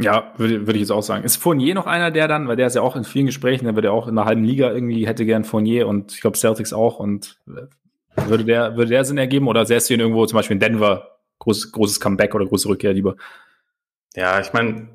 Ja, 0.00 0.32
würde, 0.36 0.66
würde 0.66 0.74
ich 0.74 0.80
jetzt 0.80 0.90
auch 0.90 1.02
sagen. 1.02 1.24
Ist 1.24 1.36
Fournier 1.36 1.74
noch 1.74 1.86
einer, 1.86 2.10
der 2.10 2.26
dann, 2.26 2.48
weil 2.48 2.56
der 2.56 2.66
ist 2.66 2.74
ja 2.74 2.82
auch 2.82 2.96
in 2.96 3.04
vielen 3.04 3.26
Gesprächen, 3.26 3.64
der 3.64 3.76
würde 3.76 3.88
ja 3.88 3.92
auch 3.92 4.08
in 4.08 4.16
der 4.16 4.24
halben 4.24 4.42
Liga 4.42 4.72
irgendwie, 4.72 5.06
hätte 5.06 5.24
gern 5.24 5.44
Fournier 5.44 5.86
und 5.86 6.12
ich 6.12 6.20
glaube 6.20 6.36
Celtics 6.36 6.72
auch 6.72 6.98
und 6.98 7.38
äh, 7.46 8.28
würde 8.28 8.44
der, 8.44 8.76
würde 8.76 8.90
der 8.90 9.04
Sinn 9.04 9.18
ergeben 9.18 9.46
oder 9.46 9.64
säßt 9.64 9.90
du 9.90 9.94
ihn 9.94 10.00
irgendwo 10.00 10.26
zum 10.26 10.36
Beispiel 10.36 10.54
in 10.54 10.60
Denver, 10.60 11.20
groß, 11.38 11.72
großes 11.72 12.00
Comeback 12.00 12.34
oder 12.34 12.46
große 12.46 12.68
Rückkehr 12.68 12.92
lieber? 12.92 13.16
Ja, 14.16 14.40
ich 14.40 14.52
meine, 14.52 14.88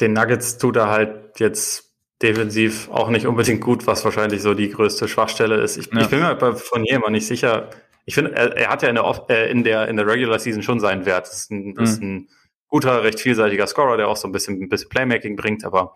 den 0.00 0.12
Nuggets 0.12 0.58
tut 0.58 0.76
er 0.76 0.88
halt 0.88 1.40
jetzt 1.40 1.88
defensiv 2.22 2.88
auch 2.90 3.10
nicht 3.10 3.26
unbedingt 3.26 3.60
gut, 3.60 3.86
was 3.86 4.04
wahrscheinlich 4.04 4.42
so 4.42 4.54
die 4.54 4.70
größte 4.70 5.08
Schwachstelle 5.08 5.56
ist. 5.56 5.76
Ich, 5.76 5.92
ja. 5.92 6.00
ich 6.00 6.08
bin 6.08 6.20
mir 6.20 6.34
bei 6.34 6.52
Fournier 6.52 6.96
immer 6.96 7.10
nicht 7.10 7.26
sicher. 7.26 7.70
Ich 8.08 8.14
finde, 8.14 8.34
er, 8.34 8.56
er 8.56 8.70
hat 8.70 8.82
ja 8.82 8.88
in 8.88 8.94
der, 8.94 9.26
äh, 9.28 9.50
in 9.50 9.64
der, 9.64 9.86
in 9.86 9.96
der 9.96 10.06
Regular 10.06 10.38
Season 10.38 10.62
schon 10.62 10.80
seinen 10.80 11.04
Wert. 11.04 11.26
Das 11.26 11.36
ist 11.36 11.50
ein, 11.50 11.74
das 11.74 11.90
ist 11.90 12.02
mhm. 12.02 12.08
ein 12.08 12.28
guter, 12.66 13.04
recht 13.04 13.20
vielseitiger 13.20 13.66
Scorer, 13.66 13.98
der 13.98 14.08
auch 14.08 14.16
so 14.16 14.26
ein 14.26 14.32
bisschen, 14.32 14.62
ein 14.62 14.70
bisschen 14.70 14.88
Playmaking 14.88 15.36
bringt, 15.36 15.62
aber 15.62 15.94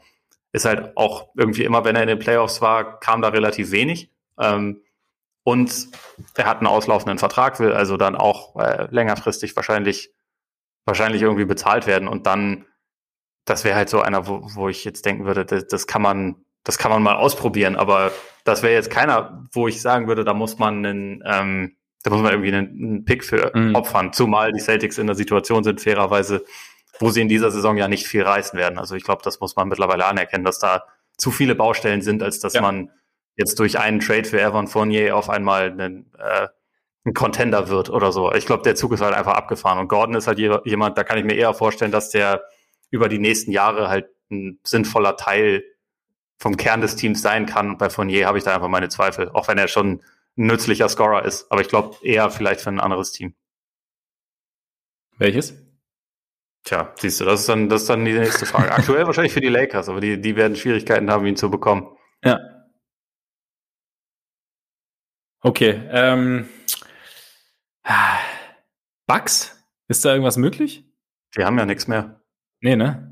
ist 0.52 0.66
halt 0.66 0.94
auch 0.94 1.30
irgendwie 1.34 1.64
immer, 1.64 1.86
wenn 1.86 1.96
er 1.96 2.02
in 2.02 2.08
den 2.08 2.18
Playoffs 2.18 2.60
war, 2.60 3.00
kam 3.00 3.22
da 3.22 3.28
relativ 3.28 3.70
wenig. 3.70 4.10
Ähm, 4.38 4.82
und 5.42 5.88
er 6.36 6.44
hat 6.44 6.58
einen 6.58 6.66
auslaufenden 6.66 7.16
Vertrag, 7.16 7.58
will 7.60 7.72
also 7.72 7.96
dann 7.96 8.14
auch 8.14 8.56
äh, 8.56 8.88
längerfristig 8.90 9.56
wahrscheinlich, 9.56 10.12
wahrscheinlich 10.84 11.22
irgendwie 11.22 11.46
bezahlt 11.46 11.86
werden. 11.86 12.08
Und 12.08 12.26
dann, 12.26 12.66
das 13.46 13.64
wäre 13.64 13.76
halt 13.76 13.88
so 13.88 14.02
einer, 14.02 14.26
wo, 14.26 14.42
wo 14.52 14.68
ich 14.68 14.84
jetzt 14.84 15.06
denken 15.06 15.24
würde, 15.24 15.46
das, 15.46 15.66
das 15.66 15.86
kann 15.86 16.02
man, 16.02 16.44
das 16.62 16.76
kann 16.76 16.90
man 16.90 17.02
mal 17.02 17.16
ausprobieren. 17.16 17.76
Aber 17.76 18.12
das 18.44 18.62
wäre 18.62 18.74
jetzt 18.74 18.90
keiner, 18.90 19.46
wo 19.52 19.66
ich 19.66 19.80
sagen 19.80 20.08
würde, 20.08 20.24
da 20.24 20.34
muss 20.34 20.58
man 20.58 20.84
einen, 20.84 21.22
ähm, 21.24 21.76
da 22.02 22.10
muss 22.10 22.22
man 22.22 22.32
irgendwie 22.32 22.52
einen, 22.52 22.68
einen 22.68 23.04
Pick 23.04 23.24
für 23.24 23.52
mhm. 23.54 23.74
opfern, 23.74 24.12
zumal 24.12 24.52
die 24.52 24.60
Celtics 24.60 24.98
in 24.98 25.06
der 25.06 25.16
Situation 25.16 25.64
sind, 25.64 25.80
fairerweise, 25.80 26.44
wo 26.98 27.10
sie 27.10 27.20
in 27.20 27.28
dieser 27.28 27.50
Saison 27.50 27.76
ja 27.76 27.88
nicht 27.88 28.06
viel 28.06 28.22
reißen 28.22 28.58
werden. 28.58 28.78
Also 28.78 28.94
ich 28.94 29.04
glaube, 29.04 29.22
das 29.24 29.40
muss 29.40 29.56
man 29.56 29.68
mittlerweile 29.68 30.06
anerkennen, 30.06 30.44
dass 30.44 30.58
da 30.58 30.84
zu 31.16 31.30
viele 31.30 31.54
Baustellen 31.54 32.02
sind, 32.02 32.22
als 32.22 32.40
dass 32.40 32.54
ja. 32.54 32.62
man 32.62 32.90
jetzt 33.36 33.58
durch 33.58 33.78
einen 33.78 34.00
Trade 34.00 34.24
für 34.24 34.40
Evan 34.40 34.66
Fournier 34.66 35.16
auf 35.16 35.30
einmal 35.30 35.70
einen, 35.70 36.12
äh, 36.18 36.48
ein 37.04 37.14
Contender 37.14 37.68
wird 37.68 37.90
oder 37.90 38.12
so. 38.12 38.32
Ich 38.32 38.46
glaube, 38.46 38.62
der 38.62 38.74
Zug 38.74 38.92
ist 38.92 39.00
halt 39.00 39.14
einfach 39.14 39.34
abgefahren. 39.34 39.78
Und 39.78 39.88
Gordon 39.88 40.14
ist 40.14 40.26
halt 40.26 40.38
jemand, 40.38 40.98
da 40.98 41.04
kann 41.04 41.18
ich 41.18 41.24
mir 41.24 41.34
eher 41.34 41.54
vorstellen, 41.54 41.90
dass 41.90 42.10
der 42.10 42.44
über 42.90 43.08
die 43.08 43.18
nächsten 43.18 43.50
Jahre 43.50 43.88
halt 43.88 44.06
ein 44.30 44.60
sinnvoller 44.64 45.16
Teil 45.16 45.64
vom 46.38 46.56
Kern 46.56 46.80
des 46.80 46.96
Teams 46.96 47.22
sein 47.22 47.46
kann. 47.46 47.70
Und 47.70 47.78
bei 47.78 47.90
Fournier 47.90 48.26
habe 48.26 48.38
ich 48.38 48.44
da 48.44 48.54
einfach 48.54 48.68
meine 48.68 48.88
Zweifel, 48.88 49.30
auch 49.30 49.48
wenn 49.48 49.58
er 49.58 49.68
schon 49.68 50.02
ein 50.36 50.46
nützlicher 50.46 50.88
Scorer 50.88 51.24
ist. 51.24 51.50
Aber 51.50 51.60
ich 51.60 51.68
glaube 51.68 51.96
eher 52.02 52.30
vielleicht 52.30 52.60
für 52.60 52.70
ein 52.70 52.80
anderes 52.80 53.12
Team. 53.12 53.34
Welches? 55.18 55.54
Tja, 56.64 56.94
siehst 56.96 57.20
du, 57.20 57.24
das 57.24 57.40
ist 57.40 57.48
dann, 57.48 57.68
das 57.68 57.82
ist 57.82 57.90
dann 57.90 58.04
die 58.04 58.12
nächste 58.12 58.46
Frage. 58.46 58.72
Aktuell 58.72 59.06
wahrscheinlich 59.06 59.32
für 59.32 59.40
die 59.40 59.48
Lakers, 59.48 59.88
aber 59.88 60.00
die, 60.00 60.20
die 60.20 60.36
werden 60.36 60.56
Schwierigkeiten 60.56 61.10
haben, 61.10 61.26
ihn 61.26 61.36
zu 61.36 61.50
bekommen. 61.50 61.96
Ja. 62.24 62.38
Okay. 65.40 65.82
Ähm, 65.90 66.48
Bugs? 69.06 69.58
Ist 69.88 70.04
da 70.04 70.10
irgendwas 70.10 70.36
möglich? 70.36 70.84
Die 71.36 71.44
haben 71.44 71.58
ja 71.58 71.66
nichts 71.66 71.88
mehr. 71.88 72.20
Nee, 72.60 72.76
ne? 72.76 73.08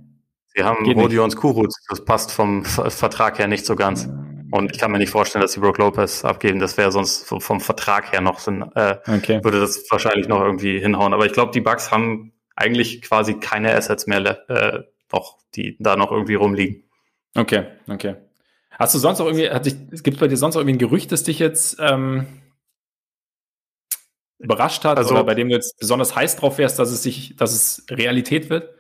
Sie 0.55 0.63
haben 0.63 0.85
Rodions 0.85 1.37
Kuruz. 1.37 1.75
Das 1.89 2.05
passt 2.05 2.33
vom 2.33 2.65
Vertrag 2.65 3.39
her 3.39 3.49
nicht 3.49 3.67
so 3.67 3.77
ganz. 3.77 4.09
Und 4.51 4.73
ich 4.73 4.79
kann 4.79 4.91
mir 4.91 4.99
nicht 4.99 5.11
vorstellen, 5.11 5.43
dass 5.43 5.53
sie 5.53 5.61
Brook 5.61 5.79
Lopez 5.79 6.25
abgeben. 6.25 6.59
Das 6.59 6.77
wäre 6.77 6.91
sonst 6.91 7.27
vom 7.27 7.61
Vertrag 7.61 8.13
her 8.13 8.21
noch, 8.21 8.47
äh, 8.47 8.97
okay. 9.07 9.45
würde 9.45 9.61
das 9.61 9.85
wahrscheinlich 9.91 10.29
noch 10.29 10.41
irgendwie 10.41 10.81
hinhauen. 10.81 11.15
Aber 11.15 11.27
ich 11.27 11.33
glaube, 11.33 11.53
die 11.53 11.61
Bugs 11.61 11.91
haben 11.91 12.33
eigentlich 12.57 13.03
quasi 13.03 13.35
keine 13.35 13.75
Assets 13.75 14.07
mehr 14.07 14.49
äh, 14.49 14.83
noch, 15.13 15.39
die 15.55 15.77
da 15.79 15.97
noch 15.97 16.11
irgendwie 16.11 16.35
rumliegen. 16.35 16.85
Okay, 17.37 17.67
okay. 17.89 18.17
Hast 18.79 18.95
du 18.95 18.99
sonst 18.99 19.21
auch 19.21 19.27
irgendwie, 19.27 19.51
hat 19.51 19.67
dich, 19.67 19.77
gibt 20.03 20.15
es 20.15 20.19
bei 20.19 20.29
dir 20.29 20.37
sonst 20.37 20.57
auch 20.57 20.61
irgendwie 20.61 20.77
ein 20.77 20.79
Gerücht, 20.79 21.13
das 21.13 21.23
dich 21.23 21.39
jetzt 21.39 21.77
ähm, 21.81 22.27
überrascht 24.39 24.85
hat 24.85 24.99
also, 24.99 25.15
oder 25.15 25.25
bei 25.25 25.35
dem 25.35 25.49
du 25.49 25.55
jetzt 25.55 25.79
besonders 25.79 26.17
heiß 26.17 26.37
drauf 26.37 26.59
wärst, 26.59 26.79
dass 26.79 26.91
es 26.91 27.03
sich, 27.03 27.37
dass 27.37 27.53
es 27.53 27.85
Realität 27.91 28.51
wird? 28.51 28.75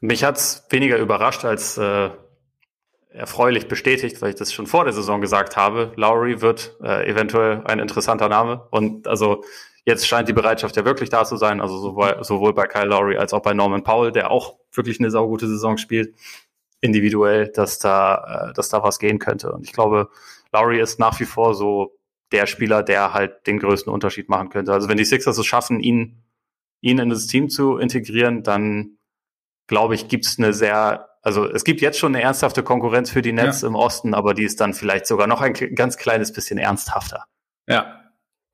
Mich 0.00 0.24
hat's 0.24 0.66
weniger 0.70 0.98
überrascht 0.98 1.44
als 1.44 1.78
äh, 1.78 2.10
erfreulich 3.10 3.68
bestätigt, 3.68 4.20
weil 4.20 4.30
ich 4.30 4.36
das 4.36 4.52
schon 4.52 4.66
vor 4.66 4.84
der 4.84 4.92
Saison 4.92 5.20
gesagt 5.20 5.56
habe. 5.56 5.92
Lowry 5.96 6.42
wird 6.42 6.76
äh, 6.82 7.08
eventuell 7.08 7.62
ein 7.64 7.78
interessanter 7.78 8.28
Name. 8.28 8.66
Und 8.70 9.08
also 9.08 9.42
jetzt 9.84 10.06
scheint 10.06 10.28
die 10.28 10.32
Bereitschaft 10.32 10.76
ja 10.76 10.84
wirklich 10.84 11.08
da 11.08 11.24
zu 11.24 11.36
sein. 11.36 11.60
Also 11.60 11.78
sowohl, 11.78 12.18
sowohl 12.22 12.52
bei 12.52 12.66
Kyle 12.66 12.86
Lowry 12.86 13.16
als 13.16 13.32
auch 13.32 13.42
bei 13.42 13.54
Norman 13.54 13.84
Powell, 13.84 14.12
der 14.12 14.30
auch 14.30 14.58
wirklich 14.72 15.00
eine 15.00 15.10
saugute 15.10 15.48
Saison 15.48 15.78
spielt, 15.78 16.14
individuell, 16.80 17.48
dass 17.48 17.78
da, 17.78 18.50
äh, 18.50 18.52
dass 18.54 18.68
da 18.68 18.82
was 18.82 18.98
gehen 18.98 19.18
könnte. 19.18 19.52
Und 19.52 19.64
ich 19.64 19.72
glaube, 19.72 20.10
Lowry 20.52 20.80
ist 20.80 20.98
nach 20.98 21.18
wie 21.20 21.24
vor 21.24 21.54
so 21.54 21.96
der 22.32 22.46
Spieler, 22.46 22.82
der 22.82 23.14
halt 23.14 23.46
den 23.46 23.58
größten 23.58 23.92
Unterschied 23.92 24.28
machen 24.28 24.50
könnte. 24.50 24.72
Also 24.72 24.88
wenn 24.88 24.96
die 24.96 25.04
Sixers 25.04 25.38
es 25.38 25.46
schaffen, 25.46 25.80
ihn, 25.80 26.22
ihn 26.80 26.98
in 26.98 27.08
das 27.08 27.26
Team 27.26 27.48
zu 27.48 27.78
integrieren, 27.78 28.42
dann 28.42 28.98
glaube 29.68 29.94
ich, 29.94 30.08
gibt 30.08 30.26
es 30.26 30.38
eine 30.38 30.52
sehr 30.52 31.08
also 31.26 31.44
es 31.44 31.64
gibt 31.64 31.80
jetzt 31.80 31.98
schon 31.98 32.14
eine 32.14 32.22
ernsthafte 32.22 32.62
Konkurrenz 32.62 33.10
für 33.10 33.20
die 33.20 33.32
Nets 33.32 33.62
ja. 33.62 33.66
im 33.66 33.74
Osten, 33.74 34.14
aber 34.14 34.32
die 34.32 34.44
ist 34.44 34.60
dann 34.60 34.74
vielleicht 34.74 35.06
sogar 35.06 35.26
noch 35.26 35.40
ein 35.40 35.54
ganz 35.54 35.96
kleines 35.96 36.32
bisschen 36.32 36.56
ernsthafter. 36.56 37.24
Ja. 37.66 38.00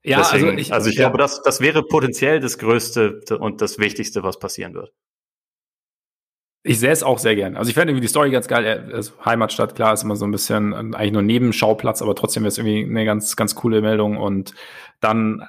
Ja, 0.03 0.17
Deswegen, 0.17 0.47
also 0.47 0.57
ich, 0.57 0.73
also 0.73 0.89
ich 0.89 0.95
ja. 0.95 1.03
glaube, 1.03 1.19
das, 1.19 1.43
das 1.43 1.61
wäre 1.61 1.83
potenziell 1.83 2.39
das 2.39 2.57
Größte 2.57 3.21
und 3.39 3.61
das 3.61 3.77
Wichtigste, 3.77 4.23
was 4.23 4.39
passieren 4.39 4.73
wird. 4.73 4.91
Ich 6.63 6.79
sehe 6.79 6.89
es 6.89 7.03
auch 7.03 7.19
sehr 7.19 7.35
gern. 7.35 7.57
Also 7.57 7.69
ich 7.69 7.75
fände 7.75 7.91
irgendwie 7.91 8.07
die 8.07 8.09
Story 8.09 8.31
ganz 8.31 8.47
geil. 8.47 8.89
Also 8.91 9.13
Heimatstadt, 9.23 9.75
klar, 9.75 9.93
ist 9.93 10.03
immer 10.03 10.15
so 10.15 10.25
ein 10.25 10.31
bisschen 10.31 10.95
eigentlich 10.95 11.11
nur 11.11 11.21
Nebenschauplatz, 11.21 12.01
aber 12.01 12.15
trotzdem 12.15 12.41
wäre 12.41 12.49
es 12.49 12.57
irgendwie 12.57 12.83
eine 12.83 13.05
ganz, 13.05 13.35
ganz 13.35 13.53
coole 13.53 13.81
Meldung. 13.81 14.17
Und 14.17 14.55
dann 14.99 15.47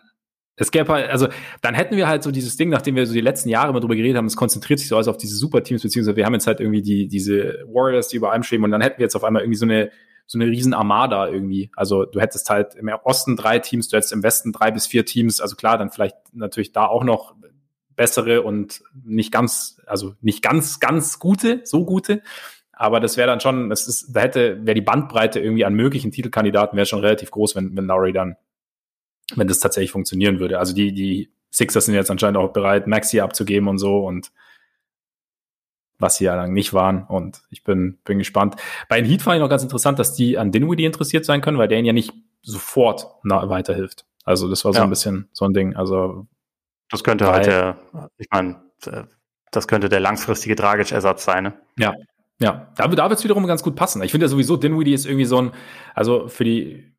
es 0.57 0.70
gäbe 0.70 0.92
halt, 0.92 1.11
also 1.11 1.28
dann 1.62 1.74
hätten 1.74 1.96
wir 1.96 2.07
halt 2.07 2.22
so 2.22 2.30
dieses 2.30 2.57
Ding, 2.57 2.68
nachdem 2.68 2.94
wir 2.94 3.07
so 3.07 3.12
die 3.12 3.20
letzten 3.20 3.48
Jahre 3.48 3.70
immer 3.70 3.80
drüber 3.80 3.96
geredet 3.96 4.16
haben, 4.16 4.26
es 4.26 4.36
konzentriert 4.36 4.78
sich 4.78 4.88
so 4.88 4.96
alles 4.96 5.09
auf 5.09 5.16
diese 5.16 5.36
Superteams, 5.36 5.82
beziehungsweise 5.82 6.16
wir 6.16 6.24
haben 6.24 6.34
jetzt 6.34 6.46
halt 6.46 6.61
irgendwie 6.61 6.82
die, 6.82 7.09
diese 7.09 7.64
Warriors, 7.66 8.09
die 8.09 8.16
über 8.16 8.30
allem 8.30 8.44
schweben 8.44 8.64
und 8.64 8.70
dann 8.70 8.80
hätten 8.80 8.98
wir 8.98 9.05
jetzt 9.05 9.16
auf 9.16 9.24
einmal 9.24 9.42
irgendwie 9.42 9.59
so 9.59 9.66
eine, 9.66 9.90
so 10.26 10.38
eine 10.38 10.48
riesen 10.48 10.72
Armada 10.72 11.28
irgendwie. 11.28 11.70
Also 11.76 12.05
du 12.05 12.20
hättest 12.20 12.48
halt 12.50 12.76
im 12.76 12.88
Osten 13.02 13.36
drei 13.36 13.59
Teams, 13.59 13.88
du 13.88 13.96
hättest 13.96 14.12
im 14.12 14.22
Westen 14.22 14.52
drei 14.52 14.70
bis 14.70 14.86
vier 14.86 15.05
Teams, 15.05 15.40
also 15.40 15.57
klar, 15.57 15.76
dann 15.76 15.90
vielleicht 15.90 16.16
natürlich 16.32 16.72
da 16.72 16.86
auch 16.86 17.05
noch 17.05 17.34
bessere 17.96 18.42
und 18.42 18.82
nicht 19.05 19.32
ganz, 19.32 19.80
also 19.86 20.14
nicht 20.20 20.42
ganz, 20.42 20.80
ganz 20.80 21.18
gute, 21.18 21.61
so 21.64 21.84
gute. 21.84 22.22
Aber 22.72 23.00
das 23.00 23.16
wäre 23.16 23.28
dann 23.28 23.40
schon, 23.40 23.70
das 23.70 23.86
ist, 23.86 24.12
da 24.12 24.20
hätte, 24.20 24.59
wäre 24.64 24.74
die 24.74 24.80
Bandbreite 24.80 25.40
irgendwie 25.40 25.64
an 25.64 25.74
möglichen 25.74 26.11
Titelkandidaten 26.11 26.76
wäre 26.76 26.86
schon 26.86 27.00
relativ 27.00 27.30
groß, 27.30 27.55
wenn, 27.55 27.76
wenn 27.76 27.86
Lowry 27.86 28.12
dann 28.12 28.36
wenn 29.35 29.49
das 29.49 29.61
tatsächlich 29.61 29.93
funktionieren 29.93 30.39
würde. 30.39 30.59
Also 30.59 30.75
die, 30.75 30.93
die 30.93 31.31
Sixers 31.53 31.87
sind 31.87 31.95
jetzt 31.95 32.11
anscheinend 32.11 32.37
auch 32.37 32.53
bereit, 32.53 32.87
Maxi 32.87 33.20
abzugeben 33.20 33.68
und 33.68 33.79
so 33.79 34.07
und 34.07 34.33
was 35.99 36.16
sie 36.16 36.25
ja 36.25 36.35
lang 36.35 36.53
nicht 36.53 36.75
waren. 36.75 37.05
Und 37.05 37.43
ich 37.51 37.64
bin, 37.64 37.99
bin 38.05 38.18
gespannt. 38.18 38.57
Bei 38.89 39.01
den 39.01 39.09
Heat 39.09 39.22
fand 39.22 39.37
ich 39.37 39.41
noch 39.41 39.49
ganz 39.49 39.62
interessant, 39.62 39.99
dass 39.99 40.14
die 40.14 40.39
an 40.39 40.53
Dinwiddie 40.53 40.85
interessiert 40.85 41.25
sein 41.25 41.41
können, 41.41 41.59
weil 41.59 41.68
der 41.68 41.79
ihnen 41.79 41.87
ja 41.87 41.93
nicht 41.93 42.12
sofort 42.43 43.07
weiterhilft. 43.22 44.05
Also 44.25 44.49
das 44.49 44.64
war 44.64 44.72
so 44.72 44.79
ja. 44.79 44.85
ein 44.85 44.91
bisschen 44.91 45.29
so 45.33 45.45
ein 45.45 45.55
Ding. 45.55 45.77
Also 45.77 46.27
das 46.91 47.05
könnte 47.05 47.27
halt 47.27 47.47
der, 47.47 47.79
ich 48.18 48.29
meine, 48.31 48.61
das 49.51 49.68
könnte 49.68 49.89
der 49.89 50.01
langfristige 50.01 50.57
Dragic-Ersatz 50.57 51.25
sein. 51.25 51.45
Ne? 51.45 51.55
Ja, 51.79 51.95
ja. 52.41 52.72
Da, 52.77 52.89
da 52.89 53.09
wird 53.09 53.18
es 53.18 53.25
wiederum 53.25 53.47
ganz 53.47 53.62
gut 53.62 53.77
passen. 53.77 54.03
Ich 54.03 54.11
finde 54.11 54.25
ja 54.25 54.29
sowieso, 54.29 54.57
Dinwiddie 54.57 54.95
ist 54.95 55.07
irgendwie 55.07 55.25
so 55.25 55.41
ein, 55.41 55.53
also 55.95 56.29
für 56.29 56.45
die 56.45 56.93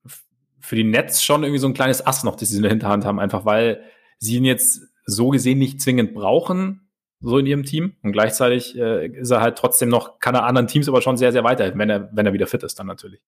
für 0.65 0.75
die 0.75 0.83
Nets 0.83 1.23
schon 1.23 1.43
irgendwie 1.43 1.59
so 1.59 1.67
ein 1.67 1.73
kleines 1.73 2.05
Ass 2.05 2.23
noch, 2.23 2.35
das 2.35 2.49
sie 2.49 2.57
in 2.57 2.63
der 2.63 2.71
Hinterhand 2.71 3.05
haben, 3.05 3.19
einfach 3.19 3.45
weil 3.45 3.83
sie 4.17 4.37
ihn 4.37 4.45
jetzt 4.45 4.81
so 5.05 5.29
gesehen 5.29 5.59
nicht 5.59 5.81
zwingend 5.81 6.13
brauchen, 6.13 6.89
so 7.21 7.37
in 7.37 7.45
ihrem 7.45 7.63
Team. 7.63 7.95
Und 8.01 8.11
gleichzeitig 8.11 8.77
äh, 8.77 9.07
ist 9.07 9.31
er 9.31 9.41
halt 9.41 9.57
trotzdem 9.57 9.89
noch, 9.89 10.19
kann 10.19 10.35
er 10.35 10.45
anderen 10.45 10.67
Teams 10.67 10.89
aber 10.89 11.01
schon 11.01 11.17
sehr, 11.17 11.31
sehr 11.31 11.43
weiterhelfen, 11.43 11.79
wenn 11.79 11.89
er, 11.89 12.09
wenn 12.13 12.25
er 12.25 12.33
wieder 12.33 12.47
fit 12.47 12.63
ist, 12.63 12.79
dann 12.79 12.87
natürlich. 12.87 13.21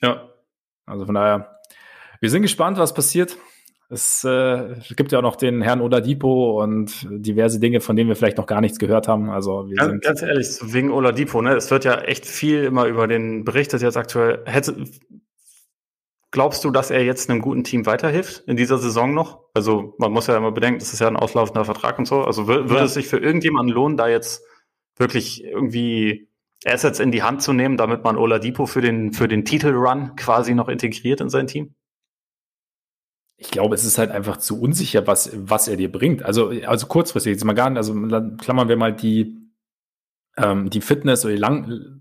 Ja. 0.00 0.28
Also 0.86 1.04
von 1.04 1.14
daher, 1.14 1.58
wir 2.20 2.30
sind 2.30 2.42
gespannt, 2.42 2.78
was 2.78 2.94
passiert. 2.94 3.36
Es 3.90 4.22
äh, 4.22 4.76
gibt 4.96 5.12
ja 5.12 5.18
auch 5.18 5.22
noch 5.22 5.36
den 5.36 5.62
Herrn 5.62 5.80
Oladipo 5.80 6.62
und 6.62 7.06
diverse 7.10 7.58
Dinge, 7.58 7.80
von 7.80 7.96
denen 7.96 8.08
wir 8.08 8.16
vielleicht 8.16 8.36
noch 8.36 8.46
gar 8.46 8.60
nichts 8.60 8.78
gehört 8.78 9.08
haben. 9.08 9.30
Also 9.30 9.68
wir 9.68 9.76
ganz, 9.76 9.90
sind 9.90 10.04
ganz 10.04 10.22
ehrlich, 10.22 10.46
wegen 10.62 10.90
Oladipo, 10.90 11.40
ne? 11.40 11.54
Es 11.54 11.70
wird 11.70 11.84
ja 11.86 12.00
echt 12.02 12.26
viel 12.26 12.64
immer 12.64 12.84
über 12.84 13.06
den 13.06 13.44
berichtet 13.44 13.80
jetzt 13.80 13.96
aktuell. 13.96 14.42
Hätte, 14.44 14.76
glaubst 16.30 16.64
du, 16.64 16.70
dass 16.70 16.90
er 16.90 17.04
jetzt 17.04 17.30
einem 17.30 17.40
guten 17.40 17.64
Team 17.64 17.86
weiterhilft 17.86 18.44
in 18.46 18.56
dieser 18.56 18.78
Saison 18.78 19.14
noch? 19.14 19.40
Also 19.54 19.94
man 19.98 20.12
muss 20.12 20.26
ja 20.26 20.36
immer 20.36 20.52
bedenken, 20.52 20.80
das 20.80 20.92
ist 20.92 21.00
ja 21.00 21.08
ein 21.08 21.16
auslaufender 21.16 21.64
Vertrag 21.64 21.98
und 21.98 22.06
so. 22.06 22.22
Also 22.22 22.46
würde 22.46 22.74
ja. 22.74 22.84
es 22.84 22.94
sich 22.94 23.08
für 23.08 23.18
irgendjemanden 23.18 23.74
lohnen, 23.74 23.96
da 23.96 24.08
jetzt 24.08 24.42
wirklich 24.96 25.44
irgendwie 25.44 26.28
Assets 26.64 27.00
in 27.00 27.12
die 27.12 27.22
Hand 27.22 27.42
zu 27.42 27.52
nehmen, 27.52 27.76
damit 27.76 28.04
man 28.04 28.16
Oladipo 28.16 28.66
für 28.66 28.80
den 28.80 29.12
für 29.12 29.28
den 29.28 29.44
Titelrun 29.44 30.16
quasi 30.16 30.54
noch 30.54 30.68
integriert 30.68 31.20
in 31.20 31.30
sein 31.30 31.46
Team? 31.46 31.74
ich 33.40 33.52
glaube, 33.52 33.76
es 33.76 33.84
ist 33.84 33.98
halt 33.98 34.10
einfach 34.10 34.36
zu 34.38 34.60
unsicher, 34.60 35.06
was, 35.06 35.30
was 35.32 35.68
er 35.68 35.76
dir 35.76 35.90
bringt. 35.90 36.24
Also, 36.24 36.52
also 36.66 36.88
kurzfristig, 36.88 37.32
jetzt 37.34 37.44
mal 37.44 37.52
gar 37.52 37.70
nicht, 37.70 37.76
also 37.76 37.94
klammern 38.36 38.68
wir 38.68 38.76
mal 38.76 38.92
die, 38.92 39.36
ähm, 40.36 40.70
die 40.70 40.80
Fitness 40.80 41.24
oder 41.24 41.34
die 41.34 41.40
lang, 41.40 41.97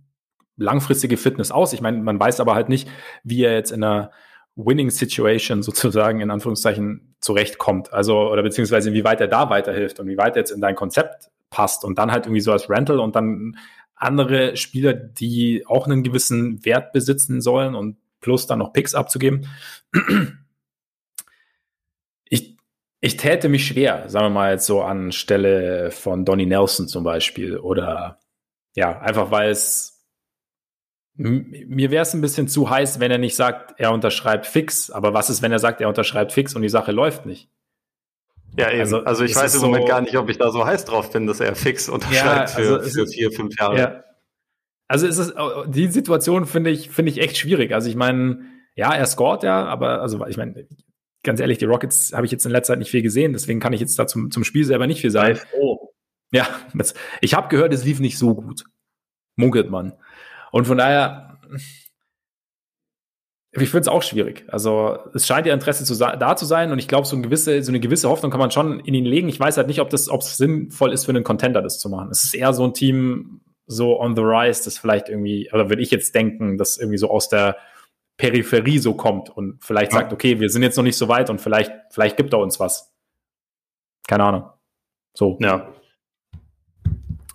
langfristige 0.57 1.17
Fitness 1.17 1.51
aus. 1.51 1.73
Ich 1.73 1.81
meine, 1.81 1.99
man 1.99 2.19
weiß 2.19 2.39
aber 2.39 2.55
halt 2.55 2.69
nicht, 2.69 2.89
wie 3.23 3.43
er 3.43 3.53
jetzt 3.53 3.71
in 3.71 3.83
einer 3.83 4.11
Winning 4.55 4.89
Situation 4.89 5.63
sozusagen 5.63 6.19
in 6.19 6.31
Anführungszeichen 6.31 7.15
zurechtkommt. 7.19 7.93
Also, 7.93 8.29
oder 8.29 8.43
beziehungsweise 8.43 8.93
wie 8.93 9.03
weit 9.03 9.21
er 9.21 9.27
da 9.27 9.49
weiterhilft 9.49 9.99
und 9.99 10.07
wie 10.07 10.17
weit 10.17 10.35
er 10.35 10.41
jetzt 10.41 10.51
in 10.51 10.61
dein 10.61 10.75
Konzept 10.75 11.29
passt 11.49 11.85
und 11.85 11.97
dann 11.97 12.11
halt 12.11 12.25
irgendwie 12.25 12.41
so 12.41 12.51
als 12.51 12.69
Rental 12.69 12.99
und 12.99 13.15
dann 13.15 13.57
andere 13.95 14.57
Spieler, 14.57 14.93
die 14.93 15.65
auch 15.65 15.85
einen 15.87 16.03
gewissen 16.03 16.63
Wert 16.65 16.91
besitzen 16.91 17.41
sollen 17.41 17.73
und 17.73 17.97
plus 18.19 18.45
dann 18.45 18.59
noch 18.59 18.73
Picks 18.73 18.95
abzugeben. 18.95 19.47
Ich 22.99 23.17
täte 23.17 23.47
mich 23.47 23.67
schwer, 23.67 24.09
sagen 24.09 24.25
wir 24.25 24.29
mal 24.31 24.51
jetzt 24.53 24.65
so 24.65 24.81
an 24.81 25.11
Stelle 25.11 25.91
von 25.91 26.25
Donny 26.25 26.47
Nelson 26.47 26.87
zum 26.87 27.03
Beispiel 27.03 27.57
oder 27.57 28.19
ja, 28.75 28.99
einfach 28.99 29.29
weil 29.29 29.51
es 29.51 29.96
mir 31.17 31.91
wäre 31.91 32.03
es 32.03 32.13
ein 32.13 32.21
bisschen 32.21 32.47
zu 32.47 32.69
heiß, 32.69 32.99
wenn 32.99 33.11
er 33.11 33.17
nicht 33.17 33.35
sagt, 33.35 33.79
er 33.79 33.91
unterschreibt 33.91 34.45
fix. 34.45 34.91
Aber 34.91 35.13
was 35.13 35.29
ist, 35.29 35.41
wenn 35.41 35.51
er 35.51 35.59
sagt, 35.59 35.81
er 35.81 35.89
unterschreibt 35.89 36.31
fix 36.31 36.55
und 36.55 36.61
die 36.61 36.69
Sache 36.69 36.91
läuft 36.91 37.25
nicht? 37.25 37.49
Ja, 38.57 38.71
eben. 38.71 38.81
Also, 38.81 39.03
also 39.03 39.23
ich 39.23 39.35
weiß 39.35 39.55
im 39.55 39.61
Moment 39.61 39.83
so, 39.83 39.87
gar 39.87 40.01
nicht, 40.01 40.15
ob 40.17 40.29
ich 40.29 40.37
da 40.37 40.51
so 40.51 40.65
heiß 40.65 40.85
drauf 40.85 41.11
bin, 41.11 41.27
dass 41.27 41.39
er 41.39 41.55
fix 41.55 41.89
unterschreibt 41.89 42.51
ja, 42.51 42.55
also 42.55 42.79
für, 42.79 42.89
für 42.89 43.07
vier, 43.07 43.31
fünf 43.31 43.59
Jahre. 43.59 43.77
Ja. 43.77 44.03
Also 44.87 45.05
es 45.05 45.17
ist 45.17 45.33
die 45.67 45.87
Situation 45.87 46.45
finde 46.45 46.69
ich 46.69 46.89
finde 46.89 47.11
ich 47.11 47.19
echt 47.19 47.37
schwierig. 47.37 47.73
Also 47.73 47.89
ich 47.89 47.95
meine, 47.95 48.45
ja, 48.75 48.93
er 48.93 49.05
scoret 49.05 49.43
ja, 49.43 49.65
aber 49.65 50.01
also 50.01 50.25
ich 50.27 50.37
meine, 50.37 50.65
ganz 51.23 51.39
ehrlich, 51.39 51.57
die 51.57 51.65
Rockets 51.65 52.13
habe 52.13 52.25
ich 52.25 52.31
jetzt 52.31 52.45
in 52.45 52.51
letzter 52.51 52.73
Zeit 52.73 52.79
nicht 52.79 52.91
viel 52.91 53.01
gesehen, 53.01 53.33
deswegen 53.33 53.59
kann 53.59 53.73
ich 53.73 53.81
jetzt 53.81 53.99
da 53.99 54.07
zum, 54.07 54.31
zum 54.31 54.43
Spiel 54.43 54.63
selber 54.63 54.87
nicht 54.87 55.01
viel 55.01 55.11
sagen. 55.11 55.39
Oh. 55.59 55.89
Ja, 56.31 56.47
das, 56.73 56.93
ich 57.21 57.33
habe 57.33 57.49
gehört, 57.49 57.73
es 57.73 57.83
lief 57.83 57.99
nicht 57.99 58.17
so 58.17 58.35
gut. 58.35 58.63
Munkelt 59.35 59.69
man. 59.69 59.93
Und 60.51 60.65
von 60.65 60.77
daher, 60.77 61.39
ich 63.51 63.69
finde 63.69 63.81
es 63.81 63.87
auch 63.87 64.03
schwierig. 64.03 64.45
Also 64.49 64.97
es 65.13 65.25
scheint 65.25 65.47
ja 65.47 65.53
Interesse 65.53 65.83
zu, 65.83 65.95
da 65.95 66.35
zu 66.35 66.45
sein 66.45 66.71
und 66.71 66.79
ich 66.79 66.87
glaube, 66.87 67.07
so, 67.07 67.15
eine 67.15 67.23
gewisse, 67.23 67.63
so 67.63 67.71
eine 67.71 67.79
gewisse 67.79 68.09
Hoffnung 68.09 68.31
kann 68.31 68.39
man 68.39 68.51
schon 68.51 68.79
in 68.79 68.93
ihn 68.93 69.05
legen. 69.05 69.29
Ich 69.29 69.39
weiß 69.39 69.57
halt 69.57 69.67
nicht, 69.67 69.81
ob 69.81 69.89
das, 69.89 70.09
ob 70.09 70.21
es 70.21 70.37
sinnvoll 70.37 70.93
ist 70.93 71.05
für 71.05 71.11
einen 71.11 71.23
Contender, 71.23 71.61
das 71.61 71.79
zu 71.79 71.89
machen. 71.89 72.09
Es 72.11 72.23
ist 72.23 72.33
eher 72.33 72.53
so 72.53 72.63
ein 72.65 72.73
Team, 72.73 73.41
so 73.65 73.99
on 73.99 74.15
the 74.15 74.21
rise, 74.21 74.63
das 74.63 74.77
vielleicht 74.77 75.09
irgendwie, 75.09 75.49
oder 75.51 75.69
würde 75.69 75.81
ich 75.81 75.91
jetzt 75.91 76.15
denken, 76.15 76.57
das 76.57 76.77
irgendwie 76.77 76.97
so 76.97 77.09
aus 77.09 77.29
der 77.29 77.57
Peripherie 78.17 78.79
so 78.79 78.93
kommt 78.95 79.29
und 79.29 79.63
vielleicht 79.63 79.91
ja. 79.93 79.99
sagt, 79.99 80.13
okay, 80.13 80.39
wir 80.39 80.49
sind 80.49 80.63
jetzt 80.63 80.77
noch 80.77 80.83
nicht 80.83 80.97
so 80.97 81.07
weit 81.07 81.29
und 81.29 81.39
vielleicht, 81.39 81.71
vielleicht 81.91 82.17
gibt 82.17 82.33
er 82.33 82.39
uns 82.39 82.59
was. 82.59 82.93
Keine 84.07 84.23
Ahnung. 84.23 84.49
So. 85.13 85.37
Ja. 85.41 85.73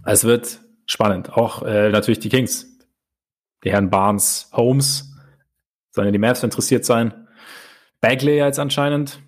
Es 0.04 0.24
wird 0.24 0.60
spannend. 0.86 1.32
Auch 1.32 1.62
äh, 1.62 1.90
natürlich 1.90 2.18
die 2.18 2.28
Kings. 2.28 2.71
Die 3.64 3.70
Herren 3.70 3.90
Barnes, 3.90 4.50
Holmes. 4.52 5.12
Sollen 5.90 6.08
ja 6.08 6.12
die 6.12 6.18
Mavs 6.18 6.42
interessiert 6.42 6.84
sein. 6.84 7.28
Bagley 8.00 8.36
jetzt 8.36 8.58
anscheinend. 8.58 9.22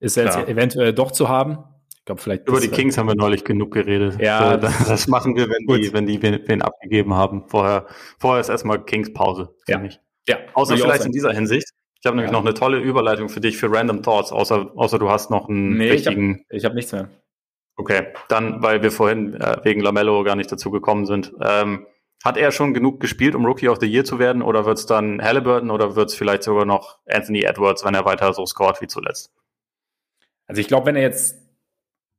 Ist 0.00 0.16
er 0.16 0.24
jetzt 0.24 0.36
ja. 0.36 0.46
eventuell 0.46 0.92
doch 0.92 1.10
zu 1.10 1.28
haben. 1.28 1.64
Ich 1.98 2.04
glaube, 2.04 2.20
vielleicht. 2.20 2.48
Über 2.48 2.60
die 2.60 2.68
Kings 2.68 2.98
haben 2.98 3.06
wir 3.06 3.14
neulich 3.14 3.44
genug 3.44 3.72
geredet. 3.72 4.20
Ja. 4.20 4.56
Das, 4.56 4.84
das 4.88 5.08
machen 5.08 5.36
wir, 5.36 5.48
wenn 5.48 5.80
die, 5.80 5.92
wenn 5.92 6.06
die 6.06 6.20
wen, 6.22 6.40
wen, 6.46 6.62
abgegeben 6.62 7.14
haben. 7.14 7.48
Vorher, 7.48 7.86
vorher 8.18 8.40
ist 8.40 8.48
erstmal 8.48 8.84
Kings 8.84 9.12
Pause. 9.12 9.54
Ja. 9.68 9.82
Ich. 9.82 10.00
Ja. 10.28 10.38
Außer 10.54 10.76
vielleicht 10.76 11.04
in 11.04 11.12
dieser 11.12 11.32
Hinsicht. 11.32 11.68
Ich 12.00 12.06
habe 12.06 12.16
nämlich 12.16 12.32
ja. 12.32 12.38
noch 12.38 12.44
eine 12.44 12.54
tolle 12.54 12.78
Überleitung 12.78 13.28
für 13.28 13.40
dich 13.40 13.56
für 13.56 13.70
Random 13.70 14.02
Thoughts, 14.02 14.32
außer, 14.32 14.72
außer 14.74 14.98
du 14.98 15.08
hast 15.08 15.30
noch 15.30 15.48
einen 15.48 15.76
nee, 15.76 15.90
richtigen. 15.90 16.44
Ich 16.50 16.64
habe 16.64 16.72
hab 16.72 16.74
nichts 16.74 16.90
mehr. 16.90 17.08
Okay, 17.76 18.08
dann, 18.28 18.60
weil 18.60 18.82
wir 18.82 18.90
vorhin 18.90 19.34
äh, 19.34 19.58
wegen 19.62 19.80
Lamello 19.80 20.24
gar 20.24 20.34
nicht 20.34 20.50
dazu 20.50 20.72
gekommen 20.72 21.06
sind. 21.06 21.32
Ähm, 21.40 21.86
hat 22.24 22.36
er 22.36 22.52
schon 22.52 22.74
genug 22.74 23.00
gespielt, 23.00 23.34
um 23.34 23.44
Rookie 23.44 23.68
of 23.68 23.78
the 23.80 23.86
Year 23.86 24.04
zu 24.04 24.18
werden, 24.18 24.42
oder 24.42 24.64
wird 24.64 24.78
es 24.78 24.86
dann 24.86 25.22
Halliburton 25.22 25.70
oder 25.70 25.96
wird 25.96 26.10
es 26.10 26.14
vielleicht 26.14 26.42
sogar 26.42 26.64
noch 26.64 26.98
Anthony 27.06 27.42
Edwards, 27.42 27.84
wenn 27.84 27.94
er 27.94 28.04
weiter 28.04 28.32
so 28.32 28.46
scored 28.46 28.80
wie 28.80 28.86
zuletzt? 28.86 29.32
Also 30.46 30.60
ich 30.60 30.68
glaube, 30.68 30.86
wenn 30.86 30.96
er 30.96 31.02
jetzt 31.02 31.42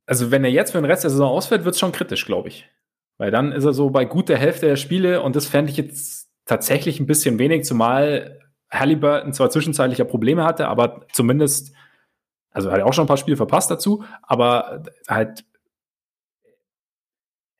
also 0.06 0.30
wenn 0.30 0.44
er 0.44 0.50
jetzt 0.50 0.72
für 0.72 0.78
den 0.78 0.84
Rest 0.84 1.04
der 1.04 1.10
Saison 1.10 1.30
ausfällt, 1.30 1.64
wird 1.64 1.74
es 1.74 1.80
schon 1.80 1.92
kritisch, 1.92 2.26
glaube 2.26 2.48
ich. 2.48 2.68
Weil 3.18 3.30
dann 3.30 3.52
ist 3.52 3.64
er 3.64 3.72
so 3.72 3.90
bei 3.90 4.04
gut 4.04 4.28
der 4.28 4.38
Hälfte 4.38 4.66
der 4.66 4.76
Spiele 4.76 5.22
und 5.22 5.36
das 5.36 5.46
fände 5.46 5.70
ich 5.70 5.76
jetzt 5.76 6.28
tatsächlich 6.44 7.00
ein 7.00 7.06
bisschen 7.06 7.38
wenig, 7.38 7.64
zumal 7.64 8.40
Halliburton 8.70 9.32
zwar 9.32 9.50
zwischenzeitlich 9.50 10.06
Probleme 10.06 10.44
hatte, 10.44 10.68
aber 10.68 11.06
zumindest, 11.12 11.74
also 12.50 12.70
hat 12.70 12.78
er 12.78 12.86
auch 12.86 12.92
schon 12.92 13.04
ein 13.04 13.08
paar 13.08 13.16
Spiele 13.16 13.36
verpasst 13.36 13.70
dazu, 13.70 14.04
aber 14.22 14.82
halt, 15.08 15.44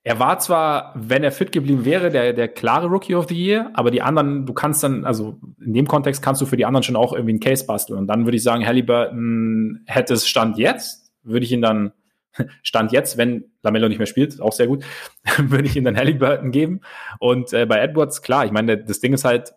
er 0.06 0.18
war 0.18 0.38
zwar, 0.38 0.92
wenn 0.94 1.24
er 1.24 1.32
fit 1.32 1.50
geblieben 1.50 1.86
wäre, 1.86 2.10
der, 2.10 2.34
der 2.34 2.48
klare 2.48 2.88
Rookie 2.88 3.14
of 3.14 3.26
the 3.28 3.34
Year, 3.34 3.70
aber 3.72 3.90
die 3.90 4.02
anderen, 4.02 4.44
du 4.44 4.52
kannst 4.52 4.82
dann, 4.82 5.06
also 5.06 5.40
in 5.58 5.72
dem 5.72 5.86
Kontext 5.86 6.20
kannst 6.20 6.42
du 6.42 6.46
für 6.46 6.58
die 6.58 6.66
anderen 6.66 6.82
schon 6.82 6.94
auch 6.94 7.14
irgendwie 7.14 7.32
einen 7.32 7.40
Case 7.40 7.64
basteln. 7.64 7.98
Und 7.98 8.06
dann 8.06 8.26
würde 8.26 8.36
ich 8.36 8.42
sagen, 8.42 8.66
Halliburton 8.66 9.80
hätte 9.86 10.12
es 10.12 10.28
Stand 10.28 10.58
jetzt, 10.58 11.10
würde 11.22 11.46
ich 11.46 11.52
ihn 11.52 11.62
dann 11.62 11.92
Stand 12.62 12.92
jetzt, 12.92 13.16
wenn 13.16 13.44
Lamello 13.62 13.88
nicht 13.88 13.96
mehr 13.96 14.06
spielt, 14.06 14.42
auch 14.42 14.52
sehr 14.52 14.66
gut, 14.66 14.84
würde 15.38 15.66
ich 15.66 15.74
ihm 15.74 15.84
dann 15.84 15.96
Halliburton 15.96 16.50
geben. 16.50 16.82
Und 17.18 17.54
äh, 17.54 17.64
bei 17.64 17.78
Edwards, 17.78 18.20
klar, 18.20 18.44
ich 18.44 18.52
meine, 18.52 18.76
das 18.76 19.00
Ding 19.00 19.14
ist 19.14 19.24
halt, 19.24 19.54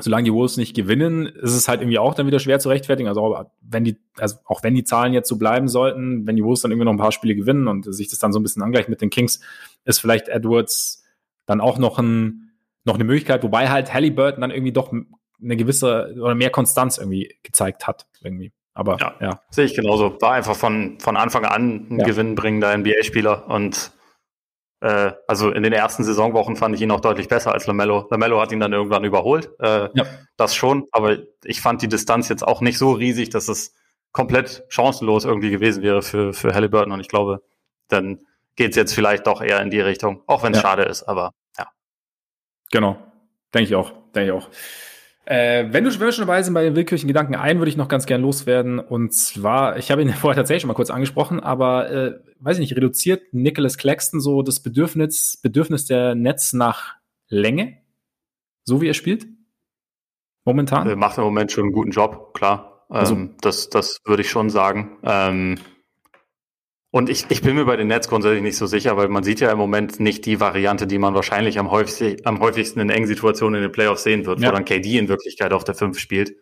solange 0.00 0.24
die 0.24 0.32
Wolves 0.32 0.56
nicht 0.56 0.74
gewinnen, 0.74 1.26
ist 1.26 1.54
es 1.54 1.68
halt 1.68 1.80
irgendwie 1.80 1.98
auch 1.98 2.14
dann 2.14 2.26
wieder 2.26 2.40
schwer 2.40 2.58
zu 2.58 2.68
rechtfertigen. 2.68 3.08
Also 3.08 3.44
wenn 3.60 3.84
die, 3.84 3.96
also 4.16 4.36
auch 4.44 4.62
wenn 4.62 4.74
die 4.74 4.84
Zahlen 4.84 5.12
jetzt 5.12 5.28
so 5.28 5.36
bleiben 5.36 5.68
sollten, 5.68 6.26
wenn 6.26 6.36
die 6.36 6.44
Wolves 6.44 6.62
dann 6.62 6.72
irgendwie 6.72 6.86
noch 6.86 6.92
ein 6.92 6.98
paar 6.98 7.12
Spiele 7.12 7.36
gewinnen 7.36 7.68
und 7.68 7.92
sich 7.94 8.08
das 8.08 8.18
dann 8.18 8.32
so 8.32 8.40
ein 8.40 8.42
bisschen 8.42 8.62
angleicht 8.62 8.88
mit 8.88 9.00
den 9.00 9.10
Kings, 9.10 9.40
ist 9.84 10.00
vielleicht 10.00 10.28
Edwards 10.28 11.04
dann 11.46 11.60
auch 11.60 11.78
noch 11.78 11.98
ein, 11.98 12.50
noch 12.84 12.94
eine 12.94 13.04
Möglichkeit, 13.04 13.42
wobei 13.42 13.68
halt 13.68 13.94
Halliburton 13.94 14.40
dann 14.40 14.50
irgendwie 14.50 14.72
doch 14.72 14.92
eine 14.92 15.56
gewisse 15.56 16.14
oder 16.20 16.34
mehr 16.34 16.50
Konstanz 16.50 16.98
irgendwie 16.98 17.36
gezeigt 17.42 17.86
hat, 17.86 18.06
irgendwie. 18.22 18.52
Aber 18.74 18.96
ja, 18.98 19.14
ja. 19.20 19.40
sehe 19.50 19.66
ich 19.66 19.74
genauso. 19.74 20.20
War 20.20 20.32
einfach 20.32 20.56
von, 20.56 20.98
von 20.98 21.16
Anfang 21.16 21.44
an 21.44 21.86
ein 21.90 21.98
ja. 22.00 22.06
gewinnbringender 22.06 22.76
NBA-Spieler 22.76 23.48
und 23.48 23.92
äh, 24.84 25.14
also 25.26 25.50
in 25.50 25.62
den 25.62 25.72
ersten 25.72 26.04
Saisonwochen 26.04 26.56
fand 26.56 26.74
ich 26.74 26.82
ihn 26.82 26.90
auch 26.90 27.00
deutlich 27.00 27.28
besser 27.28 27.52
als 27.52 27.66
Lamello. 27.66 28.06
Lamello 28.10 28.38
hat 28.38 28.52
ihn 28.52 28.60
dann 28.60 28.74
irgendwann 28.74 29.04
überholt, 29.04 29.48
äh, 29.58 29.88
ja. 29.94 30.04
das 30.36 30.54
schon, 30.54 30.84
aber 30.92 31.16
ich 31.42 31.62
fand 31.62 31.80
die 31.80 31.88
Distanz 31.88 32.28
jetzt 32.28 32.46
auch 32.46 32.60
nicht 32.60 32.76
so 32.76 32.92
riesig, 32.92 33.30
dass 33.30 33.48
es 33.48 33.74
komplett 34.12 34.64
chancenlos 34.68 35.24
irgendwie 35.24 35.50
gewesen 35.50 35.82
wäre 35.82 36.02
für, 36.02 36.34
für 36.34 36.54
Halliburton 36.54 36.92
und 36.92 37.00
ich 37.00 37.08
glaube, 37.08 37.42
dann 37.88 38.26
geht 38.56 38.70
es 38.70 38.76
jetzt 38.76 38.94
vielleicht 38.94 39.26
doch 39.26 39.40
eher 39.40 39.60
in 39.62 39.70
die 39.70 39.80
Richtung, 39.80 40.22
auch 40.26 40.42
wenn 40.42 40.52
es 40.52 40.58
ja. 40.58 40.68
schade 40.68 40.82
ist, 40.82 41.02
aber 41.04 41.32
ja. 41.58 41.66
Genau, 42.70 42.98
denke 43.54 43.70
ich 43.70 43.74
auch, 43.74 43.90
denke 44.14 44.26
ich 44.26 44.32
auch. 44.32 44.50
Äh, 45.26 45.66
wenn, 45.70 45.84
du, 45.84 45.90
wenn 45.92 46.00
wir 46.00 46.12
schon 46.12 46.26
dabei 46.26 46.42
sind 46.42 46.52
bei 46.54 46.64
den 46.64 46.76
willkürlichen 46.76 47.08
Gedanken, 47.08 47.34
einen 47.34 47.58
würde 47.58 47.70
ich 47.70 47.76
noch 47.76 47.88
ganz 47.88 48.06
gern 48.06 48.20
loswerden. 48.20 48.78
Und 48.78 49.12
zwar, 49.14 49.78
ich 49.78 49.90
habe 49.90 50.02
ihn 50.02 50.08
vorher 50.12 50.36
tatsächlich 50.36 50.62
schon 50.62 50.68
mal 50.68 50.74
kurz 50.74 50.90
angesprochen, 50.90 51.40
aber 51.40 51.90
äh, 51.90 52.12
weiß 52.40 52.58
ich 52.58 52.60
nicht, 52.60 52.76
reduziert 52.76 53.32
Nicholas 53.32 53.78
Claxton 53.78 54.20
so 54.20 54.42
das 54.42 54.60
Bedürfnis, 54.60 55.38
Bedürfnis 55.42 55.86
der 55.86 56.14
Netz 56.14 56.52
nach 56.52 56.94
Länge, 57.28 57.78
so 58.64 58.80
wie 58.80 58.88
er 58.88 58.94
spielt? 58.94 59.26
Momentan? 60.44 60.86
Er 60.86 60.96
macht 60.96 61.16
im 61.16 61.24
Moment 61.24 61.52
schon 61.52 61.64
einen 61.64 61.72
guten 61.72 61.90
Job, 61.90 62.34
klar. 62.34 62.84
Also, 62.90 63.14
ähm, 63.14 63.36
das, 63.40 63.70
das 63.70 63.98
würde 64.04 64.22
ich 64.22 64.30
schon 64.30 64.50
sagen. 64.50 64.98
Ähm, 65.02 65.56
Und 66.94 67.10
ich, 67.10 67.26
ich 67.28 67.42
bin 67.42 67.56
mir 67.56 67.64
bei 67.64 67.74
den 67.74 67.88
Nets 67.88 68.06
grundsätzlich 68.06 68.40
nicht 68.40 68.56
so 68.56 68.66
sicher, 68.66 68.96
weil 68.96 69.08
man 69.08 69.24
sieht 69.24 69.40
ja 69.40 69.50
im 69.50 69.58
Moment 69.58 69.98
nicht 69.98 70.24
die 70.26 70.38
Variante, 70.38 70.86
die 70.86 70.98
man 70.98 71.12
wahrscheinlich 71.12 71.58
am, 71.58 71.72
häufig, 71.72 72.24
am 72.24 72.38
häufigsten 72.38 72.78
in 72.78 72.88
engen 72.88 73.08
Situationen 73.08 73.56
in 73.56 73.62
den 73.62 73.72
Playoffs 73.72 74.04
sehen 74.04 74.26
wird, 74.26 74.38
ja. 74.38 74.46
wo 74.46 74.52
dann 74.52 74.64
KD 74.64 74.98
in 74.98 75.08
Wirklichkeit 75.08 75.52
auf 75.52 75.64
der 75.64 75.74
5 75.74 75.98
spielt. 75.98 76.36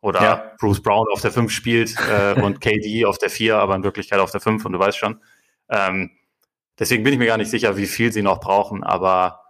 Oder 0.00 0.22
ja. 0.22 0.52
Bruce 0.58 0.82
Brown 0.82 1.04
auf 1.12 1.20
der 1.20 1.30
5 1.30 1.52
spielt 1.52 1.94
äh, 2.10 2.40
und 2.40 2.62
KD 2.62 3.04
auf 3.04 3.18
der 3.18 3.28
4, 3.28 3.58
aber 3.58 3.74
in 3.74 3.82
Wirklichkeit 3.82 4.18
auf 4.18 4.30
der 4.30 4.40
5 4.40 4.64
und 4.64 4.72
du 4.72 4.78
weißt 4.78 4.96
schon. 4.96 5.20
Ähm, 5.68 6.12
deswegen 6.78 7.04
bin 7.04 7.12
ich 7.12 7.18
mir 7.18 7.26
gar 7.26 7.36
nicht 7.36 7.50
sicher, 7.50 7.76
wie 7.76 7.84
viel 7.84 8.10
sie 8.10 8.22
noch 8.22 8.40
brauchen, 8.40 8.84
aber 8.84 9.42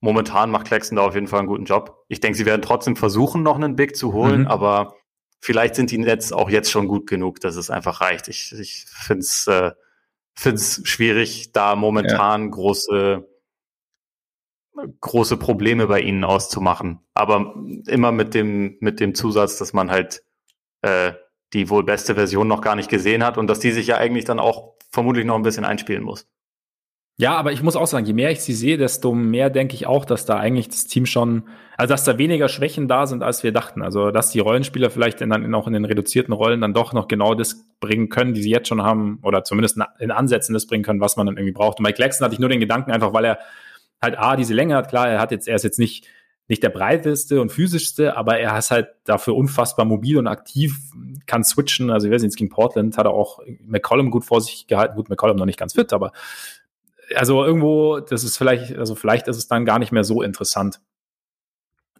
momentan 0.00 0.50
macht 0.50 0.66
Claxton 0.66 0.96
da 0.96 1.02
auf 1.02 1.14
jeden 1.14 1.28
Fall 1.28 1.38
einen 1.38 1.48
guten 1.48 1.64
Job. 1.64 2.04
Ich 2.08 2.20
denke, 2.20 2.36
sie 2.36 2.44
werden 2.44 2.60
trotzdem 2.60 2.96
versuchen, 2.96 3.42
noch 3.42 3.56
einen 3.56 3.74
Big 3.74 3.96
zu 3.96 4.12
holen, 4.12 4.42
mhm. 4.42 4.48
aber 4.48 4.96
vielleicht 5.40 5.76
sind 5.76 5.90
die 5.90 5.96
Nets 5.96 6.30
auch 6.30 6.50
jetzt 6.50 6.70
schon 6.70 6.88
gut 6.88 7.06
genug, 7.06 7.40
dass 7.40 7.56
es 7.56 7.70
einfach 7.70 8.02
reicht. 8.02 8.28
Ich, 8.28 8.52
ich 8.52 8.84
finde 8.86 9.20
es 9.20 9.46
äh, 9.46 9.70
finde 10.34 10.56
es 10.56 10.80
schwierig, 10.84 11.52
da 11.52 11.76
momentan 11.76 12.44
ja. 12.44 12.50
große 12.50 13.28
große 15.00 15.36
Probleme 15.36 15.86
bei 15.86 16.00
ihnen 16.00 16.24
auszumachen. 16.24 17.00
Aber 17.14 17.54
immer 17.86 18.12
mit 18.12 18.34
dem 18.34 18.76
mit 18.80 19.00
dem 19.00 19.14
Zusatz, 19.14 19.56
dass 19.58 19.72
man 19.72 19.90
halt 19.90 20.24
äh, 20.82 21.12
die 21.52 21.70
wohl 21.70 21.84
beste 21.84 22.14
Version 22.14 22.48
noch 22.48 22.60
gar 22.60 22.74
nicht 22.74 22.90
gesehen 22.90 23.24
hat 23.24 23.38
und 23.38 23.46
dass 23.46 23.60
die 23.60 23.70
sich 23.70 23.86
ja 23.86 23.96
eigentlich 23.96 24.24
dann 24.24 24.40
auch 24.40 24.74
vermutlich 24.90 25.24
noch 25.24 25.36
ein 25.36 25.42
bisschen 25.42 25.64
einspielen 25.64 26.02
muss. 26.02 26.28
Ja, 27.16 27.36
aber 27.36 27.52
ich 27.52 27.62
muss 27.62 27.76
auch 27.76 27.86
sagen, 27.86 28.06
je 28.06 28.12
mehr 28.12 28.32
ich 28.32 28.40
sie 28.40 28.54
sehe, 28.54 28.76
desto 28.76 29.14
mehr 29.14 29.48
denke 29.48 29.74
ich 29.74 29.86
auch, 29.86 30.04
dass 30.04 30.26
da 30.26 30.36
eigentlich 30.36 30.68
das 30.68 30.86
Team 30.86 31.06
schon, 31.06 31.44
also 31.76 31.94
dass 31.94 32.02
da 32.02 32.18
weniger 32.18 32.48
Schwächen 32.48 32.88
da 32.88 33.06
sind, 33.06 33.22
als 33.22 33.44
wir 33.44 33.52
dachten. 33.52 33.82
Also 33.82 34.10
dass 34.10 34.30
die 34.32 34.40
Rollenspieler 34.40 34.90
vielleicht 34.90 35.20
in, 35.20 35.30
dann 35.30 35.54
auch 35.54 35.68
in 35.68 35.74
den 35.74 35.84
reduzierten 35.84 36.34
Rollen 36.34 36.60
dann 36.60 36.74
doch 36.74 36.92
noch 36.92 37.06
genau 37.06 37.36
das 37.36 37.66
bringen 37.78 38.08
können, 38.08 38.34
die 38.34 38.42
sie 38.42 38.50
jetzt 38.50 38.66
schon 38.66 38.82
haben, 38.82 39.20
oder 39.22 39.44
zumindest 39.44 39.78
in 40.00 40.10
Ansätzen 40.10 40.54
das 40.54 40.66
bringen 40.66 40.82
können, 40.82 41.00
was 41.00 41.16
man 41.16 41.26
dann 41.26 41.36
irgendwie 41.36 41.52
braucht. 41.52 41.78
Und 41.78 41.84
Mike 41.84 41.96
Claxton 41.96 42.24
hatte 42.24 42.34
ich 42.34 42.40
nur 42.40 42.48
den 42.48 42.58
Gedanken, 42.58 42.90
einfach 42.90 43.12
weil 43.12 43.26
er 43.26 43.38
halt 44.02 44.18
A, 44.18 44.34
diese 44.34 44.54
Länge 44.54 44.74
hat, 44.74 44.88
klar, 44.88 45.08
er 45.08 45.20
hat 45.20 45.30
jetzt, 45.30 45.46
er 45.46 45.54
ist 45.54 45.62
jetzt 45.62 45.78
nicht, 45.78 46.08
nicht 46.48 46.64
der 46.64 46.70
breiteste 46.70 47.40
und 47.40 47.52
physischste, 47.52 48.16
aber 48.16 48.40
er 48.40 48.58
ist 48.58 48.72
halt 48.72 48.88
dafür 49.04 49.36
unfassbar 49.36 49.86
mobil 49.86 50.18
und 50.18 50.26
aktiv, 50.26 50.76
kann 51.26 51.44
switchen. 51.44 51.90
Also, 51.90 52.08
ich 52.08 52.12
weiß 52.12 52.22
nicht, 52.22 52.36
gegen 52.36 52.50
Portland 52.50 52.98
hat 52.98 53.06
er 53.06 53.12
auch 53.12 53.38
McCollum 53.64 54.10
gut 54.10 54.24
vor 54.24 54.40
sich 54.40 54.66
gehalten. 54.66 54.96
Gut, 54.96 55.08
McCollum 55.08 55.36
noch 55.36 55.46
nicht 55.46 55.58
ganz 55.58 55.74
fit, 55.74 55.92
aber 55.92 56.12
also 57.14 57.44
irgendwo, 57.44 58.00
das 58.00 58.24
ist 58.24 58.36
vielleicht, 58.36 58.76
also 58.76 58.94
vielleicht 58.94 59.28
ist 59.28 59.36
es 59.36 59.48
dann 59.48 59.64
gar 59.64 59.78
nicht 59.78 59.92
mehr 59.92 60.04
so 60.04 60.22
interessant, 60.22 60.80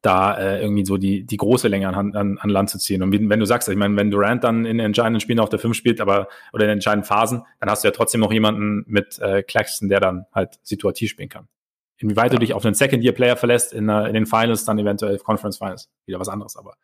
da 0.02 0.36
äh, 0.36 0.60
irgendwie 0.60 0.84
so 0.84 0.98
die, 0.98 1.24
die 1.24 1.36
große 1.36 1.68
Länge 1.68 1.88
an, 1.88 2.14
an, 2.14 2.38
an 2.38 2.50
Land 2.50 2.70
zu 2.70 2.78
ziehen. 2.78 3.02
Und 3.02 3.12
wenn 3.12 3.40
du 3.40 3.46
sagst, 3.46 3.68
ich 3.68 3.76
meine, 3.76 3.96
wenn 3.96 4.10
Durant 4.10 4.44
dann 4.44 4.66
in 4.66 4.78
entscheidenden 4.78 5.20
Spielen 5.20 5.40
auf 5.40 5.48
der 5.48 5.58
5 5.58 5.74
spielt, 5.74 6.00
aber 6.00 6.28
oder 6.52 6.64
in 6.64 6.70
entscheidenden 6.70 7.06
Phasen, 7.06 7.42
dann 7.60 7.70
hast 7.70 7.84
du 7.84 7.88
ja 7.88 7.92
trotzdem 7.92 8.20
noch 8.20 8.32
jemanden 8.32 8.84
mit 8.86 9.18
äh, 9.18 9.42
Claxton, 9.42 9.88
der 9.88 10.00
dann 10.00 10.26
halt 10.32 10.58
situativ 10.62 11.10
spielen 11.10 11.30
kann. 11.30 11.48
Inwieweit 11.96 12.32
ja. 12.32 12.38
du 12.38 12.40
dich 12.40 12.52
auf 12.52 12.64
einen 12.64 12.74
Second-Year-Player 12.74 13.36
verlässt 13.36 13.72
in, 13.72 13.88
in 13.88 14.12
den 14.12 14.26
Finals, 14.26 14.64
dann 14.64 14.78
eventuell 14.78 15.16
Conference 15.18 15.56
Finals. 15.56 15.88
Wieder 16.04 16.20
was 16.20 16.28
anderes, 16.28 16.56
aber 16.56 16.74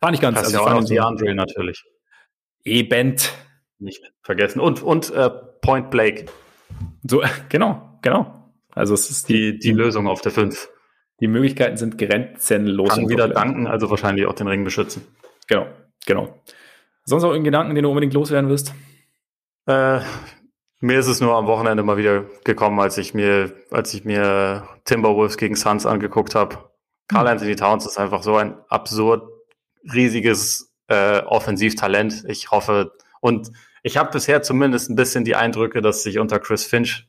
war 0.00 0.10
nicht 0.10 0.20
ganz. 0.20 0.36
Das 0.36 0.46
also 0.46 0.58
ja 0.58 0.64
auch 0.64 0.80
noch 0.80 0.86
die 0.86 1.00
Andre 1.00 1.34
natürlich. 1.34 1.84
Eben. 2.64 3.16
Nicht 3.80 4.02
vergessen. 4.22 4.60
Und, 4.60 4.82
und 4.82 5.10
äh, 5.10 5.30
Point 5.30 5.90
Blake. 5.90 6.26
So, 7.02 7.22
genau, 7.48 7.98
genau. 8.02 8.52
Also 8.70 8.94
es 8.94 9.10
ist 9.10 9.28
die, 9.28 9.58
die, 9.58 9.72
Lösung 9.72 10.06
auf 10.06 10.20
der 10.20 10.32
5. 10.32 10.68
Die 11.20 11.26
Möglichkeiten 11.26 11.76
sind 11.76 11.98
grenzenlos. 11.98 12.90
Kann 12.90 13.08
wieder 13.08 13.28
danken, 13.28 13.66
also 13.66 13.90
wahrscheinlich 13.90 14.26
auch 14.26 14.34
den 14.34 14.46
Ring 14.46 14.62
beschützen. 14.62 15.04
Genau, 15.48 15.66
genau. 16.06 16.42
Sonst 17.04 17.22
noch 17.22 17.30
irgendeinen 17.30 17.52
Gedanken, 17.52 17.74
den 17.74 17.82
du 17.84 17.88
unbedingt 17.88 18.14
loswerden 18.14 18.50
wirst? 18.50 18.72
Äh, 19.66 20.00
mir 20.80 20.98
ist 20.98 21.08
es 21.08 21.20
nur 21.20 21.34
am 21.34 21.46
Wochenende 21.46 21.82
mal 21.82 21.96
wieder 21.96 22.24
gekommen, 22.44 22.78
als 22.78 22.98
ich 22.98 23.14
mir, 23.14 23.52
als 23.70 23.92
ich 23.94 24.04
mir 24.04 24.68
Timberwolves 24.84 25.36
gegen 25.36 25.56
Suns 25.56 25.86
angeguckt 25.86 26.34
habe. 26.34 26.70
Carl 27.08 27.24
hm. 27.24 27.32
Anthony 27.32 27.56
Towns 27.56 27.86
ist 27.86 27.98
einfach 27.98 28.22
so 28.22 28.36
ein 28.36 28.56
absurd 28.68 29.28
riesiges 29.92 30.72
äh, 30.88 31.20
Offensivtalent. 31.22 32.24
Ich 32.28 32.50
hoffe, 32.50 32.92
und 33.20 33.50
ich 33.82 33.96
habe 33.96 34.10
bisher 34.10 34.42
zumindest 34.42 34.90
ein 34.90 34.96
bisschen 34.96 35.24
die 35.24 35.36
Eindrücke, 35.36 35.80
dass 35.80 36.02
sich 36.02 36.18
unter 36.18 36.38
Chris 36.38 36.64
Finch 36.64 37.08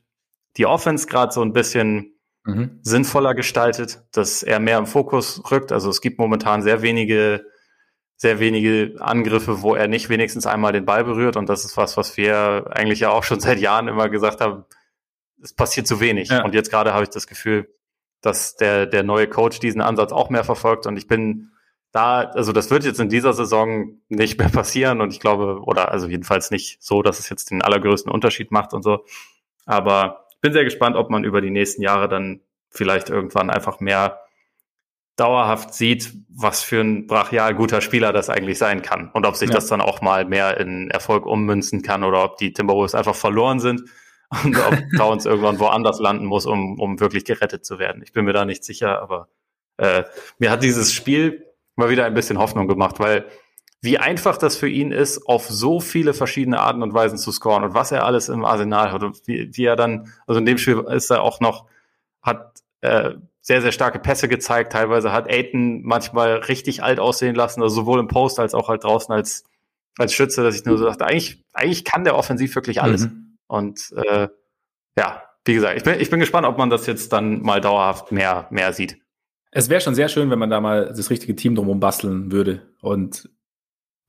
die 0.56 0.66
Offense 0.66 1.06
gerade 1.06 1.32
so 1.32 1.42
ein 1.42 1.52
bisschen 1.52 2.14
mhm. 2.44 2.78
sinnvoller 2.82 3.34
gestaltet, 3.34 4.02
dass 4.12 4.42
er 4.42 4.60
mehr 4.60 4.78
im 4.78 4.86
Fokus 4.86 5.42
rückt. 5.50 5.72
Also 5.72 5.90
es 5.90 6.00
gibt 6.00 6.18
momentan 6.18 6.62
sehr 6.62 6.82
wenige, 6.82 7.44
sehr 8.16 8.38
wenige 8.40 8.96
Angriffe, 9.00 9.62
wo 9.62 9.74
er 9.74 9.88
nicht 9.88 10.08
wenigstens 10.08 10.46
einmal 10.46 10.72
den 10.72 10.84
Ball 10.84 11.04
berührt. 11.04 11.36
Und 11.36 11.48
das 11.48 11.64
ist 11.64 11.76
was, 11.76 11.96
was 11.96 12.16
wir 12.16 12.70
eigentlich 12.70 13.00
ja 13.00 13.10
auch 13.10 13.24
schon 13.24 13.40
seit 13.40 13.58
Jahren 13.58 13.88
immer 13.88 14.08
gesagt 14.08 14.40
haben. 14.40 14.64
Es 15.42 15.54
passiert 15.54 15.86
zu 15.86 16.00
wenig. 16.00 16.28
Ja. 16.28 16.44
Und 16.44 16.54
jetzt 16.54 16.70
gerade 16.70 16.92
habe 16.92 17.04
ich 17.04 17.10
das 17.10 17.26
Gefühl, 17.26 17.72
dass 18.20 18.56
der, 18.56 18.84
der 18.86 19.02
neue 19.02 19.26
Coach 19.26 19.58
diesen 19.58 19.80
Ansatz 19.80 20.12
auch 20.12 20.28
mehr 20.28 20.44
verfolgt. 20.44 20.86
Und 20.86 20.98
ich 20.98 21.06
bin 21.06 21.52
da, 21.92 22.20
also 22.20 22.52
das 22.52 22.70
wird 22.70 22.84
jetzt 22.84 23.00
in 23.00 23.08
dieser 23.08 23.32
Saison 23.32 24.00
nicht 24.08 24.38
mehr 24.38 24.48
passieren 24.48 25.00
und 25.00 25.12
ich 25.12 25.20
glaube, 25.20 25.60
oder 25.62 25.90
also 25.90 26.06
jedenfalls 26.06 26.50
nicht 26.50 26.82
so, 26.82 27.02
dass 27.02 27.18
es 27.18 27.28
jetzt 27.28 27.50
den 27.50 27.62
allergrößten 27.62 28.12
Unterschied 28.12 28.52
macht 28.52 28.72
und 28.72 28.82
so. 28.82 29.04
Aber 29.66 30.26
ich 30.30 30.40
bin 30.40 30.52
sehr 30.52 30.64
gespannt, 30.64 30.96
ob 30.96 31.10
man 31.10 31.24
über 31.24 31.40
die 31.40 31.50
nächsten 31.50 31.82
Jahre 31.82 32.08
dann 32.08 32.40
vielleicht 32.70 33.10
irgendwann 33.10 33.50
einfach 33.50 33.80
mehr 33.80 34.20
dauerhaft 35.16 35.74
sieht, 35.74 36.14
was 36.28 36.62
für 36.62 36.80
ein 36.80 37.06
brachial 37.06 37.54
guter 37.54 37.80
Spieler 37.80 38.12
das 38.12 38.30
eigentlich 38.30 38.56
sein 38.56 38.80
kann 38.80 39.10
und 39.12 39.26
ob 39.26 39.36
sich 39.36 39.50
ja. 39.50 39.56
das 39.56 39.66
dann 39.66 39.80
auch 39.80 40.00
mal 40.00 40.24
mehr 40.24 40.56
in 40.58 40.90
Erfolg 40.90 41.26
ummünzen 41.26 41.82
kann 41.82 42.04
oder 42.04 42.24
ob 42.24 42.36
die 42.38 42.52
Timberwolves 42.52 42.94
einfach 42.94 43.16
verloren 43.16 43.60
sind 43.60 43.82
und 44.44 44.56
ob 44.56 44.78
Towns 44.96 45.26
irgendwann 45.26 45.58
woanders 45.58 45.98
landen 45.98 46.24
muss, 46.24 46.46
um, 46.46 46.78
um 46.78 47.00
wirklich 47.00 47.24
gerettet 47.24 47.66
zu 47.66 47.78
werden. 47.78 48.02
Ich 48.02 48.12
bin 48.12 48.24
mir 48.24 48.32
da 48.32 48.44
nicht 48.44 48.64
sicher, 48.64 49.02
aber 49.02 49.28
äh, 49.76 50.04
mir 50.38 50.50
hat 50.50 50.62
dieses 50.62 50.92
Spiel 50.92 51.49
mal 51.76 51.90
wieder 51.90 52.04
ein 52.04 52.14
bisschen 52.14 52.38
Hoffnung 52.38 52.68
gemacht, 52.68 52.98
weil 52.98 53.26
wie 53.82 53.98
einfach 53.98 54.36
das 54.36 54.56
für 54.56 54.68
ihn 54.68 54.92
ist, 54.92 55.26
auf 55.26 55.48
so 55.48 55.80
viele 55.80 56.12
verschiedene 56.12 56.60
Arten 56.60 56.82
und 56.82 56.92
Weisen 56.92 57.16
zu 57.16 57.32
scoren 57.32 57.64
und 57.64 57.74
was 57.74 57.92
er 57.92 58.04
alles 58.04 58.28
im 58.28 58.44
Arsenal 58.44 58.92
hat 58.92 59.02
und 59.02 59.26
wie, 59.26 59.50
wie 59.56 59.64
er 59.64 59.76
dann, 59.76 60.12
also 60.26 60.38
in 60.38 60.46
dem 60.46 60.58
Spiel 60.58 60.84
ist 60.90 61.10
er 61.10 61.22
auch 61.22 61.40
noch, 61.40 61.66
hat 62.20 62.58
äh, 62.82 63.14
sehr, 63.40 63.62
sehr 63.62 63.72
starke 63.72 63.98
Pässe 63.98 64.28
gezeigt. 64.28 64.72
Teilweise 64.72 65.12
hat 65.12 65.30
Aiton 65.30 65.82
manchmal 65.82 66.34
richtig 66.36 66.82
alt 66.82 67.00
aussehen 67.00 67.34
lassen, 67.34 67.62
also 67.62 67.74
sowohl 67.74 68.00
im 68.00 68.08
Post 68.08 68.38
als 68.38 68.54
auch 68.54 68.68
halt 68.68 68.84
draußen 68.84 69.14
als, 69.14 69.44
als 69.98 70.12
Schütze, 70.12 70.42
dass 70.42 70.56
ich 70.56 70.64
nur 70.64 70.76
so 70.76 70.84
dachte, 70.84 71.06
eigentlich, 71.06 71.42
eigentlich 71.54 71.84
kann 71.84 72.04
der 72.04 72.16
offensiv 72.16 72.54
wirklich 72.54 72.82
alles. 72.82 73.06
Mhm. 73.06 73.38
Und 73.46 73.92
äh, 73.96 74.28
ja, 74.98 75.22
wie 75.44 75.54
gesagt, 75.54 75.76
ich 75.78 75.84
bin, 75.84 75.98
ich 75.98 76.10
bin 76.10 76.20
gespannt, 76.20 76.46
ob 76.46 76.58
man 76.58 76.68
das 76.68 76.86
jetzt 76.86 77.12
dann 77.12 77.40
mal 77.40 77.62
dauerhaft 77.62 78.12
mehr, 78.12 78.46
mehr 78.50 78.74
sieht. 78.74 79.00
Es 79.50 79.68
wäre 79.68 79.80
schon 79.80 79.94
sehr 79.94 80.08
schön, 80.08 80.30
wenn 80.30 80.38
man 80.38 80.50
da 80.50 80.60
mal 80.60 80.92
das 80.94 81.10
richtige 81.10 81.34
Team 81.34 81.54
drumherum 81.54 81.80
basteln 81.80 82.30
würde 82.30 82.62
und 82.80 83.28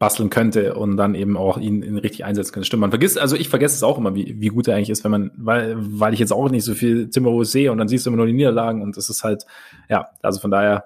basteln 0.01 0.31
könnte 0.31 0.73
und 0.73 0.97
dann 0.97 1.13
eben 1.13 1.37
auch 1.37 1.59
ihn, 1.59 1.83
ihn 1.83 1.97
richtig 1.97 2.25
einsetzen 2.25 2.51
könnte. 2.51 2.65
Stimmt, 2.65 2.81
man 2.81 2.89
vergisst, 2.89 3.19
also 3.19 3.35
ich 3.35 3.49
vergesse 3.49 3.75
es 3.75 3.83
auch 3.83 3.99
immer, 3.99 4.15
wie, 4.15 4.41
wie 4.41 4.47
gut 4.47 4.67
er 4.67 4.75
eigentlich 4.75 4.89
ist, 4.89 5.03
wenn 5.03 5.11
man, 5.11 5.31
weil, 5.37 5.75
weil 5.77 6.13
ich 6.15 6.19
jetzt 6.19 6.33
auch 6.33 6.49
nicht 6.49 6.63
so 6.63 6.73
viel 6.73 7.11
Timberwolves 7.11 7.51
sehe 7.51 7.71
und 7.71 7.77
dann 7.77 7.87
siehst 7.87 8.05
du 8.05 8.09
immer 8.09 8.17
nur 8.17 8.25
die 8.25 8.33
Niederlagen 8.33 8.81
und 8.81 8.97
das 8.97 9.11
ist 9.11 9.23
halt, 9.23 9.45
ja, 9.89 10.09
also 10.23 10.39
von 10.39 10.49
daher 10.49 10.85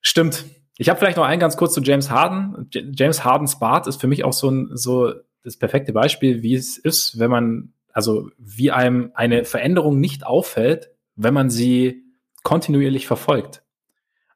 stimmt. 0.00 0.44
Ich 0.78 0.88
habe 0.88 0.98
vielleicht 0.98 1.16
noch 1.16 1.24
einen 1.24 1.40
ganz 1.40 1.56
kurz 1.56 1.74
zu 1.74 1.80
James 1.80 2.08
Harden. 2.08 2.68
James 2.72 3.24
Hardens 3.24 3.58
Bart 3.58 3.88
ist 3.88 4.00
für 4.00 4.06
mich 4.06 4.22
auch 4.22 4.32
so 4.32 4.48
ein, 4.48 4.70
so 4.74 5.12
das 5.42 5.56
perfekte 5.56 5.92
Beispiel, 5.92 6.42
wie 6.44 6.54
es 6.54 6.78
ist, 6.78 7.18
wenn 7.18 7.32
man, 7.32 7.72
also 7.92 8.30
wie 8.38 8.70
einem 8.70 9.10
eine 9.14 9.44
Veränderung 9.44 9.98
nicht 9.98 10.24
auffällt, 10.24 10.90
wenn 11.16 11.34
man 11.34 11.50
sie 11.50 12.03
kontinuierlich 12.44 13.08
verfolgt. 13.08 13.64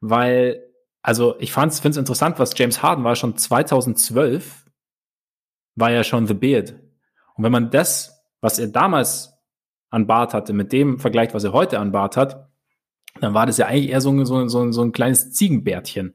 Weil, 0.00 0.64
also 1.02 1.36
ich 1.38 1.52
finde 1.52 1.68
es 1.68 1.96
interessant, 1.96 2.40
was 2.40 2.58
James 2.58 2.82
Harden 2.82 3.04
war 3.04 3.14
schon 3.14 3.36
2012, 3.36 4.64
war 5.76 5.92
ja 5.92 6.02
schon 6.02 6.26
The 6.26 6.34
Beard. 6.34 6.74
Und 7.36 7.44
wenn 7.44 7.52
man 7.52 7.70
das, 7.70 8.24
was 8.40 8.58
er 8.58 8.66
damals 8.66 9.38
an 9.90 10.08
Bart 10.08 10.34
hatte, 10.34 10.52
mit 10.52 10.72
dem 10.72 10.98
vergleicht, 10.98 11.34
was 11.34 11.44
er 11.44 11.52
heute 11.52 11.78
an 11.78 11.92
Bart 11.92 12.16
hat, 12.16 12.50
dann 13.20 13.34
war 13.34 13.46
das 13.46 13.58
ja 13.58 13.66
eigentlich 13.66 13.90
eher 13.90 14.00
so, 14.00 14.24
so, 14.24 14.48
so, 14.48 14.72
so 14.72 14.82
ein 14.82 14.92
kleines 14.92 15.32
Ziegenbärtchen. 15.32 16.14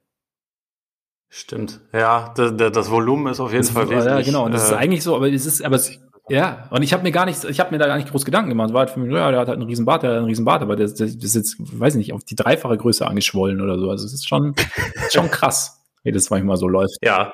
Stimmt. 1.30 1.82
Ja, 1.92 2.32
das, 2.36 2.54
das 2.56 2.92
Volumen 2.92 3.32
ist 3.32 3.40
auf 3.40 3.52
jeden 3.52 3.64
das 3.64 3.72
Fall 3.72 3.90
wesentlich. 3.90 4.28
Ja, 4.28 4.32
genau. 4.32 4.46
Und 4.46 4.52
das 4.52 4.66
äh, 4.66 4.68
ist 4.68 4.74
eigentlich 4.74 5.04
so, 5.04 5.16
aber 5.16 5.32
es 5.32 5.46
ist, 5.46 5.64
aber 5.64 5.78
es, 5.78 6.00
ja, 6.30 6.68
und 6.70 6.84
ich 6.84 6.94
habe 6.94 7.04
mir 7.04 7.12
gar 7.12 7.26
nicht, 7.26 7.44
ich 7.44 7.60
habe 7.60 7.72
mir 7.72 7.80
da 7.80 7.88
gar 7.88 7.98
nicht 7.98 8.10
groß 8.10 8.24
Gedanken 8.24 8.50
gemacht. 8.50 8.72
War 8.72 8.82
halt 8.82 8.92
für 8.92 9.00
mich, 9.00 9.12
ja, 9.12 9.30
der 9.30 9.42
hat 9.42 9.50
halt 9.50 9.60
einen 9.60 9.68
riesen 9.68 9.86
Bart, 9.86 10.04
der 10.04 10.12
hat 10.12 10.18
einen 10.18 10.28
riesen 10.28 10.46
Bart, 10.46 10.62
aber 10.62 10.76
der, 10.76 10.88
der, 10.88 11.08
ist 11.08 11.36
jetzt, 11.36 11.58
weiß 11.60 11.96
nicht, 11.96 12.14
auf 12.14 12.24
die 12.24 12.36
dreifache 12.36 12.78
Größe 12.78 13.06
angeschwollen 13.06 13.60
oder 13.60 13.78
so. 13.78 13.90
Also 13.90 14.06
es 14.06 14.14
ist 14.14 14.28
schon, 14.28 14.56
schon 15.12 15.30
krass, 15.30 15.84
wie 16.04 16.14
das 16.14 16.30
manchmal 16.30 16.58
so 16.58 16.68
läuft. 16.68 16.98
Ja. 17.02 17.34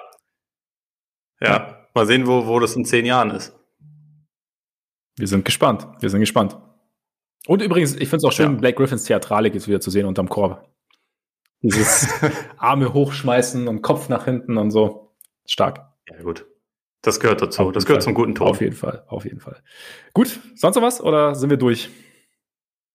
Ja, 1.39 1.87
mal 1.93 2.07
sehen, 2.07 2.25
wo, 2.25 2.47
wo 2.47 2.59
das 2.59 2.75
in 2.75 2.83
zehn 2.83 3.05
Jahren 3.05 3.29
ist. 3.31 3.53
Wir 5.17 5.27
sind 5.27 5.45
gespannt. 5.45 5.87
Wir 5.99 6.09
sind 6.09 6.21
gespannt. 6.21 6.57
Und 7.45 7.61
übrigens, 7.61 7.93
ich 7.93 8.09
finde 8.09 8.17
es 8.17 8.23
auch 8.23 8.31
schön, 8.31 8.53
ja. 8.53 8.57
Blake 8.59 8.77
Griffins 8.77 9.03
Theatralik 9.03 9.53
ist 9.53 9.67
wieder 9.67 9.81
zu 9.81 9.91
sehen 9.91 10.05
unterm 10.05 10.29
Korb. 10.29 10.67
Dieses 11.61 12.07
Arme 12.57 12.93
hochschmeißen 12.93 13.67
und 13.67 13.81
Kopf 13.81 14.09
nach 14.09 14.25
hinten 14.25 14.57
und 14.57 14.71
so. 14.71 15.15
Stark. 15.45 15.93
Ja, 16.09 16.21
gut. 16.23 16.48
Das 17.01 17.19
gehört 17.19 17.41
dazu. 17.41 17.71
Das 17.71 17.85
gehört 17.85 18.03
Fall. 18.03 18.13
zum 18.13 18.13
guten 18.13 18.35
Ton. 18.35 18.47
Auf 18.47 18.61
jeden 18.61 18.75
Fall, 18.75 19.03
auf 19.07 19.23
jeden 19.23 19.39
Fall. 19.39 19.61
Gut, 20.13 20.39
sonst 20.55 20.75
noch 20.75 20.83
was 20.83 21.01
oder 21.01 21.35
sind 21.35 21.49
wir 21.49 21.57
durch? 21.57 21.89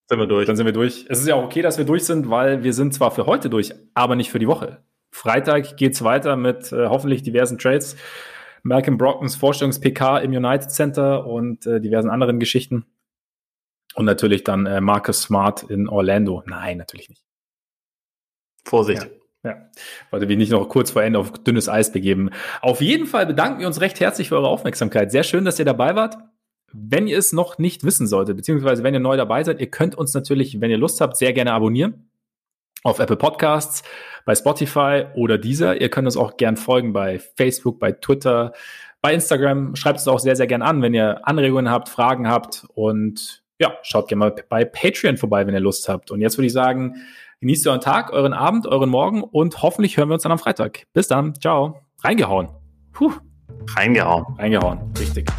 Sind 0.09 0.19
wir 0.19 0.27
durch. 0.27 0.47
Dann 0.47 0.57
sind 0.57 0.67
wir 0.67 0.73
durch. 0.73 1.07
Es 1.09 1.21
ist 1.21 1.27
ja 1.27 1.35
auch 1.35 1.45
okay, 1.45 1.63
dass 1.63 1.79
wir 1.79 1.87
durch 1.87 2.05
sind, 2.05 2.29
weil 2.29 2.63
wir 2.63 2.75
sind 2.75 2.93
zwar 2.93 3.11
für 3.11 3.25
heute 3.25 3.49
durch, 3.49 3.73
aber 3.95 4.17
nicht 4.17 4.31
für 4.31 4.39
die 4.39 4.49
Woche. 4.49 4.85
Freitag 5.11 5.77
geht's 5.77 6.03
weiter 6.05 6.37
mit 6.37 6.73
äh, 6.73 6.89
hoffentlich 6.89 7.23
diversen 7.23 7.57
Trades. 7.57 7.97
Malcolm 8.63 8.99
Brockens 8.99 9.37
Vorstellungs-PK 9.37 10.19
im 10.19 10.33
United 10.33 10.71
Center 10.71 11.27
und 11.27 11.67
äh, 11.67 11.81
diversen 11.81 12.11
anderen 12.11 12.41
Geschichten. 12.41 12.87
Und 13.95 14.07
natürlich 14.07 14.43
dann 14.45 14.67
äh, 14.67 14.81
Marcus 14.81 15.23
Smart 15.23 15.63
in 15.65 15.89
Orlando. 15.89 16.43
Nein, 16.47 16.79
natürlich 16.79 17.09
nicht. 17.09 17.23
Vorsicht. 18.65 19.05
Ja. 19.05 19.09
Ja, 19.45 19.57
wollte 20.11 20.27
mich 20.27 20.39
nicht 20.39 20.53
noch 20.53 20.69
kurz 20.71 20.93
vor 20.93 21.03
Ende 21.03 21.19
auf 21.19 21.33
dünnes 21.33 21.69
Eis 21.69 21.93
begeben. 21.93 22.31
Auf 22.62 22.81
jeden 22.81 23.07
Fall 23.07 23.27
bedanken 23.27 23.61
wir 23.61 23.66
uns 23.66 23.83
recht 23.83 24.01
herzlich 24.01 24.31
für 24.31 24.37
eure 24.37 24.49
Aufmerksamkeit. 24.49 25.12
Sehr 25.12 25.23
schön, 25.23 25.45
dass 25.45 25.59
ihr 25.59 25.66
dabei 25.66 25.95
wart. 25.95 26.16
Wenn 26.73 27.07
ihr 27.07 27.19
es 27.19 27.35
noch 27.35 27.59
nicht 27.59 27.85
wissen 27.85 28.07
solltet, 28.07 28.37
beziehungsweise 28.37 28.83
wenn 28.83 28.95
ihr 28.95 29.01
neu 29.01 29.19
dabei 29.19 29.45
seid, 29.45 29.61
ihr 29.61 29.71
könnt 29.71 29.97
uns 29.97 30.15
natürlich, 30.15 30.61
wenn 30.62 30.71
ihr 30.71 30.79
Lust 30.79 31.01
habt, 31.03 31.19
sehr 31.19 31.35
gerne 31.35 31.53
abonnieren. 31.53 32.09
Auf 32.83 32.99
Apple 32.99 33.16
Podcasts, 33.16 33.83
bei 34.25 34.35
Spotify 34.35 35.05
oder 35.15 35.37
dieser. 35.37 35.81
Ihr 35.81 35.91
könnt 35.91 36.07
uns 36.07 36.16
auch 36.16 36.39
gern 36.39 36.57
folgen 36.57 36.95
bei 36.95 37.19
Facebook, 37.19 37.79
bei 37.79 37.93
Twitter, 37.93 38.53
bei 39.03 39.12
Instagram. 39.12 39.77
Schreibt 39.77 40.01
es 40.01 40.09
auch 40.09 40.21
sehr, 40.21 40.37
sehr 40.37 40.47
gern 40.47 40.62
an, 40.62 40.81
wenn 40.81 40.95
ihr 40.95 41.29
Anregungen 41.29 41.71
habt, 41.71 41.91
Fragen 41.91 42.29
habt 42.29 42.66
und 42.75 43.43
ja, 43.61 43.77
schaut 43.83 44.09
gerne 44.09 44.19
mal 44.19 44.35
bei 44.49 44.65
Patreon 44.65 45.16
vorbei, 45.16 45.47
wenn 45.47 45.55
ihr 45.55 45.61
Lust 45.61 45.89
habt. 45.89 46.11
Und 46.11 46.21
jetzt 46.21 46.39
würde 46.39 46.47
ich 46.47 46.53
sagen, 46.53 46.97
genießt 47.40 47.66
euren 47.66 47.81
Tag, 47.81 48.12
euren 48.12 48.32
Abend, 48.32 48.66
euren 48.66 48.90
Morgen 48.90 49.23
und 49.23 49.62
hoffentlich 49.62 49.97
hören 49.97 50.09
wir 50.09 50.15
uns 50.15 50.23
dann 50.23 50.32
am 50.32 50.39
Freitag. 50.39 50.85
Bis 50.93 51.09
dann. 51.09 51.35
Ciao. 51.35 51.81
Reingehauen. 52.02 52.48
Puh. 52.93 53.12
Reingehauen. 53.77 54.24
Reingehauen. 54.39 54.93
Richtig. 54.98 55.31